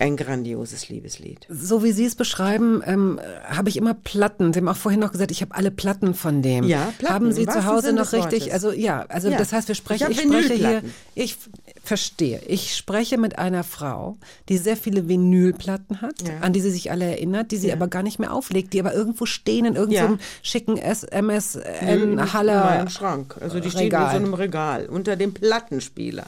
ein 0.00 0.16
grandioses 0.16 0.88
Liebeslied. 0.88 1.46
So 1.48 1.82
wie 1.84 1.92
Sie 1.92 2.04
es 2.04 2.14
beschreiben, 2.14 2.82
ähm, 2.86 3.20
habe 3.44 3.68
ich 3.68 3.76
immer 3.76 3.94
Platten. 3.94 4.52
Sie 4.52 4.60
haben 4.60 4.68
auch 4.68 4.76
vorhin 4.76 5.00
noch 5.00 5.12
gesagt, 5.12 5.30
ich 5.30 5.42
habe 5.42 5.54
alle 5.54 5.70
Platten 5.70 6.14
von 6.14 6.42
dem. 6.42 6.64
Ja, 6.64 6.92
Platten. 6.98 7.14
Haben 7.14 7.32
Sie 7.32 7.46
zu 7.46 7.64
Hause 7.64 7.92
noch 7.92 8.12
richtig? 8.12 8.52
Also 8.52 8.72
ja, 8.72 9.04
also 9.08 9.28
ja. 9.28 9.38
das 9.38 9.52
heißt, 9.52 9.68
wir 9.68 9.74
sprechen. 9.74 10.10
Ich, 10.10 10.18
ich 10.18 10.24
spreche 10.24 10.54
hier. 10.54 10.82
Ich 11.14 11.36
verstehe. 11.82 12.40
Ich 12.46 12.76
spreche 12.76 13.18
mit 13.18 13.38
einer 13.38 13.64
Frau, 13.64 14.16
die 14.48 14.58
sehr 14.58 14.76
viele 14.76 15.08
Vinylplatten 15.08 16.00
hat, 16.00 16.22
ja. 16.22 16.38
an 16.40 16.52
die 16.52 16.60
sie 16.60 16.70
sich 16.70 16.90
alle 16.90 17.04
erinnert, 17.04 17.50
die 17.50 17.56
sie 17.56 17.68
ja. 17.68 17.74
aber 17.74 17.88
gar 17.88 18.02
nicht 18.02 18.18
mehr 18.18 18.32
auflegt, 18.32 18.72
die 18.72 18.80
aber 18.80 18.94
irgendwo 18.94 19.26
stehen 19.26 19.64
in 19.64 19.74
irgendeinem 19.74 20.18
schicken 20.42 20.78
MSN 20.78 22.32
Haller. 22.32 22.80
In 22.80 22.88
Schrank. 22.88 23.36
Also 23.40 23.60
die 23.60 23.70
stehen 23.70 23.86
in 23.86 23.90
so 23.90 23.96
einem 23.96 24.34
Regal 24.34 24.86
unter 24.86 25.16
dem 25.16 25.34
Plattenspieler. 25.34 26.26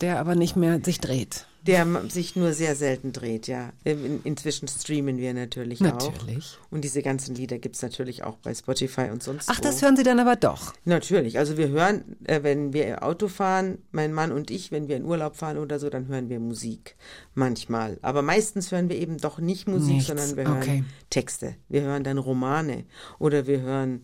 Der 0.00 0.20
aber 0.20 0.34
nicht 0.34 0.56
mehr 0.56 0.80
sich 0.84 1.00
dreht. 1.00 1.46
Der 1.66 1.86
sich 2.08 2.36
nur 2.36 2.52
sehr 2.52 2.76
selten 2.76 3.12
dreht, 3.12 3.48
ja. 3.48 3.72
In, 3.84 4.20
inzwischen 4.24 4.68
streamen 4.68 5.18
wir 5.18 5.34
natürlich, 5.34 5.80
natürlich. 5.80 6.04
auch. 6.04 6.12
Natürlich. 6.12 6.58
Und 6.70 6.84
diese 6.84 7.02
ganzen 7.02 7.34
Lieder 7.34 7.58
gibt 7.58 7.76
es 7.76 7.82
natürlich 7.82 8.24
auch 8.24 8.36
bei 8.38 8.54
Spotify 8.54 9.08
und 9.10 9.22
sonst 9.22 9.48
Ach, 9.50 9.58
wo. 9.58 9.62
das 9.62 9.82
hören 9.82 9.96
Sie 9.96 10.02
dann 10.02 10.20
aber 10.20 10.36
doch? 10.36 10.74
Natürlich. 10.84 11.38
Also 11.38 11.56
wir 11.56 11.68
hören, 11.68 12.16
äh, 12.24 12.42
wenn 12.42 12.72
wir 12.72 13.02
Auto 13.02 13.28
fahren, 13.28 13.78
mein 13.90 14.12
Mann 14.12 14.32
und 14.32 14.50
ich, 14.50 14.72
wenn 14.72 14.88
wir 14.88 14.96
in 14.96 15.04
Urlaub 15.04 15.36
fahren 15.36 15.58
oder 15.58 15.78
so, 15.78 15.90
dann 15.90 16.08
hören 16.08 16.28
wir 16.28 16.40
Musik. 16.40 16.96
Manchmal. 17.34 17.98
Aber 18.02 18.22
meistens 18.22 18.72
hören 18.72 18.88
wir 18.88 18.96
eben 18.96 19.18
doch 19.18 19.38
nicht 19.38 19.68
Musik, 19.68 19.94
Nichts. 19.94 20.06
sondern 20.08 20.36
wir 20.36 20.44
hören 20.44 20.58
okay. 20.58 20.84
Texte. 21.10 21.56
Wir 21.68 21.82
hören 21.82 22.04
dann 22.04 22.18
Romane 22.18 22.84
oder 23.18 23.46
wir 23.46 23.60
hören 23.60 24.02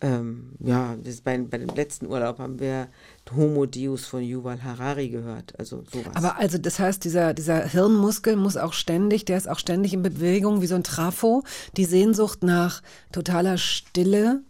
ähm, 0.00 0.52
ja, 0.60 0.96
das 1.02 1.22
bei, 1.22 1.36
bei 1.38 1.58
dem 1.58 1.74
letzten 1.74 2.06
Urlaub 2.06 2.38
haben 2.38 2.60
wir 2.60 2.88
Homo 3.34 3.66
Deus 3.66 4.06
von 4.06 4.22
Yuval 4.22 4.62
Harari 4.62 5.08
gehört. 5.08 5.58
Also 5.58 5.82
sowas. 5.92 6.14
Aber 6.14 6.38
also 6.38 6.56
das 6.56 6.78
heißt, 6.78 7.02
dieser, 7.04 7.34
dieser 7.34 7.66
Hirnmuskel 7.66 8.36
muss 8.36 8.56
auch 8.56 8.72
ständig, 8.72 9.24
der 9.24 9.36
ist 9.36 9.48
auch 9.48 9.58
ständig 9.58 9.92
in 9.92 10.02
Bewegung, 10.02 10.62
wie 10.62 10.66
so 10.66 10.76
ein 10.76 10.84
Trafo. 10.84 11.42
Die 11.76 11.84
Sehnsucht 11.84 12.44
nach 12.44 12.82
totaler 13.10 13.58
Stille, 13.58 14.42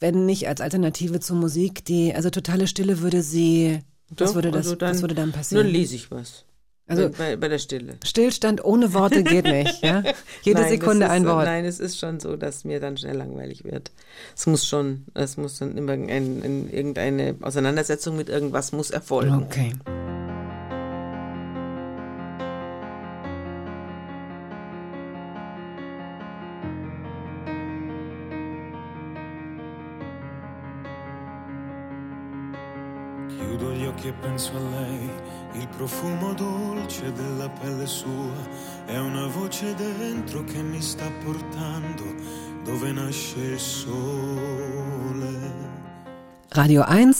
wenn 0.00 0.26
nicht 0.26 0.48
als 0.48 0.60
Alternative 0.60 1.20
zur 1.20 1.36
Musik, 1.36 1.84
die, 1.84 2.14
also 2.14 2.28
totale 2.28 2.66
Stille 2.66 3.00
würde 3.00 3.22
sie, 3.22 3.80
was 4.10 4.34
würde 4.34 4.50
das, 4.50 4.66
also 4.66 4.76
dann, 4.76 4.90
was 4.90 5.00
würde 5.00 5.14
dann 5.14 5.32
passieren? 5.32 5.64
Dann 5.64 5.72
lese 5.72 5.94
ich 5.94 6.10
was. 6.10 6.44
Also- 6.90 7.10
bei, 7.16 7.36
bei 7.36 7.48
der 7.48 7.58
Stille. 7.58 7.94
Stillstand 8.04 8.64
ohne 8.64 8.92
Worte 8.92 9.22
geht 9.22 9.44
nicht, 9.44 9.82
ja? 9.82 10.02
Jede 10.42 10.60
Nein, 10.60 10.70
Sekunde 10.70 11.06
ist, 11.06 11.12
ein 11.12 11.26
Wort. 11.26 11.44
Nein, 11.44 11.64
es 11.64 11.78
ist 11.78 11.98
schon 11.98 12.18
so, 12.18 12.36
dass 12.36 12.64
mir 12.64 12.80
dann 12.80 12.96
schnell 12.96 13.16
langweilig 13.16 13.64
wird. 13.64 13.92
Es 14.36 14.46
muss 14.46 14.66
schon, 14.66 15.04
es 15.14 15.36
muss 15.36 15.58
dann 15.58 15.76
immer 15.76 15.92
ein, 15.92 16.08
ein, 16.08 16.68
irgendeine 16.70 17.36
Auseinandersetzung 17.42 18.16
mit 18.16 18.28
irgendwas 18.28 18.72
muss 18.72 18.90
erfolgen. 18.90 19.44
Okay. 19.44 19.72
Chiudo 33.28 33.70
gli 33.72 33.86
occhi 33.86 34.08
e 34.08 34.12
penso 34.12 34.56
a 34.56 34.60
lei, 34.60 35.10
il 35.54 35.66
profumo 35.68 36.32
dolce 36.34 37.12
della 37.12 37.48
pelle 37.48 37.86
sua, 37.86 38.34
è 38.86 38.98
una 38.98 39.26
voce 39.26 39.74
dentro 39.74 40.44
che 40.44 40.62
mi 40.62 40.80
sta 40.80 41.10
portando 41.24 42.04
dove 42.64 42.92
nasce 42.92 43.40
il 43.40 43.58
sole. 43.58 44.98
Radio 46.52 46.84
1, 46.84 47.14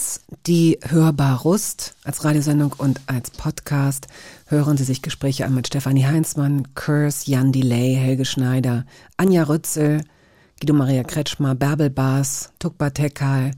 die 0.45 0.77
Hörbar 0.81 1.41
Rust 1.43 1.95
als 2.03 2.25
Radiosendung 2.25 2.73
und 2.77 2.99
als 3.05 3.29
Podcast 3.31 4.07
hören 4.47 4.75
Sie 4.75 4.83
sich 4.83 5.01
Gespräche 5.01 5.45
an 5.45 5.53
mit 5.53 5.67
Stefanie 5.67 6.05
Heinzmann, 6.05 6.75
Kurs, 6.75 7.27
Jan 7.27 7.53
Delay, 7.53 7.95
Helge 7.95 8.25
Schneider, 8.25 8.85
Anja 9.15 9.43
Rützel, 9.43 10.03
Guido 10.59 10.73
Maria 10.73 11.03
Kretschmer, 11.03 11.55
Bärbel 11.55 11.89
Baas, 11.89 12.51
Tukba 12.59 12.89
Tekal, 12.89 13.51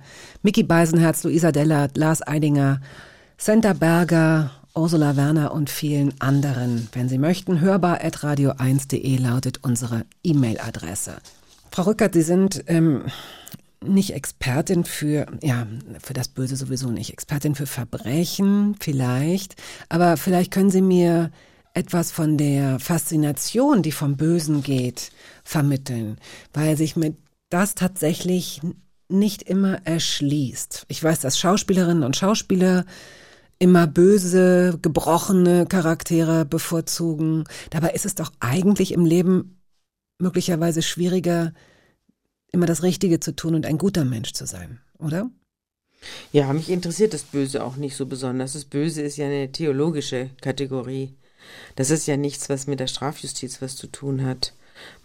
Mickey 0.44 0.64
Beisenherz, 0.64 1.24
Luisa 1.24 1.52
Dellert, 1.52 1.98
Lars 1.98 2.22
Eidinger, 2.22 2.80
Senta 3.38 3.74
Berger, 3.74 4.52
Ursula 4.76 5.16
Werner 5.16 5.52
und 5.52 5.70
vielen 5.70 6.20
anderen. 6.20 6.90
Wenn 6.94 7.08
Sie 7.08 7.20
möchten, 7.20 7.62
hörbar.radio1.de 7.62 9.18
lautet 9.18 9.60
unsere 9.62 10.06
E-Mail-Adresse. 10.24 11.18
Frau 11.72 11.84
Rückert, 11.84 12.14
Sie 12.16 12.24
sind 12.24 12.64
ähm, 12.68 13.06
nicht 13.86 14.14
Expertin 14.14 14.84
für, 14.84 15.28
ja, 15.44 15.68
für 16.02 16.14
das 16.14 16.28
Böse 16.28 16.56
sowieso 16.56 16.90
nicht, 16.90 17.14
Expertin 17.14 17.54
für 17.54 17.68
Verbrechen 17.68 18.76
vielleicht, 18.80 19.56
aber 19.90 20.18
vielleicht 20.18 20.52
können 20.52 20.72
Sie 20.72 20.82
mir 20.82 21.30
etwas 21.76 22.12
von 22.12 22.38
der 22.38 22.80
Faszination, 22.80 23.84
die 23.84 23.92
vom 23.92 24.18
Bösen 24.18 24.64
geht, 24.64 25.12
vermitteln, 25.44 26.18
weil 26.52 26.78
sich 26.78 26.96
mit 26.96 27.18
das 27.50 27.76
tatsächlich 27.76 28.62
nicht 29.08 29.44
immer 29.44 29.86
erschließt. 29.86 30.86
Ich 30.88 31.04
weiß, 31.04 31.20
dass 31.20 31.38
Schauspielerinnen 31.38 32.04
und 32.04 32.16
Schauspieler 32.16 32.86
immer 33.64 33.88
böse, 33.88 34.78
gebrochene 34.82 35.66
Charaktere 35.66 36.44
bevorzugen. 36.44 37.46
Dabei 37.70 37.92
ist 37.92 38.06
es 38.06 38.14
doch 38.14 38.34
eigentlich 38.42 38.92
im 38.92 39.06
Leben 39.06 39.62
möglicherweise 40.20 40.82
schwieriger, 40.82 41.54
immer 42.52 42.66
das 42.66 42.84
Richtige 42.84 43.22
zu 43.22 43.34
tun 43.34 43.56
und 43.56 43.66
ein 43.66 43.78
guter 43.78 44.04
Mensch 44.04 44.34
zu 44.34 44.46
sein, 44.46 44.82
oder? 45.00 45.32
Ja, 46.34 46.52
mich 46.52 46.70
interessiert 46.70 47.14
das 47.14 47.24
Böse 47.24 47.64
auch 47.64 47.78
nicht 47.78 47.96
so 47.96 48.06
besonders. 48.06 48.52
Das 48.52 48.66
Böse 48.66 49.02
ist 49.02 49.16
ja 49.16 49.28
eine 49.28 49.50
theologische 49.54 50.30
Kategorie. 50.42 51.16
Das 51.78 51.90
ist 51.90 52.06
ja 52.06 52.18
nichts, 52.18 52.50
was 52.50 52.68
mit 52.68 52.82
der 52.82 52.88
Strafjustiz 52.88 53.62
was 53.62 53.78
zu 53.78 53.88
tun 53.88 54.26
hat. 54.26 54.54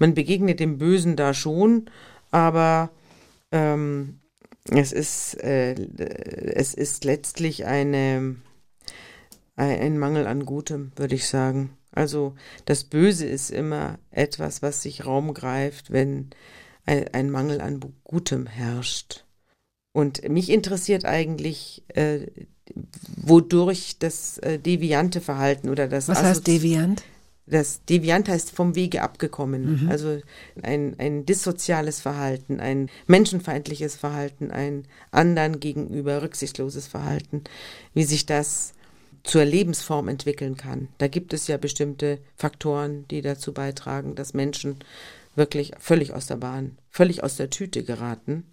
Man 0.01 0.15
begegnet 0.15 0.59
dem 0.59 0.79
Bösen 0.79 1.15
da 1.15 1.33
schon, 1.33 1.89
aber 2.33 2.91
ähm, 3.53 4.19
es, 4.69 4.91
ist, 4.91 5.35
äh, 5.45 5.75
es 5.75 6.75
ist 6.75 7.05
letztlich 7.05 7.67
eine, 7.67 8.35
ein 9.59 9.99
Mangel 9.99 10.27
an 10.27 10.47
Gutem, 10.47 10.93
würde 10.97 11.15
ich 11.15 11.27
sagen. 11.29 11.71
Also 11.93 12.35
das 12.65 12.85
Böse 12.85 13.27
ist 13.27 13.51
immer 13.51 13.99
etwas, 14.11 14.63
was 14.63 14.83
sich 14.83 15.05
Raum 15.05 15.35
greift, 15.35 15.91
wenn 15.91 16.31
ein, 16.87 17.31
Mangel 17.31 17.61
an 17.61 17.81
Gutem 18.05 18.47
herrscht. 18.47 19.25
Und 19.93 20.27
mich 20.29 20.49
interessiert 20.49 21.05
eigentlich, 21.05 21.83
äh, 21.89 22.21
wodurch 23.17 23.97
das 23.99 24.39
äh, 24.39 24.59
deviante 24.59 25.21
Verhalten 25.21 25.69
oder 25.69 25.89
das 25.89 26.09
Was 26.09 26.23
heißt 26.23 26.47
deviant? 26.47 27.03
Das 27.47 27.85
Deviant 27.87 28.29
heißt 28.29 28.51
vom 28.51 28.75
Wege 28.75 29.03
abgekommen. 29.03 29.85
Mhm. 29.85 29.89
Also 29.91 30.21
ein, 30.63 30.95
ein 30.99 31.25
dissoziales 31.25 32.01
Verhalten, 32.01 32.61
ein 32.61 32.91
menschenfeindliches 33.07 33.97
Verhalten, 33.97 34.51
ein 34.51 34.85
anderen 35.11 35.59
gegenüber 35.59 36.23
rücksichtsloses 36.23 36.87
Verhalten, 36.87 37.45
wie 37.95 38.05
sich 38.05 38.27
das 38.27 38.75
zur 39.25 39.45
Lebensform 39.45 40.09
entwickeln 40.09 40.57
kann. 40.57 40.89
Da 40.99 41.09
gibt 41.09 41.33
es 41.33 41.47
ja 41.47 41.57
bestimmte 41.57 42.19
Faktoren, 42.37 43.07
die 43.09 43.23
dazu 43.23 43.53
beitragen, 43.53 44.15
dass 44.15 44.35
Menschen 44.35 44.79
wirklich 45.35 45.73
völlig 45.79 46.13
aus 46.13 46.27
der 46.27 46.37
Bahn, 46.37 46.79
völlig 46.91 47.23
aus 47.23 47.37
der 47.37 47.51
Tüte 47.51 47.85
geraten 47.85 48.45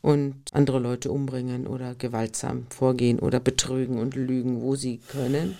und 0.00 0.34
andere 0.52 0.78
Leute 0.78 1.10
umbringen 1.10 1.66
oder 1.66 1.94
gewaltsam 1.94 2.66
vorgehen 2.70 3.18
oder 3.18 3.40
betrügen 3.40 3.98
und 3.98 4.16
lügen, 4.16 4.60
wo 4.60 4.74
sie 4.74 4.98
können. 4.98 5.56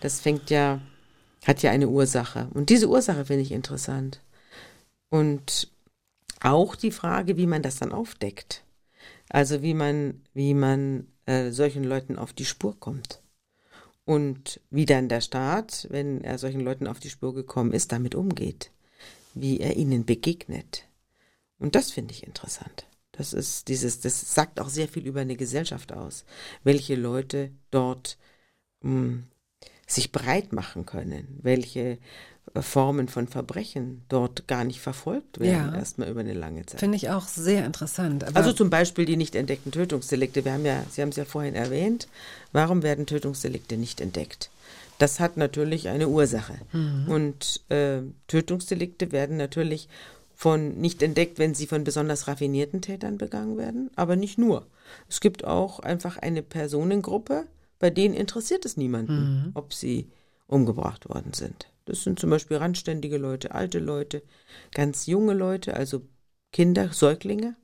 Das 0.00 0.20
fängt 0.20 0.50
ja, 0.50 0.80
hat 1.46 1.62
ja 1.62 1.70
eine 1.70 1.88
Ursache. 1.88 2.48
Und 2.52 2.70
diese 2.70 2.88
Ursache 2.88 3.24
finde 3.24 3.42
ich 3.42 3.52
interessant. 3.52 4.20
Und 5.08 5.68
auch 6.40 6.76
die 6.76 6.90
Frage, 6.90 7.36
wie 7.36 7.46
man 7.46 7.62
das 7.62 7.76
dann 7.76 7.92
aufdeckt. 7.92 8.62
Also 9.30 9.62
wie 9.62 9.74
man, 9.74 10.20
wie 10.34 10.54
man 10.54 11.06
äh, 11.24 11.50
solchen 11.50 11.84
Leuten 11.84 12.18
auf 12.18 12.32
die 12.32 12.44
Spur 12.44 12.78
kommt. 12.78 13.20
Und 14.06 14.60
wie 14.70 14.86
dann 14.86 15.08
der 15.08 15.20
Staat, 15.20 15.88
wenn 15.90 16.22
er 16.22 16.38
solchen 16.38 16.60
Leuten 16.60 16.86
auf 16.86 17.00
die 17.00 17.10
Spur 17.10 17.34
gekommen 17.34 17.72
ist, 17.72 17.90
damit 17.90 18.14
umgeht. 18.14 18.70
Wie 19.34 19.60
er 19.60 19.76
ihnen 19.76 20.06
begegnet. 20.06 20.84
Und 21.58 21.74
das 21.74 21.90
finde 21.90 22.14
ich 22.14 22.24
interessant. 22.24 22.86
Das 23.10 23.32
ist 23.32 23.66
dieses, 23.66 24.00
das 24.00 24.32
sagt 24.34 24.60
auch 24.60 24.68
sehr 24.68 24.88
viel 24.88 25.06
über 25.06 25.20
eine 25.20 25.36
Gesellschaft 25.36 25.92
aus, 25.92 26.24
welche 26.62 26.94
Leute 26.94 27.50
dort 27.70 28.16
mh, 28.82 29.24
sich 29.88 30.12
breit 30.12 30.52
machen 30.52 30.86
können, 30.86 31.40
welche 31.42 31.98
Formen 32.60 33.08
von 33.08 33.28
Verbrechen 33.28 34.02
dort 34.08 34.46
gar 34.48 34.64
nicht 34.64 34.80
verfolgt 34.80 35.40
werden, 35.40 35.72
Ja. 35.72 35.78
erstmal 35.78 36.08
über 36.08 36.20
eine 36.20 36.32
lange 36.32 36.64
Zeit. 36.64 36.80
Finde 36.80 36.96
ich 36.96 37.10
auch 37.10 37.26
sehr 37.26 37.66
interessant. 37.66 38.24
Also 38.36 38.52
zum 38.52 38.70
Beispiel 38.70 39.04
die 39.04 39.16
nicht 39.16 39.34
entdeckten 39.34 39.72
Tötungsdelikte. 39.72 40.44
Wir 40.44 40.52
haben 40.54 40.64
ja, 40.64 40.82
Sie 40.90 41.02
haben 41.02 41.10
es 41.10 41.16
ja 41.16 41.24
vorhin 41.24 41.54
erwähnt. 41.54 42.08
Warum 42.52 42.82
werden 42.82 43.06
Tötungsdelikte 43.06 43.76
nicht 43.76 44.00
entdeckt? 44.00 44.50
Das 44.98 45.20
hat 45.20 45.36
natürlich 45.36 45.88
eine 45.88 46.08
Ursache. 46.08 46.54
Und 47.08 47.60
äh, 47.68 48.00
Tötungsdelikte 48.28 49.12
werden 49.12 49.36
natürlich 49.36 49.88
von 50.34 50.76
nicht 50.78 51.02
entdeckt, 51.02 51.38
wenn 51.38 51.54
sie 51.54 51.66
von 51.66 51.84
besonders 51.84 52.28
raffinierten 52.28 52.80
Tätern 52.82 53.18
begangen 53.18 53.56
werden, 53.58 53.90
aber 53.96 54.16
nicht 54.16 54.38
nur. 54.38 54.66
Es 55.08 55.20
gibt 55.20 55.44
auch 55.44 55.80
einfach 55.80 56.16
eine 56.18 56.42
Personengruppe, 56.42 57.46
bei 57.78 57.90
denen 57.90 58.14
interessiert 58.14 58.64
es 58.64 58.76
niemanden, 58.76 59.50
ob 59.54 59.74
sie 59.74 60.08
umgebracht 60.46 61.08
worden 61.08 61.32
sind. 61.34 61.68
Das 61.86 62.02
sind 62.02 62.18
zum 62.18 62.30
Beispiel 62.30 62.58
randständige 62.58 63.16
Leute, 63.16 63.54
alte 63.54 63.78
Leute, 63.78 64.22
ganz 64.72 65.06
junge 65.06 65.32
Leute, 65.32 65.74
also 65.74 66.02
Kinder, 66.52 66.92
Säuglinge. 66.92 67.56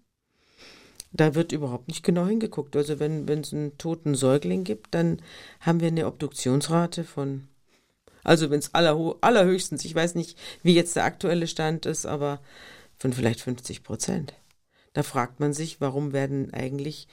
Da 1.13 1.35
wird 1.35 1.53
überhaupt 1.53 1.89
nicht 1.89 2.03
genau 2.03 2.27
hingeguckt. 2.27 2.75
Also 2.75 2.99
wenn 2.99 3.29
es 3.29 3.53
einen 3.53 3.77
toten 3.77 4.15
Säugling 4.15 4.65
gibt, 4.65 4.95
dann 4.95 5.21
haben 5.61 5.81
wir 5.81 5.89
eine 5.89 6.07
Obduktionsrate 6.07 7.05
von, 7.05 7.49
also 8.23 8.49
wenn 8.49 8.61
es 8.61 8.75
allerho 8.75 9.19
allerhöchstens, 9.21 9.85
ich 9.85 9.95
weiß 9.95 10.15
nicht, 10.15 10.39
wie 10.63 10.75
jetzt 10.75 10.97
der 10.97 11.05
aktuelle 11.05 11.49
Stand 11.49 11.85
ist, 11.85 12.07
aber 12.07 12.41
von 12.97 13.13
vielleicht 13.13 13.41
50 13.41 13.83
Prozent. 13.83 14.35
Da 14.95 15.03
fragt 15.03 15.41
man 15.41 15.53
sich, 15.53 15.81
warum 15.81 16.13
werden 16.13 16.55
eigentlich 16.55 17.09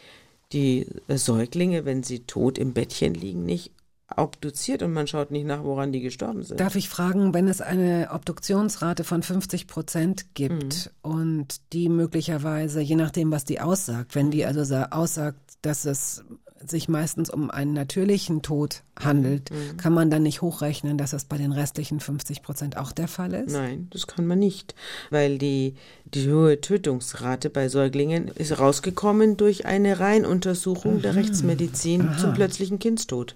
die 0.52 0.86
Säuglinge, 1.08 1.86
wenn 1.86 2.04
sie 2.04 2.26
tot 2.26 2.58
im 2.58 2.74
Bettchen 2.74 3.14
liegen, 3.14 3.46
nicht 3.46 3.72
obduziert 4.16 4.82
und 4.84 4.92
man 4.94 5.08
schaut 5.08 5.32
nicht 5.32 5.46
nach, 5.46 5.64
woran 5.64 5.92
die 5.92 6.02
gestorben 6.02 6.44
sind. 6.44 6.60
Darf 6.60 6.76
ich 6.76 6.90
fragen, 6.90 7.34
wenn 7.34 7.48
es 7.48 7.62
eine 7.62 8.10
Obduktionsrate 8.12 9.04
von 9.04 9.24
50 9.24 9.68
Prozent 9.68 10.34
gibt 10.34 10.92
und 11.02 11.62
die 11.74 11.90
möglicherweise, 11.90 12.82
je 12.82 12.96
nachdem, 12.96 13.32
was 13.32 13.46
die 13.46 13.60
aussagt, 13.62 14.16
wenn 14.16 14.32
die 14.32 14.46
also 14.46 14.64
sa- 14.64 14.88
aussagt, 14.92 15.40
dass 15.62 15.86
es 15.86 16.24
sich 16.66 16.90
meistens 16.90 17.30
um 17.30 17.50
einen 17.50 17.74
natürlichen 17.74 18.42
Tod 18.42 18.84
handelt, 19.00 19.50
Mhm. 19.52 19.78
kann 19.78 19.94
man 19.94 20.10
dann 20.12 20.24
nicht 20.24 20.42
hochrechnen, 20.42 20.98
dass 20.98 21.12
das 21.12 21.26
bei 21.26 21.38
den 21.38 21.52
restlichen 21.52 22.00
50 22.00 22.42
Prozent 22.42 22.78
auch 22.78 22.92
der 22.92 23.08
Fall 23.08 23.34
ist? 23.34 23.54
Nein, 23.54 23.88
das 23.92 24.08
kann 24.08 24.28
man 24.28 24.40
nicht, 24.40 24.76
weil 25.10 25.38
die, 25.38 25.76
die 26.06 26.30
hohe 26.30 26.60
Tötungsrate 26.60 27.50
bei 27.50 27.70
Säuglingen 27.70 28.28
ist 28.28 28.60
rausgekommen 28.60 29.38
durch 29.38 29.66
eine 29.66 30.00
Reihenuntersuchung 30.00 31.02
der 31.02 31.16
Rechtsmedizin 31.16 32.10
zum 32.20 32.34
plötzlichen 32.34 32.80
Kindstod. 32.80 33.36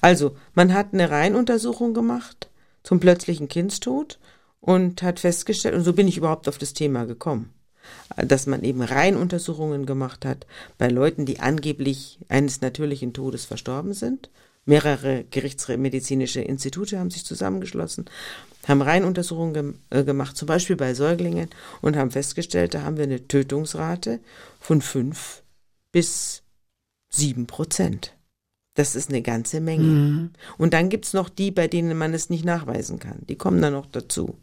Also, 0.00 0.36
man 0.54 0.72
hat 0.72 0.92
eine 0.92 1.10
Reihenuntersuchung 1.10 1.92
gemacht 1.94 2.48
zum 2.82 3.00
plötzlichen 3.00 3.48
Kindstod 3.48 4.18
und 4.60 5.02
hat 5.02 5.20
festgestellt, 5.20 5.74
und 5.74 5.84
so 5.84 5.92
bin 5.92 6.06
ich 6.08 6.16
überhaupt 6.18 6.48
auf 6.48 6.58
das 6.58 6.72
Thema 6.72 7.04
gekommen, 7.04 7.50
dass 8.16 8.46
man 8.46 8.62
eben 8.62 8.82
Reihenuntersuchungen 8.82 9.86
gemacht 9.86 10.24
hat 10.24 10.46
bei 10.78 10.88
Leuten, 10.88 11.26
die 11.26 11.40
angeblich 11.40 12.18
eines 12.28 12.60
natürlichen 12.60 13.12
Todes 13.12 13.44
verstorben 13.44 13.92
sind. 13.92 14.30
Mehrere 14.66 15.24
gerichtsmedizinische 15.30 16.42
Institute 16.42 16.98
haben 16.98 17.10
sich 17.10 17.24
zusammengeschlossen, 17.24 18.04
haben 18.68 18.82
Reihenuntersuchungen 18.82 19.54
gem 19.54 19.74
äh, 19.88 20.04
gemacht, 20.04 20.36
zum 20.36 20.46
Beispiel 20.46 20.76
bei 20.76 20.92
Säuglingen, 20.92 21.48
und 21.80 21.96
haben 21.96 22.10
festgestellt, 22.10 22.74
da 22.74 22.82
haben 22.82 22.98
wir 22.98 23.04
eine 23.04 23.26
Tötungsrate 23.26 24.20
von 24.60 24.82
fünf 24.82 25.42
bis 25.92 26.42
sieben 27.08 27.46
Prozent. 27.46 28.14
Das 28.74 28.94
ist 28.94 29.08
eine 29.08 29.22
ganze 29.22 29.60
Menge. 29.60 30.30
Und 30.56 30.74
dann 30.74 30.88
gibt's 30.88 31.12
noch 31.12 31.28
die, 31.28 31.50
bei 31.50 31.66
denen 31.66 31.98
man 31.98 32.14
es 32.14 32.30
nicht 32.30 32.44
nachweisen 32.44 32.98
kann. 32.98 33.18
Die 33.28 33.36
kommen 33.36 33.60
dann 33.60 33.72
noch 33.72 33.86
dazu. 33.86 34.36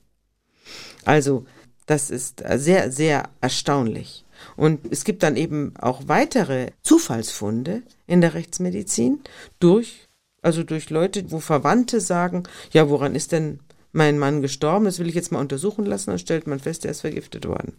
Also, 1.05 1.45
das 1.88 2.11
ist 2.11 2.43
sehr, 2.55 2.91
sehr 2.91 3.30
erstaunlich. 3.41 4.26
Und 4.55 4.81
es 4.91 5.03
gibt 5.03 5.23
dann 5.23 5.35
eben 5.35 5.73
auch 5.77 6.03
weitere 6.05 6.72
Zufallsfunde 6.84 7.81
in 8.05 8.22
der 8.22 8.35
Rechtsmedizin 8.35 9.22
durch, 9.59 10.07
also 10.41 10.64
durch 10.64 10.89
Leute, 10.89 11.31
wo 11.31 11.39
Verwandte 11.39 11.99
sagen, 12.01 12.43
ja, 12.72 12.89
woran 12.89 13.15
ist 13.15 13.31
denn 13.31 13.61
mein 13.93 14.19
Mann 14.19 14.41
gestorben? 14.41 14.85
Das 14.85 14.99
will 14.99 15.09
ich 15.09 15.15
jetzt 15.15 15.31
mal 15.31 15.39
untersuchen 15.39 15.85
lassen. 15.85 16.11
Dann 16.11 16.19
stellt 16.19 16.45
man 16.45 16.59
fest, 16.59 16.85
er 16.85 16.91
ist 16.91 17.01
vergiftet 17.01 17.47
worden. 17.47 17.73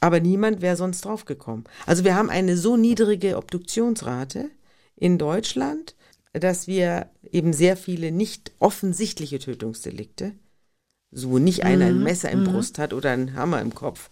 Aber 0.00 0.20
niemand 0.20 0.60
wäre 0.60 0.76
sonst 0.76 1.04
draufgekommen. 1.04 1.64
Also 1.86 2.04
wir 2.04 2.14
haben 2.14 2.30
eine 2.30 2.56
so 2.56 2.76
niedrige 2.76 3.36
Obduktionsrate 3.36 4.50
in 4.96 5.16
Deutschland, 5.16 5.96
dass 6.32 6.66
wir 6.66 7.08
eben 7.30 7.52
sehr 7.52 7.76
viele 7.76 8.12
nicht 8.12 8.52
offensichtliche 8.58 9.38
Tötungsdelikte, 9.38 10.32
so 11.10 11.38
nicht 11.38 11.64
einer 11.64 11.86
ein 11.86 12.02
Messer 12.02 12.30
im 12.30 12.44
Brust 12.44 12.78
hat 12.78 12.92
oder 12.92 13.10
einen 13.10 13.34
Hammer 13.34 13.60
im 13.60 13.74
Kopf, 13.74 14.10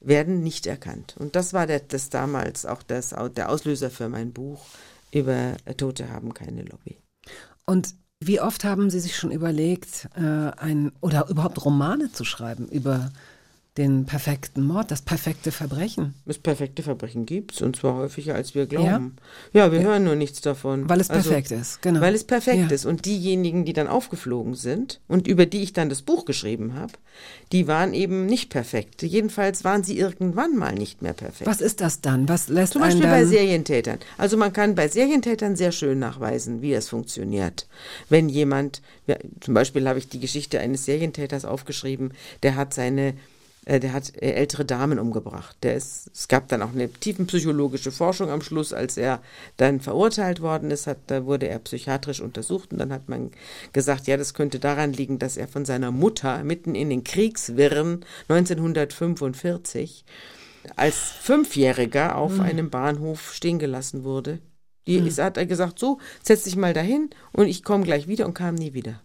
werden 0.00 0.42
nicht 0.42 0.66
erkannt. 0.66 1.16
Und 1.18 1.36
das 1.36 1.52
war 1.52 1.66
der, 1.66 1.80
das 1.80 2.10
damals 2.10 2.66
auch 2.66 2.82
das, 2.82 3.14
der 3.36 3.48
Auslöser 3.48 3.90
für 3.90 4.08
mein 4.08 4.32
Buch 4.32 4.64
über 5.12 5.56
Tote 5.76 6.10
haben 6.10 6.34
keine 6.34 6.62
Lobby. 6.62 6.98
Und 7.66 7.94
wie 8.20 8.40
oft 8.40 8.64
haben 8.64 8.90
Sie 8.90 9.00
sich 9.00 9.16
schon 9.16 9.30
überlegt, 9.30 10.08
äh, 10.16 10.20
ein 10.20 10.92
oder 11.00 11.28
überhaupt 11.28 11.64
Romane 11.64 12.12
zu 12.12 12.24
schreiben 12.24 12.68
über 12.68 13.10
den 13.78 14.04
perfekten 14.04 14.62
Mord, 14.66 14.90
das 14.90 15.02
perfekte 15.02 15.52
Verbrechen? 15.52 16.14
Das 16.26 16.38
perfekte 16.38 16.82
Verbrechen 16.82 17.24
gibt's 17.24 17.62
und 17.62 17.76
zwar 17.76 17.94
häufiger 17.94 18.34
als 18.34 18.54
wir 18.54 18.66
glauben. 18.66 19.16
Ja, 19.52 19.72
wir 19.72 19.80
hören 19.80 20.04
nur 20.04 20.16
nichts 20.16 20.40
davon. 20.40 20.88
Weil 20.88 21.00
es 21.00 21.08
Also, 21.08 21.30
perfekt 21.30 21.52
ist, 21.52 21.80
genau. 21.80 22.00
Weil 22.00 22.14
es 22.14 22.24
perfekt 22.24 22.58
Ja. 22.58 22.68
ist. 22.68 22.84
Und 22.84 23.06
diejenigen, 23.06 23.64
die 23.64 23.72
dann 23.72 23.86
aufgeflogen 23.86 24.54
sind 24.54 25.00
und 25.08 25.26
über 25.26 25.46
die 25.46 25.62
ich 25.62 25.72
dann 25.72 25.88
das 25.88 26.02
Buch 26.02 26.24
geschrieben 26.24 26.74
habe, 26.74 26.92
die 27.52 27.66
waren 27.66 27.94
eben 27.94 28.26
nicht 28.26 28.50
perfekt. 28.50 29.02
Jedenfalls 29.02 29.64
waren 29.64 29.84
sie 29.84 29.98
irgendwann 29.98 30.56
mal 30.56 30.74
nicht 30.74 31.00
mehr 31.00 31.12
perfekt. 31.14 31.46
Was 31.48 31.60
ist 31.60 31.80
das 31.80 32.00
dann? 32.00 32.28
Was 32.28 32.48
lässt 32.48 32.72
Zum 32.74 32.82
Beispiel 32.82 33.06
bei 33.06 33.24
Serientätern. 33.24 33.98
Also 34.18 34.36
man 34.36 34.52
kann 34.52 34.74
bei 34.74 34.88
Serientätern 34.88 35.56
sehr 35.56 35.72
schön 35.72 35.98
nachweisen, 36.00 36.62
wie 36.62 36.72
das 36.72 36.88
funktioniert. 36.88 37.68
Wenn 38.08 38.28
jemand, 38.28 38.82
ja, 39.06 39.16
zum 39.40 39.54
Beispiel 39.54 39.88
habe 39.88 39.98
ich 40.00 40.08
die 40.08 40.20
Geschichte 40.20 40.58
eines 40.58 40.84
Serientäters 40.84 41.44
aufgeschrieben, 41.44 42.12
der 42.42 42.56
hat 42.56 42.74
seine 42.74 43.14
äh, 43.68 43.80
der 43.80 43.92
hat 43.92 44.14
äh, 44.16 44.32
ältere 44.32 44.64
Damen 44.64 44.98
umgebracht. 44.98 45.56
Der 45.62 45.76
ist, 45.76 46.10
es 46.14 46.26
gab 46.26 46.48
dann 46.48 46.62
auch 46.62 46.72
eine 46.72 46.88
tiefenpsychologische 46.90 47.92
Forschung 47.92 48.30
am 48.30 48.40
Schluss, 48.40 48.72
als 48.72 48.96
er 48.96 49.20
dann 49.58 49.80
verurteilt 49.80 50.40
worden 50.40 50.70
ist, 50.70 50.86
hat, 50.86 50.98
da 51.08 51.26
wurde 51.26 51.48
er 51.48 51.58
psychiatrisch 51.58 52.20
untersucht 52.20 52.72
und 52.72 52.78
dann 52.78 52.92
hat 52.92 53.10
man 53.10 53.30
gesagt, 53.74 54.06
ja, 54.06 54.16
das 54.16 54.32
könnte 54.32 54.58
daran 54.58 54.94
liegen, 54.94 55.18
dass 55.18 55.36
er 55.36 55.48
von 55.48 55.66
seiner 55.66 55.90
Mutter 55.90 56.42
mitten 56.44 56.74
in 56.74 56.88
den 56.88 57.04
Kriegswirren 57.04 58.06
1945 58.28 60.06
als 60.76 60.96
Fünfjähriger 60.96 62.16
auf 62.16 62.40
einem 62.40 62.70
Bahnhof 62.70 63.34
stehen 63.34 63.58
gelassen 63.58 64.02
wurde. 64.02 64.38
Die 64.86 64.96
ist, 64.96 65.18
hat 65.18 65.36
er 65.36 65.44
gesagt, 65.44 65.78
so, 65.78 65.98
setz 66.22 66.44
dich 66.44 66.56
mal 66.56 66.72
dahin 66.72 67.10
und 67.32 67.48
ich 67.48 67.62
komme 67.62 67.84
gleich 67.84 68.08
wieder 68.08 68.24
und 68.24 68.32
kam 68.32 68.54
nie 68.54 68.72
wieder. 68.72 69.02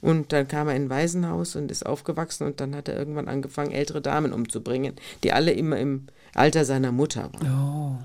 Und 0.00 0.32
dann 0.32 0.48
kam 0.48 0.68
er 0.68 0.76
in 0.76 0.84
ein 0.84 0.90
Waisenhaus 0.90 1.56
und 1.56 1.70
ist 1.70 1.86
aufgewachsen 1.86 2.46
und 2.46 2.60
dann 2.60 2.74
hat 2.74 2.88
er 2.88 2.96
irgendwann 2.96 3.28
angefangen, 3.28 3.72
ältere 3.72 4.00
Damen 4.00 4.32
umzubringen, 4.32 4.94
die 5.22 5.32
alle 5.32 5.52
immer 5.52 5.78
im 5.78 6.06
Alter 6.34 6.64
seiner 6.64 6.92
Mutter 6.92 7.30
waren. 7.32 7.98
Oh. 8.00 8.04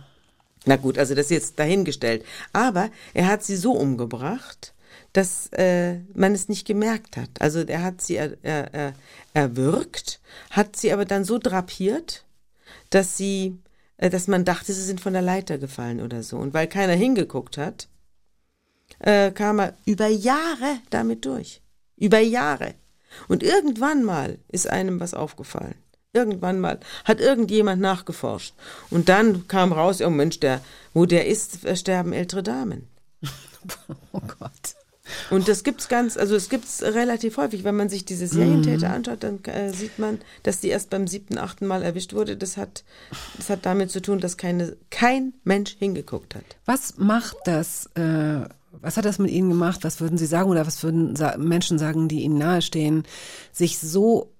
Na 0.65 0.75
gut, 0.75 0.97
also 0.97 1.15
das 1.15 1.27
ist 1.27 1.31
jetzt 1.31 1.59
dahingestellt. 1.59 2.25
Aber 2.51 2.89
er 3.13 3.27
hat 3.27 3.43
sie 3.43 3.55
so 3.55 3.71
umgebracht, 3.71 4.73
dass 5.13 5.47
äh, 5.53 5.99
man 6.13 6.33
es 6.33 6.49
nicht 6.49 6.67
gemerkt 6.67 7.17
hat. 7.17 7.29
Also 7.39 7.61
er 7.61 7.83
hat 7.83 8.01
sie 8.01 8.17
er, 8.17 8.37
er, 8.43 8.73
er, 8.73 8.93
erwürgt, 9.33 10.19
hat 10.51 10.75
sie 10.75 10.91
aber 10.91 11.05
dann 11.05 11.23
so 11.23 11.37
drapiert, 11.37 12.25
dass 12.89 13.17
sie, 13.17 13.57
äh, 13.97 14.09
dass 14.09 14.27
man 14.27 14.45
dachte, 14.45 14.73
sie 14.73 14.83
sind 14.83 15.01
von 15.01 15.13
der 15.13 15.21
Leiter 15.21 15.57
gefallen 15.57 16.01
oder 16.01 16.21
so. 16.21 16.37
Und 16.37 16.53
weil 16.53 16.67
keiner 16.67 16.93
hingeguckt 16.93 17.57
hat, 17.57 17.87
äh, 18.99 19.31
kam 19.31 19.59
er 19.59 19.73
über 19.85 20.07
Jahre 20.07 20.79
damit 20.89 21.25
durch. 21.25 21.61
Über 21.97 22.19
Jahre. 22.19 22.75
Und 23.27 23.43
irgendwann 23.43 24.03
mal 24.03 24.37
ist 24.49 24.69
einem 24.69 24.99
was 24.99 25.13
aufgefallen. 25.13 25.75
Irgendwann 26.13 26.59
mal 26.59 26.79
hat 27.03 27.19
irgendjemand 27.19 27.81
nachgeforscht. 27.81 28.53
Und 28.89 29.09
dann 29.09 29.47
kam 29.47 29.71
raus, 29.71 30.01
oh 30.01 30.09
Mensch, 30.09 30.39
der, 30.39 30.61
wo 30.93 31.05
der 31.05 31.27
ist, 31.27 31.59
sterben 31.77 32.13
ältere 32.13 32.43
Damen. 32.43 32.87
oh 34.13 34.21
Gott. 34.39 34.75
Und 35.29 35.47
das 35.47 35.63
gibt's 35.63 35.87
ganz, 35.87 36.17
also 36.17 36.35
es 36.35 36.49
gibt's 36.49 36.81
relativ 36.81 37.37
häufig. 37.37 37.63
Wenn 37.63 37.75
man 37.75 37.89
sich 37.89 38.05
diese 38.05 38.27
Serientäter 38.27 38.89
anschaut, 38.89 39.23
dann 39.23 39.43
äh, 39.45 39.71
sieht 39.71 39.99
man, 39.99 40.19
dass 40.43 40.59
die 40.59 40.69
erst 40.69 40.89
beim 40.89 41.07
siebten, 41.07 41.37
achten 41.37 41.65
Mal 41.65 41.83
erwischt 41.83 42.13
wurde. 42.13 42.37
Das 42.37 42.57
hat, 42.57 42.83
das 43.37 43.49
hat 43.49 43.65
damit 43.65 43.91
zu 43.91 44.01
tun, 44.01 44.19
dass 44.19 44.37
keine, 44.37 44.75
kein 44.89 45.33
Mensch 45.43 45.75
hingeguckt 45.77 46.35
hat. 46.35 46.43
Was 46.65 46.97
macht 46.97 47.37
das, 47.45 47.89
äh, 47.95 48.41
was 48.81 48.97
hat 48.97 49.05
das 49.05 49.19
mit 49.19 49.31
Ihnen 49.31 49.49
gemacht? 49.49 49.83
Was 49.83 50.01
würden 50.01 50.17
Sie 50.17 50.25
sagen 50.25 50.49
oder 50.49 50.67
was 50.67 50.83
würden 50.83 51.15
Menschen 51.37 51.77
sagen, 51.79 52.07
die 52.07 52.23
Ihnen 52.23 52.37
nahestehen, 52.37 53.03
sich 53.51 53.79
so 53.79 54.33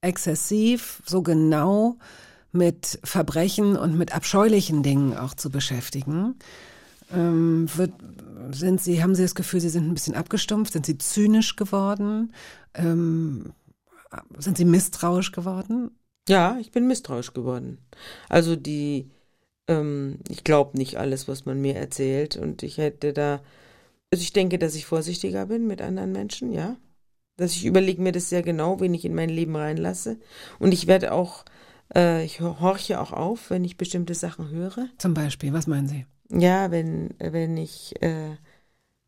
exzessiv, 0.00 1.02
so 1.06 1.22
genau 1.22 1.98
mit 2.52 2.98
Verbrechen 3.04 3.76
und 3.76 3.96
mit 3.96 4.14
abscheulichen 4.14 4.82
Dingen 4.82 5.16
auch 5.16 5.34
zu 5.34 5.50
beschäftigen? 5.50 6.36
Ähm, 7.12 7.68
wird, 7.74 7.92
sind 8.52 8.80
Sie, 8.80 9.02
haben 9.02 9.14
Sie 9.14 9.22
das 9.22 9.34
Gefühl, 9.34 9.60
Sie 9.60 9.68
sind 9.68 9.88
ein 9.88 9.94
bisschen 9.94 10.14
abgestumpft? 10.14 10.72
Sind 10.72 10.86
Sie 10.86 10.98
zynisch 10.98 11.56
geworden? 11.56 12.32
Ähm, 12.74 13.52
sind 14.38 14.56
Sie 14.56 14.64
misstrauisch 14.64 15.32
geworden? 15.32 15.90
Ja, 16.28 16.58
ich 16.60 16.70
bin 16.70 16.86
misstrauisch 16.86 17.32
geworden. 17.32 17.78
Also 18.28 18.56
die, 18.56 19.10
ähm, 19.70 20.18
ich 20.28 20.44
glaube 20.44 20.76
nicht 20.76 20.98
alles, 20.98 21.28
was 21.28 21.46
man 21.46 21.60
mir 21.60 21.76
erzählt. 21.76 22.36
Und 22.36 22.62
ich 22.62 22.76
hätte 22.76 23.12
da, 23.12 23.40
also 24.10 24.22
ich 24.22 24.32
denke, 24.32 24.58
dass 24.58 24.74
ich 24.74 24.84
vorsichtiger 24.84 25.46
bin 25.46 25.66
mit 25.66 25.80
anderen 25.80 26.12
Menschen, 26.12 26.52
ja. 26.52 26.76
Dass 27.36 27.52
ich 27.52 27.64
überlege 27.64 28.02
mir 28.02 28.12
das 28.12 28.28
sehr 28.28 28.42
genau, 28.42 28.80
wen 28.80 28.92
ich 28.92 29.04
in 29.04 29.14
mein 29.14 29.30
Leben 29.30 29.56
reinlasse. 29.56 30.18
Und 30.58 30.72
ich 30.72 30.86
werde 30.86 31.12
auch, 31.12 31.44
äh, 31.94 32.24
ich 32.24 32.40
horche 32.40 33.00
auch 33.00 33.12
auf, 33.12 33.48
wenn 33.48 33.64
ich 33.64 33.78
bestimmte 33.78 34.14
Sachen 34.14 34.50
höre. 34.50 34.88
Zum 34.98 35.14
Beispiel, 35.14 35.52
was 35.52 35.66
meinen 35.66 35.88
Sie? 35.88 36.04
Ja, 36.32 36.70
wenn, 36.70 37.14
wenn 37.18 37.56
ich, 37.56 37.94
äh, 38.02 38.36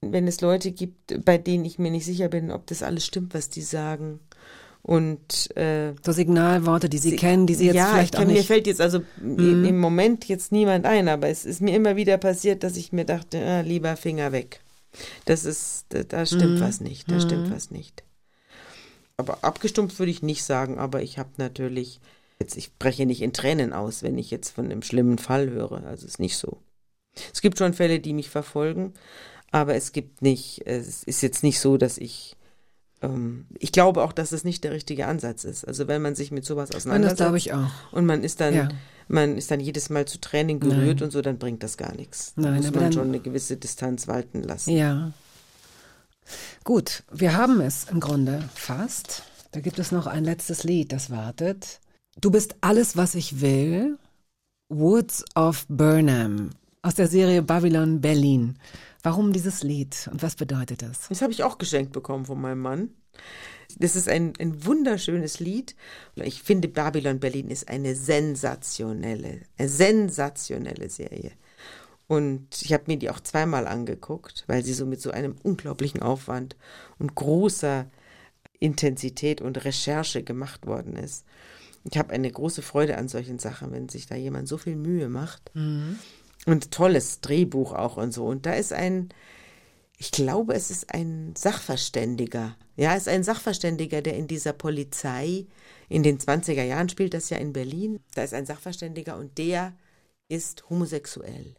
wenn 0.00 0.26
es 0.26 0.40
Leute 0.40 0.72
gibt, 0.72 1.24
bei 1.24 1.38
denen 1.38 1.64
ich 1.64 1.78
mir 1.78 1.90
nicht 1.90 2.06
sicher 2.06 2.28
bin, 2.28 2.50
ob 2.50 2.66
das 2.66 2.82
alles 2.82 3.04
stimmt, 3.04 3.34
was 3.34 3.50
die 3.50 3.62
sagen. 3.62 4.20
Und 4.82 5.56
äh, 5.56 5.94
So 6.04 6.10
Signalworte, 6.12 6.88
die 6.88 6.98
Sie, 6.98 7.14
kennen, 7.16 7.46
die 7.46 7.54
Sie 7.54 7.66
jetzt 7.66 7.76
ja, 7.76 7.92
vielleicht 7.92 8.14
ich 8.14 8.20
auch 8.20 8.24
mir 8.26 8.32
nicht. 8.32 8.42
Mhm. 8.44 8.46
fällt 8.46 8.66
jetzt 8.66 8.80
also 8.80 9.00
im 9.20 9.64
im 9.64 9.78
Moment 9.78 10.26
jetzt 10.26 10.50
niemand 10.50 10.86
ein, 10.86 11.08
aber 11.08 11.28
es 11.28 11.44
ist 11.44 11.60
mir 11.60 11.74
immer 11.76 11.94
wieder 11.96 12.18
passiert, 12.18 12.64
dass 12.64 12.76
ich 12.76 12.92
mir 12.92 13.04
dachte, 13.04 13.40
ah, 13.44 13.60
lieber 13.60 13.96
Finger 13.96 14.32
weg. 14.32 14.60
Das 15.24 15.44
ist, 15.44 15.86
da, 15.90 16.02
da 16.02 16.26
stimmt 16.26 16.58
Mhm. 16.58 16.60
was 16.60 16.80
nicht, 16.80 17.10
da 17.10 17.20
stimmt 17.20 17.50
was 17.50 17.70
nicht. 17.70 18.02
Aber 19.16 19.44
abgestumpft 19.44 19.98
würde 19.98 20.10
ich 20.10 20.22
nicht 20.22 20.42
sagen, 20.42 20.78
aber 20.78 21.02
ich 21.02 21.16
habe 21.18 21.30
natürlich, 21.36 22.00
jetzt, 22.40 22.56
ich 22.56 22.74
breche 22.76 23.06
nicht 23.06 23.22
in 23.22 23.32
Tränen 23.32 23.72
aus, 23.72 24.02
wenn 24.02 24.18
ich 24.18 24.30
jetzt 24.32 24.50
von 24.50 24.64
einem 24.64 24.82
schlimmen 24.82 25.18
Fall 25.18 25.48
höre. 25.50 25.84
Also 25.84 26.06
ist 26.06 26.18
nicht 26.18 26.36
so. 26.36 26.58
Es 27.32 27.40
gibt 27.40 27.58
schon 27.58 27.74
Fälle, 27.74 28.00
die 28.00 28.14
mich 28.14 28.30
verfolgen, 28.30 28.94
aber 29.52 29.74
es 29.76 29.92
gibt 29.92 30.22
nicht, 30.22 30.62
es 30.66 31.04
ist 31.04 31.22
jetzt 31.22 31.42
nicht 31.44 31.60
so, 31.60 31.76
dass 31.76 31.98
ich, 31.98 32.36
ich 33.58 33.72
glaube 33.72 34.02
auch, 34.02 34.12
dass 34.12 34.32
es 34.32 34.44
nicht 34.44 34.62
der 34.64 34.70
richtige 34.72 35.06
Ansatz 35.06 35.44
ist. 35.44 35.64
Also 35.66 35.88
wenn 35.88 36.02
man 36.02 36.14
sich 36.14 36.30
mit 36.30 36.44
sowas 36.44 36.68
Nein, 36.70 36.72
das 36.72 36.76
auseinandersetzt 36.86 37.16
glaube 37.18 37.38
ich 37.38 37.52
auch. 37.52 37.70
und 37.92 38.06
man 38.06 38.22
ist 38.22 38.40
dann, 38.40 38.54
Ja. 38.54 38.68
man 39.08 39.36
ist 39.36 39.50
dann 39.50 39.60
jedes 39.60 39.90
Mal 39.90 40.06
zu 40.06 40.20
Tränen 40.20 40.60
gerührt 40.60 40.98
Nein. 40.98 41.02
und 41.04 41.10
so, 41.10 41.20
dann 41.22 41.38
bringt 41.38 41.62
das 41.62 41.76
gar 41.76 41.94
nichts. 41.96 42.32
Da 42.36 42.42
Nein, 42.42 42.56
muss 42.58 42.66
aber 42.66 42.80
man 42.82 42.92
schon 42.92 43.08
eine 43.08 43.18
gewisse 43.20 43.56
Distanz 43.56 44.06
walten 44.08 44.42
lassen. 44.42 44.70
Ja. 44.76 45.12
Gut, 46.64 47.02
wir 47.10 47.36
haben 47.36 47.60
es 47.60 47.84
im 47.90 47.98
Grunde 48.00 48.48
fast. 48.54 49.24
Da 49.50 49.60
gibt 49.60 49.78
es 49.78 49.90
noch 49.92 50.06
ein 50.06 50.24
letztes 50.24 50.62
Lied, 50.64 50.92
das 50.92 51.10
wartet. 51.10 51.80
Du 52.20 52.30
bist 52.30 52.54
alles, 52.60 52.96
was 52.96 53.14
ich 53.14 53.40
will. 53.40 53.98
Woods 54.68 55.24
of 55.34 55.66
Burnham 55.68 56.50
aus 56.82 56.96
der 56.96 57.06
Serie 57.06 57.42
Babylon 57.42 58.00
Berlin. 58.00 58.58
Warum 59.04 59.32
dieses 59.32 59.62
Lied 59.62 60.08
und 60.12 60.22
was 60.22 60.34
bedeutet 60.34 60.82
das? 60.82 61.08
Das 61.08 61.22
habe 61.22 61.32
ich 61.32 61.44
auch 61.44 61.58
geschenkt 61.58 61.92
bekommen 61.92 62.24
von 62.24 62.40
meinem 62.40 62.60
Mann. 62.60 62.90
Das 63.78 63.96
ist 63.96 64.08
ein, 64.08 64.32
ein 64.38 64.64
wunderschönes 64.66 65.40
Lied. 65.40 65.76
Ich 66.16 66.42
finde, 66.42 66.68
Babylon 66.68 67.20
Berlin 67.20 67.50
ist 67.50 67.68
eine 67.68 67.94
sensationelle, 67.94 69.42
eine 69.56 69.68
sensationelle 69.68 70.90
Serie. 70.90 71.30
Und 72.08 72.60
ich 72.62 72.72
habe 72.72 72.84
mir 72.88 72.98
die 72.98 73.10
auch 73.10 73.20
zweimal 73.20 73.66
angeguckt, 73.66 74.44
weil 74.48 74.64
sie 74.64 74.74
so 74.74 74.84
mit 74.84 75.00
so 75.00 75.12
einem 75.12 75.36
unglaublichen 75.42 76.02
Aufwand 76.02 76.56
und 76.98 77.14
großer 77.14 77.86
Intensität 78.58 79.40
und 79.40 79.64
Recherche 79.64 80.22
gemacht 80.22 80.66
worden 80.66 80.96
ist. 80.96 81.24
Ich 81.90 81.96
habe 81.98 82.12
eine 82.12 82.30
große 82.30 82.62
Freude 82.62 82.96
an 82.98 83.08
solchen 83.08 83.38
Sachen, 83.38 83.72
wenn 83.72 83.88
sich 83.88 84.06
da 84.06 84.14
jemand 84.14 84.48
so 84.48 84.58
viel 84.58 84.76
Mühe 84.76 85.08
macht. 85.08 85.50
Und 86.46 86.70
tolles 86.72 87.20
Drehbuch 87.20 87.72
auch 87.72 87.96
und 87.96 88.12
so. 88.12 88.26
Und 88.26 88.46
da 88.46 88.54
ist 88.54 88.72
ein, 88.72 89.10
ich 89.96 90.10
glaube, 90.10 90.54
es 90.54 90.70
ist 90.70 90.92
ein 90.92 91.34
Sachverständiger. 91.36 92.56
Ja, 92.76 92.94
es 92.94 93.02
ist 93.02 93.08
ein 93.08 93.22
Sachverständiger, 93.22 94.02
der 94.02 94.16
in 94.16 94.26
dieser 94.26 94.52
Polizei 94.52 95.46
in 95.88 96.02
den 96.02 96.18
20er 96.18 96.64
Jahren 96.64 96.88
spielt, 96.88 97.14
das 97.14 97.30
ja 97.30 97.36
in 97.36 97.52
Berlin. 97.52 98.00
Da 98.14 98.24
ist 98.24 98.34
ein 98.34 98.46
Sachverständiger 98.46 99.16
und 99.16 99.38
der 99.38 99.72
ist 100.28 100.68
homosexuell. 100.68 101.54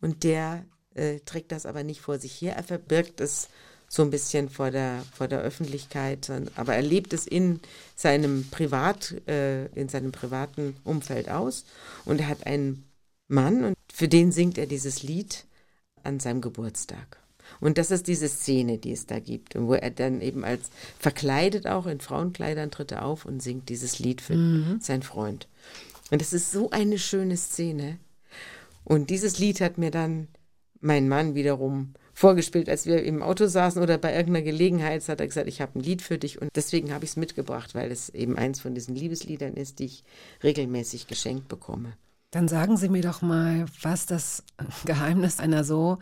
Und 0.00 0.22
der 0.22 0.64
äh, 0.94 1.20
trägt 1.20 1.50
das 1.50 1.66
aber 1.66 1.82
nicht 1.82 2.00
vor 2.00 2.18
sich 2.18 2.40
her. 2.40 2.54
Er 2.54 2.62
verbirgt 2.62 3.20
es 3.20 3.48
so 3.88 4.02
ein 4.02 4.10
bisschen 4.10 4.50
vor 4.50 4.70
der, 4.70 5.02
vor 5.14 5.28
der 5.28 5.40
Öffentlichkeit, 5.40 6.30
aber 6.56 6.74
er 6.74 6.82
lebt 6.82 7.14
es 7.14 7.26
in 7.26 7.60
seinem 7.96 8.46
Privat, 8.50 9.14
äh, 9.26 9.66
in 9.68 9.88
seinem 9.88 10.12
privaten 10.12 10.76
Umfeld 10.84 11.30
aus. 11.30 11.64
Und 12.04 12.20
er 12.20 12.28
hat 12.28 12.46
einen 12.46 12.87
Mann 13.28 13.64
und 13.64 13.76
für 13.92 14.08
den 14.08 14.32
singt 14.32 14.58
er 14.58 14.66
dieses 14.66 15.02
Lied 15.02 15.46
an 16.02 16.18
seinem 16.18 16.40
Geburtstag. 16.40 17.18
Und 17.60 17.78
das 17.78 17.90
ist 17.90 18.06
diese 18.08 18.28
Szene, 18.28 18.78
die 18.78 18.92
es 18.92 19.06
da 19.06 19.20
gibt, 19.20 19.54
wo 19.58 19.74
er 19.74 19.90
dann 19.90 20.20
eben 20.20 20.44
als 20.44 20.70
verkleidet 20.98 21.66
auch 21.66 21.86
in 21.86 22.00
Frauenkleidern 22.00 22.70
tritt 22.70 22.92
er 22.92 23.04
auf 23.04 23.24
und 23.24 23.42
singt 23.42 23.68
dieses 23.68 23.98
Lied 23.98 24.20
für 24.20 24.78
seinen 24.80 25.02
Freund. 25.02 25.48
Und 26.10 26.20
das 26.20 26.32
ist 26.32 26.52
so 26.52 26.70
eine 26.70 26.98
schöne 26.98 27.36
Szene. 27.36 27.98
Und 28.84 29.10
dieses 29.10 29.38
Lied 29.38 29.60
hat 29.60 29.78
mir 29.78 29.90
dann 29.90 30.28
mein 30.80 31.08
Mann 31.08 31.34
wiederum 31.34 31.94
vorgespielt, 32.14 32.68
als 32.68 32.86
wir 32.86 33.02
im 33.02 33.22
Auto 33.22 33.46
saßen 33.46 33.82
oder 33.82 33.98
bei 33.98 34.14
irgendeiner 34.14 34.44
Gelegenheit, 34.44 35.08
hat 35.08 35.20
er 35.20 35.26
gesagt, 35.26 35.48
ich 35.48 35.60
habe 35.60 35.78
ein 35.78 35.82
Lied 35.82 36.02
für 36.02 36.18
dich 36.18 36.40
und 36.40 36.50
deswegen 36.54 36.92
habe 36.92 37.04
ich 37.04 37.12
es 37.12 37.16
mitgebracht, 37.16 37.74
weil 37.74 37.90
es 37.90 38.08
eben 38.10 38.36
eins 38.36 38.60
von 38.60 38.74
diesen 38.74 38.94
Liebesliedern 38.94 39.54
ist, 39.54 39.78
die 39.78 39.86
ich 39.86 40.04
regelmäßig 40.42 41.06
geschenkt 41.06 41.48
bekomme. 41.48 41.92
Dann 42.30 42.46
sagen 42.46 42.76
Sie 42.76 42.88
mir 42.88 43.02
doch 43.02 43.22
mal, 43.22 43.64
was 43.80 44.06
das 44.06 44.44
Geheimnis 44.84 45.40
einer 45.40 45.64
so 45.64 45.98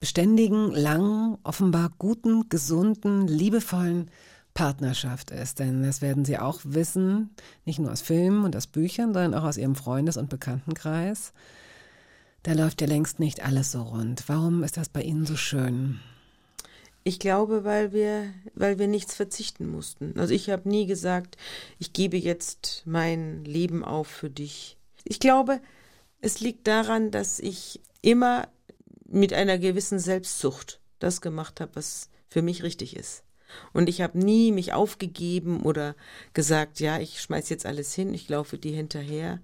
beständigen, 0.00 0.72
langen, 0.72 1.38
offenbar 1.44 1.92
guten, 1.98 2.48
gesunden, 2.48 3.28
liebevollen 3.28 4.10
Partnerschaft 4.54 5.30
ist. 5.30 5.60
Denn 5.60 5.84
das 5.84 6.02
werden 6.02 6.24
Sie 6.24 6.38
auch 6.38 6.60
wissen, 6.64 7.30
nicht 7.64 7.78
nur 7.78 7.92
aus 7.92 8.00
Filmen 8.00 8.44
und 8.44 8.56
aus 8.56 8.66
Büchern, 8.66 9.14
sondern 9.14 9.34
auch 9.34 9.44
aus 9.44 9.56
Ihrem 9.56 9.76
Freundes- 9.76 10.16
und 10.16 10.28
Bekanntenkreis. 10.28 11.32
Da 12.42 12.54
läuft 12.54 12.80
ja 12.80 12.88
längst 12.88 13.20
nicht 13.20 13.44
alles 13.44 13.70
so 13.70 13.82
rund. 13.82 14.24
Warum 14.26 14.64
ist 14.64 14.76
das 14.76 14.88
bei 14.88 15.02
Ihnen 15.02 15.26
so 15.26 15.36
schön? 15.36 16.00
Ich 17.04 17.20
glaube, 17.20 17.62
weil 17.62 17.92
wir, 17.92 18.32
weil 18.54 18.80
wir 18.80 18.88
nichts 18.88 19.14
verzichten 19.14 19.68
mussten. 19.68 20.18
Also 20.18 20.34
ich 20.34 20.50
habe 20.50 20.68
nie 20.68 20.86
gesagt, 20.86 21.36
ich 21.78 21.92
gebe 21.92 22.16
jetzt 22.16 22.82
mein 22.84 23.44
Leben 23.44 23.84
auf 23.84 24.08
für 24.08 24.30
dich. 24.30 24.76
Ich 25.04 25.20
glaube, 25.20 25.60
es 26.20 26.40
liegt 26.40 26.66
daran, 26.66 27.10
dass 27.10 27.38
ich 27.38 27.80
immer 28.00 28.48
mit 29.06 29.32
einer 29.32 29.58
gewissen 29.58 29.98
Selbstsucht 29.98 30.80
das 30.98 31.20
gemacht 31.20 31.60
habe, 31.60 31.74
was 31.74 32.08
für 32.28 32.42
mich 32.42 32.62
richtig 32.62 32.96
ist. 32.96 33.24
Und 33.72 33.88
ich 33.88 34.00
habe 34.00 34.18
nie 34.18 34.52
mich 34.52 34.72
aufgegeben 34.72 35.62
oder 35.62 35.94
gesagt, 36.32 36.80
ja, 36.80 36.98
ich 36.98 37.20
schmeiß 37.20 37.48
jetzt 37.50 37.66
alles 37.66 37.92
hin, 37.94 38.14
ich 38.14 38.28
laufe 38.28 38.56
dir 38.56 38.74
hinterher 38.74 39.40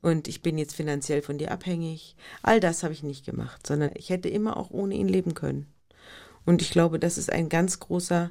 und 0.00 0.28
ich 0.28 0.42
bin 0.42 0.58
jetzt 0.58 0.74
finanziell 0.76 1.22
von 1.22 1.38
dir 1.38 1.50
abhängig. 1.50 2.16
All 2.42 2.60
das 2.60 2.82
habe 2.82 2.92
ich 2.92 3.02
nicht 3.02 3.24
gemacht, 3.24 3.66
sondern 3.66 3.90
ich 3.94 4.10
hätte 4.10 4.28
immer 4.28 4.56
auch 4.56 4.70
ohne 4.70 4.94
ihn 4.94 5.08
leben 5.08 5.34
können. 5.34 5.66
Und 6.44 6.62
ich 6.62 6.70
glaube, 6.70 6.98
das 6.98 7.18
ist 7.18 7.30
ein 7.30 7.48
ganz 7.48 7.80
großer 7.80 8.30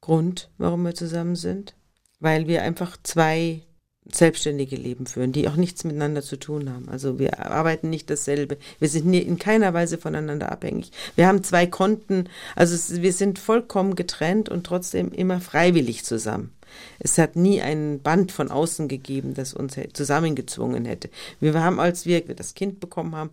Grund, 0.00 0.50
warum 0.58 0.82
wir 0.82 0.94
zusammen 0.94 1.36
sind, 1.36 1.74
weil 2.18 2.46
wir 2.46 2.62
einfach 2.62 2.96
zwei 3.02 3.62
selbstständige 4.10 4.76
Leben 4.76 5.06
führen, 5.06 5.32
die 5.32 5.48
auch 5.48 5.56
nichts 5.56 5.84
miteinander 5.84 6.22
zu 6.22 6.36
tun 6.36 6.70
haben. 6.70 6.88
Also 6.88 7.18
wir 7.18 7.38
arbeiten 7.38 7.88
nicht 7.88 8.10
dasselbe. 8.10 8.58
Wir 8.80 8.88
sind 8.88 9.12
in 9.12 9.38
keiner 9.38 9.74
Weise 9.74 9.96
voneinander 9.96 10.50
abhängig. 10.50 10.90
Wir 11.14 11.28
haben 11.28 11.44
zwei 11.44 11.66
Konten, 11.66 12.28
also 12.56 13.00
wir 13.00 13.12
sind 13.12 13.38
vollkommen 13.38 13.94
getrennt 13.94 14.48
und 14.48 14.64
trotzdem 14.64 15.12
immer 15.12 15.40
freiwillig 15.40 16.04
zusammen. 16.04 16.52
Es 16.98 17.18
hat 17.18 17.36
nie 17.36 17.60
ein 17.60 18.00
Band 18.00 18.32
von 18.32 18.50
außen 18.50 18.88
gegeben, 18.88 19.34
das 19.34 19.54
uns 19.54 19.76
zusammengezwungen 19.92 20.84
hätte. 20.84 21.10
Wir 21.38 21.54
haben, 21.54 21.78
als 21.78 22.06
wir 22.06 22.22
das 22.22 22.54
Kind 22.54 22.80
bekommen 22.80 23.14
haben, 23.14 23.30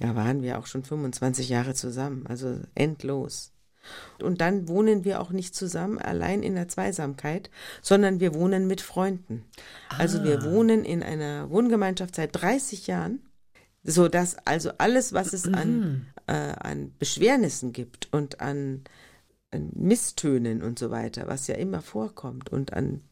da 0.00 0.16
waren 0.16 0.42
wir 0.42 0.58
auch 0.58 0.66
schon 0.66 0.82
25 0.82 1.48
Jahre 1.48 1.74
zusammen, 1.74 2.26
also 2.28 2.58
endlos. 2.74 3.53
Und 4.22 4.40
dann 4.40 4.68
wohnen 4.68 5.04
wir 5.04 5.20
auch 5.20 5.30
nicht 5.30 5.54
zusammen 5.54 5.98
allein 5.98 6.42
in 6.42 6.54
der 6.54 6.68
Zweisamkeit, 6.68 7.50
sondern 7.82 8.20
wir 8.20 8.34
wohnen 8.34 8.66
mit 8.66 8.80
Freunden. 8.80 9.44
Also 9.98 10.24
wir 10.24 10.42
wohnen 10.44 10.84
in 10.84 11.02
einer 11.02 11.50
Wohngemeinschaft 11.50 12.14
seit 12.14 12.30
30 12.32 12.86
Jahren, 12.86 13.20
so 13.82 14.08
dass 14.08 14.36
also 14.46 14.70
alles, 14.78 15.12
was 15.12 15.32
es 15.32 15.46
an, 15.46 16.06
äh, 16.26 16.32
an 16.32 16.92
Beschwernissen 16.98 17.72
gibt 17.72 18.08
und 18.12 18.40
an, 18.40 18.84
an 19.50 19.70
Misstönen 19.74 20.62
und 20.62 20.78
so 20.78 20.90
weiter, 20.90 21.26
was 21.26 21.46
ja 21.46 21.56
immer 21.56 21.82
vorkommt 21.82 22.50
und 22.50 22.72
an 22.72 23.02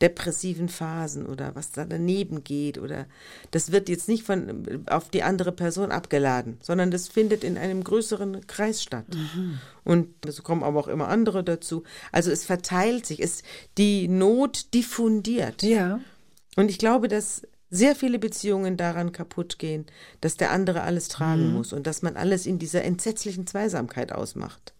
depressiven 0.00 0.68
Phasen 0.68 1.26
oder 1.26 1.54
was 1.54 1.72
da 1.72 1.84
daneben 1.84 2.44
geht 2.44 2.78
oder 2.78 3.06
das 3.50 3.72
wird 3.72 3.88
jetzt 3.88 4.08
nicht 4.08 4.24
von 4.24 4.84
auf 4.86 5.08
die 5.08 5.22
andere 5.22 5.52
Person 5.52 5.90
abgeladen, 5.90 6.58
sondern 6.60 6.90
das 6.90 7.08
findet 7.08 7.44
in 7.44 7.56
einem 7.56 7.82
größeren 7.82 8.46
Kreis 8.46 8.82
statt. 8.82 9.06
Und 9.84 10.08
es 10.26 10.42
kommen 10.42 10.62
aber 10.62 10.80
auch 10.80 10.88
immer 10.88 11.08
andere 11.08 11.44
dazu. 11.44 11.84
Also 12.12 12.30
es 12.30 12.44
verteilt 12.44 13.06
sich, 13.06 13.22
es 13.22 13.42
die 13.78 14.08
Not 14.08 14.74
diffundiert. 14.74 15.62
Ja. 15.62 16.00
Und 16.56 16.70
ich 16.70 16.78
glaube, 16.78 17.08
dass 17.08 17.42
sehr 17.70 17.96
viele 17.96 18.18
Beziehungen 18.18 18.76
daran 18.76 19.12
kaputt 19.12 19.58
gehen, 19.58 19.86
dass 20.20 20.36
der 20.36 20.50
andere 20.50 20.82
alles 20.82 21.08
tragen 21.08 21.52
muss 21.52 21.72
und 21.72 21.86
dass 21.86 22.02
man 22.02 22.16
alles 22.16 22.46
in 22.46 22.58
dieser 22.58 22.84
entsetzlichen 22.84 23.46
Zweisamkeit 23.46 24.12
ausmacht. 24.12 24.72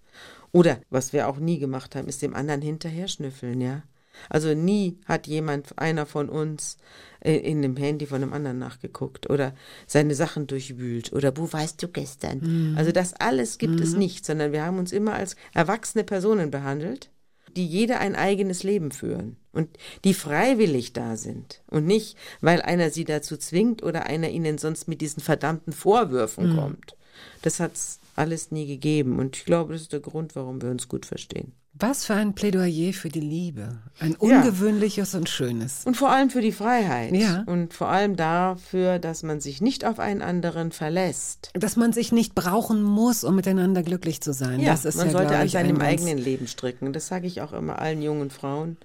Oder, 0.53 0.79
was 0.91 1.13
wir 1.13 1.29
auch 1.29 1.39
nie 1.39 1.59
gemacht 1.59 1.97
haben, 1.97 2.09
ist 2.09 2.23
dem 2.23 2.35
anderen 2.35 2.63
hinterher 2.63 3.09
schnüffeln, 3.09 3.61
ja. 3.61 3.83
Also 4.29 4.55
nie 4.55 4.99
hat 5.05 5.27
jemand, 5.27 5.79
einer 5.79 6.07
von 6.07 6.29
uns, 6.29 6.77
äh, 7.21 7.37
in 7.37 7.63
dem 7.63 7.77
Handy 7.77 8.07
von 8.07 8.23
einem 8.23 8.33
anderen 8.33 8.59
nachgeguckt 8.59 9.29
oder 9.31 9.55
seine 9.87 10.15
Sachen 10.15 10.47
durchwühlt 10.47 11.13
oder 11.13 11.37
wo 11.37 11.53
warst 11.53 11.83
du 11.83 11.89
gestern? 11.89 12.75
Also 12.77 12.93
das 12.93 13.15
alles 13.15 13.59
gibt 13.59 13.81
es 13.81 13.95
nicht, 13.95 14.25
sondern 14.25 14.53
wir 14.53 14.65
haben 14.65 14.79
uns 14.79 14.93
immer 14.93 15.15
als 15.15 15.37
erwachsene 15.53 16.05
Personen 16.05 16.51
behandelt, 16.51 17.11
die 17.57 17.67
jeder 17.67 18.01
ein 18.01 18.15
eigenes 18.15 18.63
Leben 18.63 18.93
führen 18.93 19.37
und 19.53 19.69
die 20.05 20.15
freiwillig 20.15 20.93
da 20.93 21.17
sind 21.17 21.63
und 21.69 21.87
nicht, 21.87 22.17
weil 22.41 22.61
einer 22.61 22.91
sie 22.91 23.05
dazu 23.05 23.37
zwingt 23.37 23.83
oder 23.83 24.07
einer 24.07 24.29
ihnen 24.29 24.59
sonst 24.59 24.89
mit 24.89 25.01
diesen 25.01 25.23
verdammten 25.23 25.73
Vorwürfen 25.73 26.55
kommt. 26.55 26.97
Das 27.43 27.61
hat's 27.61 28.01
alles 28.17 28.51
nie 28.51 28.67
gegeben 28.67 29.19
und 29.19 29.37
ich 29.37 29.45
glaube, 29.45 29.73
das 29.75 29.83
ist 29.83 29.93
der 29.93 30.01
Grund, 30.01 30.35
warum 30.37 30.61
wir 30.63 30.71
uns 30.71 30.89
gut 30.89 31.07
verstehen. 31.07 31.53
Was 31.79 32.07
für 32.07 32.15
ein 32.15 32.35
Plädoyer 32.35 32.95
für 32.95 33.11
die 33.11 33.21
Liebe. 33.21 33.79
Ein 33.99 34.13
Ja. 34.13 34.17
ungewöhnliches 34.21 35.15
und 35.15 35.29
schönes. 35.29 35.85
Und 35.85 35.95
vor 35.95 36.11
allem 36.11 36.31
für 36.31 36.41
die 36.41 36.53
Freiheit. 36.53 37.15
Ja. 37.15 37.43
Und 37.47 37.75
vor 37.75 37.89
allem 37.89 38.17
dafür, 38.17 38.99
dass 38.99 39.23
man 39.23 39.41
sich 39.41 39.61
nicht 39.61 39.85
auf 39.85 39.99
einen 39.99 40.23
anderen 40.23 40.73
verlässt. 40.73 41.51
Dass 41.53 41.77
man 41.77 41.93
sich 41.93 42.13
nicht 42.13 42.35
brauchen 42.35 42.83
muss, 42.83 43.25
um 43.25 43.35
miteinander 43.37 43.83
glücklich 43.83 44.23
zu 44.23 44.33
sein. 44.33 44.61
Ja, 44.61 44.71
das 44.71 44.87
ist 44.87 44.97
man 44.97 45.09
ja, 45.09 45.13
sollte 45.13 45.37
an 45.37 45.49
seinem 45.51 45.79
eigenen 45.83 46.17
Leben 46.17 46.47
stricken. 46.47 46.95
Das 46.95 47.09
sage 47.09 47.27
ich 47.27 47.43
auch 47.43 47.53
immer 47.53 47.79
allen 47.79 48.01
jungen 48.01 48.31
Frauen. 48.31 48.79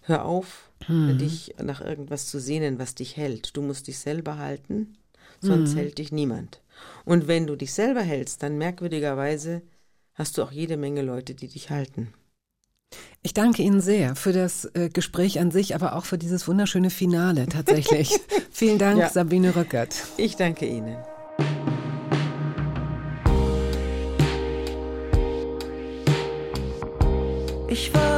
Hör 0.00 0.24
auf, 0.24 0.70
Mhm. 0.88 1.18
dich 1.18 1.54
nach 1.62 1.82
irgendwas 1.82 2.28
zu 2.28 2.40
sehnen, 2.40 2.78
was 2.78 2.94
dich 2.94 3.18
hält. 3.18 3.54
Du 3.58 3.60
musst 3.62 3.88
dich 3.88 3.98
selber 3.98 4.38
halten, 4.38 4.96
sonst 5.42 5.74
Mhm. 5.74 5.78
hält 5.78 5.98
dich 5.98 6.12
niemand. 6.12 6.62
Und 7.04 7.28
wenn 7.28 7.46
du 7.46 7.56
dich 7.56 7.72
selber 7.72 8.02
hältst, 8.02 8.42
dann 8.42 8.58
merkwürdigerweise 8.58 9.62
hast 10.14 10.36
du 10.36 10.42
auch 10.42 10.52
jede 10.52 10.76
Menge 10.76 11.02
Leute, 11.02 11.34
die 11.34 11.48
dich 11.48 11.70
halten. 11.70 12.12
Ich 13.22 13.34
danke 13.34 13.62
Ihnen 13.62 13.80
sehr 13.80 14.16
für 14.16 14.32
das 14.32 14.64
äh, 14.74 14.88
Gespräch 14.88 15.40
an 15.40 15.50
sich, 15.50 15.74
aber 15.74 15.96
auch 15.96 16.04
für 16.04 16.18
dieses 16.18 16.48
wunderschöne 16.48 16.90
Finale 16.90 17.46
tatsächlich. 17.50 18.18
Vielen 18.50 18.78
Dank, 18.78 18.98
ja. 19.00 19.08
Sabine 19.08 19.54
Rückert. 19.54 19.94
Ich 20.16 20.36
danke 20.36 20.66
Ihnen. 20.66 20.96
Ich 27.70 27.92
war 27.92 28.17